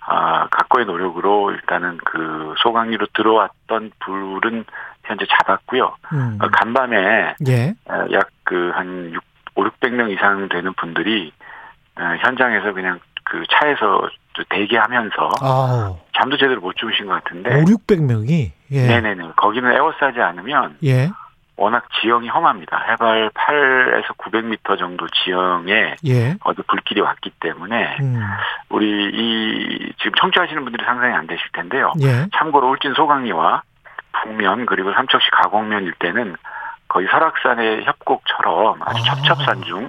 아 0.00 0.48
각고의 0.48 0.86
노력으로 0.86 1.52
일단은 1.52 1.98
그 2.04 2.54
소강리로 2.58 3.06
들어왔던 3.14 3.92
불은 4.00 4.64
현재 5.04 5.26
잡았고요. 5.26 5.94
음, 6.12 6.38
어, 6.42 6.48
간밤에 6.48 7.36
예, 7.46 7.74
약 8.10 8.30
그한 8.42 9.14
5, 9.54 9.62
600명 9.62 10.10
이상 10.10 10.48
되는 10.48 10.72
분들이 10.72 11.32
어, 11.94 12.02
현장에서 12.18 12.72
그냥 12.72 12.98
그 13.22 13.44
차에서 13.48 14.08
대기하면서 14.48 15.30
아, 15.42 15.94
잠도 16.16 16.36
제대로 16.36 16.60
못 16.60 16.76
주무신 16.76 17.06
것 17.06 17.22
같은데. 17.22 17.50
5, 17.50 17.64
600명이 17.64 18.50
예. 18.72 18.86
네네네. 18.86 19.32
거기는 19.36 19.72
에워싸지 19.72 20.20
않으면 20.20 20.76
예. 20.84 21.10
워낙 21.56 21.84
지형이 22.00 22.28
험합니다. 22.28 22.84
해발 22.90 23.30
8에서 23.30 24.16
900m 24.18 24.78
정도 24.78 25.06
지형에 25.08 25.94
예. 26.06 26.36
어디 26.44 26.62
불길이 26.62 27.00
왔기 27.00 27.30
때문에 27.40 27.96
음. 28.00 28.20
우리 28.68 28.86
이 28.86 29.92
지금 29.98 30.12
청취하시는 30.20 30.62
분들이 30.62 30.84
상상이 30.84 31.14
안 31.14 31.26
되실 31.26 31.42
텐데요. 31.52 31.92
예. 32.02 32.26
참고로 32.36 32.70
울진 32.70 32.92
소강리와 32.94 33.62
북면 34.22 34.66
그리고 34.66 34.92
삼척시 34.92 35.30
가곡면 35.30 35.84
일대는 35.84 36.36
거의 36.88 37.06
설악산의 37.10 37.84
협곡처럼 37.84 38.82
아주 38.82 39.02
아. 39.02 39.14
첩첩산 39.14 39.62
중 39.62 39.88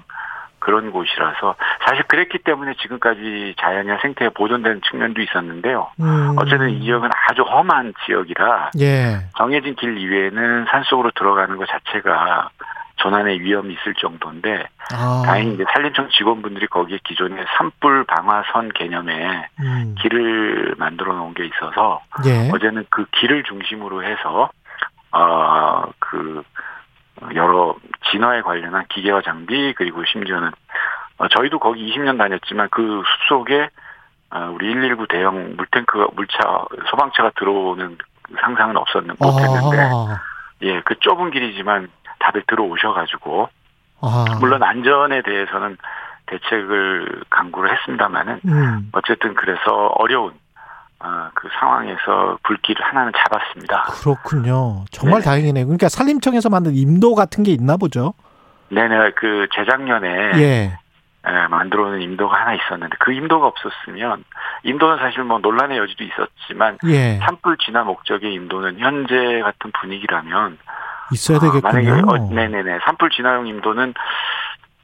그런 0.67 0.91
곳이라서 0.91 1.55
사실 1.85 2.03
그랬기 2.09 2.39
때문에 2.39 2.73
지금까지 2.81 3.55
자연이나 3.57 3.99
생태가 4.01 4.31
보존되는 4.35 4.81
측면도 4.81 5.21
있었는데요. 5.21 5.89
음. 6.01 6.35
어쨌든 6.37 6.71
이 6.71 6.83
지역은 6.83 7.09
아주 7.29 7.43
험한 7.43 7.93
지역이라 8.05 8.71
예. 8.81 9.19
정해진 9.37 9.75
길 9.75 9.97
이외에는 9.97 10.65
산속으로 10.69 11.11
들어가는 11.15 11.55
것 11.55 11.69
자체가 11.69 12.49
조난의 12.97 13.39
위험이 13.39 13.75
있을 13.75 13.93
정도인데 13.93 14.67
아. 14.93 15.23
다행히 15.25 15.53
이제 15.53 15.63
산림청 15.73 16.09
직원분들이 16.09 16.67
거기에 16.67 16.99
기존에 17.05 17.45
산불 17.57 18.03
방화선 18.03 18.73
개념의 18.73 19.47
음. 19.61 19.95
길을 20.01 20.75
만들어 20.77 21.13
놓은 21.13 21.33
게 21.33 21.45
있어서 21.45 22.01
예. 22.25 22.49
어제는 22.53 22.87
그 22.89 23.05
길을 23.11 23.43
중심으로 23.43 24.03
해서 24.03 24.49
어그 25.11 26.43
여러 27.35 27.75
진화에 28.11 28.41
관련한 28.41 28.85
기계와 28.89 29.21
장비 29.21 29.73
그리고 29.75 30.03
심지어는 30.05 30.51
어, 31.17 31.27
저희도 31.27 31.59
거기 31.59 31.91
20년 31.91 32.17
다녔지만 32.17 32.69
그 32.71 33.03
숲속에 33.05 33.69
어, 34.29 34.51
우리 34.53 34.73
119 34.73 35.07
대형 35.07 35.55
물탱크 35.55 36.07
물차 36.15 36.65
소방차가 36.89 37.31
들어오는 37.37 37.97
상상은 38.41 38.77
없었는 38.77 39.15
못했는데 39.19 39.89
아. 39.91 40.21
예그 40.61 40.95
좁은 40.99 41.31
길이지만 41.31 41.87
다들 42.19 42.43
들어오셔가지고 42.47 43.49
아. 44.01 44.25
물론 44.39 44.63
안전에 44.63 45.21
대해서는 45.21 45.77
대책을 46.27 47.23
강구를 47.29 47.71
했습니다마는 47.71 48.41
음. 48.45 48.89
어쨌든 48.91 49.33
그래서 49.33 49.87
어려운 49.95 50.33
어, 50.99 51.29
그 51.35 51.47
상황에서 51.59 52.37
불길을 52.43 52.81
하나는 52.83 53.11
잡았습니다. 53.15 53.83
그렇군요. 54.01 54.85
정말 54.91 55.19
네. 55.19 55.25
다행이네요. 55.25 55.65
그러니까 55.65 55.89
산림청에서 55.89 56.49
만든 56.49 56.75
임도 56.75 57.13
같은 57.13 57.43
게 57.43 57.51
있나 57.51 57.77
보죠. 57.77 58.13
네네 58.69 59.11
그 59.11 59.47
재작년에 59.53 60.07
예. 60.39 60.77
에, 61.25 61.47
만들어놓은 61.49 62.01
임도가 62.01 62.39
하나 62.39 62.53
있었는데 62.53 62.95
그 62.99 63.11
임도가 63.13 63.47
없었으면 63.47 64.23
임도는 64.63 64.97
사실 64.97 65.23
뭐 65.23 65.39
논란의 65.39 65.77
여지도 65.77 66.03
있었지만 66.03 66.77
예. 66.87 67.17
산불 67.17 67.57
진화 67.57 67.83
목적의 67.83 68.33
임도는 68.33 68.79
현재 68.79 69.41
같은 69.41 69.71
분위기라면 69.79 70.57
있어야 71.13 71.37
아, 71.37 71.41
만약에 71.41 71.61
되겠군요. 71.61 72.11
어, 72.11 72.33
네네네 72.33 72.79
산불 72.83 73.09
진화용 73.11 73.47
임도는 73.47 73.93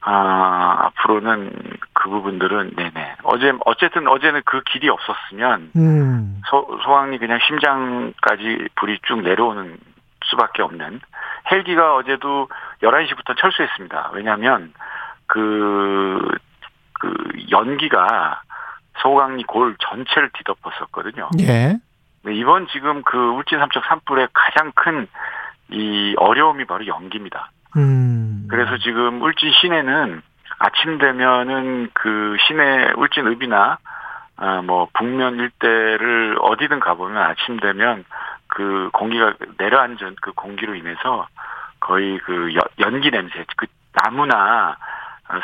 아 0.06 0.88
앞으로는 0.88 1.52
그 1.94 2.10
부분들은 2.10 2.74
네네 2.76 3.16
어제 3.24 3.54
어쨌든 3.66 4.08
어제는 4.08 4.42
그 4.46 4.62
길이 4.64 4.90
없었으면 4.90 5.72
음. 5.76 6.42
소, 6.48 6.80
소왕리 6.84 7.18
그냥 7.20 7.40
심장까지 7.48 8.70
불이 8.76 9.00
쭉 9.04 9.22
내려오는 9.22 9.78
수밖에 10.26 10.62
없는 10.62 11.00
헬기가 11.52 11.96
어제도 11.96 12.50
11시부터 12.82 13.38
철수했습니다. 13.38 14.12
왜냐하면 14.14 14.74
그, 15.28 16.20
그 16.94 17.14
연기가 17.52 18.42
소강리 19.02 19.44
골 19.44 19.76
전체를 19.80 20.30
뒤덮었었거든요. 20.34 21.30
예. 21.40 21.78
네, 22.26 22.34
이번 22.34 22.68
지금 22.68 23.04
그 23.04 23.18
울진 23.18 23.60
삼척 23.60 23.84
산불의 23.86 24.30
가장 24.34 24.72
큰 24.76 25.08
이 25.74 26.14
어려움이 26.18 26.66
바로 26.66 26.86
연기입니다. 26.86 27.52
음. 27.78 28.48
그래서 28.50 28.78
지금 28.78 29.22
울진 29.22 29.52
시내는 29.62 30.22
아침 30.60 30.98
되면은 30.98 31.90
그 31.94 32.36
시내 32.48 32.92
울진 32.96 33.28
읍이나 33.28 33.78
아, 34.36 34.62
뭐 34.64 34.88
북면 34.94 35.38
일대를 35.38 36.38
어디든 36.42 36.80
가보면 36.80 37.18
아침 37.22 37.60
되면 37.60 38.04
그 38.48 38.90
공기가 38.94 39.34
내려앉은 39.58 40.16
그 40.22 40.32
공기로 40.34 40.76
인해서 40.76 41.28
거의 41.80 42.20
그 42.20 42.54
연- 42.54 42.62
연기 42.94 43.12
냄새, 43.12 43.46
그 43.58 43.66
나무나 43.94 44.76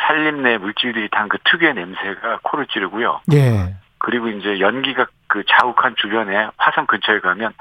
산림 0.08 0.44
내 0.44 0.58
물질들이 0.58 1.10
탄 1.10 1.28
그 1.30 1.38
특유의 1.44 1.74
냄새가 1.76 2.40
코를 2.44 2.66
찌르고요. 2.68 3.22
예. 3.34 3.76
그리고 4.00 4.28
이제 4.30 4.60
연기가 4.60 5.06
그 5.28 5.44
자욱한 5.48 5.96
주변에 5.98 6.50
화산 6.58 6.88
근처에 6.88 7.20
가면 7.20 7.54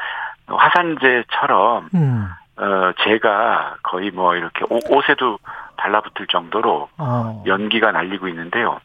화산재처럼 0.46 1.88
음. 1.94 2.28
어 2.58 2.92
재가 3.04 3.76
거의 3.82 4.10
뭐 4.10 4.34
이렇게 4.36 4.64
옷- 4.68 4.84
옷에도 4.90 5.38
달라붙을 5.76 6.26
정도로 6.26 6.88
어. 6.98 7.44
연기가 7.46 7.92
날리고 7.92 8.26
있는데요. 8.28 8.80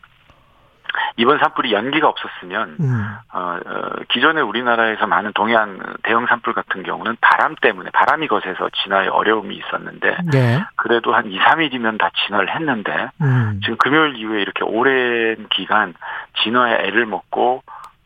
이번 1.17 1.39
산불이 1.39 1.73
연기가 1.73 2.07
없었으면 2.07 2.77
음. 2.79 3.07
어, 3.33 3.57
어, 3.65 3.89
기존에 4.09 4.41
우리나라에서 4.41 5.07
많은 5.07 5.31
동해안 5.33 5.79
대형 6.03 6.27
산불 6.27 6.53
같은 6.53 6.83
경우는 6.83 7.17
바람 7.19 7.55
때문에 7.55 7.89
바람이 7.91 8.27
거세서 8.27 8.69
진화에 8.83 9.07
어려움이 9.07 9.55
있었는데 9.55 10.17
예. 10.35 10.63
그래도 10.75 11.15
한 11.15 11.31
2, 11.31 11.39
3일이면 11.39 11.97
다 11.97 12.11
진화를 12.27 12.53
했는데 12.53 13.07
음. 13.21 13.59
지금 13.63 13.77
금요일 13.77 14.17
이후에 14.17 14.41
이렇게 14.43 14.63
오랜 14.63 15.47
기간 15.49 15.95
진화에 16.43 16.85
애를 16.85 17.07
먹고 17.07 17.63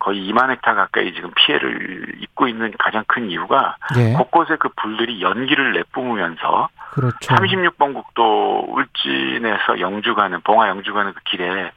거의 0.07 0.21
2만 0.31 0.49
헥타 0.49 0.73
가까이 0.73 1.13
지금 1.13 1.31
피해를 1.35 2.13
입고 2.21 2.47
있는 2.47 2.73
가장 2.79 3.03
큰 3.07 3.29
이유가 3.29 3.75
예. 3.97 4.13
곳곳에 4.13 4.55
그 4.57 4.69
불들이 4.77 5.21
연기를 5.21 5.73
내뿜으면서 5.73 6.69
그렇죠. 6.91 7.17
36번 7.19 7.93
국도 7.93 8.67
울진에서 8.69 9.81
영주 9.81 10.15
가는 10.15 10.39
봉화 10.45 10.69
영주 10.69 10.93
가는 10.93 11.11
그 11.13 11.19
길에 11.25 11.71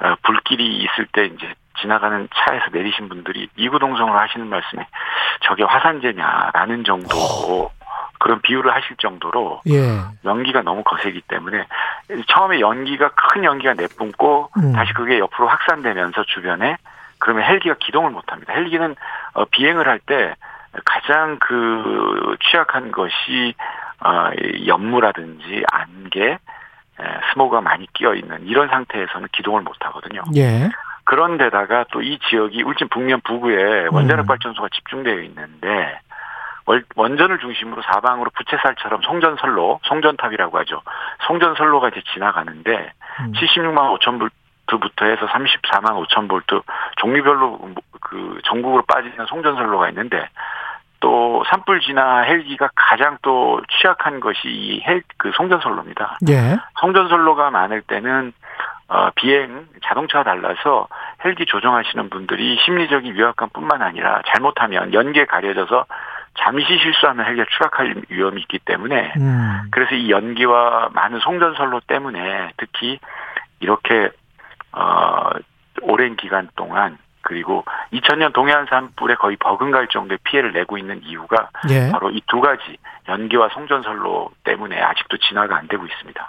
어, 0.00 0.14
불길이 0.24 0.78
있을 0.78 1.06
때 1.12 1.26
이제 1.26 1.54
지나가는 1.80 2.28
차에서 2.34 2.64
내리신 2.72 3.08
분들이 3.08 3.48
이구동성으로 3.54 4.18
하시는 4.18 4.48
말씀이 4.48 4.82
저게 5.42 5.62
화산재냐라는 5.62 6.82
정도 6.82 7.70
그런 8.18 8.40
비유를 8.42 8.74
하실 8.74 8.96
정도로 8.96 9.60
예. 9.68 10.00
연기가 10.24 10.62
너무 10.62 10.82
거세기 10.82 11.22
때문에 11.28 11.64
처음에 12.26 12.58
연기가 12.58 13.10
큰 13.10 13.44
연기가 13.44 13.74
내뿜고 13.74 14.50
음. 14.56 14.72
다시 14.72 14.92
그게 14.94 15.20
옆으로 15.20 15.46
확산되면서 15.46 16.24
주변에 16.24 16.76
그러면 17.18 17.44
헬기가 17.44 17.74
기동을 17.78 18.10
못합니다. 18.10 18.52
헬기는 18.52 18.94
어, 19.34 19.44
비행을 19.46 19.86
할 19.88 19.98
때 20.00 20.34
가장 20.84 21.38
그 21.40 22.36
취약한 22.50 22.92
것이 22.92 23.54
어, 24.00 24.30
이 24.54 24.68
연무라든지 24.68 25.64
안개, 25.72 26.22
에, 26.30 26.38
스모그가 27.32 27.60
많이 27.62 27.86
끼어 27.94 28.14
있는 28.14 28.46
이런 28.46 28.68
상태에서는 28.68 29.28
기동을 29.32 29.62
못 29.62 29.74
하거든요. 29.80 30.22
예. 30.36 30.68
그런데다가 31.04 31.84
또 31.90 32.00
이 32.02 32.18
지역이 32.28 32.62
울진 32.62 32.88
북면 32.90 33.20
부구에 33.22 33.86
음. 33.86 33.94
원자력 33.94 34.26
발전소가 34.26 34.68
집중되어 34.72 35.20
있는데 35.22 36.00
월- 36.66 36.84
원전을 36.96 37.38
중심으로 37.38 37.80
사방으로 37.82 38.30
부채살처럼 38.36 39.00
송전선로, 39.02 39.80
송전탑이라고 39.84 40.58
하죠. 40.58 40.82
송전선로가 41.26 41.88
이제 41.88 42.02
지나가는데 42.12 42.92
음. 43.20 43.32
76만 43.32 43.98
5천 43.98 44.18
볼트부터 44.68 45.06
해서 45.06 45.26
34만 45.26 46.06
5천 46.06 46.28
볼트 46.28 46.60
종류별로 46.96 47.58
그 48.00 48.40
전국으로 48.44 48.82
빠지는 48.82 49.26
송전선로가 49.26 49.88
있는데 49.90 50.28
또 51.00 51.44
산불 51.48 51.80
진화 51.80 52.20
헬기가 52.22 52.70
가장 52.74 53.18
또 53.22 53.60
취약한 53.70 54.20
것이 54.20 54.48
이 54.48 54.82
헬 54.86 55.02
그 55.16 55.32
송전선로입니다. 55.34 56.18
예. 56.28 56.56
송전선로가 56.80 57.50
많을 57.50 57.82
때는 57.82 58.32
어, 58.88 59.10
비행 59.16 59.66
자동차와 59.84 60.24
달라서 60.24 60.88
헬기 61.24 61.44
조종하시는 61.44 62.08
분들이 62.08 62.56
심리적인 62.64 63.14
위압감뿐만 63.14 63.82
아니라 63.82 64.22
잘못하면 64.26 64.94
연기에 64.94 65.26
가려져서 65.26 65.84
잠시 66.38 66.78
실수하면 66.78 67.26
헬기가 67.26 67.46
추락할 67.50 68.02
위험이 68.08 68.40
있기 68.42 68.60
때문에 68.60 69.12
음. 69.18 69.62
그래서 69.72 69.94
이 69.94 70.10
연기와 70.10 70.88
많은 70.92 71.18
송전선로 71.18 71.80
때문에 71.86 72.52
특히 72.56 72.98
이렇게 73.60 74.10
어 74.72 75.30
오랜 75.82 76.16
기간 76.16 76.48
동안 76.56 76.98
그리고 77.22 77.64
2000년 77.92 78.32
동해안 78.32 78.66
산불에 78.70 79.16
거의 79.16 79.36
버금갈 79.36 79.88
정도의 79.88 80.18
피해를 80.24 80.52
내고 80.52 80.78
있는 80.78 81.00
이유가 81.04 81.50
예. 81.70 81.90
바로 81.90 82.10
이 82.10 82.20
두 82.28 82.40
가지 82.40 82.76
연기와 83.08 83.48
송전선로 83.48 84.30
때문에 84.44 84.78
아직도 84.80 85.16
진화가 85.16 85.56
안 85.56 85.66
되고 85.68 85.84
있습니다. 85.84 86.28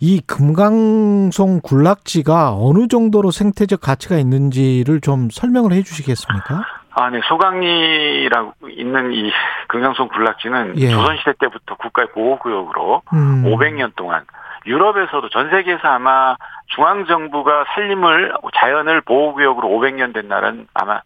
이 0.00 0.20
금강송 0.20 1.60
군락지가 1.62 2.54
어느 2.54 2.86
정도로 2.86 3.30
생태적 3.30 3.80
가치가 3.80 4.16
있는지를 4.16 5.00
좀 5.00 5.28
설명을 5.30 5.72
해 5.72 5.82
주시겠습니까? 5.82 6.62
아, 6.92 7.10
네. 7.10 7.20
소강리라고 7.28 8.68
있는 8.70 9.12
이 9.12 9.30
금강송 9.68 10.08
군락지는 10.08 10.78
예. 10.78 10.90
조선시대 10.90 11.32
때부터 11.40 11.74
국가의 11.76 12.08
보호구역으로 12.12 13.02
음. 13.12 13.44
500년 13.44 13.94
동안 13.96 14.24
유럽에서도 14.66 15.28
전 15.30 15.50
세계에서 15.50 15.88
아마 15.88 16.36
중앙 16.74 17.04
정부가 17.04 17.64
산림을 17.74 18.32
자연을 18.54 19.00
보호구역으로 19.02 19.68
500년 19.68 20.14
된 20.14 20.28
나라는 20.28 20.66
아마. 20.74 21.00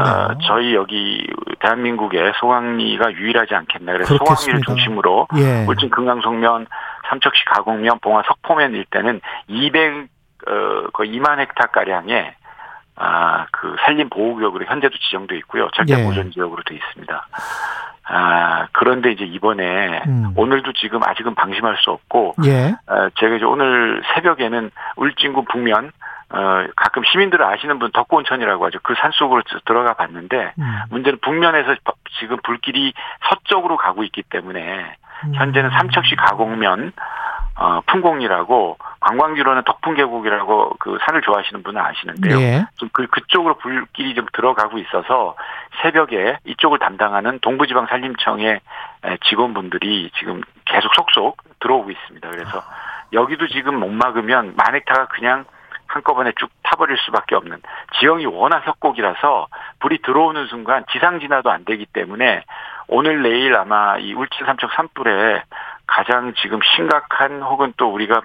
어, 0.00 0.38
저희 0.46 0.74
여기 0.74 1.26
대한민국의 1.60 2.32
소강리가 2.40 3.12
유일하지 3.12 3.54
않겠나. 3.54 3.92
그래서 3.92 4.14
그렇겠습니다. 4.14 4.34
소강리를 4.36 4.62
중심으로 4.66 5.28
예. 5.36 5.64
울진 5.66 5.90
금강송면, 5.90 6.66
삼척시 7.08 7.44
가곡면, 7.44 8.00
봉화 8.00 8.22
석포면 8.26 8.74
일대는 8.74 9.20
200 9.48 10.08
어, 10.48 10.90
거의 10.92 11.10
2만 11.18 11.38
헥타 11.38 11.66
가량의 11.66 12.34
아, 12.96 13.46
그 13.52 13.76
산림 13.84 14.08
보호 14.08 14.34
구역으로 14.34 14.64
현재도 14.66 14.96
지정돼 14.98 15.36
있고요. 15.38 15.68
절대 15.74 15.98
예. 16.00 16.04
보존 16.04 16.30
지역으로 16.30 16.62
돼 16.64 16.74
있습니다. 16.76 17.26
아, 18.08 18.68
그런데 18.72 19.10
이제 19.12 19.24
이번에 19.24 20.02
음. 20.06 20.32
오늘도 20.36 20.72
지금 20.74 21.02
아직은 21.02 21.34
방심할 21.34 21.76
수 21.78 21.90
없고 21.90 22.36
예. 22.44 22.74
어, 22.86 23.08
제가 23.18 23.36
이제 23.36 23.44
오늘 23.44 24.02
새벽에는 24.14 24.70
울진군 24.96 25.44
북면 25.50 25.90
어, 26.30 26.64
가끔 26.76 27.02
시민들을 27.04 27.44
아시는 27.44 27.78
분 27.78 27.90
덕구온천이라고 27.92 28.64
하죠. 28.66 28.78
그 28.82 28.94
산속으로 28.96 29.42
저- 29.46 29.58
들어가 29.64 29.94
봤는데 29.94 30.52
음. 30.58 30.78
문제는 30.90 31.18
북면에서 31.20 31.74
버- 31.84 31.92
지금 32.18 32.36
불길이 32.42 32.92
서쪽으로 33.28 33.76
가고 33.76 34.02
있기 34.04 34.22
때문에 34.30 34.96
음. 35.24 35.34
현재는 35.34 35.70
삼척시 35.70 36.16
가곡면 36.16 36.92
어, 37.58 37.80
풍공리라고 37.86 38.76
관광지로는 39.00 39.62
덕풍계곡이라고 39.64 40.76
그 40.78 40.98
산을 41.06 41.22
좋아하시는 41.22 41.62
분은 41.62 41.80
아시는데요. 41.80 42.38
예. 42.40 42.66
좀 42.76 42.90
그, 42.92 43.06
그쪽으로 43.06 43.56
불길이 43.56 44.14
좀 44.14 44.26
들어가고 44.32 44.78
있어서 44.78 45.36
새벽에 45.80 46.38
이쪽을 46.44 46.78
담당하는 46.78 47.38
동부지방산림청의 47.40 48.60
에, 49.04 49.16
직원분들이 49.24 50.10
지금 50.18 50.42
계속 50.66 50.94
속속 50.94 51.38
들어오고 51.60 51.90
있습니다. 51.90 52.28
그래서 52.28 52.62
여기도 53.14 53.46
지금 53.48 53.80
못 53.80 53.88
막으면 53.88 54.54
만헥타가 54.56 55.06
그냥 55.06 55.46
한꺼번에 55.86 56.32
쭉 56.36 56.50
타버릴 56.62 56.98
수밖에 56.98 57.36
없는 57.36 57.62
지형이 57.98 58.26
워낙 58.26 58.66
협곡이라서 58.66 59.46
불이 59.80 60.02
들어오는 60.02 60.46
순간 60.46 60.84
지상 60.92 61.20
진화도 61.20 61.50
안 61.50 61.64
되기 61.64 61.86
때문에 61.86 62.42
오늘 62.88 63.22
내일 63.22 63.56
아마 63.56 63.98
이 63.98 64.12
울진 64.14 64.46
삼척 64.46 64.70
산불에 64.72 65.42
가장 65.86 66.34
지금 66.42 66.58
심각한 66.74 67.42
혹은 67.42 67.72
또 67.76 67.92
우리가 67.92 68.20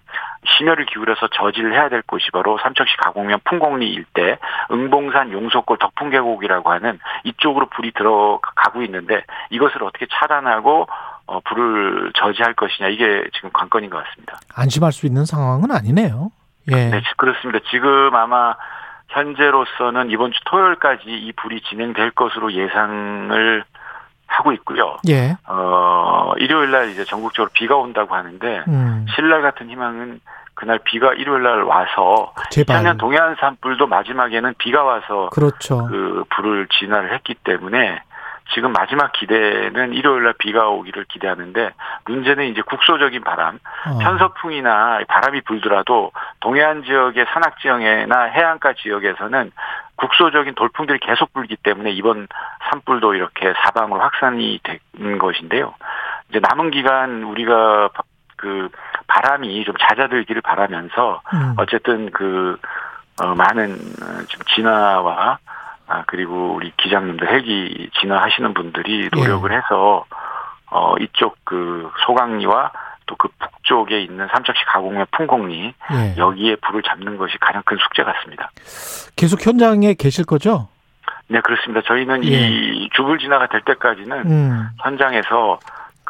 심혈을 0.46 0.86
기울여서 0.88 1.28
저지를 1.28 1.74
해야 1.74 1.90
될 1.90 2.02
곳이 2.02 2.32
바로 2.32 2.58
삼척시 2.58 2.98
가곡면 2.98 3.42
풍곡리 3.46 3.88
일대 3.92 4.40
응봉산 4.72 5.32
용속골 5.32 5.78
덕풍계곡이라고 5.78 6.72
하는 6.72 7.00
이쪽으로 7.24 7.68
불이 7.68 7.92
들어가고 7.94 8.82
있는데 8.84 9.24
이것을 9.52 9.84
어떻게 9.84 10.08
차단하고 10.12 10.88
어, 11.28 11.40
불을 11.42 12.12
저지할 12.16 12.56
것이냐 12.56 12.90
이게 12.90 13.24
지금 13.36 13.52
관건인 13.54 13.90
것 13.90 14.04
같습니다. 14.04 14.40
안심할 14.56 14.92
수 14.92 15.06
있는 15.06 15.26
상황은 15.26 15.72
아니네요. 15.72 16.32
예. 16.72 16.90
네, 16.90 17.02
그렇습니다. 17.18 17.60
지금 17.70 18.14
아마 18.16 18.56
현재로서는 19.10 20.10
이번 20.10 20.32
주 20.32 20.40
토요일까지 20.46 21.04
이 21.06 21.32
불이 21.34 21.62
진행될 21.62 22.12
것으로 22.12 22.54
예상을 22.54 23.64
하고 24.32 24.54
있고요. 24.54 24.98
예. 25.10 25.36
어, 25.48 26.34
일요일 26.38 26.72
날 26.72 26.90
이제 26.90 27.04
전국적으로 27.04 27.50
비가 27.54 27.76
온다고 27.76 28.16
하는데 28.16 28.64
음. 28.68 29.06
신랄 29.16 29.42
같은 29.42 29.70
희망은 29.70 30.22
그날 30.54 30.80
비가 30.84 31.14
일요일 31.14 31.44
날 31.44 31.64
와서 31.64 32.34
제발. 32.50 32.82
2000년 32.84 32.98
동해안 32.98 33.36
산불도 33.40 33.88
마지막에는 33.88 34.54
비가 34.58 34.84
와서 34.84 35.30
그렇죠. 35.32 35.86
그 35.88 36.24
불을 36.30 36.68
진화를 36.68 37.14
했기 37.14 37.34
때문에 37.34 38.02
지금 38.54 38.74
마지막 38.74 39.12
기대는 39.14 39.94
일요일 39.94 40.24
날 40.24 40.34
비가 40.38 40.68
오기를 40.70 41.06
기대하는데 41.06 41.72
문제는 42.06 42.46
이제 42.46 42.62
국소적인 42.62 43.22
바람, 43.24 43.60
어. 43.88 43.98
편서풍이나 44.00 45.02
바람이 45.08 45.42
불더라도 45.42 46.12
동해안 46.40 46.84
지역의 46.84 47.26
산악 47.34 47.60
지역이나 47.60 48.24
해안가 48.24 48.74
지역에서는 48.74 49.52
국소적인 49.96 50.56
돌풍들이 50.56 51.00
계속 51.00 51.32
불기 51.34 51.56
때문에 51.56 51.92
이번 51.92 52.28
산불도 52.70 53.14
이렇게 53.14 53.54
사방으로 53.64 54.02
확산이 54.02 54.60
된 54.64 55.18
것인데요. 55.18 55.74
이제 56.30 56.40
남은 56.42 56.72
기간 56.72 57.24
우리가 57.24 57.90
바- 57.94 58.04
그 58.38 58.70
바람이 59.08 59.64
좀 59.66 59.76
잦아들기를 59.78 60.42
바라면서 60.42 61.22
음. 61.34 61.54
어쨌든 61.58 62.10
그 62.12 62.58
어, 63.22 63.36
많은 63.36 63.74
어, 63.74 64.26
좀 64.28 64.42
진화와 64.56 65.38
아 65.92 66.04
그리고 66.08 66.54
우리 66.56 66.72
기장님들 66.78 67.30
헬기 67.30 67.90
진화하시는 68.00 68.54
분들이 68.54 69.10
노력을 69.12 69.52
해서 69.52 70.06
어 70.70 70.96
이쪽 71.00 71.36
그 71.44 71.92
소강리와 72.06 72.72
또 73.06 73.16
그 73.18 73.28
북쪽에 73.40 74.02
있는 74.02 74.28
삼척시 74.32 74.64
가공면 74.66 75.06
풍곡리 75.12 75.74
예. 75.94 76.16
여기에 76.18 76.56
불을 76.58 76.82
잡는 76.84 77.18
것이 77.18 77.38
가장 77.40 77.62
큰 77.66 77.78
숙제 77.78 78.04
같습니다. 78.04 78.50
계속 79.16 79.46
현장에 79.46 79.94
계실 79.94 80.26
거죠? 80.26 80.70
네 81.28 81.40
그렇습니다. 81.42 81.82
저희는 81.86 82.24
이 82.24 82.90
주불 82.94 83.20
진화가 83.20 83.48
될 83.48 83.62
때까지는 83.62 84.18
음. 84.32 84.70
현장에서 84.80 85.60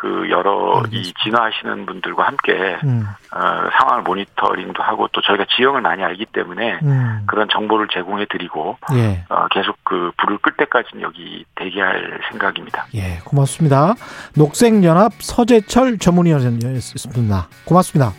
그 0.02 0.32
여러 0.32 0.82
이 0.90 1.14
진화하시는 1.24 1.86
분들과 1.86 2.24
함께 2.24 2.80
음. 2.84 3.06
어, 3.32 3.70
상황을 3.78 4.02
모니터링도 4.02 4.82
하고 4.82 5.08
또 5.12 5.22
저희가 5.22 5.46
지형을 5.56 5.82
많이 5.82 6.04
알기 6.04 6.26
때문에 6.26 6.80
음. 6.82 7.22
그런 7.28 7.48
정보를 7.54 7.88
제공해 7.94 8.26
드리고 8.28 8.80
예. 8.96 9.24
어, 9.30 9.48
계속 9.52 9.78
그 9.84 10.12
불을 10.18 10.40
끌 10.40 10.54
때까지는 10.58 11.04
여기 11.04 11.46
대기할 11.54 12.20
생각입니다. 12.32 12.88
예, 12.96 13.20
고맙습니다. 13.24 13.94
녹색연합 14.36 15.14
서재철 15.22 16.00
전문위원이었습니다. 16.00 17.48
고맙습니다. 17.66 18.12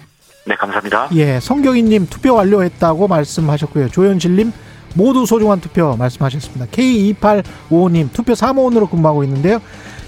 네, 0.47 0.55
감사합니다. 0.55 1.09
예, 1.15 1.41
성경희님 1.41 2.07
투표 2.07 2.37
완료했다고 2.37 3.09
말씀하셨고요. 3.09 3.89
조현실님 3.89 4.53
모두 4.95 5.27
소중한 5.27 5.61
투표 5.61 5.97
말씀하셨습니다. 5.97 6.67
K2855님 6.67 8.13
투표 8.13 8.37
사무원으로 8.37 8.87
근무하고 8.87 9.25
있는데요. 9.25 9.59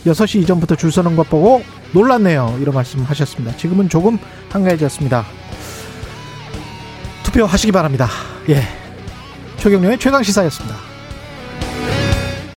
6시 0.06 0.42
이전부터 0.42 0.76
줄 0.76 0.92
서는 0.92 1.16
것 1.16 1.28
보고 1.28 1.62
놀랐네요. 1.92 2.58
이런 2.60 2.74
말씀 2.74 3.02
하셨습니다. 3.02 3.56
지금은 3.56 3.88
조금 3.88 4.18
한가해졌습니다. 4.50 5.24
투표하시기 7.24 7.72
바랍니다. 7.72 8.08
예. 8.48 8.62
최경련의 9.56 9.98
최강 9.98 10.22
시사였습니다. 10.22 10.93